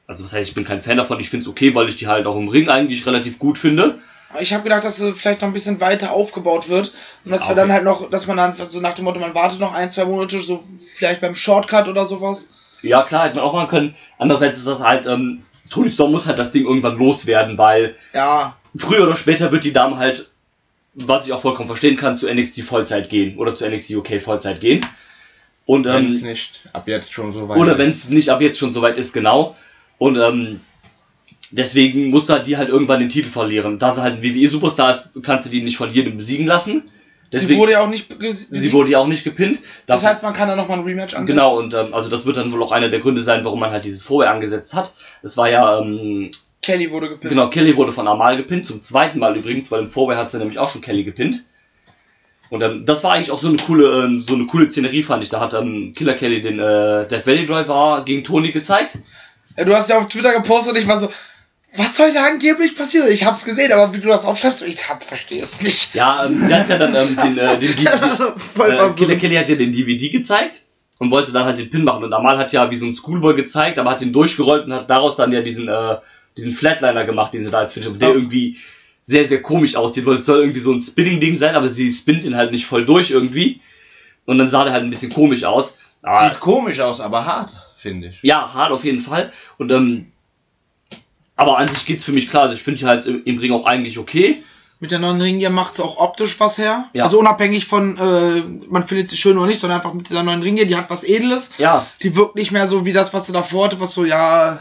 also 0.07 0.25
was 0.25 0.33
heißt, 0.33 0.49
ich 0.49 0.55
bin 0.55 0.65
kein 0.65 0.83
Fan 0.83 0.97
davon, 0.99 1.21
ich 1.21 1.31
finde 1.31 1.45
es 1.45 1.49
okay, 1.49 1.75
weil 1.75 1.89
ich 1.89 1.97
die 1.97 2.07
halt 2.07 2.27
auch 2.27 2.37
im 2.37 2.49
Ring 2.49 2.69
eigentlich 2.69 3.07
relativ 3.07 3.39
gut 3.39 3.57
finde. 3.59 3.99
Ich 4.41 4.53
habe 4.53 4.65
gedacht, 4.65 4.85
dass 4.85 4.97
sie 4.97 5.13
vielleicht 5.15 5.41
noch 5.43 5.49
ein 5.49 5.55
bisschen 5.55 5.81
weiter 5.81 6.11
aufgebaut 6.13 6.69
wird. 6.69 6.93
Und 7.25 7.31
dass 7.31 7.43
Ah, 7.43 7.45
wir 7.47 7.53
okay. 7.53 7.61
dann 7.61 7.73
halt 7.73 7.85
noch, 7.85 8.11
dass 8.11 8.27
man 8.27 8.37
dann 8.37 8.55
so 8.67 8.81
nach 8.81 8.95
dem 8.95 9.05
Motto, 9.05 9.21
man 9.21 9.35
wartet 9.35 9.61
noch 9.61 9.73
ein, 9.73 9.91
zwei 9.91 10.05
Monate, 10.05 10.41
so 10.41 10.65
vielleicht 10.97 11.21
beim 11.21 11.37
Shortcut 11.37 11.87
oder 11.89 12.05
sowas. 12.05 12.53
Ja, 12.83 13.05
klar, 13.05 13.27
hätte 13.27 13.37
man 13.37 13.45
auch 13.45 13.55
machen 13.55 13.69
können. 13.69 13.95
Andererseits 14.19 14.59
ist 14.59 14.67
das 14.67 14.81
halt, 14.81 15.07
ähm, 15.07 15.43
Tony 15.71 15.91
Storm 15.91 16.13
muss 16.13 16.27
halt 16.27 16.39
das 16.39 16.53
Ding 16.53 16.65
irgendwann 16.65 16.99
loswerden, 16.99 17.59
weil 17.59 17.95
Ja, 18.13 18.57
früher 18.77 19.05
oder 19.05 19.17
später 19.17 19.53
wird 19.53 19.65
die 19.65 19.73
Dame 19.73 19.97
halt, 19.99 20.29
was 20.95 21.27
ich 21.27 21.33
auch 21.33 21.41
vollkommen 21.41 21.69
verstehen 21.69 21.97
kann, 21.97 22.17
zu 22.17 22.33
NXT 22.33 22.63
Vollzeit 22.63 23.09
gehen 23.09 23.39
oder 23.39 23.55
zu 23.55 23.69
NXT 23.69 23.93
UK 23.97 24.21
Vollzeit 24.21 24.61
gehen. 24.61 24.85
Und 25.67 25.87
Wenn 25.87 26.07
es 26.07 26.21
ähm, 26.21 26.29
nicht 26.29 26.61
ab 26.73 26.87
jetzt 26.89 27.13
schon 27.13 27.33
so 27.33 27.49
weit 27.49 27.57
Oder 27.57 27.79
wenn 27.79 27.89
es 27.89 28.09
nicht 28.09 28.29
ab 28.29 28.43
jetzt 28.43 28.59
schon 28.59 28.73
soweit 28.73 28.99
ist, 28.99 29.13
genau. 29.13 29.57
Und 29.97 30.17
ähm, 30.17 30.61
deswegen 31.51 32.11
musst 32.11 32.29
du 32.29 32.35
halt 32.35 32.47
die 32.47 32.57
halt 32.57 32.69
irgendwann 32.69 33.01
den 33.01 33.09
Titel 33.09 33.29
verlieren. 33.29 33.79
Da 33.79 33.93
sie 33.93 34.03
halt 34.03 34.17
ein 34.17 34.23
WWE-Superstar 34.23 34.93
ist, 34.93 35.11
kannst 35.23 35.47
du 35.47 35.51
die 35.51 35.63
nicht 35.63 35.79
von 35.79 35.93
jedem 35.93 36.17
besiegen 36.17 36.47
lassen. 36.47 36.83
Sie 37.31 37.39
Deswegen, 37.39 37.61
wurde 37.61 37.73
ja 37.73 37.81
auch 37.81 37.89
nicht 37.89 38.09
sie 38.31 38.73
wurde 38.73 38.91
ja 38.91 38.99
auch 38.99 39.07
nicht 39.07 39.25
gepinnt. 39.25 39.59
Das 39.87 40.01
Dafür- 40.01 40.09
heißt, 40.11 40.23
man 40.23 40.35
kann 40.35 40.49
da 40.49 40.57
nochmal 40.57 40.79
ein 40.79 40.85
Rematch 40.85 41.15
ansetzen. 41.15 41.37
Genau, 41.37 41.59
und 41.59 41.75
ähm, 41.75 41.93
also 41.95 42.09
das 42.09 42.27
wird 42.27 42.37
dann 42.37 42.53
wohl 42.53 42.63
auch 42.63 42.73
einer 42.73 42.89
der 42.89 43.01
Gründe 43.01 43.23
sein, 43.23 43.45
warum 43.45 43.61
man 43.61 43.71
halt 43.71 43.85
dieses 43.85 44.03
Vorher 44.03 44.33
angesetzt 44.33 44.75
hat. 44.75 44.93
Es 45.23 45.37
war 45.37 45.49
ja, 45.49 45.79
ähm, 45.81 46.31
Kelly 46.63 46.91
wurde 46.91 47.09
gepinnt. 47.11 47.31
genau, 47.31 47.49
Kelly 47.51 47.77
wurde 47.77 47.93
von 47.93 48.07
Amal 48.09 48.37
gepinnt, 48.37 48.67
zum 48.67 48.81
zweiten 48.81 49.19
Mal 49.19 49.37
übrigens, 49.37 49.71
weil 49.71 49.81
im 49.81 49.89
Vorher 49.89 50.19
hat 50.21 50.31
sie 50.31 50.39
nämlich 50.39 50.59
auch 50.59 50.71
schon 50.71 50.81
Kelly 50.81 51.05
gepinnt. 51.05 51.45
Und 52.51 52.63
ähm, 52.63 52.85
das 52.87 53.03
war 53.03 53.13
eigentlich 53.13 53.31
auch 53.31 53.41
so 53.41 53.49
eine 53.49 53.57
coole, 53.57 54.05
ähm, 54.05 54.23
so 54.23 54.35
eine 54.35 54.47
coole 54.47 54.71
Szenerie, 54.71 55.03
fand 55.03 55.23
ich. 55.23 55.29
Da 55.31 55.41
hat 55.41 55.55
ähm, 55.55 55.93
Killer 55.97 56.15
Kelly 56.15 56.41
den 56.41 56.59
äh, 56.61 57.07
Death 57.09 57.27
Valley 57.27 57.47
Driver 57.47 58.03
gegen 58.05 58.23
Tony 58.23 58.51
gezeigt. 58.53 58.99
Ja, 59.57 59.65
du 59.65 59.75
hast 59.75 59.89
ja 59.91 59.99
auf 59.99 60.09
Twitter 60.09 60.33
gepostet 60.35 60.75
und 60.75 60.79
ich 60.79 60.87
war 60.87 61.01
so, 61.01 61.11
Was 61.77 61.97
soll 61.97 62.13
da 62.13 62.25
angeblich 62.27 62.77
passieren? 62.77 63.09
Ich 63.11 63.25
hab's 63.25 63.45
gesehen, 63.45 63.73
aber 63.73 63.93
wie 63.95 63.99
du 63.99 64.09
das 64.09 64.25
aufschreibst, 64.25 64.63
ich 64.63 64.89
hab, 64.89 65.03
verstehe 65.03 65.43
es 65.43 65.61
nicht. 65.61 65.95
Ja, 65.95 66.25
ähm, 66.27 66.47
sie 66.47 66.55
hat 66.55 66.69
ja 66.69 66.79
dann 66.79 66.95
ähm, 66.95 67.17
den, 67.23 67.39
äh, 67.39 67.59
den 67.59 67.75
DVD, 67.75 67.89
Also, 67.89 68.25
voll 68.55 68.71
äh. 68.71 68.91
Killer 68.97 69.17
Kelly 69.17 69.35
hat 69.37 69.49
ja 69.49 69.57
den 69.57 69.73
DVD 69.73 70.09
gezeigt 70.11 70.63
und 70.99 71.11
wollte 71.11 71.33
dann 71.33 71.45
halt 71.47 71.59
den 71.59 71.71
Pin 71.71 71.83
machen. 71.85 72.05
Und 72.05 72.13
Amal 72.13 72.39
hat 72.39 72.53
ja 72.53 72.71
wie 72.71 72.77
so 72.77 72.87
ein 72.87 72.95
Schoolboy 72.95 73.35
gezeigt, 73.35 73.79
aber 73.79 73.91
hat 73.91 74.01
den 74.01 74.13
durchgerollt 74.13 74.67
und 74.67 74.73
hat 74.73 74.89
daraus 74.89 75.17
dann 75.17 75.33
ja 75.33 75.41
diesen, 75.43 75.69
äh, 75.69 75.97
diesen 76.37 76.53
Flatliner 76.53 77.05
gemacht, 77.05 77.35
den 77.35 77.45
sie 77.45 77.51
da 77.51 77.59
als 77.59 77.73
Finisher, 77.73 77.93
der 77.93 78.09
Ja. 78.11 78.15
irgendwie 78.15 78.57
sehr, 79.03 79.29
sehr 79.29 79.43
komisch 79.43 79.75
aussieht, 79.77 80.07
weil 80.07 80.17
es 80.19 80.27
soll 80.27 80.41
irgendwie 80.41 80.61
so 80.61 80.73
ein 80.73 80.81
Spinning-Ding 80.81 81.37
sein, 81.37 81.55
aber 81.57 81.69
sie 81.69 81.93
spinnt 81.93 82.25
ihn 82.25 82.37
halt 82.37 82.53
nicht 82.53 82.67
voll 82.67 82.87
durch 82.87 83.11
irgendwie. 83.11 83.61
Und 84.27 84.39
dann 84.39 84.49
sah 84.49 84.65
der 84.65 84.73
halt 84.73 84.85
ein 84.85 84.91
bisschen 84.91 85.13
komisch 85.13 85.45
aus. 85.45 85.79
Aber, 86.03 86.31
Sieht 86.31 86.41
komisch 86.41 86.81
aus, 86.81 87.01
aber 87.01 87.27
hart, 87.27 87.51
finde 87.77 88.09
ich. 88.09 88.19
ja, 88.23 88.55
hart 88.55 88.71
auf 88.73 88.85
jeden 88.85 89.01
Fall. 89.01 89.31
Und 89.59 89.73
ähm, 89.73 90.13
aber 91.37 91.59
an 91.59 91.69
sich 91.69 91.87
geht's 91.87 92.05
für 92.05 92.13
mich 92.13 92.29
klar. 92.29 92.45
Also 92.45 92.55
ich 92.55 92.63
finde 92.63 92.81
die 92.81 92.87
halt 92.87 93.07
im, 93.07 93.23
im 93.25 93.39
Ring 93.39 93.53
auch 93.53 93.67
eigentlich 93.67 93.99
okay. 93.99 94.43
Mit 94.81 94.91
der 94.91 94.99
neuen 94.99 95.21
Ringier 95.21 95.51
macht's 95.51 95.81
auch 95.81 95.99
optisch 95.99 96.39
was 96.41 96.59
her. 96.59 96.85
Ja. 96.93 97.05
Also 97.05 97.19
unabhängig 97.19 97.67
von, 97.67 97.97
äh, 97.97 98.43
man 98.69 98.85
findet 98.85 99.09
sie 99.09 99.17
schön 99.17 99.39
oder 99.39 99.47
nicht, 99.47 99.61
sondern 99.61 99.79
einfach 99.81 99.95
mit 99.95 100.09
dieser 100.11 100.23
neuen 100.23 100.43
Ringier, 100.43 100.67
die 100.67 100.77
hat 100.77 100.91
was 100.91 101.05
Edles. 101.05 101.53
Ja, 101.59 101.87
Die 102.03 102.17
wirkt 102.17 102.35
nicht 102.35 102.51
mehr 102.51 102.69
so 102.69 102.85
wie 102.85 102.93
das, 102.93 103.15
was 103.15 103.27
du 103.27 103.33
davor 103.33 103.67
hatte, 103.67 103.81
was 103.81 103.93
so, 103.95 104.05
ja, 104.05 104.59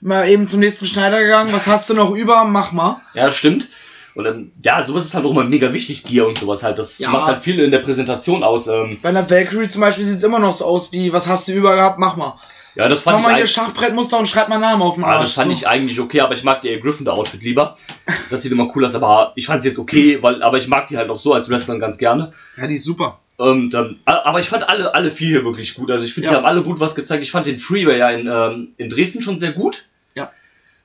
mal 0.00 0.28
eben 0.28 0.46
zum 0.48 0.60
nächsten 0.60 0.86
Schneider 0.86 1.20
gegangen, 1.20 1.52
was 1.52 1.66
hast 1.66 1.90
du 1.90 1.94
noch 1.94 2.12
über, 2.12 2.44
mach 2.44 2.72
mal. 2.72 3.00
Ja, 3.12 3.26
das 3.26 3.36
stimmt. 3.36 3.68
Und 4.14 4.24
dann, 4.24 4.50
ja, 4.64 4.84
sowas 4.84 5.04
ist 5.04 5.14
halt 5.14 5.24
auch 5.26 5.30
immer 5.30 5.44
mega 5.44 5.72
wichtig, 5.72 6.04
Gear 6.04 6.26
und 6.26 6.38
sowas 6.38 6.62
halt. 6.62 6.78
Das 6.78 6.98
Ja. 6.98 7.10
macht 7.10 7.26
halt 7.26 7.42
viel 7.42 7.60
in 7.60 7.70
der 7.70 7.78
Präsentation 7.80 8.42
aus. 8.42 8.66
Ähm, 8.66 8.98
Bei 9.02 9.10
einer 9.10 9.28
Valkyrie 9.28 9.68
zum 9.68 9.82
Beispiel 9.82 10.04
sieht's 10.04 10.22
immer 10.24 10.38
noch 10.38 10.54
so 10.54 10.64
aus 10.64 10.90
wie, 10.92 11.12
was 11.12 11.26
hast 11.28 11.48
du 11.48 11.52
über 11.52 11.74
gehabt, 11.74 11.98
mach 11.98 12.16
mal. 12.16 12.34
Ja, 12.74 12.88
das 12.88 13.04
Mach 13.04 13.12
fand, 13.12 13.18
ich, 13.18 13.22
mal 13.24 13.28
hier 13.34 13.38
eigentlich- 13.44 13.52
Schachbrettmuster 13.52 14.18
und 14.18 14.26
schreib 14.28 14.48
mal 14.48 14.58
Namen 14.58 14.82
auf 14.82 14.94
den 14.94 15.02
ja, 15.02 15.08
Arsch. 15.10 15.22
das 15.24 15.32
fand 15.34 15.48
so. 15.50 15.56
ich 15.56 15.66
eigentlich 15.68 16.00
okay, 16.00 16.20
aber 16.20 16.34
ich 16.34 16.44
mag 16.44 16.62
die 16.62 16.78
Gryffindor-Outfit 16.80 17.42
lieber. 17.42 17.76
Das 18.30 18.42
sieht 18.42 18.52
immer 18.52 18.68
cool 18.74 18.84
aus, 18.84 18.94
aber 18.94 19.32
ich 19.36 19.46
fand 19.46 19.62
sie 19.62 19.68
jetzt 19.70 19.78
okay, 19.78 20.18
weil, 20.22 20.42
aber 20.42 20.58
ich 20.58 20.68
mag 20.68 20.86
die 20.88 20.96
halt 20.96 21.10
auch 21.10 21.16
so 21.16 21.34
als 21.34 21.48
Wrestler 21.48 21.78
ganz 21.78 21.98
gerne. 21.98 22.32
Ja, 22.56 22.66
die 22.66 22.74
ist 22.76 22.84
super. 22.84 23.18
Ähm, 23.38 23.70
a- 24.04 24.22
aber 24.24 24.40
ich 24.40 24.48
fand 24.48 24.68
alle, 24.68 24.92
alle 24.94 25.10
vier 25.10 25.28
hier 25.28 25.44
wirklich 25.44 25.74
gut. 25.74 25.90
Also 25.90 26.04
ich 26.04 26.12
finde, 26.12 26.26
Ja. 26.26 26.32
die 26.32 26.36
haben 26.38 26.46
alle 26.46 26.62
gut 26.62 26.78
was 26.78 26.94
gezeigt. 26.94 27.22
Ich 27.22 27.30
fand 27.30 27.46
den 27.46 27.58
Freeway 27.58 27.98
ja 27.98 28.10
in, 28.10 28.26
ähm, 28.26 28.68
in 28.76 28.90
Dresden 28.90 29.22
schon 29.22 29.38
sehr 29.38 29.52
gut. 29.52 29.84
Ja. 30.14 30.30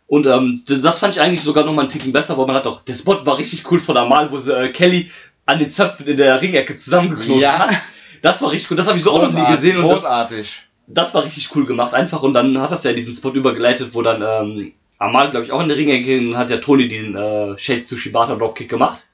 Und 0.07 0.25
ähm, 0.25 0.63
das 0.67 0.99
fand 0.99 1.15
ich 1.15 1.21
eigentlich 1.21 1.43
sogar 1.43 1.65
noch 1.65 1.73
mal 1.73 1.81
einen 1.81 1.89
Ticken 1.89 2.13
besser, 2.13 2.37
weil 2.37 2.45
man 2.47 2.55
hat 2.55 2.65
auch, 2.67 2.81
der 2.83 2.93
Spot 2.93 3.25
war 3.25 3.37
richtig 3.37 3.69
cool 3.71 3.79
von 3.79 3.97
Amal, 3.97 4.31
wo 4.31 4.37
sie 4.39 4.55
äh, 4.55 4.69
Kelly 4.69 5.11
an 5.45 5.59
den 5.59 5.69
Zöpfen 5.69 6.07
in 6.07 6.17
der 6.17 6.41
Ringecke 6.41 6.77
zusammengeknotet 6.77 7.41
Ja. 7.41 7.59
hat. 7.59 7.75
Das 8.21 8.41
war 8.41 8.51
richtig 8.51 8.69
gut. 8.69 8.79
Das 8.79 8.87
habe 8.87 8.97
ich 8.97 9.03
so 9.03 9.11
auch 9.11 9.21
noch 9.21 9.33
nie 9.33 9.45
gesehen. 9.51 9.77
Und 9.77 9.83
das, 9.89 10.01
großartig. 10.01 10.63
Das 10.87 11.13
war 11.13 11.23
richtig 11.23 11.55
cool 11.55 11.65
gemacht 11.65 11.93
einfach 11.93 12.23
und 12.23 12.33
dann 12.33 12.59
hat 12.59 12.71
das 12.71 12.83
ja 12.83 12.93
diesen 12.93 13.13
Spot 13.13 13.31
übergeleitet, 13.31 13.93
wo 13.93 14.01
dann 14.01 14.21
ähm, 14.21 14.73
Amal, 14.97 15.29
glaube 15.29 15.45
ich, 15.45 15.51
auch 15.51 15.61
in 15.61 15.67
der 15.67 15.77
Ringe 15.77 16.01
ging 16.01 16.29
und 16.29 16.37
hat 16.37 16.49
ja 16.49 16.57
Tony 16.57 16.87
diesen 16.87 17.15
äh, 17.15 17.57
Shades 17.57 17.89
to 17.89 17.97
Shibata 17.97 18.35
Dropkick 18.35 18.69
gemacht. 18.69 19.05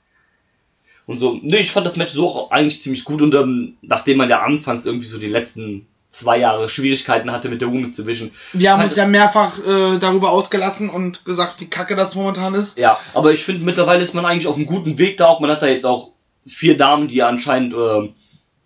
Und 1.08 1.18
so, 1.18 1.40
nee, 1.42 1.58
ich 1.58 1.72
fand 1.72 1.88
das 1.88 1.96
Match 1.96 2.14
so 2.14 2.28
auch 2.28 2.52
eigentlich 2.52 2.82
ziemlich 2.82 3.04
gut 3.04 3.22
und 3.22 3.34
ähm, 3.34 3.78
nachdem 3.82 4.18
man 4.18 4.30
ja 4.30 4.42
anfangs 4.42 4.86
irgendwie 4.86 5.08
so 5.08 5.18
die 5.18 5.28
letzten 5.28 5.88
zwei 6.12 6.38
Jahre 6.38 6.70
Schwierigkeiten 6.70 7.32
hatte 7.32 7.50
mit 7.50 7.62
der 7.62 7.70
Women's 7.70 7.96
Division. 7.96 8.32
Wir 8.54 8.74
haben 8.74 8.84
uns 8.84 8.96
ja 8.96 9.08
mehrfach 9.08 9.58
äh, 9.60 9.98
darüber 10.00 10.32
ausgelassen 10.32 10.90
und 10.90 11.26
gesagt, 11.26 11.60
wie 11.60 11.68
kacke 11.68 11.96
das 11.96 12.16
momentan 12.16 12.54
ist. 12.54 12.78
Ja, 12.78 13.00
aber 13.14 13.32
ich 13.32 13.44
finde 13.44 13.64
mittlerweile 13.64 14.04
ist 14.04 14.14
man 14.14 14.26
eigentlich 14.26 14.48
auf 14.48 14.58
einem 14.58 14.66
guten 14.66 14.98
Weg 14.98 15.18
da 15.18 15.28
auch. 15.28 15.40
Man 15.40 15.50
hat 15.50 15.62
da 15.62 15.68
jetzt 15.68 15.86
auch 15.86 16.12
vier 16.46 16.78
Damen, 16.78 17.08
die 17.08 17.16
ja 17.16 17.28
anscheinend 17.28 17.74
äh, 17.74 18.10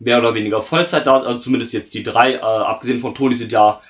mehr 0.05 0.19
oder 0.19 0.33
weniger 0.35 0.61
Vollzeit 0.61 1.05
da, 1.07 1.17
also 1.21 1.39
zumindest 1.39 1.73
jetzt 1.73 1.93
die 1.93 2.03
drei, 2.03 2.35
äh, 2.35 2.39
abgesehen 2.39 2.99
von 2.99 3.13
Tony 3.15 3.35
sind 3.35 3.51
ja 3.51 3.81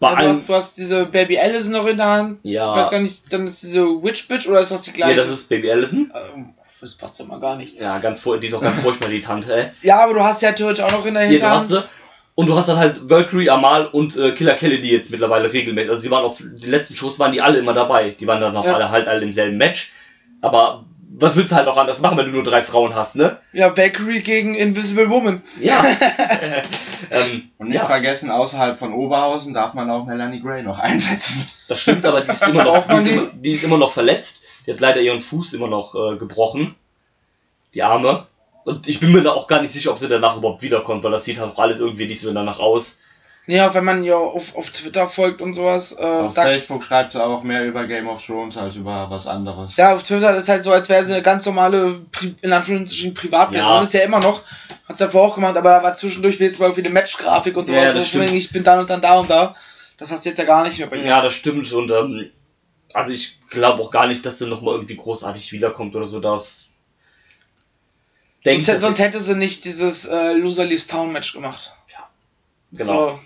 bei 0.00 0.12
Ja, 0.12 0.22
du, 0.22 0.28
hast, 0.28 0.48
du 0.48 0.54
hast 0.54 0.76
diese 0.78 1.04
Baby 1.06 1.38
Alice 1.38 1.68
noch 1.68 1.86
in 1.86 1.96
der 1.96 2.06
Hand. 2.06 2.38
Ja. 2.44 2.70
Ich 2.72 2.80
weiß 2.82 2.90
gar 2.90 3.00
nicht, 3.00 3.32
dann 3.32 3.46
ist 3.46 3.62
diese 3.62 3.84
Witch 4.02 4.28
Bitch 4.28 4.46
oder 4.48 4.60
ist 4.60 4.70
das 4.70 4.82
die 4.82 4.90
Ja, 4.90 4.96
gleiche? 4.96 5.16
das 5.16 5.28
ist 5.28 5.48
Baby 5.48 5.70
Allison. 5.72 6.12
Ähm, 6.34 6.54
das 6.80 6.94
passt 6.94 7.18
ja 7.18 7.24
mal 7.24 7.40
gar 7.40 7.56
nicht. 7.56 7.78
Ja, 7.80 7.98
ganz 7.98 8.20
furch- 8.20 8.38
die 8.38 8.46
ist 8.46 8.54
auch 8.54 8.60
ganz 8.62 8.78
furchtbar, 8.78 9.08
die 9.08 9.20
Tante, 9.20 9.52
ey. 9.52 9.66
Ja, 9.82 10.04
aber 10.04 10.14
du 10.14 10.22
hast 10.22 10.40
ja 10.42 10.52
theoretisch 10.52 10.84
auch 10.84 10.92
noch 10.92 11.04
in 11.04 11.14
der 11.14 11.24
Hier, 11.26 11.40
du 11.40 11.46
hast 11.50 11.62
Hinterhand. 11.66 11.88
sie. 11.90 11.98
Und 12.36 12.46
du 12.46 12.54
hast 12.54 12.68
dann 12.68 12.76
halt 12.78 13.10
Valkyrie, 13.10 13.50
Amal 13.50 13.86
und 13.86 14.16
äh, 14.16 14.30
Killer 14.30 14.54
Kelly, 14.54 14.80
die 14.80 14.90
jetzt 14.90 15.10
mittlerweile 15.10 15.52
regelmäßig, 15.52 15.90
also 15.90 16.02
die 16.02 16.10
waren 16.12 16.24
auf 16.24 16.38
den 16.38 16.70
letzten 16.70 16.94
Shows 16.94 17.18
waren 17.18 17.32
die 17.32 17.40
alle 17.42 17.58
immer 17.58 17.74
dabei. 17.74 18.10
Die 18.10 18.28
waren 18.28 18.40
dann 18.40 18.56
auch 18.56 18.64
Ja. 18.64 18.74
alle 18.76 18.90
halt 18.92 19.08
alle 19.08 19.22
im 19.22 19.32
selben 19.32 19.56
Match. 19.56 19.90
Aber 20.40 20.84
was 21.10 21.36
willst 21.36 21.52
du 21.52 21.56
halt 21.56 21.66
noch 21.66 21.76
anders 21.76 22.00
machen, 22.00 22.18
wenn 22.18 22.26
du 22.26 22.32
nur 22.32 22.42
drei 22.42 22.60
Frauen 22.60 22.94
hast, 22.94 23.16
ne? 23.16 23.38
Ja, 23.52 23.76
Valkyrie 23.76 24.20
gegen 24.20 24.54
Invisible 24.54 25.08
Woman. 25.08 25.42
Ja. 25.58 25.82
ähm, 27.10 27.50
Und 27.56 27.68
nicht 27.68 27.76
ja, 27.76 27.86
vergessen, 27.86 28.30
außerhalb 28.30 28.78
von 28.78 28.92
Oberhausen 28.92 29.54
darf 29.54 29.74
man 29.74 29.90
auch 29.90 30.04
Melanie 30.04 30.40
Gray 30.40 30.62
noch 30.62 30.78
einsetzen. 30.78 31.48
das 31.66 31.80
stimmt, 31.80 32.04
aber 32.04 32.20
die 32.20 32.30
ist 32.30 32.42
immer 32.42 32.64
noch, 32.64 32.86
die 32.88 32.96
ist 32.96 33.06
immer, 33.06 33.30
die 33.32 33.52
ist 33.52 33.64
immer 33.64 33.78
noch 33.78 33.92
verletzt. 33.92 34.42
Die 34.66 34.72
hat 34.72 34.80
leider 34.80 35.00
ihren 35.00 35.20
Fuß 35.20 35.54
immer 35.54 35.68
noch 35.68 35.94
äh, 35.94 36.16
gebrochen. 36.16 36.74
Die 37.74 37.82
Arme. 37.82 38.26
Und 38.64 38.86
ich 38.86 39.00
bin 39.00 39.12
mir 39.12 39.22
da 39.22 39.32
auch 39.32 39.46
gar 39.46 39.62
nicht 39.62 39.72
sicher, 39.72 39.90
ob 39.90 39.98
sie 39.98 40.08
danach 40.08 40.36
überhaupt 40.36 40.62
wiederkommt, 40.62 41.04
weil 41.04 41.12
das 41.12 41.24
sieht 41.24 41.38
halt 41.38 41.52
auch 41.54 41.58
alles 41.58 41.80
irgendwie 41.80 42.06
nicht 42.06 42.20
so 42.20 42.32
danach 42.32 42.58
aus. 42.58 43.00
Ja, 43.50 43.72
wenn 43.72 43.84
man 43.84 44.02
ihr 44.04 44.18
auf, 44.18 44.54
auf 44.56 44.70
Twitter 44.70 45.08
folgt 45.08 45.40
und 45.40 45.54
sowas. 45.54 45.92
Äh, 45.98 46.02
Auf 46.02 46.34
Facebook 46.34 46.84
schreibt 46.84 47.12
sie 47.12 47.24
auch 47.24 47.42
mehr 47.42 47.64
über 47.64 47.86
Game 47.86 48.06
of 48.06 48.24
Thrones 48.24 48.58
als 48.58 48.76
über 48.76 49.08
was 49.08 49.26
anderes. 49.26 49.74
ja, 49.76 49.94
auf 49.94 50.02
Twitter 50.02 50.36
ist 50.36 50.50
halt 50.50 50.64
so, 50.64 50.70
als 50.70 50.90
wäre 50.90 51.02
sie 51.02 51.14
eine 51.14 51.22
ganz 51.22 51.46
normale, 51.46 51.98
Pri 52.12 52.34
in 52.42 52.52
Anführungsstrichen, 52.52 53.14
Privatperson. 53.14 53.66
Ja. 53.66 53.82
Ist 53.82 53.94
ja 53.94 54.02
immer 54.02 54.20
noch. 54.20 54.42
Hat's 54.86 55.00
ja 55.00 55.08
vorher 55.08 55.30
auch 55.30 55.34
gemacht, 55.34 55.56
aber 55.56 55.70
da 55.70 55.82
war 55.82 55.96
zwischendurch 55.96 56.38
wenigstens 56.38 56.60
mal 56.60 56.74
viele 56.74 56.90
Matchgrafik 56.90 57.56
und 57.56 57.66
sowas. 57.66 57.80
Ja, 57.82 57.92
das 57.94 58.04
so, 58.12 58.20
stimmt. 58.22 58.32
ich 58.32 58.52
bin 58.52 58.64
dann 58.64 58.80
und 58.80 58.90
dann 58.90 59.00
da 59.00 59.18
und 59.18 59.30
da. 59.30 59.56
Das 59.96 60.10
hast 60.10 60.26
du 60.26 60.28
jetzt 60.28 60.38
ja 60.38 60.44
gar 60.44 60.62
nicht 60.64 60.78
mehr 60.78 60.88
bei 60.88 60.96
ihr. 60.98 61.04
Ja, 61.06 61.22
das 61.22 61.32
stimmt. 61.32 61.72
Und 61.72 61.90
ähm, 61.90 62.30
also 62.92 63.12
ich 63.12 63.40
glaube 63.48 63.82
auch 63.82 63.90
gar 63.90 64.06
nicht, 64.08 64.26
dass 64.26 64.36
der 64.36 64.48
nochmal 64.48 64.74
irgendwie 64.74 64.96
großartig 64.96 65.52
wiederkommt 65.52 65.96
oder 65.96 66.04
so. 66.06 66.20
Das 66.20 66.66
denke 68.44 68.64
sonst, 68.64 68.82
sonst 68.82 68.98
hätte 68.98 69.22
sie 69.22 69.34
nicht 69.36 69.64
dieses 69.64 70.04
äh, 70.04 70.34
Loser 70.34 70.66
Leaves 70.66 70.86
Town 70.86 71.12
Match 71.12 71.32
gemacht. 71.32 71.72
genau, 72.72 73.08
So. 73.08 73.20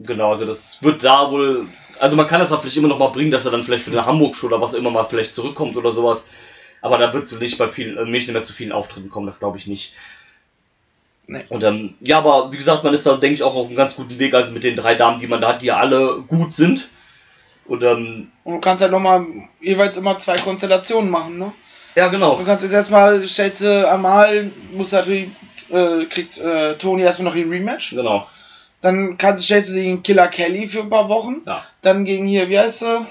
Genau. 0.00 0.32
Also 0.32 0.46
das 0.46 0.82
wird 0.82 1.04
da 1.04 1.30
wohl. 1.30 1.66
Also 1.98 2.16
man 2.16 2.26
kann 2.26 2.40
das 2.40 2.48
dann 2.48 2.60
vielleicht 2.60 2.76
immer 2.76 2.88
noch 2.88 2.98
mal 2.98 3.08
bringen, 3.08 3.30
dass 3.30 3.44
er 3.44 3.50
dann 3.50 3.62
vielleicht 3.62 3.84
für 3.84 3.90
eine 3.90 4.06
Hamburg-Show 4.06 4.46
oder 4.46 4.60
was 4.60 4.72
immer 4.72 4.90
mal 4.90 5.04
vielleicht 5.04 5.34
zurückkommt 5.34 5.76
oder 5.76 5.92
sowas. 5.92 6.24
Aber 6.82 6.98
da 6.98 7.12
wird 7.12 7.24
es 7.24 7.32
nicht 7.32 7.58
bei 7.58 7.68
vielen, 7.68 7.96
äh, 7.96 8.10
nicht 8.10 8.30
mehr 8.30 8.42
zu 8.42 8.52
vielen 8.52 8.72
Auftritten 8.72 9.10
kommen, 9.10 9.26
das 9.26 9.38
glaube 9.38 9.58
ich 9.58 9.66
nicht. 9.66 9.92
Nee. 11.26 11.44
Und 11.48 11.62
ähm, 11.62 11.94
ja, 12.00 12.18
aber 12.18 12.52
wie 12.52 12.56
gesagt, 12.56 12.82
man 12.82 12.94
ist 12.94 13.06
da, 13.06 13.16
denke 13.16 13.34
ich, 13.34 13.42
auch 13.42 13.54
auf 13.54 13.68
einem 13.68 13.76
ganz 13.76 13.94
guten 13.94 14.18
Weg, 14.18 14.34
also 14.34 14.52
mit 14.52 14.64
den 14.64 14.76
drei 14.76 14.94
Damen, 14.96 15.20
die 15.20 15.28
man 15.28 15.40
da 15.40 15.50
hat, 15.50 15.62
die 15.62 15.66
ja 15.66 15.76
alle 15.76 16.22
gut 16.26 16.52
sind. 16.52 16.88
Und 17.66 17.84
ähm, 17.84 18.32
Und 18.42 18.54
du 18.54 18.60
kannst 18.60 18.82
halt 18.82 18.90
nochmal 18.90 19.24
jeweils 19.60 19.96
immer 19.96 20.18
zwei 20.18 20.36
Konstellationen 20.38 21.08
machen, 21.08 21.38
ne? 21.38 21.52
ja, 21.94 22.08
genau. 22.08 22.36
Du 22.36 22.44
kannst 22.44 22.64
jetzt 22.64 22.72
erstmal, 22.72 23.28
schätze, 23.28 23.88
einmal 23.88 24.50
muss 24.72 24.90
natürlich, 24.90 25.30
äh, 25.68 26.04
kriegt 26.06 26.38
äh, 26.38 26.74
Tony 26.78 27.02
erstmal 27.02 27.30
noch 27.30 27.36
ihr 27.36 27.48
Rematch. 27.48 27.90
Genau. 27.90 28.26
Dann 28.82 29.18
kannst 29.18 29.42
du, 29.42 29.44
stellst 29.44 29.70
du 29.70 29.74
sie 29.74 29.82
gegen 29.84 30.02
Killer 30.02 30.28
Kelly 30.28 30.66
für 30.68 30.80
ein 30.80 30.90
paar 30.90 31.08
Wochen. 31.08 31.42
Ja. 31.46 31.62
Dann 31.82 32.04
gegen 32.04 32.26
hier, 32.26 32.48
wie 32.48 32.58
heißt 32.58 32.80
sie? 32.80 33.06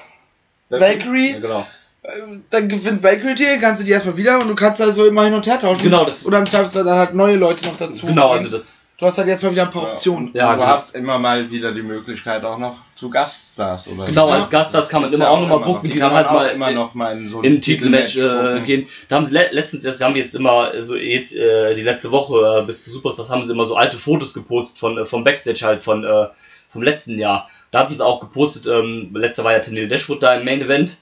Valkyrie? 0.70 1.32
Ja, 1.34 1.40
genau. 1.40 1.68
Äh, 2.04 2.10
Dann 2.50 2.70
gewinnt 2.70 3.04
Valkyrie 3.04 3.36
die, 3.36 3.60
kannst 3.60 3.82
du 3.82 3.86
die 3.86 3.92
erstmal 3.92 4.18
wieder 4.18 4.40
und 4.40 4.48
du 4.48 4.56
kannst 4.56 4.80
halt 4.82 4.94
so 4.96 5.06
immer 5.06 5.26
hin 5.26 5.34
und 5.34 5.46
her 5.48 5.60
tauschen. 5.60 5.84
Genau, 5.84 6.06
das- 6.06 6.26
Oder 6.26 6.40
im 6.40 6.46
Zweifelsfall 6.48 6.84
dann 6.86 6.98
halt 6.98 7.14
neue 7.14 7.36
Leute 7.36 7.66
noch 7.66 7.78
dazu. 7.78 8.08
Genau, 8.08 8.30
bringen. 8.30 8.46
also 8.46 8.58
das. 8.58 8.68
Du 9.00 9.06
hast 9.06 9.18
halt 9.18 9.30
jetzt 9.30 9.42
mal 9.44 9.52
wieder 9.54 9.64
ein 9.64 9.70
paar 9.72 9.92
Optionen. 9.92 10.32
Ja, 10.34 10.52
du 10.52 10.60
genau. 10.60 10.68
hast 10.72 10.94
immer 10.94 11.18
mal 11.20 11.50
wieder 11.50 11.72
die 11.72 11.82
Möglichkeit 11.82 12.44
auch 12.44 12.58
noch 12.58 12.80
zu 12.96 13.10
Gaststars 13.10 13.88
oder 13.88 14.08
Genau, 14.08 14.28
so. 14.28 14.34
als 14.34 14.50
Gast, 14.50 14.74
das 14.74 14.90
kann 14.90 15.02
man 15.04 15.14
immer 15.14 15.30
auch 15.30 15.40
nochmal 15.40 15.60
buchen, 15.60 15.88
noch. 15.88 15.94
die 15.94 15.98
kann 16.00 16.14
dann 16.14 16.30
halt 16.30 16.32
mal 16.34 16.50
immer 16.50 16.72
noch 16.72 16.94
mal 16.96 17.18
in 17.18 17.30
so 17.30 17.42
im 17.42 17.62
Titelmatch 17.62 18.18
äh, 18.18 18.28
gucken. 18.28 18.64
gehen. 18.66 18.88
Da 19.08 19.16
haben 19.16 19.26
sie 19.26 19.34
le 19.34 19.48
letztens, 19.52 19.84
das 19.84 20.02
haben 20.02 20.18
jetzt 20.18 20.36
immer, 20.36 20.84
so 20.84 20.98
jetzt 20.98 21.34
äh, 21.34 21.76
die 21.76 21.82
letzte 21.82 22.12
Woche 22.12 22.60
äh, 22.60 22.66
bis 22.66 22.84
zu 22.84 22.92
Superstars 22.92 23.30
haben 23.30 23.42
sie 23.46 23.54
immer 23.54 23.64
so 23.64 23.78
alte 23.78 23.98
Fotos 23.98 24.34
gepostet 24.34 24.80
von 24.80 24.98
äh, 24.98 25.06
vom 25.06 25.24
Backstage 25.24 25.66
halt 25.66 25.82
von 25.82 26.04
äh, 26.04 26.28
vom 26.68 26.84
letzten 26.84 27.18
Jahr. 27.18 27.48
Da 27.72 27.80
hatten 27.80 27.96
sie 27.96 28.06
auch 28.06 28.20
gepostet, 28.20 28.68
ähm, 28.68 29.12
letzter 29.14 29.46
war 29.46 29.54
ja 29.54 29.60
Tennille 29.60 29.88
Dashwood 29.88 30.22
da 30.22 30.36
im 30.36 30.44
Main 30.44 30.62
Event 30.62 30.98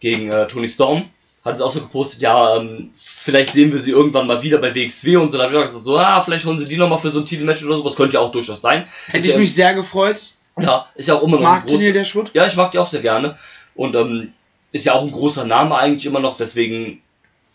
gegen 0.00 0.30
äh, 0.30 0.46
Tony 0.48 0.68
Storm. 0.68 1.08
Hatten 1.44 1.58
sie 1.58 1.64
auch 1.64 1.70
so 1.70 1.80
gepostet, 1.80 2.22
ja, 2.22 2.56
ähm, 2.56 2.90
vielleicht 2.96 3.52
sehen 3.52 3.72
wir 3.72 3.78
sie 3.78 3.92
irgendwann 3.92 4.26
mal 4.26 4.42
wieder 4.42 4.58
bei 4.58 4.74
WXW 4.74 5.16
und 5.16 5.30
so. 5.30 5.38
Da 5.38 5.44
habe 5.44 5.54
ich 5.54 5.58
auch 5.58 5.66
gesagt, 5.66 5.84
so, 5.84 5.98
ah, 5.98 6.20
vielleicht 6.22 6.44
holen 6.44 6.58
sie 6.58 6.66
die 6.66 6.76
nochmal 6.76 6.98
für 6.98 7.10
so 7.10 7.20
ein 7.20 7.26
Titelmatch 7.26 7.64
oder 7.64 7.76
so. 7.76 7.84
Das 7.84 7.96
könnte 7.96 8.14
ja 8.14 8.20
auch 8.20 8.32
durchaus 8.32 8.60
sein. 8.60 8.86
Hätte 9.06 9.26
ich 9.26 9.32
ja, 9.32 9.38
mich 9.38 9.54
sehr 9.54 9.74
gefreut. 9.74 10.20
Ja, 10.58 10.86
ist 10.96 11.08
ja 11.08 11.14
auch 11.14 11.22
immer 11.22 11.36
noch 11.36 11.44
Mark 11.44 11.62
ein 11.62 11.66
groß, 11.68 11.72
Tennille 11.72 11.92
der 11.92 12.04
Schwut. 12.04 12.30
ja, 12.34 12.46
ich 12.46 12.56
mag 12.56 12.72
die 12.72 12.78
auch 12.78 12.88
sehr 12.88 13.02
gerne. 13.02 13.38
Und 13.74 13.94
ähm, 13.94 14.32
ist 14.72 14.84
ja 14.84 14.94
auch 14.94 15.02
ein 15.02 15.12
großer 15.12 15.44
Name 15.44 15.76
eigentlich 15.76 16.06
immer 16.06 16.20
noch, 16.20 16.36
deswegen 16.36 17.00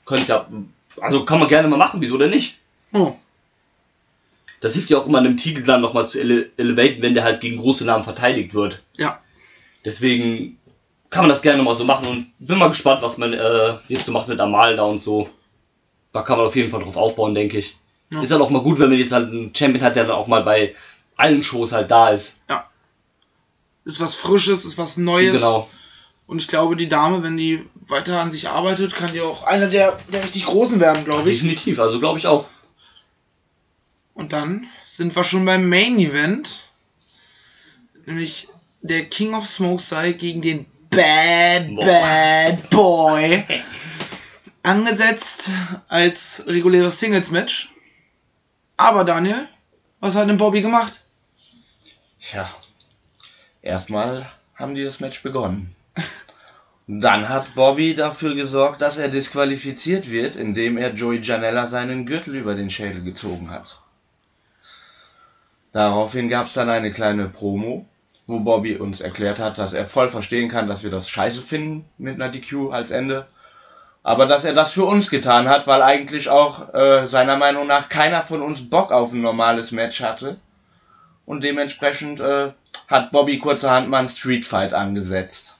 könnte 0.05 0.31
ja. 0.31 0.47
Also 1.01 1.25
kann 1.25 1.39
man 1.39 1.47
gerne 1.47 1.67
mal 1.67 1.77
machen, 1.77 2.01
wieso 2.01 2.17
denn 2.17 2.29
nicht? 2.29 2.59
Oh. 2.93 3.13
Das 4.61 4.73
hilft 4.73 4.89
ja 4.89 4.97
auch 4.97 5.07
immer 5.07 5.17
einem 5.17 5.37
Titel 5.37 5.63
dann 5.63 5.81
nochmal 5.81 6.07
zu 6.07 6.19
ele 6.19 6.51
elevaten, 6.55 7.01
wenn 7.01 7.15
der 7.15 7.23
halt 7.23 7.41
gegen 7.41 7.57
große 7.57 7.83
Namen 7.83 8.03
verteidigt 8.03 8.53
wird. 8.53 8.81
Ja. 8.95 9.19
Deswegen 9.83 10.57
kann 11.13 11.23
man 11.25 11.29
das 11.29 11.43
gerne 11.43 11.61
mal 11.61 11.77
so 11.77 11.83
machen 11.83 12.07
und 12.07 12.33
bin 12.39 12.57
mal 12.57 12.69
gespannt, 12.69 13.03
was 13.03 13.19
man 13.19 13.33
äh, 13.33 13.75
jetzt 13.87 14.05
so 14.05 14.11
macht 14.11 14.29
mit 14.29 14.39
Amal 14.39 14.75
da 14.75 14.83
und 14.83 14.99
so. 14.99 15.29
Da 16.11 16.23
kann 16.23 16.37
man 16.37 16.47
auf 16.47 16.55
jeden 16.55 16.71
Fall 16.71 16.81
drauf 16.81 16.97
aufbauen, 16.97 17.35
denke 17.35 17.59
ich. 17.59 17.77
Ja. 18.09 18.21
Ist 18.21 18.31
halt 18.31 18.41
auch 18.41 18.49
mal 18.49 18.63
gut, 18.63 18.79
wenn 18.79 18.89
man 18.89 18.97
jetzt 18.97 19.11
halt 19.11 19.29
einen 19.29 19.53
Champion 19.53 19.83
hat, 19.85 19.95
der 19.95 20.05
dann 20.05 20.15
auch 20.15 20.25
mal 20.25 20.41
bei 20.41 20.73
allen 21.15 21.43
Shows 21.43 21.71
halt 21.71 21.91
da 21.91 22.09
ist. 22.09 22.41
Ist 23.85 24.01
was 24.01 24.15
Frisches, 24.15 24.65
ist 24.65 24.79
was 24.79 24.97
Neues. 24.97 25.33
Genau. 25.33 25.69
Und 26.25 26.39
ich 26.39 26.47
glaube, 26.47 26.75
die 26.75 26.89
Dame, 26.89 27.21
wenn 27.21 27.37
die 27.37 27.63
weiter 27.87 28.19
an 28.19 28.31
sich 28.31 28.49
arbeitet, 28.49 28.95
kann 28.95 29.11
die 29.11 29.21
auch 29.21 29.43
eine 29.43 29.69
der, 29.69 29.99
der 30.11 30.23
richtig 30.23 30.45
Großen 30.47 30.79
werden, 30.79 31.05
glaube 31.05 31.29
ich. 31.29 31.41
Definitiv, 31.41 31.79
also 31.79 31.99
glaube 31.99 32.17
ich 32.17 32.25
auch. 32.25 32.47
Und 34.15 34.33
dann 34.33 34.67
sind 34.83 35.15
wir 35.15 35.23
schon 35.23 35.45
beim 35.45 35.69
Main 35.69 35.99
Event. 35.99 36.63
Nämlich 38.07 38.47
der 38.81 39.05
King 39.05 39.35
of 39.35 39.45
Smokeside 39.45 40.15
gegen 40.15 40.41
den 40.41 40.65
Bad. 40.95 41.75
Bad 41.75 42.69
Boy. 42.69 43.43
Angesetzt 44.63 45.49
als 45.89 46.43
reguläres 46.47 46.99
Singles-Match. 46.99 47.73
Aber 48.77 49.03
Daniel, 49.03 49.47
was 49.99 50.15
hat 50.15 50.29
denn 50.29 50.37
Bobby 50.37 50.61
gemacht? 50.61 51.01
Ja. 52.33 52.49
Erstmal 53.61 54.29
haben 54.55 54.75
die 54.75 54.83
das 54.83 54.99
Match 54.99 55.21
begonnen. 55.23 55.75
Dann 56.87 57.29
hat 57.29 57.55
Bobby 57.55 57.95
dafür 57.95 58.35
gesorgt, 58.35 58.81
dass 58.81 58.97
er 58.97 59.07
disqualifiziert 59.07 60.09
wird, 60.09 60.35
indem 60.35 60.77
er 60.77 60.93
Joey 60.93 61.21
Janella 61.21 61.67
seinen 61.67 62.05
Gürtel 62.05 62.35
über 62.35 62.55
den 62.55 62.69
Schädel 62.69 63.03
gezogen 63.03 63.49
hat. 63.49 63.79
Daraufhin 65.71 66.27
gab 66.27 66.47
es 66.47 66.53
dann 66.53 66.69
eine 66.69 66.91
kleine 66.91 67.29
Promo, 67.29 67.87
wo 68.27 68.39
Bobby 68.39 68.77
uns 68.77 69.01
erklärt 69.01 69.39
hat, 69.39 69.57
dass 69.57 69.73
er 69.73 69.85
voll 69.85 70.09
verstehen 70.09 70.49
kann, 70.49 70.67
dass 70.67 70.83
wir 70.83 70.91
das 70.91 71.09
scheiße 71.09 71.41
finden 71.41 71.85
mit 71.97 72.15
einer 72.15 72.29
DQ 72.29 72.71
als 72.71 72.91
Ende. 72.91 73.27
Aber 74.01 74.25
dass 74.25 74.43
er 74.43 74.53
das 74.53 74.71
für 74.71 74.83
uns 74.83 75.09
getan 75.09 75.47
hat, 75.49 75.67
weil 75.67 75.81
eigentlich 75.81 76.29
auch 76.29 76.73
äh, 76.73 77.05
seiner 77.07 77.37
Meinung 77.37 77.67
nach 77.67 77.89
keiner 77.89 78.21
von 78.21 78.41
uns 78.41 78.69
Bock 78.69 78.91
auf 78.91 79.13
ein 79.13 79.21
normales 79.21 79.71
Match 79.71 80.01
hatte. 80.01 80.37
Und 81.25 81.43
dementsprechend 81.43 82.19
äh, 82.19 82.51
hat 82.87 83.11
Bobby 83.11 83.39
kurzerhand 83.39 83.89
mal 83.89 83.99
einen 83.99 84.09
Street 84.09 84.45
Fight 84.45 84.73
angesetzt. 84.73 85.57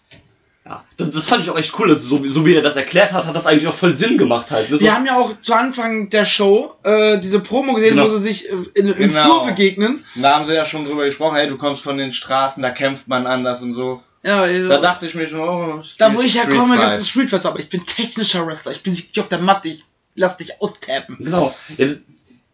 Ja, 0.65 0.83
das, 0.95 1.11
das 1.11 1.27
fand 1.27 1.43
ich 1.43 1.49
auch 1.49 1.57
echt 1.57 1.77
cool. 1.77 1.89
Also, 1.91 2.07
so, 2.07 2.23
wie- 2.23 2.29
so 2.29 2.45
wie 2.45 2.55
er 2.55 2.61
das 2.61 2.77
erklärt 2.77 3.11
hat, 3.11 3.25
hat 3.27 3.35
das 3.35 3.45
eigentlich 3.45 3.67
auch 3.67 3.73
voll 3.73 3.97
Sinn 3.97 4.17
gemacht 4.17 4.49
halt. 4.49 4.69
Ne? 4.69 4.77
So, 4.77 4.83
Wir 4.83 4.95
haben 4.95 5.05
ja 5.05 5.17
auch 5.17 5.37
zu 5.41 5.53
Anfang 5.53 6.09
der 6.09 6.23
Show 6.25 6.73
äh, 6.83 7.19
diese 7.19 7.41
Promo 7.41 7.73
gesehen, 7.73 7.95
Genau. 7.97 8.05
wo 8.05 8.09
sie 8.09 8.19
sich 8.19 8.49
äh, 8.49 8.53
in, 8.75 8.87
im 8.87 8.95
Genau. 9.09 9.23
Flur 9.23 9.45
begegnen. 9.47 10.05
Da 10.15 10.35
haben 10.35 10.45
sie 10.45 10.53
ja 10.53 10.63
schon 10.65 10.85
drüber 10.85 11.05
gesprochen, 11.05 11.35
hey, 11.35 11.49
du 11.49 11.57
kommst 11.57 11.81
von 11.83 11.97
den 11.97 12.13
Straßen, 12.13 12.63
da 12.63 12.69
kämpft 12.69 13.09
man 13.09 13.27
anders 13.27 13.61
und 13.61 13.73
so. 13.73 14.01
Ja, 14.25 14.45
äh, 14.45 14.65
Da 14.69 14.77
dachte 14.77 15.05
ich 15.05 15.15
mir 15.15 15.27
schon, 15.27 15.41
oh, 15.41 15.81
da 15.97 16.15
wo 16.15 16.21
ich 16.21 16.31
Street 16.31 16.47
herkomme, 16.47 16.77
das 16.77 16.97
ist 17.01 17.09
Street 17.09 17.29
Fighter, 17.29 17.49
aber 17.49 17.59
ich 17.59 17.67
bin 17.69 17.85
technischer 17.85 18.47
Wrestler. 18.47 18.71
Ich 18.71 18.83
besiege 18.83 19.09
dich 19.09 19.19
auf 19.19 19.27
der 19.27 19.39
Matte, 19.39 19.67
ich 19.67 19.83
lass 20.15 20.37
dich 20.37 20.61
austappen. 20.61 21.17
Genau. 21.19 21.53
Ja, 21.77 21.87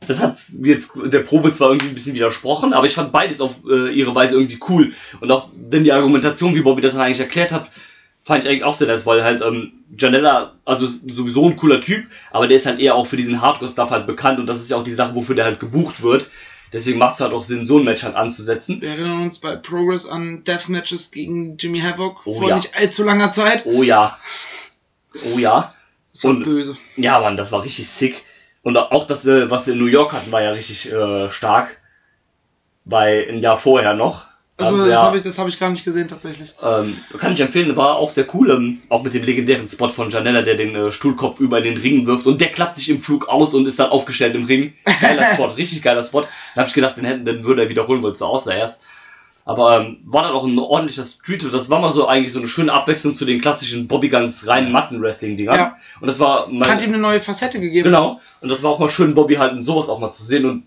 das 0.07 0.20
hat 0.20 0.36
jetzt 0.64 0.91
der 0.95 1.20
Probe 1.20 1.53
zwar 1.53 1.70
irgendwie 1.70 1.89
ein 1.89 1.93
bisschen 1.93 2.16
widersprochen, 2.16 2.74
aber 2.74 2.88
ich 2.88 2.93
fand 2.93 3.12
beides 3.12 3.39
auf 3.39 3.57
äh, 3.70 3.89
ihre 3.93 4.16
Weise 4.16 4.34
irgendwie 4.36 4.57
cool. 4.70 4.93
Und 5.20 5.30
auch 5.30 5.49
denn 5.53 5.84
die 5.84 5.91
Argumentation, 5.91 6.55
wie 6.55 6.62
Bobby 6.62 6.82
das 6.82 6.93
dann 6.93 7.03
eigentlich 7.03 7.20
erklärt 7.20 7.51
hat, 7.51 7.70
fand 8.24 8.44
ich 8.44 8.50
eigentlich 8.50 8.64
auch 8.64 8.76
sehr 8.76 8.88
nice, 8.88 9.06
weil 9.06 9.24
halt 9.24 9.42
ähm, 9.42 9.74
Janella, 9.98 10.54
also 10.66 10.86
ist 10.86 11.10
sowieso 11.10 11.48
ein 11.48 11.56
cooler 11.56 11.82
Typ, 11.82 12.06
aber 12.32 12.48
der 12.48 12.58
ist 12.58 12.66
halt 12.66 12.80
eher 12.80 12.96
auch 12.96 13.08
für 13.08 13.18
diesen 13.18 13.42
Hardcore-Stuff 13.42 13.90
halt 13.90 14.06
bekannt 14.08 14.40
und 14.40 14.48
das 14.48 14.62
ist 14.62 14.70
ja 14.70 14.78
auch 14.78 14.84
die 14.84 14.92
Sache, 14.94 15.16
wofür 15.16 15.36
der 15.36 15.46
halt 15.46 15.60
gebucht 15.60 16.02
wird. 16.04 16.28
Deswegen 16.72 17.00
macht 17.00 17.16
es 17.16 17.22
halt 17.22 17.34
auch 17.34 17.44
Sinn, 17.44 17.66
so 17.66 17.80
ein 17.80 17.84
Match 17.86 18.04
halt 18.04 18.16
anzusetzen. 18.16 18.80
Wir 18.82 18.90
erinnern 18.90 19.24
uns 19.24 19.40
bei 19.40 19.56
Progress 19.56 20.06
an 20.08 20.44
Deathmatches 20.44 21.10
gegen 21.10 21.58
Jimmy 21.58 21.80
Havoc 21.80 22.22
Oh 22.26 22.36
vor 22.40 22.50
ja. 22.50 22.56
nicht 22.58 22.78
allzu 22.78 23.04
langer 23.04 23.32
Zeit. 23.32 23.66
Oh 23.66 23.82
ja. 23.82 24.16
Oh 25.34 25.40
ja. 25.40 25.74
Das 26.14 26.24
war 26.26 26.32
Und- 26.32 26.44
böse. 26.44 26.78
Ja, 26.96 27.20
Mann, 27.22 27.38
das 27.38 27.52
war 27.52 27.64
richtig 27.64 27.90
sick. 27.90 28.24
Und 28.62 28.78
auch 28.78 29.08
das, 29.08 29.26
äh, 29.26 29.50
was 29.50 29.66
sie 29.66 29.72
in 29.72 29.80
New 29.80 29.88
York 29.88 30.14
hatten, 30.14 30.32
war 30.32 30.44
ja 30.44 30.52
richtig 30.52 30.92
äh, 30.92 31.32
stark. 31.32 31.78
Bei 32.86 33.28
ein 33.28 33.40
Jahr 33.42 33.58
vorher 33.58 33.96
noch. 33.96 34.26
Also 34.60 34.76
Also, 34.76 34.86
das 34.86 34.93
ja, 34.93 35.01
habe 35.01 35.18
ich, 35.18 35.24
das 35.24 35.38
hab 35.38 35.47
ich 35.47 35.60
gar 35.60 35.70
nicht 35.70 35.86
gesehen 35.86 36.07
tatsächlich. 36.07 36.53
ähm, 36.62 36.97
kann 37.18 37.34
ich 37.34 37.39
empfehlen, 37.39 37.76
war 37.76 37.95
auch 37.95 38.12
sehr 38.12 38.26
cool. 38.36 38.49
Ähm, 38.51 38.82
auch 38.89 39.03
mit 39.03 39.14
dem 39.14 39.24
legendären 39.24 39.70
Spot 39.70 39.89
von 39.89 40.10
Janella, 40.10 40.41
der 40.41 40.55
den 40.55 40.76
äh, 40.76 40.91
Stuhlkopf 40.91 41.39
über 41.39 41.62
den 41.62 41.78
Ring 41.78 42.05
wirft 42.05 42.28
und 42.28 42.41
der 42.41 42.49
klappt 42.49 42.78
sich 42.78 42.89
im 42.89 43.01
Flug 43.01 43.28
aus 43.30 43.53
und 43.53 43.66
ist 43.68 43.80
dann 43.80 43.89
aufgestellt 43.89 44.36
im 44.36 44.45
Ring. 44.45 44.74
Geiler 45.01 45.24
Spot, 45.34 45.45
richtig 45.45 45.82
geiler 45.82 46.03
Spot. 46.03 46.22
Dann 46.22 46.62
habe 46.62 46.68
ich 46.68 46.74
gedacht, 46.76 46.97
den, 46.97 47.05
hätten, 47.05 47.26
den 47.26 47.45
würde 47.45 47.64
er 47.64 47.70
wiederholen, 47.70 48.03
weil 48.03 48.12
es 48.12 48.20
so 48.20 48.26
aussah 48.26 48.53
erst. 48.53 48.86
Aber 49.45 49.80
ähm, 49.80 49.97
war 50.03 50.24
dann 50.24 50.34
auch 50.34 50.45
ein 50.45 50.60
ordentlicher 50.60 51.03
Street. 51.05 51.43
Das 51.51 51.72
war 51.72 51.80
mal 51.80 51.91
so 51.91 52.07
eigentlich 52.07 52.34
so 52.34 52.38
eine 52.39 52.47
schöne 52.47 52.72
Abwechslung 52.72 53.16
zu 53.16 53.26
den 53.26 53.41
klassischen 53.41 53.88
Bobby 53.88 54.10
Guns 54.10 54.45
reinen 54.45 54.72
Matten-Wrestling-Dingern. 54.72 55.55
Ja. 55.55 55.76
Und 56.01 56.07
das 56.07 56.20
war 56.20 56.47
mein, 56.51 56.70
Hat 56.70 56.84
ihm 56.84 56.89
eine 56.89 57.01
neue 57.01 57.20
Facette 57.20 57.60
gegeben. 57.60 57.86
Genau. 57.86 58.20
Und 58.41 58.49
das 58.49 58.62
war 58.62 58.70
auch 58.70 58.78
mal 58.78 58.89
schön, 58.89 59.16
Bobby 59.16 59.36
halt 59.36 59.53
in 59.53 59.66
sowas 59.66 59.89
auch 59.89 59.97
mal 59.99 60.12
zu 60.12 60.24
sehen. 60.24 60.45
Und 60.45 60.64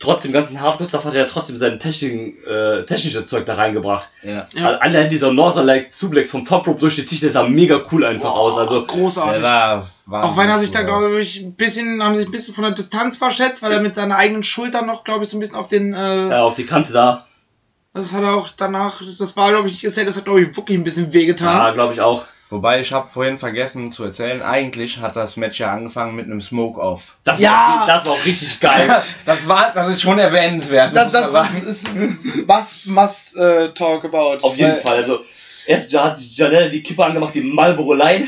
trotz 0.00 0.22
dem 0.22 0.32
ganzen 0.32 0.60
Hardcore-Stuff 0.60 1.04
hat 1.04 1.14
er 1.14 1.20
ja 1.20 1.26
trotzdem 1.26 1.58
sein 1.58 1.78
Technik, 1.78 2.44
äh, 2.46 2.84
technische 2.84 3.26
Zeug 3.26 3.46
da 3.46 3.54
reingebracht. 3.54 4.08
Ja. 4.22 4.46
Ja. 4.54 4.78
Allein 4.78 5.10
dieser 5.10 5.32
Northern 5.32 5.66
Light 5.66 5.92
Suplex 5.92 6.30
vom 6.30 6.46
Top 6.46 6.66
Rope 6.66 6.80
durch 6.80 6.96
den 6.96 7.06
Tisch, 7.06 7.20
der 7.20 7.30
sah 7.30 7.44
mega 7.44 7.82
cool 7.92 8.04
einfach 8.04 8.30
aus. 8.30 8.58
Also, 8.58 8.84
großartig. 8.84 9.42
War, 9.42 9.90
war 10.06 10.24
Auch 10.24 10.36
wenn 10.36 10.48
er 10.48 10.58
sich 10.58 10.72
da, 10.72 10.82
glaube 10.82 11.20
ich, 11.20 11.42
ein 11.42 11.54
bisschen, 11.54 12.02
haben 12.02 12.16
sich 12.16 12.26
ein 12.26 12.32
bisschen 12.32 12.54
von 12.54 12.64
der 12.64 12.72
Distanz 12.72 13.18
verschätzt, 13.18 13.62
weil 13.62 13.72
er 13.72 13.80
mit 13.80 13.94
seiner 13.94 14.16
eigenen 14.16 14.42
Schulter 14.42 14.82
noch, 14.82 15.04
glaube 15.04 15.24
ich, 15.24 15.30
so 15.30 15.36
ein 15.36 15.40
bisschen 15.40 15.56
auf 15.56 15.68
den, 15.68 15.94
äh, 15.94 16.30
ja, 16.30 16.42
auf 16.42 16.54
die 16.54 16.66
Kante 16.66 16.92
da. 16.92 17.26
das 17.92 18.14
hat 18.14 18.22
er 18.22 18.34
auch 18.34 18.48
danach, 18.56 19.02
das 19.18 19.36
war, 19.36 19.50
glaube 19.50 19.68
ich, 19.68 19.74
nicht 19.74 19.82
gesellt, 19.82 20.08
das 20.08 20.16
hat, 20.16 20.24
glaube 20.24 20.40
ich, 20.40 20.56
wirklich 20.56 20.78
ein 20.78 20.84
bisschen 20.84 21.12
wehgetan. 21.12 21.58
Ja, 21.58 21.70
glaube 21.72 21.92
ich 21.92 22.00
auch. 22.00 22.24
Wobei, 22.50 22.80
ich 22.80 22.92
habe 22.92 23.08
vorhin 23.08 23.38
vergessen 23.38 23.92
zu 23.92 24.02
erzählen, 24.04 24.42
eigentlich 24.42 24.98
hat 24.98 25.14
das 25.14 25.36
Match 25.36 25.60
ja 25.60 25.72
angefangen 25.72 26.16
mit 26.16 26.26
einem 26.26 26.40
Smoke-Off. 26.40 27.14
Das, 27.22 27.38
Ja. 27.38 27.50
war, 27.50 27.86
das 27.86 28.04
war 28.06 28.12
auch 28.14 28.24
richtig 28.24 28.58
geil. 28.60 29.02
Das 29.24 29.46
war, 29.46 29.70
das 29.72 29.88
ist 29.88 30.02
schon 30.02 30.18
erwähnenswert. 30.18 30.94
Das, 30.96 31.12
das 31.12 31.30
ist, 31.58 31.88
ist 31.88 31.88
was 32.48 32.86
must 32.86 33.36
äh, 33.36 33.68
talk 33.68 34.04
about. 34.04 34.38
auf 34.42 34.56
jeden 34.56 34.76
Fall. 34.76 34.96
Also, 34.98 35.20
erst 35.66 35.96
hat 35.96 36.18
Janelle 36.20 36.70
die 36.70 36.82
Kippe 36.82 37.04
angemacht, 37.04 37.34
die 37.34 37.42
Marlboro 37.42 37.94
Light. 37.94 38.24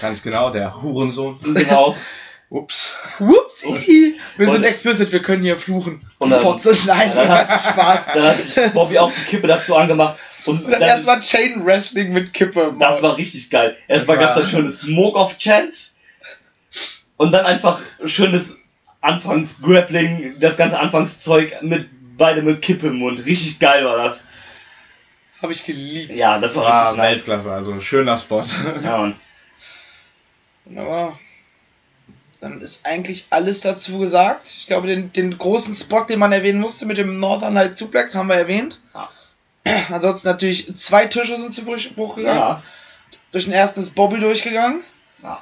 Ganz 0.00 0.22
genau, 0.22 0.50
der 0.50 0.82
Hurensohn. 0.82 1.38
Genau. 1.42 1.94
Ups. 2.48 2.96
Whoops, 3.20 3.62
Ups. 3.64 3.86
wir 3.86 4.48
sind 4.50 4.56
Und- 4.56 4.64
explicit, 4.64 5.12
wir 5.12 5.22
können 5.22 5.44
hier 5.44 5.56
fluchen. 5.56 6.00
Und 6.18 6.30
dann- 6.30 6.42
nein, 6.86 7.12
dann- 7.14 7.28
hat 7.28 7.62
Spaß. 7.62 8.06
Dann 8.12 8.24
hat 8.24 8.36
sich 8.38 8.72
Bobby 8.72 8.98
auch 8.98 9.12
die 9.12 9.22
Kippe 9.30 9.46
dazu 9.46 9.76
angemacht. 9.76 10.16
Und 10.46 10.64
Und 10.64 10.70
dann 10.72 10.80
dann- 10.80 10.88
erstmal 10.88 11.20
Chain 11.20 11.64
Wrestling 11.64 12.12
mit 12.12 12.32
Kippe. 12.32 12.74
Das 12.78 13.02
war 13.02 13.16
richtig 13.16 13.50
geil. 13.50 13.76
Erstmal 13.88 14.16
Das 14.18 14.34
gab 14.34 14.42
es 14.42 14.50
dann 14.50 14.58
schöne 14.60 14.70
Smoke-Off-Chance. 14.70 15.90
Und 17.16 17.32
dann 17.32 17.44
einfach 17.46 17.80
schönes 18.06 18.56
Anfangs-Grappling, 19.02 20.36
das 20.40 20.56
ganze 20.56 20.78
Anfangszeug 20.78 21.62
mit 21.62 21.88
beide 22.16 22.42
mit 22.42 22.62
Kippe 22.62 22.88
im 22.88 22.96
Mund. 22.96 23.24
Richtig 23.24 23.58
geil 23.58 23.84
war 23.84 23.96
das. 23.96 24.24
Habe 25.42 25.52
ich 25.52 25.64
geliebt. 25.64 26.16
Ja, 26.16 26.38
das 26.38 26.54
war 26.56 26.64
War 26.64 26.84
richtig. 26.92 27.02
Weltklasse, 27.02 27.50
also 27.52 27.80
schöner 27.80 28.16
Spot. 28.16 28.42
Ja, 28.82 28.98
Mann. 28.98 29.14
Aber 30.76 31.18
dann 32.40 32.60
ist 32.60 32.86
eigentlich 32.86 33.26
alles 33.30 33.60
dazu 33.60 33.98
gesagt. 33.98 34.46
Ich 34.48 34.66
glaube, 34.66 34.86
den, 34.86 35.12
den 35.12 35.36
großen 35.36 35.74
Spot, 35.74 36.04
den 36.04 36.18
man 36.18 36.32
erwähnen 36.32 36.60
musste 36.60 36.86
mit 36.86 36.96
dem 36.98 37.18
Northern 37.20 37.54
Light 37.54 37.76
Suplex, 37.76 38.14
haben 38.14 38.28
wir 38.28 38.36
erwähnt. 38.36 38.80
Ja. 38.94 39.08
Ansonsten 39.90 40.28
natürlich 40.28 40.74
zwei 40.76 41.06
Tische 41.06 41.36
sind 41.36 41.52
zu 41.52 41.64
Bruch 41.64 42.16
gegangen. 42.16 42.38
Ja. 42.38 42.62
Durch 43.32 43.44
den 43.44 43.52
ersten 43.52 43.80
ist 43.80 43.94
Bobby 43.94 44.18
durchgegangen. 44.20 44.82
ja. 45.22 45.40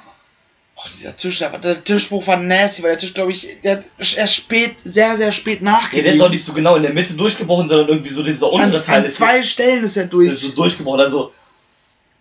Boah, 0.75 0.85
dieser 0.97 1.17
Tisch, 1.17 1.39
der, 1.39 1.83
Tischbruch 1.83 2.25
war 2.27 2.37
nasty, 2.37 2.83
weil 2.83 2.91
der 2.91 2.99
Tisch, 2.99 3.13
glaube 3.13 3.31
ich, 3.31 3.59
der 3.65 3.77
hat 3.79 3.83
erst 3.97 4.33
spät, 4.35 4.77
sehr, 4.85 5.17
sehr 5.17 5.33
spät 5.33 5.59
Ja, 5.61 5.65
der 5.65 5.73
ist 5.75 5.81
nachgegeben. 5.83 6.21
auch 6.21 6.29
nicht 6.29 6.43
so 6.45 6.53
genau 6.53 6.77
in 6.77 6.83
der 6.83 6.93
Mitte 6.93 7.15
durchgebrochen, 7.15 7.67
sondern 7.67 7.89
irgendwie 7.89 8.07
so 8.09 8.23
dieser 8.23 8.45
an, 8.47 8.53
untere 8.53 8.81
Teil 8.81 8.99
an 8.99 9.05
ist, 9.05 9.15
zwei 9.15 9.43
Stellen 9.43 9.83
ist 9.83 9.97
er 9.97 10.03
ist 10.03 10.13
durch. 10.13 10.31
so 10.39 10.49
durchgebrochen. 10.51 11.01
Also 11.01 11.33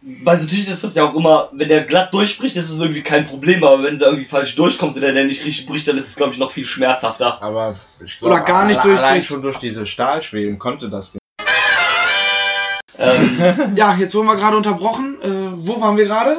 bei 0.03 0.37
so 0.37 0.49
Tischen 0.49 0.73
ist 0.73 0.83
das 0.83 0.97
ja 0.97 1.05
auch 1.05 1.15
immer, 1.15 1.51
wenn 1.53 1.69
der 1.69 1.83
glatt 1.85 2.13
durchbricht, 2.13 2.57
ist 2.57 2.69
es 2.71 2.81
irgendwie 2.81 3.03
kein 3.03 3.27
Problem, 3.27 3.63
aber 3.63 3.83
wenn 3.85 3.95
du 3.95 3.99
da 4.01 4.07
irgendwie 4.07 4.25
falsch 4.25 4.57
durchkommst 4.57 4.97
oder 4.99 5.13
der 5.13 5.25
nicht 5.27 5.45
richtig 5.45 5.67
bricht, 5.67 5.87
dann 5.87 5.99
ist 5.99 6.09
es 6.09 6.17
glaube 6.17 6.33
ich 6.33 6.39
noch 6.41 6.51
viel 6.51 6.65
schmerzhafter. 6.65 7.41
Aber 7.41 7.79
ich 8.05 8.21
Oder 8.23 8.41
gar 8.41 8.65
nicht 8.65 8.81
alle- 8.81 8.93
allein 8.99 9.03
durchbricht. 9.15 9.29
schon 9.29 9.43
durch 9.43 9.59
diese 9.59 9.87
Stahlschwelen 9.87 10.59
konnte 10.59 10.89
das. 10.89 11.18
Ähm, 12.99 13.73
Ja, 13.77 13.97
jetzt 13.99 14.15
wurden 14.15 14.27
wir 14.27 14.37
gerade 14.37 14.57
unterbrochen. 14.57 15.17
Äh, 15.23 15.27
wo 15.67 15.81
waren 15.81 15.97
wir 15.97 16.05
gerade? 16.07 16.37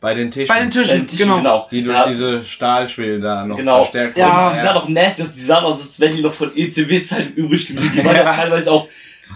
Bei 0.00 0.14
den 0.14 0.30
Tischen. 0.30 0.48
Bei 0.54 0.60
den 0.60 0.70
Tischen, 0.70 1.06
Tische, 1.06 1.24
genau. 1.24 1.66
Die 1.70 1.82
durch 1.82 1.96
Ja. 1.96 2.06
diese 2.06 2.44
Stahlschwelen 2.44 3.22
da 3.22 3.44
noch 3.46 3.56
Genau. 3.56 3.82
verstärkt 3.82 4.18
Ja. 4.18 4.52
Die 4.54 4.60
sahen 4.60 4.74
doch 4.74 4.88
nasty 4.88 5.22
aus, 5.22 5.32
die 5.32 5.40
sahen 5.40 5.64
aus, 5.64 5.80
als 5.80 6.00
wären 6.00 6.14
die 6.16 6.22
noch 6.22 6.32
von 6.32 6.52
ECW-Zeiten 6.54 7.32
übrig 7.34 7.66
geblieben. 7.66 7.92
Die 7.96 8.04
waren 8.04 8.16
ja 8.16 8.24
teilweise 8.32 8.70
auch 8.70 8.86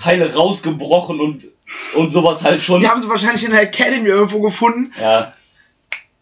Teile 0.01 0.33
rausgebrochen 0.35 1.19
und, 1.21 1.49
und 1.95 2.13
sowas 2.13 2.45
halt 2.45 2.63
schon. 2.63 2.81
Die 2.81 2.89
haben 2.89 3.01
sie 3.03 3.09
wahrscheinlich 3.09 3.45
in 3.45 3.51
der 3.53 3.63
Academy 3.63 4.09
irgendwo 4.09 4.41
gefunden. 4.41 4.93
Ja, 5.01 5.33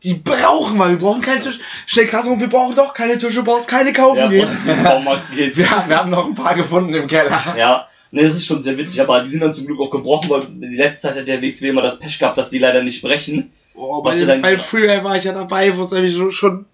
Die 0.04 0.14
brauchen 0.14 0.78
wir. 0.78 0.88
Wir 0.90 0.98
brauchen 0.98 1.20
keine 1.20 1.40
Tische. 1.40 1.58
Schnell 1.86 2.06
Kasse, 2.06 2.38
wir 2.38 2.48
brauchen 2.48 2.76
doch 2.76 2.94
keine 2.94 3.18
Tische, 3.18 3.42
brauchst 3.42 3.68
keine 3.68 3.92
kaufen 3.92 4.18
ja, 4.18 4.28
gehen. 4.28 4.48
Wir, 5.34 5.56
wir 5.56 5.70
haben 5.70 6.10
noch 6.10 6.26
ein 6.26 6.34
paar 6.36 6.54
gefunden 6.54 6.94
im 6.94 7.08
Keller. 7.08 7.42
Ja, 7.58 7.88
ne, 8.10 8.22
das 8.22 8.32
ist 8.36 8.46
schon 8.46 8.62
sehr 8.62 8.76
witzig, 8.78 9.00
aber 9.00 9.20
die 9.22 9.28
sind 9.30 9.40
dann 9.42 9.54
zum 9.54 9.66
Glück 9.66 9.80
auch 9.80 9.90
gebrochen, 9.90 10.30
weil 10.30 10.42
die 10.46 10.76
letzte 10.76 11.08
Zeit 11.08 11.16
hat 11.18 11.28
der 11.28 11.42
WXW 11.42 11.68
immer 11.68 11.82
das 11.82 11.98
Pech 11.98 12.18
gehabt, 12.18 12.38
dass 12.38 12.50
die 12.50 12.58
leider 12.58 12.82
nicht 12.82 13.02
brechen. 13.02 13.52
Oh, 13.74 14.02
bei, 14.02 14.38
bei 14.38 14.58
Freeway 14.58 15.04
war 15.04 15.16
ich 15.16 15.24
ja 15.24 15.32
dabei, 15.32 15.76
wo 15.76 15.82
es 15.82 15.92
nämlich 15.92 16.14
schon, 16.16 16.32
schon 16.32 16.66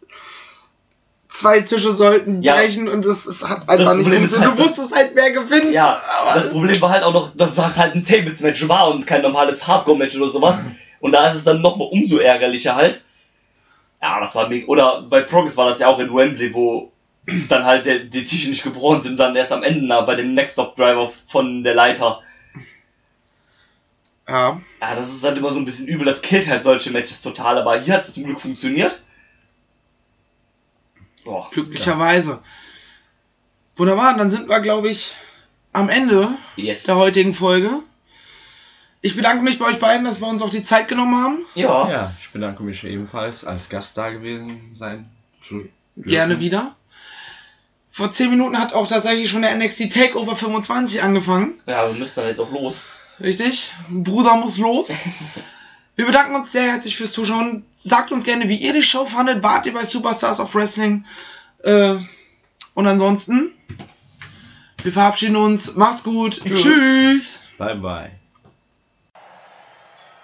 zwei 1.29 1.61
Tische 1.61 1.93
sollten 1.93 2.43
Ja. 2.43 2.55
brechen 2.55 2.89
und 2.89 3.05
das, 3.05 3.27
es 3.27 3.47
hat 3.49 3.69
einfach 3.69 3.95
nicht 3.95 4.05
Problem 4.05 4.23
ist 4.25 4.35
funktioniert. 4.35 4.51
halt, 4.51 4.59
Du 4.59 4.65
wusstest 4.65 4.95
halt, 4.95 5.11
wer 5.15 5.31
gewinnt. 5.33 5.73
Ja, 5.73 6.01
aber 6.23 6.35
das 6.35 6.51
Problem 6.51 6.81
war 6.81 6.91
halt 6.91 7.03
auch 7.03 7.13
noch, 7.13 7.35
dass 7.37 7.59
es 7.59 7.77
halt 7.77 7.95
ein 7.95 8.05
Tables-Match 8.07 8.69
war 8.69 8.89
und 8.89 9.07
kein 9.07 9.23
normales 9.23 9.67
Hardcore-Match 9.67 10.17
oder 10.17 10.31
sowas. 10.31 10.63
Und 11.01 11.13
da 11.13 11.27
ist 11.27 11.35
es 11.35 11.45
dann 11.45 11.61
nochmal 11.61 11.89
umso 11.91 12.19
ärgerlicher 12.19 12.77
halt. 12.77 13.03
Ja, 14.01 14.21
das 14.21 14.35
war 14.35 14.49
mega. 14.49 14.67
Oder 14.69 15.03
bei 15.03 15.21
Progress 15.23 15.57
war 15.57 15.67
das 15.69 15.79
ja 15.81 15.89
auch 15.89 15.99
in 15.99 16.15
Wembley, 16.15 16.55
wo 16.55 16.93
dann 17.49 17.65
halt 17.65 17.87
der, 17.87 18.01
die 18.01 18.25
Tische 18.25 18.49
nicht 18.51 18.63
gebrochen 18.63 19.03
sind 19.03 19.19
dann 19.19 19.35
erst 19.37 19.53
am 19.53 19.63
Ende 19.63 19.87
na, 19.87 20.01
bei 20.03 20.15
dem 20.15 20.35
Next-Stop-Driver 20.35 21.11
von 21.27 21.63
der 21.63 21.75
Leiter. 21.75 22.21
ja. 24.29 24.61
Ja, 24.81 24.95
das 24.95 25.09
ist 25.11 25.25
halt 25.25 25.39
immer 25.39 25.53
so 25.53 25.59
ein 25.59 25.65
bisschen 25.65 25.89
übel. 25.89 26.05
Das 26.05 26.23
killt 26.23 26.49
halt 26.49 26.65
solche 26.65 26.91
Matches 26.91 27.23
total. 27.23 27.59
Aber 27.59 27.79
hier 27.81 27.95
hat 27.95 28.03
es 28.03 28.15
zum 28.15 28.25
Glück 28.25 28.41
funktioniert. 28.41 29.01
Boah. 31.25 31.49
glücklicherweise. 31.51 32.41
Wunderbar, 33.77 34.17
dann 34.17 34.31
sind 34.31 34.49
wir, 34.49 34.61
glaube 34.61 34.89
ich, 34.91 35.15
am 35.73 35.89
Ende 35.89 36.29
Yes. 36.57 36.85
der 36.85 36.97
heutigen 36.97 37.33
Folge. 37.35 37.71
Ich 39.01 39.17
bedanke 39.17 39.43
mich 39.43 39.59
bei 39.59 39.67
euch 39.67 39.79
beiden, 39.81 40.05
dass 40.05 40.21
wir 40.21 40.29
uns 40.29 40.43
auch 40.43 40.51
die 40.51 40.63
Zeit 40.63 40.87
genommen 40.89 41.17
haben. 41.23 41.39
Ja. 41.55 41.91
Ja, 41.91 42.13
ich 42.21 42.31
bedanke 42.31 42.63
mich 42.63 42.85
ebenfalls 42.85 43.45
als 43.45 43.69
Gast 43.69 43.97
da 43.97 44.11
gewesen 44.11 44.71
sein. 44.75 45.11
Gerne 45.97 46.41
wieder. 46.41 46.77
Vor 47.95 48.11
10 48.11 48.29
Minuten 48.29 48.59
hat 48.59 48.73
auch 48.75 48.89
tatsächlich 48.89 49.31
schon 49.31 49.43
der 49.43 49.55
NXT 49.55 49.93
Takeover 49.93 50.35
25 50.35 51.05
angefangen. 51.05 51.61
Ja, 51.67 51.87
wir 51.87 51.95
müssen 51.95 52.15
dann 52.17 52.27
jetzt 52.27 52.41
auch 52.41 52.51
los. 52.51 52.87
Richtig? 53.21 53.73
Bruder 53.89 54.35
muss 54.35 54.59
los. 54.59 54.89
Wir 55.95 56.07
bedanken 56.07 56.35
uns 56.35 56.51
sehr 56.51 56.73
herzlich 56.73 56.97
fürs 56.97 57.13
Zuschauen. 57.13 57.65
Sagt 57.73 58.11
uns 58.11 58.25
gerne, 58.25 58.49
wie 58.49 58.57
ihr 58.57 58.73
die 58.73 58.83
Show 58.83 59.07
fandet. 59.07 59.45
Wart 59.45 59.67
ihr 59.67 59.73
bei 59.73 59.85
Superstars 59.85 60.41
of 60.41 60.53
Wrestling? 60.57 61.05
Äh, 61.63 61.95
und 62.75 62.89
ansonsten, 62.89 63.53
wir 64.83 64.91
verabschieden 64.91 65.37
uns. 65.37 65.77
Macht's 65.77 66.03
gut. 66.03 66.45
Tschüss. 66.45 66.63
Tschüss. 66.65 67.45
Bye 67.59 67.77
bye. 67.77 68.11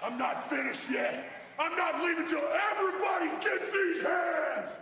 I'm 0.03 0.17
not 0.17 0.49
finished 0.49 0.89
yet. 0.89 1.23
I'm 1.57 1.73
not 1.77 2.03
leaving 2.05 2.27
till 2.27 2.43
everybody 2.73 3.29
gets 3.39 3.71
these 3.71 4.03
hands. 4.05 4.81